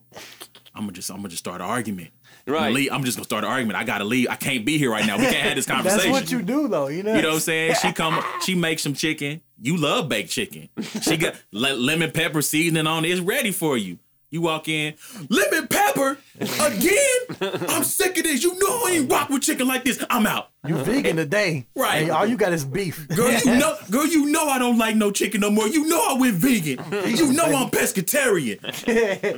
I'm 0.76 0.82
gonna 0.84 0.94
just, 0.94 1.10
I'm 1.10 1.18
gonna 1.18 1.30
just 1.30 1.44
start 1.44 1.62
an 1.62 1.68
argument. 1.68 2.10
I'm, 2.46 2.54
Right. 2.54 2.74
leave. 2.74 2.90
I'm 2.92 3.04
just 3.04 3.18
gonna 3.18 3.26
start 3.26 3.44
an 3.46 3.50
argument. 3.50 3.78
I 3.78 3.84
gotta 3.84 4.04
leave. 4.04 4.28
I 4.30 4.36
can't 4.36 4.66
be 4.66 4.78
here 4.78 4.92
right 4.92 5.06
now. 5.06 5.18
We 5.18 5.24
can't 5.24 5.36
have 5.38 5.56
this 5.56 5.66
conversation. 5.66 6.12
That's 6.12 6.24
what 6.24 6.32
you 6.32 6.42
do, 6.42 6.68
though. 6.68 6.88
You 6.88 7.04
know. 7.04 7.16
You 7.16 7.22
know 7.22 7.30
what 7.30 7.36
I'm 7.36 7.40
saying? 7.42 7.76
She 7.82 7.92
come, 7.94 8.22
she 8.46 8.56
makes 8.56 8.82
some 8.82 8.94
chicken. 8.94 9.42
You 9.62 9.78
love 9.78 10.10
baked 10.10 10.30
chicken. 10.30 10.68
She 11.02 11.16
got 11.18 11.36
le- 11.52 11.74
lemon 11.76 12.12
pepper 12.12 12.42
seasoning 12.42 12.86
on 12.88 13.06
it. 13.06 13.10
It's 13.12 13.22
ready 13.22 13.52
for 13.52 13.78
you. 13.78 13.98
You 14.30 14.42
walk 14.42 14.68
in, 14.68 14.96
lemon 15.30 15.68
pepper 15.68 15.83
again. 15.96 17.66
I'm 17.70 17.84
sick 17.84 18.18
of 18.18 18.24
this. 18.24 18.44
You 18.44 18.58
know 18.60 18.82
I 18.86 18.92
ain't 18.92 19.12
rock 19.12 19.30
with 19.30 19.44
chicken 19.44 19.68
like 19.68 19.84
this. 19.84 20.04
I'm 20.10 20.26
out. 20.28 20.50
You 20.66 20.76
vegan 20.78 21.18
today, 21.18 21.68
Right. 21.76 22.04
And 22.04 22.12
all 22.12 22.26
you 22.26 22.38
got 22.38 22.54
is 22.54 22.64
beef. 22.66 23.08
Girl, 23.10 23.32
you 23.32 23.46
know, 23.60 23.76
girl, 23.92 24.06
you 24.06 24.28
know 24.28 24.48
I 24.48 24.58
don't 24.60 24.78
like 24.78 24.96
no 24.96 25.12
chicken 25.12 25.42
no 25.42 25.50
more. 25.52 25.68
You 25.68 25.86
know 25.88 26.02
I 26.10 26.14
went 26.20 26.36
vegan. 26.36 26.80
You 27.08 27.34
know 27.34 27.46
I'm 27.46 27.70
pescatarian. 27.70 28.60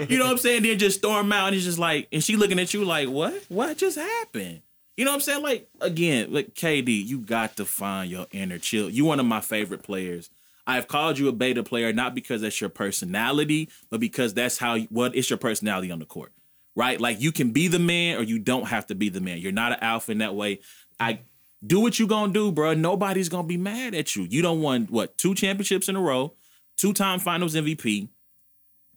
You 0.09 0.19
know 0.19 0.25
what 0.25 0.31
I'm 0.31 0.37
saying? 0.37 0.63
Then 0.63 0.77
just 0.77 0.99
storm 0.99 1.31
out 1.31 1.47
and 1.47 1.55
it's 1.55 1.65
just 1.65 1.79
like, 1.79 2.07
and 2.11 2.23
she 2.23 2.35
looking 2.35 2.59
at 2.59 2.73
you 2.73 2.85
like, 2.85 3.09
what? 3.09 3.33
What 3.49 3.77
just 3.77 3.97
happened? 3.97 4.61
You 4.97 5.03
know 5.05 5.11
what 5.11 5.15
I'm 5.15 5.21
saying? 5.21 5.43
Like 5.43 5.67
again, 5.81 6.31
like 6.31 6.53
KD, 6.53 7.05
you 7.05 7.19
got 7.19 7.57
to 7.57 7.65
find 7.65 8.09
your 8.09 8.27
inner 8.31 8.57
chill. 8.59 8.89
You 8.89 9.05
one 9.05 9.19
of 9.19 9.25
my 9.25 9.41
favorite 9.41 9.83
players. 9.83 10.29
I've 10.67 10.87
called 10.87 11.19
you 11.19 11.27
a 11.27 11.31
beta 11.31 11.63
player 11.63 11.93
not 11.93 12.15
because 12.15 12.41
that's 12.41 12.59
your 12.59 12.69
personality, 12.71 13.69
but 13.89 13.99
because 13.99 14.33
that's 14.33 14.57
how 14.57 14.79
what 14.79 15.13
is 15.15 15.29
your 15.29 15.37
personality 15.37 15.91
on 15.91 15.99
the 15.99 16.05
court, 16.05 16.31
right? 16.75 16.99
Like 16.99 17.21
you 17.21 17.31
can 17.31 17.51
be 17.51 17.67
the 17.67 17.79
man 17.79 18.17
or 18.17 18.23
you 18.23 18.39
don't 18.39 18.67
have 18.67 18.87
to 18.87 18.95
be 18.95 19.09
the 19.09 19.21
man. 19.21 19.39
You're 19.39 19.51
not 19.51 19.73
an 19.73 19.79
alpha 19.81 20.11
in 20.11 20.19
that 20.19 20.35
way. 20.35 20.59
I 20.99 21.21
do 21.65 21.79
what 21.79 21.99
you 21.99 22.07
gonna 22.07 22.33
do, 22.33 22.51
bro. 22.51 22.73
Nobody's 22.73 23.29
gonna 23.29 23.47
be 23.47 23.57
mad 23.57 23.95
at 23.95 24.15
you. 24.15 24.23
You 24.23 24.41
don't 24.41 24.61
won 24.61 24.85
what 24.89 25.17
two 25.17 25.35
championships 25.35 25.89
in 25.89 25.95
a 25.95 26.01
row, 26.01 26.33
two 26.77 26.93
time 26.93 27.19
Finals 27.19 27.55
MVP. 27.55 28.09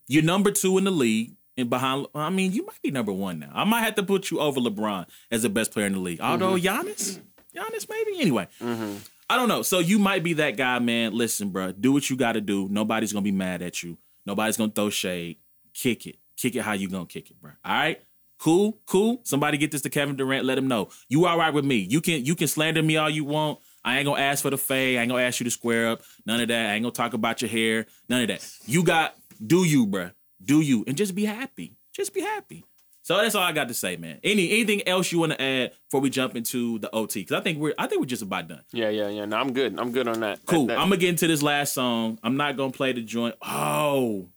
You're 0.07 0.23
number 0.23 0.51
two 0.51 0.79
in 0.79 0.85
the 0.85 0.91
league, 0.91 1.37
and 1.59 1.69
behind. 1.69 2.07
I 2.15 2.31
mean, 2.31 2.53
you 2.53 2.65
might 2.65 2.81
be 2.81 2.91
number 2.91 3.13
one 3.13 3.41
now. 3.41 3.51
I 3.53 3.65
might 3.65 3.81
have 3.81 3.97
to 3.97 4.03
put 4.03 4.31
you 4.31 4.41
over 4.41 4.61
LeBron 4.61 5.07
as 5.31 5.43
the 5.43 5.51
best 5.51 5.73
player 5.73 5.87
in 5.87 5.93
the 5.93 5.99
league. 5.99 6.21
Although 6.21 6.55
mm-hmm. 6.55 6.89
Giannis, 6.89 7.21
Giannis 7.55 7.89
maybe. 7.91 8.21
Anyway, 8.21 8.47
mm-hmm. 8.61 8.97
I 9.29 9.37
don't 9.37 9.49
know. 9.49 9.63
So 9.63 9.81
you 9.81 9.99
might 9.99 10.23
be 10.23 10.35
that 10.35 10.57
guy, 10.57 10.79
man. 10.79 11.13
Listen, 11.13 11.51
bro. 11.51 11.73
Do 11.73 11.93
what 11.93 12.09
you 12.09 12.17
got 12.17 12.33
to 12.33 12.41
do. 12.41 12.69
Nobody's 12.71 13.13
gonna 13.13 13.25
be 13.25 13.33
mad 13.33 13.61
at 13.61 13.83
you. 13.83 13.99
Nobody's 14.25 14.57
gonna 14.57 14.73
throw 14.73 14.89
shade. 14.89 15.39
Kick 15.75 16.07
it. 16.07 16.19
Kick 16.39 16.57
it 16.57 16.63
how 16.63 16.73
you 16.73 16.89
gonna 16.89 17.05
kick 17.05 17.31
it, 17.31 17.41
bro. 17.41 17.51
All 17.65 17.73
right. 17.75 18.01
Cool, 18.39 18.79
cool. 18.87 19.21
Somebody 19.25 19.59
get 19.59 19.73
this 19.73 19.83
to 19.83 19.91
Kevin 19.91 20.15
Durant. 20.15 20.45
Let 20.45 20.57
him 20.57 20.69
know 20.69 20.91
you 21.09 21.27
all 21.27 21.37
right 21.37 21.53
with 21.53 21.65
me. 21.65 21.77
You 21.79 22.01
can 22.01 22.25
you 22.25 22.35
can 22.37 22.47
slander 22.47 22.83
me 22.83 22.97
all 22.97 23.11
you 23.11 23.25
want. 23.25 23.59
I 23.85 23.99
ain't 23.99 24.07
gonna 24.07 24.23
ask 24.23 24.43
for 24.43 24.51
the 24.51 24.57
fade. 24.59 24.97
I 24.97 25.03
ain't 25.03 25.11
gonna 25.11 25.25
ask 25.25 25.41
you 25.41 25.45
to 25.45 25.51
square 25.51 25.89
up. 25.89 26.03
None 26.25 26.41
of 26.41 26.49
that. 26.49 26.71
I 26.71 26.75
ain't 26.75 26.85
gonna 26.85 26.93
talk 26.93 27.15
about 27.15 27.43
your 27.43 27.49
hair. 27.51 27.87
None 28.09 28.23
of 28.23 28.29
that. 28.29 28.49
You 28.67 28.85
got 28.85 29.17
do 29.45 29.65
you, 29.65 29.87
bruh. 29.89 30.13
Do 30.45 30.61
you 30.61 30.85
and 30.87 30.97
just 30.97 31.17
be 31.17 31.25
happy. 31.25 31.77
Just 31.93 32.15
be 32.15 32.21
happy. 32.21 32.65
So 33.03 33.17
that's 33.17 33.35
all 33.35 33.43
I 33.43 33.53
got 33.53 33.69
to 33.69 33.75
say, 33.75 33.97
man. 33.97 34.21
Any 34.23 34.51
anything 34.53 34.87
else 34.87 35.11
you 35.11 35.19
want 35.19 35.33
to 35.33 35.43
add 35.43 35.73
before 35.87 36.01
we 36.01 36.11
jump 36.11 36.37
into 36.37 36.79
the 36.79 36.95
OT? 36.95 37.21
Because 37.23 37.41
I 37.41 37.43
think 37.43 37.59
we're 37.59 37.75
I 37.77 37.89
think 37.89 38.01
we're 38.01 38.07
just 38.07 38.23
about 38.23 38.47
done. 38.47 38.63
Yeah, 38.73 38.91
yeah, 38.91 39.09
yeah. 39.09 39.25
No, 39.25 39.37
I'm 39.39 39.53
good. 39.53 39.77
I'm 39.81 39.91
good 39.91 40.07
on 40.07 40.21
that. 40.21 40.41
Cool. 40.47 40.67
That- 40.67 40.75
that- 40.75 40.79
I'm 40.81 40.91
gonna 40.91 40.99
get 40.99 41.09
into 41.09 41.27
this 41.27 41.43
last 41.43 41.75
song. 41.75 42.21
I'm 42.23 42.37
not 42.37 42.57
gonna 42.57 42.71
play 42.71 42.93
the 42.93 43.01
joint. 43.03 43.35
Oh. 43.43 44.29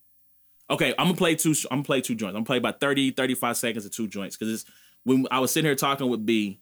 Okay, 0.71 0.93
I'm 0.97 1.05
gonna 1.07 1.17
play 1.17 1.35
two 1.35 1.53
I'm 1.69 1.77
gonna 1.79 1.83
play 1.83 2.01
two 2.01 2.15
joints. 2.15 2.29
I'm 2.31 2.43
gonna 2.43 2.45
play 2.45 2.57
about 2.57 2.79
30, 2.79 3.11
35 3.11 3.57
seconds 3.57 3.85
of 3.85 3.91
two 3.91 4.07
joints. 4.07 4.37
Cause 4.37 4.47
it's 4.49 4.65
when 5.03 5.27
I 5.29 5.39
was 5.39 5.51
sitting 5.51 5.67
here 5.67 5.75
talking 5.75 6.09
with 6.09 6.25
B, 6.25 6.61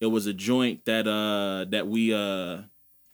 it 0.00 0.06
was 0.06 0.26
a 0.26 0.32
joint 0.32 0.84
that 0.86 1.06
uh 1.06 1.66
that 1.70 1.86
we 1.86 2.14
uh 2.14 2.62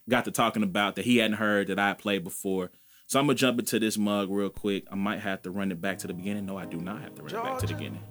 got 0.09 0.25
to 0.27 0.31
talking 0.31 0.63
about 0.63 0.97
that 0.97 1.05
he 1.05 1.19
hadn't 1.19 1.37
heard 1.37 1.67
that 1.69 1.79
I 1.79 1.89
had 1.89 1.99
played 1.99 2.25
before. 2.25 2.71
So 3.07 3.19
I'm 3.19 3.27
gonna 3.27 3.35
jump 3.35 3.59
into 3.59 3.79
this 3.81 3.99
mug 3.99 4.31
real 4.31 4.49
quick. 4.51 4.85
I 4.93 4.95
might 4.95 5.21
have 5.21 5.43
to 5.43 5.51
run 5.51 5.73
it 5.73 5.81
back 5.81 5.99
to 5.99 6.07
the 6.07 6.15
beginning. 6.15 6.47
No, 6.47 6.57
I 6.57 6.67
do 6.67 6.77
not 6.79 7.03
have 7.03 7.15
to 7.17 7.23
run 7.23 7.35
it 7.35 7.43
back 7.43 7.59
to 7.61 7.67
the 7.67 7.75
beginning. 7.75 8.03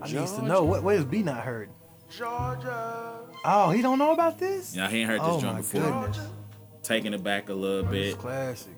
I 0.00 0.10
needs 0.10 0.32
to 0.32 0.42
know 0.42 0.64
what 0.64 0.82
what 0.82 0.94
is 0.94 1.04
B 1.04 1.22
not 1.22 1.42
heard. 1.42 1.70
Georgia. 2.10 3.18
Oh, 3.44 3.70
he 3.70 3.82
don't 3.82 3.98
know 3.98 4.12
about 4.12 4.38
this. 4.38 4.74
Yeah, 4.74 4.88
he 4.88 5.00
ain't 5.00 5.10
heard 5.10 5.20
this 5.20 5.28
Oh 5.28 5.40
joint 5.40 5.52
my 5.54 5.58
before. 5.60 5.82
goodness, 5.82 6.20
Taking 6.82 7.12
it 7.12 7.22
back 7.22 7.50
a 7.50 7.52
little 7.54 7.90
bit. 7.90 8.16
classic 8.16 8.72
though. 8.72 8.77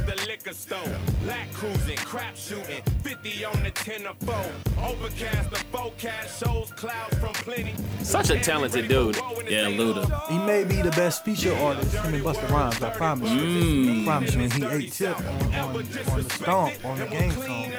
liquor 0.43 0.55
store. 0.55 0.97
Black 1.23 1.51
cruising, 1.53 1.97
crap 1.97 2.35
shooting, 2.35 2.81
50 3.03 3.45
on 3.45 3.63
the 3.63 3.71
10 3.71 4.07
or 4.07 4.13
4. 4.21 4.35
Overcast, 4.83 5.49
the 5.49 5.57
forecast 5.71 6.43
shows 6.43 6.71
clouds 6.73 7.17
from 7.17 7.33
plenty. 7.33 7.73
Such 8.01 8.29
a 8.31 8.39
talented 8.39 8.87
dude. 8.87 9.15
Yeah, 9.47 9.65
Luda. 9.65 10.27
He 10.29 10.37
may 10.39 10.63
be 10.63 10.81
the 10.81 10.91
best 10.91 11.23
feature 11.23 11.55
artist. 11.57 11.93
Him 11.95 12.13
and 12.13 12.23
Busta 12.23 12.49
Rhymes, 12.49 12.81
I 12.81 12.89
promise 12.91 13.29
you. 13.31 13.41
Mm. 13.41 14.01
I 14.01 14.05
promise 14.05 14.35
you. 14.35 14.41
And 14.41 14.53
he 14.53 14.65
ate 14.65 14.91
tip 14.91 15.17
on, 15.19 15.25
on, 15.25 15.75
on 15.75 15.83
the 15.83 16.29
stomp 16.29 16.85
on 16.85 16.99
the 16.99 17.05
game 17.05 17.31
song. 17.31 17.71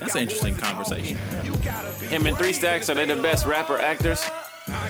That's 0.00 0.14
an 0.16 0.22
interesting 0.22 0.56
conversation. 0.56 1.16
Him 2.08 2.26
and 2.26 2.36
Three 2.36 2.52
Stacks 2.52 2.90
are 2.90 2.94
they 2.94 3.04
the 3.04 3.16
best 3.16 3.46
rapper 3.46 3.78
actors? 3.78 4.28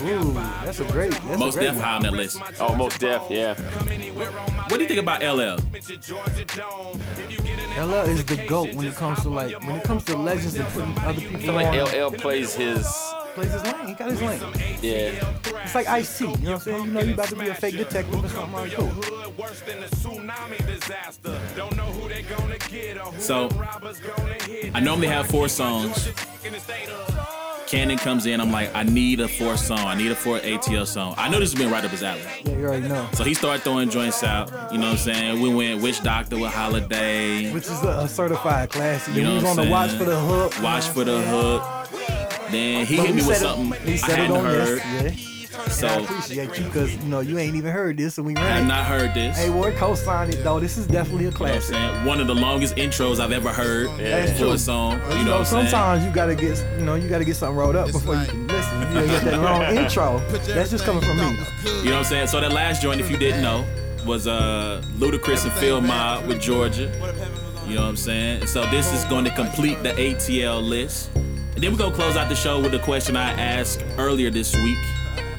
Ooh, 0.02 0.32
that's 0.32 0.80
a 0.80 0.84
great. 0.84 1.10
That's 1.10 1.38
Most 1.38 1.56
a 1.56 1.58
great 1.58 1.72
Def 1.72 1.80
high 1.80 1.96
on 1.96 2.02
that 2.02 2.12
list. 2.12 2.40
Oh, 2.60 2.74
most 2.74 3.00
deaf, 3.00 3.26
yeah. 3.30 3.54
What 3.54 4.76
do 4.76 4.82
you 4.82 4.88
think 4.88 5.00
about 5.00 5.22
LL? 5.22 5.56
LL 7.78 8.08
is 8.08 8.24
the 8.24 8.44
goat 8.48 8.74
when 8.74 8.86
it 8.86 8.94
comes 8.94 9.22
to 9.22 9.28
like 9.28 9.60
when 9.62 9.76
it 9.76 9.84
comes 9.84 10.04
to 10.04 10.16
legends 10.16 10.54
and 10.56 10.68
putting 10.68 10.98
other 10.98 11.08
I 11.08 11.14
people 11.14 11.40
feel 11.40 11.54
like 11.54 11.66
on. 11.66 12.06
LL 12.06 12.10
plays 12.10 12.54
his. 12.54 12.86
Plays 13.34 13.52
his 13.52 13.62
lane. 13.62 13.86
He 13.86 13.94
got 13.94 14.10
his 14.10 14.22
lane. 14.22 14.40
Yeah. 14.82 15.34
It's 15.62 15.74
like 15.74 15.86
Ice 15.86 16.18
T. 16.18 16.24
You 16.24 16.30
know 16.30 16.36
what 16.36 16.52
I'm 16.52 16.60
saying? 16.60 16.84
You 16.84 16.90
know 16.92 17.00
you 17.00 17.14
about 17.14 17.28
to 17.28 17.36
be 17.36 17.48
a 17.48 17.54
fake 17.54 17.76
detective 17.76 18.24
or 18.24 18.28
something 18.28 18.52
like 18.52 18.72
cool. 18.72 18.90
Worse 19.38 19.60
than 19.60 19.78
a 19.78 19.86
tsunami 19.86 20.66
disaster. 20.66 21.38
Don't 21.56 21.76
know 21.76 21.84
who 21.84 22.08
they 22.08 22.22
gonna 22.22 22.58
get 22.58 22.96
or 22.96 23.12
who 23.12 23.20
So, 23.20 23.48
the 23.48 23.54
robbers 23.56 24.00
gonna 24.00 24.34
hit. 24.44 24.74
I 24.74 24.80
normally 24.80 25.08
have 25.08 25.28
four 25.28 25.48
songs. 25.48 26.08
Cannon 27.68 27.98
comes 27.98 28.24
in. 28.24 28.40
I'm 28.40 28.50
like, 28.50 28.74
I 28.74 28.82
need 28.82 29.20
a 29.20 29.28
fourth 29.28 29.60
song. 29.60 29.80
I 29.80 29.94
need 29.94 30.10
a 30.10 30.14
fourth 30.14 30.42
ATL 30.42 30.86
song. 30.86 31.14
I 31.18 31.28
know 31.28 31.38
this 31.38 31.52
has 31.52 31.60
been 31.60 31.70
right 31.70 31.84
up 31.84 31.90
his 31.90 32.02
alley. 32.02 32.22
Yeah, 32.44 32.52
you 32.56 32.64
already 32.66 32.88
know. 32.88 33.06
So 33.12 33.24
he 33.24 33.34
started 33.34 33.62
throwing 33.62 33.90
joints 33.90 34.22
out. 34.22 34.48
You 34.72 34.78
know 34.78 34.86
what 34.86 34.92
I'm 34.92 34.96
saying? 34.98 35.40
We 35.42 35.54
went 35.54 35.82
Witch 35.82 36.02
Doctor 36.02 36.38
with 36.38 36.50
Holiday. 36.52 37.52
Which 37.52 37.64
is 37.64 37.82
a, 37.82 38.08
certified 38.08 38.70
classic. 38.70 39.14
You 39.14 39.22
Then 39.22 39.24
know 39.24 39.30
we 39.30 39.34
was 39.36 39.44
what 39.44 39.50
on 39.52 39.58
I'm 39.60 39.64
the 39.66 39.70
watch 39.70 39.90
for 39.92 40.04
the 40.04 40.18
hook. 40.20 40.62
Watch 40.62 40.84
for 40.88 41.04
the 41.04 41.20
hook. 41.20 42.50
Then 42.50 42.86
he 42.86 42.96
But 42.96 43.06
hit 43.06 43.14
me 43.16 43.22
with 43.22 43.36
it- 43.36 43.40
something 43.40 43.72
I 43.74 43.96
said 43.96 44.10
it 44.10 44.16
hadn't 44.16 44.36
on 44.36 44.44
heard. 44.44 44.78
this, 44.78 45.18
yeah. 45.18 45.27
So 45.70 45.86
I 45.86 45.94
appreciate 46.00 46.58
you 46.58 46.64
because 46.64 46.94
you 46.96 47.02
know 47.04 47.20
you 47.20 47.38
ain't 47.38 47.54
even 47.56 47.72
heard 47.72 47.96
this, 47.96 48.18
and 48.18 48.26
we 48.26 48.34
ran. 48.34 48.44
I 48.44 48.48
have 48.58 48.66
not 48.66 48.84
heard 48.86 49.14
this. 49.14 49.36
Hey, 49.36 49.50
Ward 49.50 49.74
co-signed 49.76 50.32
it 50.34 50.42
though. 50.44 50.58
This 50.60 50.76
is 50.78 50.86
definitely 50.86 51.26
a 51.26 51.28
You 51.28 51.34
know 51.34 51.38
what 51.40 51.50
I'm 51.50 51.52
classic. 51.60 51.74
saying? 51.74 52.04
One 52.06 52.20
of 52.20 52.26
the 52.26 52.34
longest 52.34 52.76
intros 52.76 53.20
I've 53.20 53.32
ever 53.32 53.50
heard 53.52 53.88
That's 53.98 54.32
for 54.32 54.38
true. 54.38 54.50
a 54.52 54.58
song. 54.58 55.00
You 55.10 55.18
You 55.18 55.24
know 55.24 55.30
what 55.32 55.38
I'm 55.40 55.44
saying? 55.46 55.66
sometimes 55.68 56.04
you 56.04 56.10
gotta 56.12 56.34
get, 56.34 56.64
you 56.78 56.84
know, 56.84 56.94
you 56.94 57.08
gotta 57.08 57.24
get 57.24 57.36
something 57.36 57.56
rolled 57.56 57.76
up 57.76 57.92
before 57.92 58.16
you 58.16 58.26
can 58.26 58.46
listen. 58.46 58.80
You 58.96 59.06
get 59.06 59.24
that 59.24 59.40
long 59.42 59.62
intro. 59.76 60.18
That's 60.54 60.70
just 60.70 60.84
coming 60.84 61.02
from 61.02 61.16
me. 61.18 61.36
You 61.82 61.90
know 61.90 61.90
what 61.92 61.98
I'm 61.98 62.04
saying? 62.04 62.26
So 62.28 62.40
that 62.40 62.52
last 62.52 62.82
joint, 62.82 63.00
if 63.00 63.10
you 63.10 63.16
didn't 63.18 63.42
know, 63.42 63.64
was 64.06 64.26
uh 64.26 64.82
Ludacris 64.96 65.44
and 65.44 65.52
Field 65.54 65.84
Mob 65.84 66.26
with 66.26 66.40
Georgia. 66.40 66.90
You 67.66 67.74
know 67.74 67.82
what 67.82 67.88
I'm 67.90 67.96
saying? 67.96 68.46
So 68.46 68.64
this 68.70 68.90
is 68.94 69.04
going 69.04 69.26
to 69.26 69.30
complete 69.32 69.82
the 69.82 69.90
ATL 69.90 70.62
list. 70.66 71.10
And 71.14 71.64
then 71.64 71.72
we're 71.72 71.78
gonna 71.78 71.94
close 71.94 72.16
out 72.16 72.28
the 72.30 72.36
show 72.36 72.60
with 72.62 72.72
a 72.72 72.78
question 72.78 73.16
I 73.16 73.32
asked 73.32 73.84
earlier 73.98 74.30
this 74.30 74.54
week. 74.56 74.78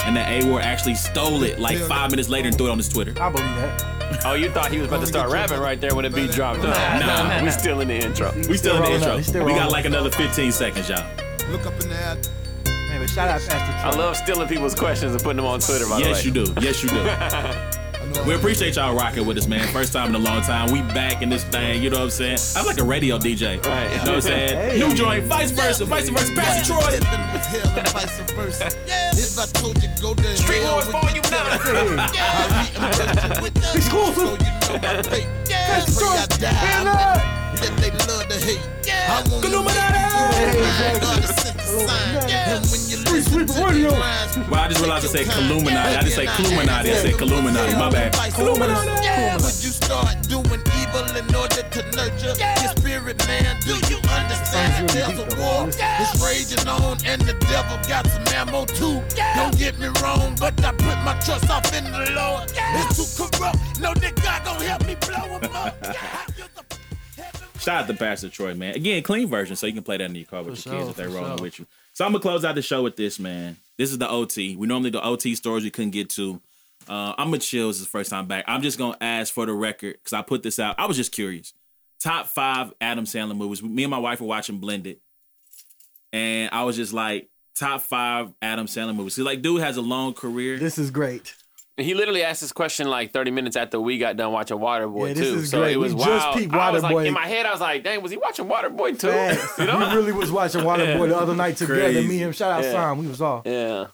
And 0.09 0.17
that 0.17 0.41
A-War 0.41 0.59
actually 0.59 0.95
stole 0.95 1.43
it 1.43 1.59
like 1.59 1.77
five 1.77 2.09
minutes 2.09 2.29
later 2.29 2.47
and 2.47 2.57
threw 2.57 2.65
it 2.65 2.71
on 2.71 2.79
his 2.79 2.89
Twitter. 2.89 3.13
I 3.21 3.29
believe 3.29 3.45
that. 3.57 4.25
Oh, 4.25 4.33
you 4.33 4.49
thought 4.49 4.71
he 4.71 4.79
was 4.79 4.87
about 4.87 5.01
to 5.01 5.05
start 5.05 5.29
rapping 5.29 5.59
right 5.59 5.79
there 5.79 5.93
when 5.93 6.01
the 6.01 6.09
beat 6.09 6.31
dropped. 6.31 6.61
Huh? 6.63 6.97
Nah. 6.99 7.43
we 7.43 7.51
still 7.51 7.79
in 7.81 7.89
the 7.89 7.93
intro. 7.93 8.33
We 8.35 8.57
still 8.57 8.77
in 8.77 8.99
the 9.01 9.21
intro. 9.21 9.45
We 9.45 9.51
got 9.51 9.71
like 9.71 9.85
another 9.85 10.09
15 10.09 10.51
seconds, 10.51 10.89
y'all. 10.89 11.07
Look 11.51 11.67
up 11.67 11.79
in 11.79 11.89
the 11.89 11.95
air. 11.95 12.17
Man, 12.65 13.01
but 13.01 13.09
shout 13.11 13.27
out 13.27 13.39
Pastor 13.47 13.87
I 13.87 14.01
love 14.03 14.17
stealing 14.17 14.47
people's 14.47 14.73
questions 14.73 15.13
and 15.13 15.21
putting 15.21 15.37
them 15.37 15.45
on 15.45 15.59
Twitter. 15.59 15.87
By 15.87 15.99
Yes, 15.99 16.23
the 16.23 16.29
you 16.29 16.33
do. 16.43 16.53
Yes, 16.59 16.81
you 16.81 16.89
do. 16.89 17.75
We 18.25 18.33
appreciate 18.35 18.75
y'all 18.75 18.95
rocking 18.95 19.25
with 19.25 19.37
us, 19.37 19.47
man. 19.47 19.67
First 19.69 19.93
time 19.93 20.09
in 20.09 20.15
a 20.15 20.19
long 20.19 20.41
time. 20.41 20.71
We 20.71 20.81
back 20.93 21.21
in 21.21 21.29
this 21.29 21.43
thing. 21.43 21.81
You 21.81 21.89
know 21.89 21.97
what 21.97 22.03
I'm 22.05 22.09
saying? 22.09 22.39
I'm 22.55 22.65
like 22.65 22.79
a 22.79 22.83
radio 22.83 23.17
DJ. 23.17 23.63
Right. 23.65 23.89
You 23.91 23.97
know 23.97 24.03
what 24.03 24.07
I'm 24.15 24.21
saying? 24.21 24.57
Hey. 24.57 24.79
New 24.79 24.95
joint, 24.95 25.25
vice 25.25 25.51
versa, 25.51 25.85
vice 25.85 26.09
versa. 26.09 26.33
Pastor 26.33 26.73
Troy. 26.73 26.91
with 27.75 27.93
vice 27.93 28.19
versa. 28.31 28.67
If 29.13 29.39
I 29.39 29.45
told 29.59 29.81
you 29.83 29.89
go 30.01 30.13
to 30.13 30.37
Street 30.37 30.63
with 30.63 30.87
Volume 30.91 31.21
the 31.21 31.29
Nine. 31.31 31.99
I 31.99 32.11
reimburse 32.89 33.37
you 33.37 33.43
with 33.43 33.53
the 33.53 33.71
Exclusive. 33.75 34.15
So 34.15 34.31
you 34.33 34.79
know 34.79 34.95
my 34.95 35.01
fate. 35.03 35.27
Pray 35.45 36.17
I 36.17 36.25
die. 36.39 37.39
That 37.59 37.77
they 37.77 37.91
love 37.91 38.18
hate. 38.49 38.61
I 39.09 39.21
want 39.29 39.45
to 39.45 39.63
make 39.63 41.01
God 41.01 41.21
to 41.21 41.27
send 41.27 41.59
a 41.59 41.63
sign. 41.63 42.29
And 42.29 42.65
when 42.71 42.81
you 42.89 42.97
listen 43.11 43.47
to 43.47 43.65
radio. 43.65 43.91
Well, 44.49 44.61
I 44.61 44.67
just 44.69 44.81
realized 44.81 45.05
I 45.05 45.23
said 45.23 45.27
Illuminati. 45.37 45.95
I 45.95 46.01
just 46.01 46.15
say 46.15 46.25
Illuminati. 46.25 46.91
I 46.91 46.95
said 46.95 47.21
Illuminati. 47.21 47.73
My 47.75 47.89
bad. 47.89 48.15
Illuminati. 48.39 49.43
Would 49.43 49.59
you 49.63 49.73
start 49.73 50.15
doing 50.27 50.61
evil 50.81 51.05
in 51.17 51.25
order 51.35 51.61
to 51.61 51.81
nurture 51.95 52.33
your 52.37 52.71
spirit, 52.77 53.17
man? 53.27 53.57
Do 53.61 53.75
you 53.89 53.99
understand 54.09 54.69
that 54.73 54.89
there's 54.93 55.19
a 55.19 55.27
war 55.37 55.67
that's 55.67 56.21
raging 56.23 56.67
on 56.67 56.97
and 57.05 57.21
the 57.21 57.33
devil 57.51 57.77
got 57.87 58.07
some 58.07 58.25
ammo 58.33 58.65
too? 58.65 59.01
Don't 59.35 59.57
get 59.57 59.77
me 59.77 59.87
wrong, 60.01 60.35
but 60.39 60.53
I 60.63 60.71
put 60.71 60.97
my 61.05 61.13
trust 61.25 61.49
off 61.49 61.73
in 61.75 61.83
the 61.85 62.11
Lord. 62.15 62.51
It's 62.55 63.17
too 63.17 63.27
corrupt. 63.37 63.59
No, 63.79 63.93
that 63.93 64.15
God 64.15 64.45
gonna 64.45 64.63
help 64.65 64.85
me 64.87 64.95
blow 64.95 65.37
him 65.37 65.55
up. 65.55 65.75
Shout 67.59 67.83
out 67.83 67.87
to 67.87 67.93
Pastor 67.93 68.29
Troy, 68.29 68.53
man. 68.53 68.75
Again, 68.75 69.03
clean 69.03 69.27
version, 69.27 69.55
so 69.55 69.67
you 69.67 69.73
can 69.73 69.83
play 69.83 69.97
that 69.97 70.05
in 70.05 70.15
your 70.15 70.25
car 70.25 70.43
with 70.43 70.63
For 70.63 70.69
your 70.69 70.77
kids 70.79 70.89
if 70.91 70.95
they're 70.95 71.09
rolling 71.09 71.37
sure. 71.37 71.43
with 71.43 71.59
you. 71.59 71.67
So 71.93 72.05
I'm 72.05 72.11
gonna 72.11 72.21
close 72.21 72.45
out 72.45 72.55
the 72.55 72.61
show 72.61 72.81
with 72.83 72.95
this, 72.95 73.19
man. 73.19 73.57
This 73.77 73.91
is 73.91 73.97
the 73.97 74.09
OT. 74.09 74.55
We 74.55 74.65
normally 74.65 74.91
do 74.91 74.99
OT 74.99 75.35
stories 75.35 75.63
we 75.63 75.69
couldn't 75.69 75.91
get 75.91 76.09
to. 76.11 76.39
Uh, 76.87 77.13
I'm 77.17 77.27
gonna 77.27 77.39
chill. 77.39 77.67
This 77.67 77.77
is 77.77 77.83
the 77.83 77.89
first 77.89 78.09
time 78.09 78.25
back. 78.27 78.45
I'm 78.47 78.61
just 78.61 78.77
gonna 78.77 78.97
ask 79.01 79.33
for 79.33 79.45
the 79.45 79.53
record 79.53 79.93
because 79.93 80.13
I 80.13 80.21
put 80.21 80.41
this 80.41 80.57
out. 80.57 80.75
I 80.79 80.85
was 80.85 80.95
just 80.95 81.11
curious. 81.11 81.53
Top 81.99 82.27
five 82.27 82.73
Adam 82.79 83.03
Sandler 83.05 83.35
movies. 83.35 83.61
Me 83.61 83.83
and 83.83 83.91
my 83.91 83.97
wife 83.99 84.21
were 84.21 84.27
watching 84.27 84.59
Blended, 84.59 84.97
and 86.13 86.49
I 86.53 86.63
was 86.63 86.77
just 86.77 86.93
like, 86.93 87.29
top 87.55 87.81
five 87.81 88.31
Adam 88.41 88.67
Sandler 88.67 88.95
movies. 88.95 89.15
See, 89.15 89.21
like, 89.21 89.41
dude 89.41 89.61
has 89.61 89.75
a 89.75 89.81
long 89.81 90.13
career. 90.13 90.57
This 90.57 90.77
is 90.77 90.91
great. 90.91 91.35
He 91.79 91.93
literally 91.93 92.23
asked 92.23 92.41
this 92.41 92.51
question 92.51 92.87
like 92.89 93.11
30 93.13 93.31
minutes 93.31 93.55
after 93.55 93.79
we 93.79 93.97
got 93.97 94.17
done 94.17 94.31
watching 94.31 94.57
Waterboy 94.57 95.09
Yeah, 95.09 95.13
this 95.13 95.27
too. 95.29 95.35
is 95.39 95.49
so 95.51 95.59
great. 95.61 95.73
it 95.73 95.77
was 95.77 95.93
We 95.95 96.03
just 96.03 96.25
wild. 96.27 96.37
peeped 96.37 96.53
I 96.53 96.71
was 96.71 96.83
like 96.83 96.95
Waterboy. 96.95 97.07
in 97.07 97.13
my 97.13 97.27
head, 97.27 97.45
I 97.45 97.51
was 97.51 97.61
like, 97.61 97.83
dang, 97.83 98.01
was 98.01 98.11
he 98.11 98.17
watching 98.17 98.45
Waterboy 98.45 98.99
too? 98.99 99.07
Facts. 99.07 99.53
you 99.59 99.65
know? 99.65 99.77
We 99.79 99.95
really 99.95 100.11
was 100.11 100.31
watching 100.31 100.61
Waterboy 100.61 101.09
the 101.09 101.17
other 101.17 101.35
night 101.35 101.57
together. 101.57 101.79
Crazy. 101.81 102.01
Me 102.07 102.15
and 102.15 102.21
him. 102.25 102.31
Shout 102.33 102.51
out 102.51 102.63
Yeah. 102.63 102.71
Sam. 102.71 102.97
We 102.99 103.07
was 103.07 103.21
off. 103.21 103.43
Yeah. 103.45 103.87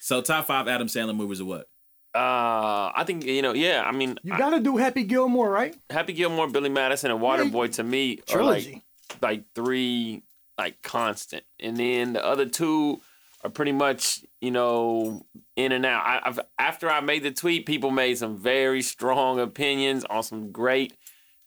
So 0.00 0.20
top 0.22 0.46
five 0.46 0.66
Adam 0.68 0.86
Sandler 0.88 1.14
movies 1.16 1.40
are 1.40 1.44
what? 1.44 1.66
Uh, 2.14 2.90
I 2.96 3.04
think 3.06 3.24
you 3.24 3.40
know. 3.42 3.52
Yeah, 3.52 3.84
I 3.86 3.92
mean, 3.92 4.18
You 4.24 4.36
gotta 4.36 4.58
do 4.58 4.76
Happy 4.78 5.04
Gilmore, 5.04 5.48
right? 5.48 5.76
Happy 5.90 6.12
Gilmore, 6.12 6.48
Billy 6.48 6.68
Madison, 6.68 7.12
and 7.12 7.20
Waterboy 7.20 7.72
to 7.74 7.84
me 7.84 8.18
are 8.34 8.42
like 8.42 8.82
like 9.22 9.44
three 9.54 10.22
like 10.58 10.82
constant, 10.82 11.44
and 11.60 11.76
then 11.76 12.14
the 12.14 12.24
other 12.24 12.46
two 12.46 13.00
are 13.44 13.50
pretty 13.50 13.70
much 13.72 14.24
you 14.40 14.50
know 14.50 15.26
in 15.56 15.72
and 15.72 15.84
out. 15.86 16.02
I, 16.04 16.20
I've 16.24 16.40
after 16.58 16.90
I 16.90 17.00
made 17.00 17.22
the 17.22 17.30
tweet, 17.30 17.66
people 17.66 17.90
made 17.90 18.18
some 18.18 18.36
very 18.36 18.82
strong 18.82 19.40
opinions 19.40 20.04
on 20.04 20.22
some 20.22 20.52
great 20.52 20.94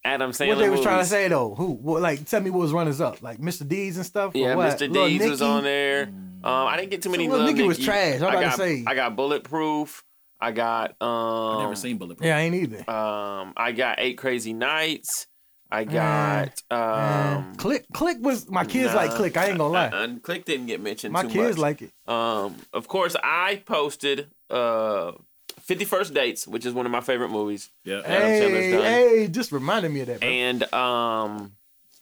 Adam 0.05 0.31
Sandler 0.31 0.49
what 0.49 0.57
they 0.59 0.69
was 0.69 0.81
trying 0.81 0.99
to 0.99 1.05
say 1.05 1.27
though? 1.27 1.55
Who? 1.55 1.71
What, 1.71 2.01
like, 2.01 2.25
tell 2.25 2.41
me 2.41 2.49
what 2.49 2.59
was 2.59 2.73
runners 2.73 2.99
up? 2.99 3.21
Like 3.21 3.39
Mr. 3.39 3.67
Deeds 3.67 3.97
and 3.97 4.05
stuff. 4.05 4.35
Yeah, 4.35 4.55
what? 4.55 4.77
Mr. 4.77 4.91
Lil 4.91 5.07
Deeds 5.07 5.25
was 5.25 5.41
on 5.41 5.63
there. 5.63 6.03
Um, 6.43 6.67
I 6.67 6.75
didn't 6.75 6.91
get 6.91 7.01
too 7.01 7.09
many. 7.09 7.25
So 7.25 7.31
Lil 7.31 7.43
Lil 7.43 7.53
Nicky 7.53 7.67
was 7.67 7.79
trash. 7.79 8.21
I'm 8.21 8.23
I 8.23 8.29
about 8.29 8.39
to 8.39 8.45
got, 8.45 8.57
say. 8.57 8.83
I 8.85 8.95
got 8.95 9.15
Bulletproof. 9.15 10.03
I 10.41 10.51
got. 10.51 11.01
Um, 11.01 11.57
I've 11.57 11.61
never 11.61 11.75
seen 11.75 11.97
Bulletproof. 11.97 12.27
Yeah, 12.27 12.37
I 12.37 12.41
ain't 12.41 12.55
either. 12.55 12.79
Um, 12.89 13.53
I 13.55 13.71
got 13.71 13.99
Eight 13.99 14.17
Crazy 14.17 14.51
Nights. 14.53 15.27
I 15.73 15.83
got. 15.85 16.61
um, 16.69 17.55
Click, 17.55 17.85
Click 17.93 18.17
was 18.21 18.47
my 18.49 18.63
kids 18.63 18.93
like 18.93 19.11
Click. 19.11 19.35
I 19.37 19.47
ain't 19.47 19.57
gonna 19.57 19.73
lie. 19.73 19.87
uh, 19.87 19.95
uh, 20.07 20.15
Click 20.21 20.45
didn't 20.45 20.67
get 20.67 20.79
mentioned. 20.81 21.11
My 21.13 21.23
too 21.23 21.29
kids 21.29 21.57
much. 21.57 21.61
like 21.61 21.81
it. 21.81 21.91
Um, 22.07 22.55
of 22.71 22.87
course, 22.87 23.15
I 23.23 23.61
posted 23.65 24.27
uh, 24.51 25.13
Fifty 25.61 25.85
First 25.85 26.13
Dates, 26.13 26.47
which 26.47 26.65
is 26.65 26.73
one 26.73 26.85
of 26.85 26.91
my 26.91 27.01
favorite 27.01 27.29
movies. 27.29 27.71
Yeah. 27.83 28.01
Adam 28.05 28.29
Sandler's 28.29 28.53
Hey, 28.53 28.71
done. 28.71 28.81
hey, 28.83 29.27
just 29.29 29.51
reminded 29.51 29.91
me 29.91 30.01
of 30.01 30.07
that. 30.07 30.19
Bro. 30.19 30.29
And 30.29 30.73
um, 30.73 31.53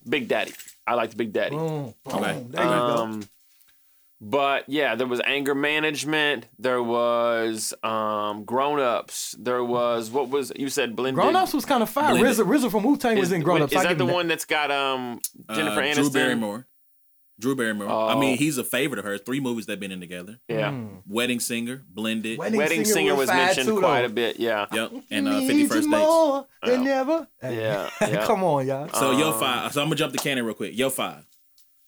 Big 0.07 0.27
Daddy. 0.27 0.53
I 0.85 0.95
liked 0.95 1.15
Big 1.15 1.31
Daddy. 1.31 1.56
Boom, 1.56 1.93
boom. 2.03 2.15
Okay. 2.15 2.45
There 2.49 2.64
you 2.64 2.69
go. 2.69 3.19
But 4.23 4.65
yeah, 4.68 4.93
there 4.93 5.07
was 5.07 5.19
anger 5.26 5.56
management. 5.56 6.45
There 6.60 6.84
was 6.84 7.73
um, 7.81 8.43
grown 8.45 8.80
ups. 8.80 9.35
There 9.39 9.64
was 9.64 10.11
what 10.11 10.30
was 10.30 10.52
you 10.56 10.69
said 10.69 10.95
blended. 10.95 11.15
Grown 11.22 11.35
Ups 11.35 11.53
was 11.53 11.65
kind 11.65 11.81
of 11.81 11.89
fire. 11.89 12.11
Blended. 12.15 12.35
RZA, 12.38 12.45
RZA 12.45 12.69
from 12.72 12.84
Wu 12.84 12.98
Tang 12.98 13.18
was 13.18 13.31
in 13.31 13.41
Grown 13.41 13.64
Ups. 13.64 13.73
is 13.73 13.80
I 13.80 13.84
that 13.88 13.98
the 13.98 14.06
him 14.06 14.14
one 14.14 14.27
that's 14.27 14.45
got 14.45 14.69
um 14.69 15.19
Jennifer 15.52 15.80
Uh, 15.81 15.84
Aniston? 15.85 15.95
Drew 15.95 16.10
Barrymore. 16.11 16.68
Drew 17.39 17.56
Barrymore. 17.56 17.89
I 17.89 18.14
Oh. 18.14 18.19
mean, 18.19 18.38
he's 18.38 18.60
a 18.60 18.64
favorite 18.64 18.99
of 18.99 19.06
hers. 19.06 19.22
Three 19.26 19.39
movies 19.39 19.65
they've 19.65 19.80
been 19.80 19.91
in 19.91 19.99
together. 19.99 20.39
Yeah. 20.48 20.72
Wedding 21.07 21.39
Singer, 21.39 21.84
Blended. 21.89 22.38
Wedding 22.38 22.60
Wedding 22.60 22.85
Singer 22.85 22.93
Singer 22.93 23.11
was 23.15 23.30
was 23.30 23.35
mentioned 23.35 23.68
too, 23.68 23.80
quite 23.80 24.06
a 24.06 24.10
bit. 24.10 24.39
Yeah. 24.39 24.68
Yep. 24.72 24.91
And 25.10 25.27
uh, 25.27 25.39
Need 25.39 25.48
50 25.48 25.61
you 25.64 25.68
Dates. 25.68 25.88
more 25.88 26.45
than 26.64 26.84
Yeah. 26.84 26.99
ever. 27.02 27.27
Yeah, 27.41 27.89
yeah. 28.02 28.26
Come 28.27 28.43
on, 28.43 28.68
y'all. 28.68 28.88
So 28.89 29.11
yo 29.18 29.31
Um, 29.31 29.39
five. 29.39 29.73
So 29.73 29.81
I'm 29.81 29.88
gonna 29.88 29.95
jump 29.95 30.11
the 30.14 30.19
cannon 30.19 30.45
real 30.45 30.53
quick. 30.53 30.77
Yo 30.77 30.91
five. 30.91 31.26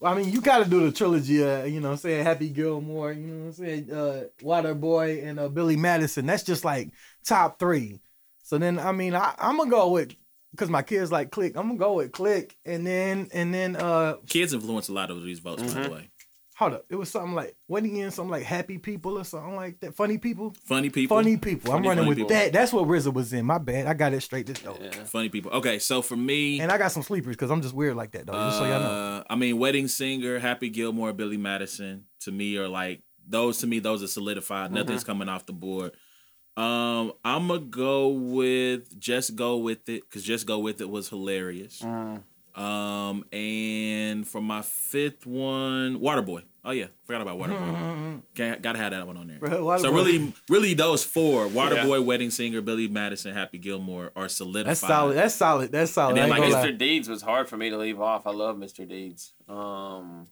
I 0.03 0.15
mean, 0.15 0.31
you 0.31 0.41
got 0.41 0.63
to 0.63 0.69
do 0.69 0.81
the 0.85 0.91
trilogy. 0.91 1.43
Uh, 1.43 1.63
you 1.63 1.79
know, 1.79 1.89
what 1.89 1.93
I'm 1.93 1.97
saying 1.99 2.23
Happy 2.25 2.49
Gilmore. 2.49 3.11
You 3.13 3.21
know, 3.27 3.39
what 3.39 3.45
I'm 3.47 3.53
saying 3.53 3.91
uh, 3.91 4.23
Waterboy 4.41 5.23
and 5.25 5.39
uh, 5.39 5.49
Billy 5.49 5.75
Madison. 5.77 6.25
That's 6.25 6.43
just 6.43 6.65
like 6.65 6.89
top 7.25 7.59
three. 7.59 7.99
So 8.43 8.57
then, 8.57 8.79
I 8.79 8.91
mean, 8.91 9.15
I, 9.15 9.33
I'm 9.37 9.57
gonna 9.57 9.69
go 9.69 9.89
with 9.91 10.15
because 10.51 10.69
my 10.69 10.81
kids 10.81 11.11
like 11.11 11.31
Click. 11.31 11.55
I'm 11.55 11.67
gonna 11.67 11.79
go 11.79 11.93
with 11.93 12.11
Click, 12.11 12.57
and 12.65 12.85
then 12.85 13.29
and 13.33 13.53
then 13.53 13.75
uh, 13.75 14.15
Kids 14.27 14.53
influence 14.53 14.89
a 14.89 14.93
lot 14.93 15.09
of 15.09 15.23
these 15.23 15.39
votes, 15.39 15.63
by 15.63 15.69
Mm-hmm. 15.69 15.83
the 15.83 15.89
way. 15.89 16.09
Hold 16.63 16.73
up, 16.73 16.85
it 16.89 16.95
was 16.95 17.09
something 17.09 17.33
like 17.33 17.55
what 17.67 17.83
again? 17.83 18.11
Something 18.11 18.31
like 18.31 18.43
Happy 18.43 18.77
People 18.77 19.17
or 19.17 19.23
something 19.23 19.55
like 19.55 19.79
that. 19.81 19.95
Funny 19.95 20.17
People. 20.17 20.53
Funny 20.65 20.89
people. 20.89 21.17
Funny 21.17 21.37
People. 21.37 21.73
I'm 21.73 21.83
running 21.83 22.07
with 22.07 22.17
people. 22.17 22.29
that. 22.29 22.53
That's 22.53 22.73
what 22.73 22.87
RZA 22.87 23.13
was 23.13 23.33
in. 23.33 23.45
My 23.45 23.57
bad. 23.57 23.87
I 23.87 23.93
got 23.93 24.13
it 24.13 24.21
straight 24.21 24.47
this 24.47 24.59
though. 24.59 24.77
Funny 25.05 25.29
people. 25.29 25.51
Okay, 25.51 25.79
so 25.79 26.01
for 26.01 26.15
me, 26.15 26.59
And 26.59 26.71
I 26.71 26.77
got 26.77 26.91
some 26.91 27.03
sleepers 27.03 27.35
because 27.35 27.51
I'm 27.51 27.61
just 27.61 27.73
weird 27.73 27.95
like 27.95 28.11
that 28.11 28.25
though. 28.25 28.33
Just 28.33 28.57
so 28.57 28.65
y'all 28.65 28.79
know. 28.79 28.89
uh, 28.89 29.23
I 29.29 29.35
mean, 29.35 29.57
Wedding 29.57 29.87
Singer, 29.87 30.39
Happy 30.39 30.69
Gilmore, 30.69 31.13
Billy 31.13 31.37
Madison, 31.37 32.05
to 32.21 32.31
me 32.31 32.57
are 32.57 32.67
like 32.67 33.01
those. 33.27 33.59
To 33.59 33.67
me, 33.67 33.79
those 33.79 34.03
are 34.03 34.07
solidified. 34.07 34.67
Mm-hmm. 34.67 34.75
Nothing's 34.75 35.03
coming 35.03 35.29
off 35.29 35.45
the 35.45 35.53
board. 35.53 35.91
Um, 36.55 37.13
I'm 37.25 37.47
gonna 37.47 37.59
go 37.61 38.09
with 38.09 38.99
Just 38.99 39.35
Go 39.35 39.57
with 39.57 39.89
It 39.89 40.01
because 40.01 40.23
Just 40.23 40.45
Go 40.45 40.59
with 40.59 40.81
It 40.81 40.89
was 40.89 41.09
hilarious. 41.09 41.81
Mm. 41.81 42.21
Um, 42.55 43.25
and 43.33 44.27
for 44.27 44.41
my 44.41 44.61
fifth 44.61 45.25
one, 45.25 45.99
Waterboy. 45.99 46.43
Oh 46.65 46.71
yeah, 46.71 46.85
forgot 47.03 47.21
about 47.21 47.37
Waterboy. 47.37 48.21
Okay, 48.31 48.57
gotta 48.61 48.79
have 48.79 48.91
that 48.91 49.05
one 49.05 49.17
on 49.17 49.27
there. 49.27 49.37
Bro, 49.37 49.77
so 49.79 49.91
really, 49.91 50.33
really, 50.49 50.73
those 50.73 51.03
four: 51.03 51.47
Waterboy, 51.47 52.05
Wedding 52.05 52.29
Singer, 52.29 52.61
Billy 52.61 52.87
Madison, 52.87 53.33
Happy 53.33 53.57
Gilmore 53.57 54.11
are 54.15 54.29
solidified. 54.29 54.69
That's 54.69 54.79
solid. 54.79 55.17
That's 55.17 55.35
solid. 55.35 55.71
That's 55.73 55.91
solid. 55.91 56.11
And 56.11 56.17
then, 56.19 56.29
like, 56.29 56.41
gonna 56.41 56.53
lie. 56.53 56.67
Mr. 56.69 56.77
Deeds 56.77 57.09
was 57.09 57.21
hard 57.21 57.49
for 57.49 57.57
me 57.57 57.69
to 57.69 57.77
leave 57.77 57.99
off. 57.99 58.25
I 58.25 58.31
love 58.31 58.55
Mr. 58.55 58.87
Deeds. 58.87 59.33
Um, 59.49 60.27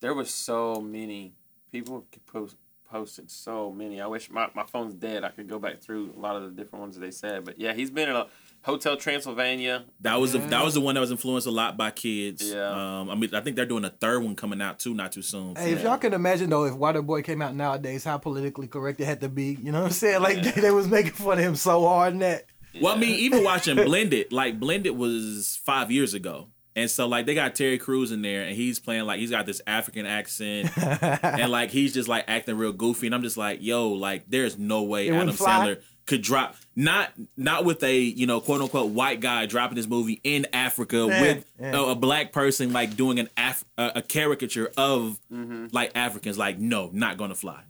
there 0.00 0.14
was 0.14 0.32
so 0.32 0.80
many 0.80 1.34
people 1.72 2.06
post 2.26 2.56
posted 2.90 3.30
so 3.30 3.72
many. 3.72 4.00
I 4.00 4.06
wish 4.06 4.30
my, 4.30 4.48
my 4.54 4.64
phone's 4.64 4.94
dead. 4.94 5.24
I 5.24 5.30
could 5.30 5.48
go 5.48 5.58
back 5.58 5.80
through 5.80 6.12
a 6.16 6.20
lot 6.20 6.36
of 6.36 6.42
the 6.42 6.50
different 6.50 6.80
ones 6.80 6.96
that 6.96 7.00
they 7.00 7.12
said. 7.12 7.44
But 7.44 7.60
yeah, 7.60 7.72
he's 7.72 7.90
been 7.90 8.08
in 8.08 8.16
a 8.16 8.26
Hotel 8.62 8.96
Transylvania. 8.96 9.84
That 10.00 10.20
was 10.20 10.32
the 10.32 10.38
that 10.38 10.62
was 10.64 10.74
the 10.74 10.80
one 10.80 10.94
that 10.94 11.00
was 11.00 11.10
influenced 11.10 11.46
a 11.46 11.50
lot 11.50 11.76
by 11.76 11.90
kids. 11.90 12.50
Yeah. 12.50 13.00
Um, 13.00 13.08
I 13.08 13.14
mean, 13.14 13.34
I 13.34 13.40
think 13.40 13.56
they're 13.56 13.64
doing 13.64 13.84
a 13.84 13.90
third 13.90 14.22
one 14.22 14.36
coming 14.36 14.60
out 14.60 14.78
too, 14.78 14.92
not 14.92 15.12
too 15.12 15.22
soon. 15.22 15.56
Hey, 15.56 15.72
if 15.72 15.82
y'all 15.82 15.96
can 15.96 16.12
imagine 16.12 16.50
though, 16.50 16.64
if 16.64 16.74
Waterboy 16.74 17.24
came 17.24 17.40
out 17.40 17.54
nowadays, 17.54 18.04
how 18.04 18.18
politically 18.18 18.66
correct 18.66 19.00
it 19.00 19.06
had 19.06 19.22
to 19.22 19.28
be. 19.30 19.58
You 19.62 19.72
know 19.72 19.80
what 19.80 19.86
I'm 19.86 19.92
saying? 19.92 20.22
Like 20.22 20.42
they, 20.42 20.50
they 20.60 20.70
was 20.70 20.88
making 20.88 21.12
fun 21.12 21.38
of 21.38 21.44
him 21.44 21.56
so 21.56 21.86
hard 21.86 22.12
in 22.12 22.18
that. 22.18 22.44
Well, 22.80 22.94
I 22.94 22.98
mean, 22.98 23.18
even 23.18 23.42
watching 23.44 23.76
Blended, 23.84 24.30
like 24.30 24.60
Blended 24.60 24.96
was 24.96 25.58
five 25.64 25.90
years 25.90 26.12
ago. 26.14 26.48
And 26.76 26.88
so 26.88 27.08
like 27.08 27.26
they 27.26 27.34
got 27.34 27.54
Terry 27.54 27.78
Crews 27.78 28.12
in 28.12 28.22
there 28.22 28.42
and 28.42 28.54
he's 28.54 28.78
playing 28.78 29.04
like 29.04 29.18
he's 29.18 29.30
got 29.30 29.44
this 29.44 29.60
African 29.66 30.06
accent 30.06 30.70
and 30.78 31.50
like 31.50 31.70
he's 31.70 31.92
just 31.92 32.08
like 32.08 32.24
acting 32.28 32.56
real 32.56 32.72
goofy 32.72 33.06
and 33.06 33.14
I'm 33.14 33.22
just 33.22 33.36
like, 33.36 33.58
yo, 33.60 33.88
like 33.88 34.24
there's 34.28 34.56
no 34.56 34.84
way 34.84 35.08
It 35.08 35.14
Adam? 35.14 35.30
Sandler 35.30 35.82
could 36.10 36.22
drop 36.22 36.56
not 36.76 37.10
not 37.36 37.64
with 37.64 37.82
a, 37.82 37.98
you 37.98 38.26
know, 38.26 38.40
quote 38.40 38.60
unquote 38.60 38.90
white 38.90 39.20
guy 39.20 39.46
dropping 39.46 39.76
this 39.76 39.86
movie 39.88 40.20
in 40.24 40.46
Africa 40.52 41.06
Yeah, 41.08 41.20
with 41.22 41.46
yeah. 41.58 41.72
A, 41.76 41.82
a 41.90 41.94
black 41.94 42.32
person 42.32 42.72
like 42.72 42.96
doing 42.96 43.18
an 43.18 43.28
Af- 43.38 43.64
a, 43.78 43.92
a 43.96 44.02
caricature 44.02 44.70
of 44.76 45.18
Mm-hmm. 45.32 45.68
like 45.72 45.92
Africans 45.94 46.36
like 46.36 46.58
no, 46.58 46.90
not 46.92 47.16
to 47.30 47.36
fly. 47.36 47.62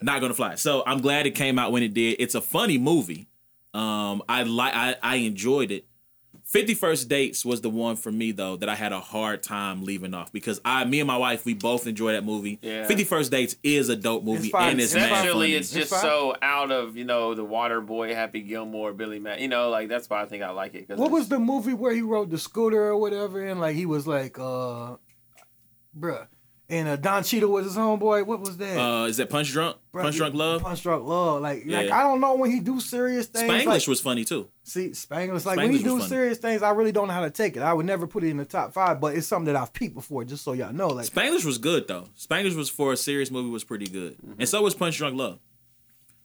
Not 0.00 0.20
to 0.30 0.34
fly. 0.34 0.54
So 0.56 0.82
I'm 0.86 1.00
glad 1.00 1.26
it 1.26 1.32
came 1.32 1.58
out 1.58 1.70
when 1.72 1.82
it 1.82 1.92
did. 1.94 2.16
It's 2.18 2.34
a 2.34 2.40
funny 2.40 2.78
movie. 2.78 3.28
Um, 3.74 4.22
I 4.28 4.42
like 4.42 4.74
I, 4.74 4.96
I 5.02 5.16
enjoyed 5.16 5.70
it. 5.70 5.86
Fifty 6.52 6.74
First 6.74 7.08
Dates 7.08 7.46
was 7.46 7.62
the 7.62 7.70
one 7.70 7.96
for 7.96 8.12
me 8.12 8.30
though 8.30 8.56
that 8.56 8.68
I 8.68 8.74
had 8.74 8.92
a 8.92 9.00
hard 9.00 9.42
time 9.42 9.84
leaving 9.84 10.12
off 10.12 10.30
because 10.34 10.60
I, 10.66 10.84
me 10.84 11.00
and 11.00 11.06
my 11.06 11.16
wife, 11.16 11.46
we 11.46 11.54
both 11.54 11.86
enjoy 11.86 12.12
that 12.12 12.24
movie. 12.26 12.58
Yeah. 12.60 12.86
Fifty 12.86 13.04
First 13.04 13.30
Dates 13.30 13.56
is 13.62 13.88
a 13.88 13.96
dope 13.96 14.22
movie 14.22 14.50
fine. 14.50 14.72
and 14.72 14.80
it's 14.82 14.92
mad 14.92 15.10
Essentially, 15.10 15.46
funny. 15.46 15.54
it's 15.54 15.72
just 15.72 15.88
so 15.90 16.36
out 16.42 16.70
of 16.70 16.94
you 16.94 17.06
know 17.06 17.34
the 17.34 17.42
Water 17.42 17.80
Boy, 17.80 18.14
Happy 18.14 18.42
Gilmore, 18.42 18.92
Billy 18.92 19.18
Mack. 19.18 19.40
You 19.40 19.48
know, 19.48 19.70
like 19.70 19.88
that's 19.88 20.10
why 20.10 20.20
I 20.20 20.26
think 20.26 20.42
I 20.42 20.50
like 20.50 20.74
it. 20.74 20.90
What 20.90 21.10
was 21.10 21.30
the 21.30 21.38
movie 21.38 21.72
where 21.72 21.94
he 21.94 22.02
rode 22.02 22.30
the 22.30 22.36
scooter 22.36 22.82
or 22.82 22.98
whatever, 22.98 23.42
and 23.42 23.58
like 23.58 23.74
he 23.74 23.86
was 23.86 24.06
like, 24.06 24.38
uh, 24.38 24.96
bruh, 25.98 26.26
and 26.68 26.88
uh, 26.88 26.96
Don 26.96 27.22
Cheadle 27.22 27.50
was 27.50 27.66
his 27.66 27.76
homeboy. 27.76 28.26
What 28.26 28.40
was 28.40 28.56
that? 28.56 28.78
Uh, 28.78 29.04
is 29.04 29.18
that 29.18 29.28
Punch 29.28 29.50
Drunk? 29.50 29.76
Bruh, 29.92 30.02
Punch 30.02 30.16
Drunk 30.16 30.34
Love? 30.34 30.62
Punch 30.62 30.82
Drunk 30.82 31.04
Love. 31.04 31.42
Like, 31.42 31.64
like 31.66 31.90
I 31.90 32.02
don't 32.02 32.20
know 32.20 32.34
when 32.36 32.50
he 32.50 32.60
do 32.60 32.80
serious 32.80 33.26
things. 33.26 33.50
Spanglish 33.50 33.66
like, 33.66 33.86
was 33.86 34.00
funny 34.00 34.24
too. 34.24 34.48
See, 34.64 34.90
Spanglish, 34.90 35.44
like 35.44 35.58
when 35.58 35.72
he 35.72 35.78
Spanglish 35.78 35.84
do 35.84 35.98
funny. 35.98 36.08
serious 36.08 36.38
things, 36.38 36.62
I 36.62 36.70
really 36.70 36.92
don't 36.92 37.08
know 37.08 37.14
how 37.14 37.20
to 37.22 37.30
take 37.30 37.56
it. 37.56 37.62
I 37.62 37.72
would 37.72 37.86
never 37.86 38.06
put 38.06 38.24
it 38.24 38.28
in 38.28 38.38
the 38.38 38.44
top 38.44 38.72
five, 38.72 39.00
but 39.00 39.14
it's 39.14 39.26
something 39.26 39.52
that 39.52 39.60
I've 39.60 39.72
peeped 39.72 39.94
before, 39.94 40.24
just 40.24 40.44
so 40.44 40.52
y'all 40.52 40.72
know. 40.72 40.88
Like, 40.88 41.06
Spanglish 41.06 41.44
was 41.44 41.58
good 41.58 41.88
though. 41.88 42.08
Spanglish 42.18 42.56
was 42.56 42.70
for 42.70 42.92
a 42.92 42.96
serious 42.96 43.30
movie 43.30 43.50
was 43.50 43.64
pretty 43.64 43.86
good, 43.86 44.16
and 44.38 44.48
so 44.48 44.62
was 44.62 44.74
Punch 44.74 44.96
Drunk 44.96 45.16
Love. 45.16 45.38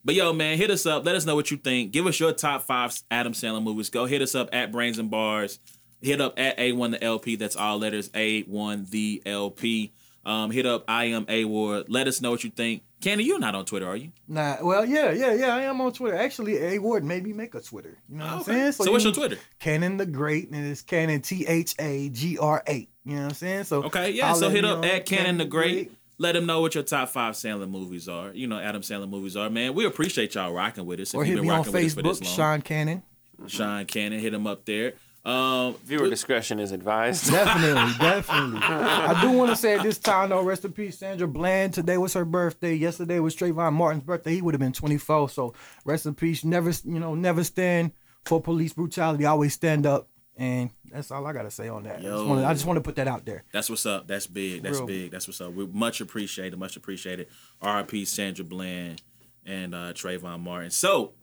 But 0.06 0.16
yo, 0.16 0.32
man, 0.32 0.58
hit 0.58 0.72
us 0.72 0.86
up. 0.86 1.06
Let 1.06 1.16
us 1.16 1.26
know 1.26 1.36
what 1.36 1.52
you 1.52 1.58
think. 1.58 1.92
Give 1.92 2.08
us 2.08 2.18
your 2.18 2.32
top 2.32 2.64
five 2.64 2.98
Adam 3.12 3.34
Sandler 3.34 3.62
movies. 3.62 3.90
Go 3.90 4.06
hit 4.06 4.22
us 4.22 4.36
up 4.36 4.48
at 4.54 4.72
Brains 4.72 5.00
and 5.00 5.12
Bars. 5.12 5.60
Hit 6.02 6.22
up 6.22 6.40
at 6.40 6.58
A1 6.58 6.92
the 6.92 7.04
LP. 7.04 7.36
That's 7.36 7.58
all 7.58 7.80
letters 7.80 8.08
A1 8.10 8.90
the 8.90 9.22
LP. 9.26 9.92
Um, 10.28 10.52
hit 10.52 10.66
up 10.66 10.84
I 10.90 11.06
am 11.06 11.26
A 11.30 11.46
Ward. 11.46 11.86
Let 11.88 12.08
us 12.08 12.22
know 12.22 12.32
what 12.32 12.44
you 12.44 12.50
think. 12.50 12.84
Candy, 13.00 13.24
you're 13.24 13.40
not 13.40 13.56
on 13.56 13.64
Twitter, 13.66 13.88
are 13.88 13.96
you? 13.96 14.12
nah, 14.28 14.58
well, 14.62 14.84
yeah, 14.86 15.12
yeah, 15.12 15.34
yeah, 15.34 15.56
I 15.56 15.62
am 15.62 15.80
on 15.82 15.94
Twitter. 15.94 16.18
Actually, 16.18 16.58
A 16.58 16.80
Ward 16.80 17.04
made 17.04 17.24
me 17.24 17.32
make 17.32 17.56
a 17.56 17.62
Twitter. 17.62 17.98
You 18.10 18.18
know 18.18 18.26
what 18.26 18.34
I'm 18.34 18.40
Okay. 18.42 18.52
saying? 18.52 18.72
So 18.74 18.86
you 18.86 18.92
what's 18.92 19.04
your 19.06 19.14
Twitter? 19.14 19.38
Cannon 19.60 19.98
the 19.98 20.06
Great, 20.06 20.50
and 20.52 20.68
it's 20.68 20.82
Cannon 20.82 21.22
T 21.22 21.46
H 21.48 21.76
A 21.80 22.10
G 22.10 22.38
R 22.38 22.62
A. 22.68 22.74
You 23.06 23.16
know 23.16 23.22
what 23.22 23.28
I'm 23.30 23.34
saying? 23.36 23.64
So 23.64 23.84
Okay, 23.84 24.12
yeah. 24.12 24.28
I'll 24.30 24.36
so 24.36 24.50
hit 24.50 24.66
up 24.66 24.84
at 24.84 25.06
Cannon 25.06 25.38
the 25.38 25.46
Great. 25.46 25.92
Let 26.18 26.32
them 26.34 26.46
know 26.48 26.60
what 26.62 26.74
your 26.76 26.84
top 26.84 27.10
five 27.10 27.36
Sandler 27.36 27.70
movies 27.70 28.10
are. 28.10 28.32
You 28.34 28.48
know, 28.48 28.60
Adam 28.60 28.82
Sandler 28.82 29.08
movies 29.08 29.38
are. 29.38 29.50
Man, 29.52 29.76
we 29.76 29.86
appreciate 29.86 30.34
y'all 30.36 30.52
rocking 30.52 30.86
with 30.88 31.00
us. 31.00 31.10
If 31.14 31.16
Or 31.16 31.24
you've 31.24 31.28
hit 31.28 31.36
been 31.36 31.44
me 31.44 31.50
on 31.52 31.58
rocking 31.60 31.74
with 31.74 31.86
us 31.86 31.94
for 31.94 32.02
this 32.02 32.20
Facebook. 32.20 32.36
Sean 32.36 32.62
Cannon. 32.64 33.04
Sean 33.46 33.86
Cannon, 33.86 34.20
hit 34.20 34.34
him 34.34 34.48
up 34.48 34.66
there. 34.66 34.94
Um, 35.28 35.76
Viewer 35.84 36.10
discretion 36.10 36.58
is 36.60 36.72
advised. 36.72 37.30
Definitely, 37.32 37.92
definitely. 38.00 38.62
I 38.62 39.20
do 39.22 39.32
want 39.32 39.50
to 39.50 39.58
say 39.58 39.76
at 39.76 39.84
this 39.84 39.98
time, 39.98 40.30
though, 40.30 40.42
rest 40.42 40.64
in 40.64 40.72
peace, 40.72 40.98
Sandra 40.98 41.28
Bland. 41.28 41.74
Today 41.74 41.98
was 41.98 42.14
her 42.14 42.24
birthday. 42.24 42.74
Yesterday 42.76 43.20
was 43.20 43.36
Trayvon 43.36 43.74
Martin's 43.74 44.04
birthday. 44.04 44.36
He 44.36 44.42
would 44.42 44.54
have 44.54 44.62
been 44.62 44.72
24. 44.72 45.30
So 45.30 45.54
rest 45.84 46.06
in 46.06 46.16
peace. 46.16 46.46
Never, 46.46 46.70
you 46.86 47.00
know, 47.00 47.14
never 47.14 47.44
stand 47.44 47.92
for 48.24 48.42
police 48.42 48.72
brutality. 48.72 49.26
Always 49.26 49.54
stand 49.54 49.86
up. 49.86 50.08
And 50.38 50.70
that's 50.92 51.12
all 51.12 51.26
I 51.26 51.34
gotta 51.34 51.52
say 51.52 51.68
on 51.68 51.84
that. 51.84 51.94
I 51.96 52.02
just 52.02 52.06
Yo. 52.06 52.28
wanna- 52.28 52.46
I 52.46 52.54
just 52.54 52.66
want 52.66 52.78
to 52.78 52.82
put 52.82 52.96
that 52.96 53.08
out 53.10 53.26
there. 53.26 53.44
That's 53.52 53.70
what's 53.70 53.86
up. 53.86 54.08
That's 54.08 54.28
big. 54.28 54.62
That's 54.64 54.78
Real. 54.78 54.88
big. 54.88 55.12
That's 55.12 55.28
what's 55.28 55.42
up. 55.42 55.52
We 55.52 55.66
much 55.68 56.00
appreciated. 56.00 56.58
Much 56.58 56.78
appreciated. 56.78 57.28
R.I.P. 57.62 58.06
Sandra 58.06 58.46
Bland 58.46 59.02
and 59.46 59.74
uh, 59.76 59.92
Trayvon 59.94 60.40
Martin. 60.42 60.70
So, 60.70 61.14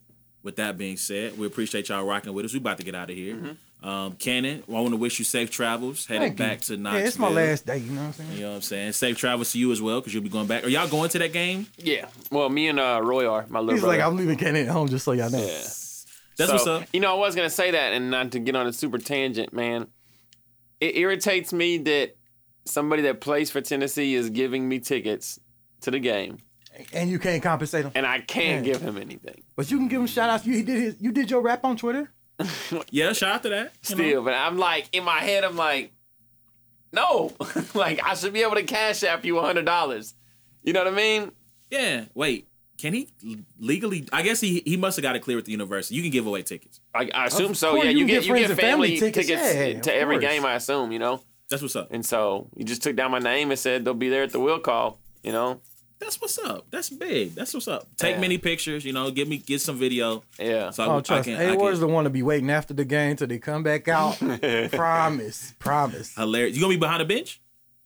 with 0.42 0.56
that 0.56 0.76
being 0.76 0.96
said, 0.98 1.38
we 1.38 1.46
appreciate 1.46 1.88
y'all 1.88 2.04
rocking 2.04 2.34
with 2.34 2.44
us. 2.44 2.52
We 2.52 2.58
about 2.58 2.76
to 2.78 2.84
get 2.84 2.94
out 2.94 3.08
of 3.08 3.16
here. 3.16 3.56
Um, 3.84 4.12
Cannon, 4.14 4.64
I 4.66 4.72
want 4.72 4.90
to 4.92 4.96
wish 4.96 5.18
you 5.18 5.26
safe 5.26 5.50
travels. 5.50 6.06
Headed 6.06 6.22
Thank 6.22 6.38
you. 6.38 6.44
back 6.46 6.60
to 6.62 6.76
Knoxville. 6.78 7.00
Yeah, 7.02 7.06
it's 7.06 7.18
my 7.18 7.28
last 7.28 7.66
day. 7.66 7.76
You 7.78 7.92
know 7.92 8.00
what 8.00 8.06
I'm 8.06 8.12
saying? 8.14 8.32
You 8.32 8.40
know 8.40 8.48
what 8.48 8.54
I'm 8.56 8.62
saying? 8.62 8.92
Safe 8.92 9.18
travels 9.18 9.52
to 9.52 9.58
you 9.58 9.70
as 9.72 9.82
well, 9.82 10.00
because 10.00 10.14
you'll 10.14 10.22
be 10.22 10.30
going 10.30 10.46
back. 10.46 10.64
Are 10.64 10.68
y'all 10.68 10.88
going 10.88 11.10
to 11.10 11.18
that 11.18 11.34
game? 11.34 11.66
Yeah. 11.76 12.06
Well, 12.30 12.48
me 12.48 12.68
and 12.68 12.80
uh, 12.80 13.00
Roy 13.04 13.28
are 13.28 13.44
my 13.50 13.58
little 13.60 13.74
He's 13.74 13.82
brother. 13.82 13.98
like, 13.98 14.06
I'm 14.06 14.16
leaving 14.16 14.38
Cannon 14.38 14.66
at 14.66 14.72
home 14.72 14.88
just 14.88 15.04
so 15.04 15.12
y'all 15.12 15.28
know. 15.30 15.38
Yeah. 15.38 15.46
That's 15.52 16.06
So, 16.36 16.52
what's 16.52 16.66
up. 16.66 16.88
You 16.94 17.00
know, 17.00 17.14
I 17.14 17.18
was 17.18 17.34
gonna 17.34 17.50
say 17.50 17.72
that, 17.72 17.92
and 17.92 18.10
not 18.10 18.32
to 18.32 18.38
get 18.38 18.56
on 18.56 18.66
a 18.66 18.72
super 18.72 18.96
tangent, 18.98 19.52
man. 19.52 19.86
It 20.80 20.96
irritates 20.96 21.52
me 21.52 21.76
that 21.78 22.16
somebody 22.64 23.02
that 23.02 23.20
plays 23.20 23.50
for 23.50 23.60
Tennessee 23.60 24.14
is 24.14 24.30
giving 24.30 24.68
me 24.68 24.78
tickets 24.80 25.38
to 25.82 25.90
the 25.90 25.98
game, 26.00 26.38
And 26.92 27.10
you 27.10 27.18
can't 27.18 27.42
compensate 27.42 27.84
him. 27.84 27.92
and 27.94 28.06
I 28.06 28.20
can't 28.20 28.66
Yeah. 28.66 28.72
give 28.72 28.82
him 28.82 28.96
anything. 28.96 29.42
But 29.56 29.70
you 29.70 29.76
can 29.76 29.88
give 29.88 30.00
him 30.00 30.06
shout 30.06 30.30
outs. 30.30 30.46
You 30.46 30.62
did 30.62 30.80
his, 30.80 30.96
you 31.00 31.12
did 31.12 31.30
your 31.30 31.42
rap 31.42 31.64
on 31.64 31.76
Twitter? 31.76 32.10
Yeah, 32.90 33.12
shout 33.12 33.34
out 33.36 33.42
to 33.44 33.48
that. 33.50 33.72
you 33.88 33.96
know? 33.96 34.04
Still, 34.04 34.22
but 34.24 34.34
I'm 34.34 34.58
like 34.58 34.88
in 34.92 35.04
my 35.04 35.20
head, 35.20 35.44
I'm 35.44 35.56
like, 35.56 35.92
no, 36.92 37.32
like 37.74 38.00
I 38.04 38.14
should 38.14 38.32
be 38.32 38.42
able 38.42 38.54
to 38.56 38.62
cash 38.64 39.02
app 39.02 39.24
you 39.24 39.38
a 39.38 39.42
hundred 39.42 39.64
dollars. 39.66 40.14
You 40.62 40.72
know 40.72 40.84
what 40.84 40.92
I 40.92 40.96
mean? 40.96 41.32
Yeah. 41.70 42.04
Wait. 42.14 42.48
Can 42.76 42.92
he 42.92 43.08
legally? 43.58 44.06
I 44.12 44.22
guess 44.22 44.40
he 44.40 44.60
he 44.66 44.76
must 44.76 44.96
have 44.96 45.02
got 45.04 45.14
it 45.14 45.20
clear 45.20 45.36
with 45.36 45.44
the 45.46 45.52
university. 45.52 45.94
You 45.94 46.02
can 46.02 46.10
give 46.10 46.26
away 46.26 46.42
tickets. 46.42 46.80
I, 46.92 47.08
I 47.14 47.26
assume 47.26 47.52
Of 47.52 47.56
so. 47.56 47.76
Yeah, 47.76 47.84
you 47.84 47.98
you 48.00 48.06
get 48.06 48.24
get 48.24 48.26
you 48.26 48.34
get 48.36 48.46
family 48.48 48.96
family 48.96 48.98
tickets. 48.98 49.28
tickets, 49.28 49.54
Yeah, 49.54 49.80
to 49.80 49.94
every 49.94 50.16
course. 50.18 50.30
game. 50.32 50.44
I 50.44 50.54
assume, 50.54 50.90
you 50.90 50.98
know. 50.98 51.22
That's 51.50 51.62
what's 51.62 51.76
up. 51.76 51.88
And 51.92 52.04
so 52.04 52.48
he 52.56 52.64
just 52.64 52.82
took 52.82 52.96
down 52.96 53.12
my 53.12 53.20
name 53.20 53.50
and 53.52 53.58
said 53.58 53.84
they'll 53.84 53.94
be 53.94 54.08
there 54.08 54.24
at 54.24 54.32
the 54.32 54.40
will 54.40 54.58
call. 54.58 54.98
You 55.22 55.30
know. 55.32 55.60
That's 56.00 56.20
what's 56.20 56.38
up. 56.38 56.66
That's 56.70 56.90
big. 56.90 57.34
That's 57.34 57.54
what's 57.54 57.68
up. 57.68 57.86
Take 57.96 58.16
Yeah. 58.16 58.20
many 58.20 58.36
pictures. 58.38 58.84
You 58.84 58.92
know, 58.92 59.10
give 59.10 59.26
me 59.28 59.38
get 59.38 59.60
some 59.60 59.78
video. 59.78 60.22
Yeah. 60.38 60.70
So 60.70 60.82
I, 60.82 60.86
Oh, 60.86 60.98
I 60.98 61.00
trust 61.00 61.24
can, 61.24 61.34
me. 61.38 61.40
I 61.40 61.52
A 61.52 61.56
can 61.56 61.80
the 61.80 61.86
one 61.86 62.04
to 62.04 62.10
be 62.10 62.22
waiting 62.22 62.50
after 62.50 62.74
the 62.74 62.84
game 62.84 63.16
till 63.16 63.26
they 63.28 63.38
come 63.38 63.62
back 63.62 63.88
out. 63.88 64.18
promise, 64.72 65.54
promise. 65.58 66.14
hilarious. 66.14 66.56
You 66.56 66.62
gonna 66.62 66.74
be 66.74 66.78
behind 66.78 67.00
the 67.00 67.04
bench? 67.04 67.40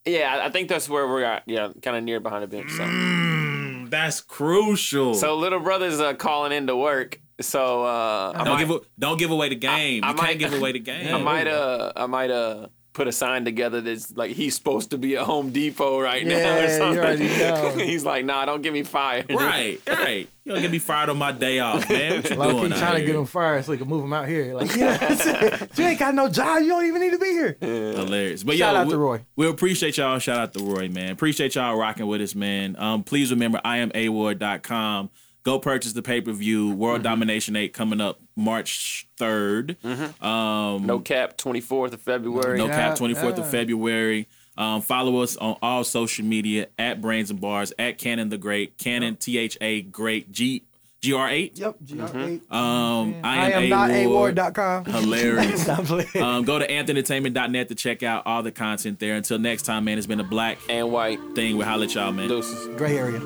Yeah, 0.05 0.35
I- 0.37 0.47
I 0.47 0.51
think 0.51 0.69
that's 0.69 0.89
where 0.89 1.07
we're 1.07 1.23
at. 1.25 1.43
Yeah, 1.47 1.69
kind 1.83 1.97
of 1.97 2.03
near 2.05 2.19
behind 2.21 2.43
the 2.43 2.47
bench. 2.49 2.71
So, 2.71 2.83
Mm, 2.85 3.91
that's 3.91 4.21
crucial. 4.21 5.15
so 5.15 5.37
little 5.37 5.61
brother's 5.61 6.01
uh, 6.01 6.15
calling 6.15 6.53
in 6.53 6.67
to 6.67 6.77
work. 6.77 7.21
So 7.41 7.85
uh, 7.85 8.33
don't 8.33 8.49
might, 8.49 8.59
give 8.59 8.71
a, 8.71 8.81
don't 8.99 9.17
give 9.19 9.31
away 9.31 9.49
the 9.51 9.55
game. 9.55 10.03
I 10.03 10.09
you 10.11 10.15
might- 10.17 10.27
can't 10.27 10.39
give 10.41 10.55
away 10.55 10.73
the 10.73 10.79
game. 10.93 11.15
I 11.15 11.19
might 11.19 11.47
uh 11.47 11.93
I 11.95 12.07
might 12.07 12.31
uh 12.31 12.67
put 12.93 13.06
a 13.06 13.12
sign 13.12 13.44
together 13.44 13.81
that's 13.81 14.16
like 14.16 14.32
he's 14.32 14.55
supposed 14.56 14.90
to 14.90 14.98
be 14.98 15.16
at 15.16 15.23
Home 15.24 15.51
Depot 15.51 16.01
right 16.01 16.27
now 16.27 16.35
or 16.35 16.39
Yeah, 16.39 16.62
you 16.62 16.77
something. 16.78 16.98
already 16.98 17.28
know. 17.28 17.70
he's 17.86 18.05
like, 18.05 18.24
nah, 18.24 18.44
don't 18.44 18.60
get 18.62 18.73
me 18.73 18.82
fired. 18.82 19.27
Right, 19.31 19.81
right. 19.86 20.28
You 20.44 20.52
don't 20.52 20.62
get 20.62 20.70
me 20.70 20.78
fired 20.78 21.10
on 21.10 21.19
my 21.19 21.31
day 21.32 21.59
off, 21.59 21.89
man. 21.89 22.16
What 22.23 22.31
you 22.31 22.36
Low 22.36 22.51
doing 22.52 22.69
key 22.69 22.74
out 22.74 22.78
trying 22.78 23.01
to 23.01 23.05
get 23.06 23.15
him 23.15 23.27
fired 23.27 23.65
so 23.65 23.73
he 23.73 23.78
can 23.78 23.86
move 23.86 24.02
him 24.02 24.12
out 24.12 24.27
here. 24.27 24.55
Like, 24.55 24.74
yeah, 24.74 25.66
you 25.77 25.85
ain't 25.85 25.98
got 25.98 26.15
no 26.15 26.28
job. 26.28 26.62
You 26.62 26.69
don't 26.69 26.86
even 26.86 27.02
need 27.02 27.12
to 27.12 27.19
be 27.19 27.27
here. 27.27 27.56
Hilarious. 27.60 28.43
But 28.43 28.56
Shout 28.56 28.74
yo, 28.74 28.81
out 28.81 28.86
we, 28.86 28.93
to 28.93 28.98
Roy. 28.98 29.20
We 29.36 29.48
appreciate 29.48 29.97
y'all. 29.98 30.19
Shout 30.19 30.39
out 30.39 30.55
to 30.55 30.65
Roy, 30.65 30.89
man. 30.89 31.10
Appreciate 31.12 31.55
y'all 31.55 31.77
rocking 31.77 32.06
with 32.06 32.20
us, 32.23 32.35
man. 32.35 32.77
Um, 32.78 33.05
please 33.05 33.31
remember 33.31 33.60
I 33.65 33.78
am 33.78 33.93
award.com. 33.94 35.10
Go 35.44 35.59
purchase 35.59 35.93
the 35.94 36.02
pay 36.02 36.20
per 36.20 36.32
view. 36.32 36.73
World 36.74 37.02
Domination 37.02 37.56
8 37.56 37.73
coming 37.73 38.01
up 38.01 38.20
March 38.36 39.06
3rd. 39.19 39.77
Um, 40.23 40.86
No 40.86 40.98
cap, 41.01 41.36
24th 41.39 41.93
of 41.94 42.01
February. 42.02 42.59
no 42.59 42.66
Yeah, 42.66 42.77
cap 42.77 42.98
24th 42.98 43.36
yeah. 43.36 43.43
of 43.44 43.51
February. 43.51 44.28
Um, 44.59 44.82
follow 44.82 45.23
us 45.23 45.36
on 45.36 45.56
all 45.62 45.85
social 45.85 46.24
media 46.24 46.66
at 46.78 47.01
Brains 47.01 47.31
and 47.31 47.40
Bars, 47.40 47.73
at 47.78 47.97
Cannon 47.98 48.28
the 48.28 48.39
Great, 48.39 48.77
Cannon 48.77 49.15
T 49.16 49.39
H 49.39 49.56
A 49.60 49.82
Great 49.82 50.32
G 50.32 50.65
G 51.01 51.12
R 51.12 51.31
eight. 51.31 51.56
Yep, 51.56 51.77
GR8. 51.86 52.51
Um, 52.52 53.15
I 53.23 53.47
I 53.47 53.51
am, 53.51 53.62
am 53.62 53.69
not 53.69 53.90
A-Ward. 53.93 54.36
award.com. 54.36 54.85
Hilarious. 54.86 55.62
Stop 55.62 55.85
playing. 55.85 56.09
um, 56.20 56.43
go 56.44 56.59
to 56.59 56.66
anthonyentertainment.net 56.66 57.69
to 57.69 57.77
check 57.77 58.02
out 58.02 58.24
all 58.27 58.43
the 58.43 58.51
content 58.51 58.98
there. 58.98 59.15
Until 59.15 59.39
next 59.39 59.62
time, 59.62 59.85
man, 59.85 59.97
it's 59.97 60.09
been 60.09 60.19
a 60.19 60.24
black 60.24 60.59
And 60.69 60.90
white. 60.90 61.20
thing. 61.36 61.56
We'll 61.56 61.69
holler 61.69 61.85
at 61.85 61.94
y'all, 61.94 62.10
man. 62.10 62.27
Deuces. 62.28 62.66
Gray 62.77 62.98
area. 62.98 63.20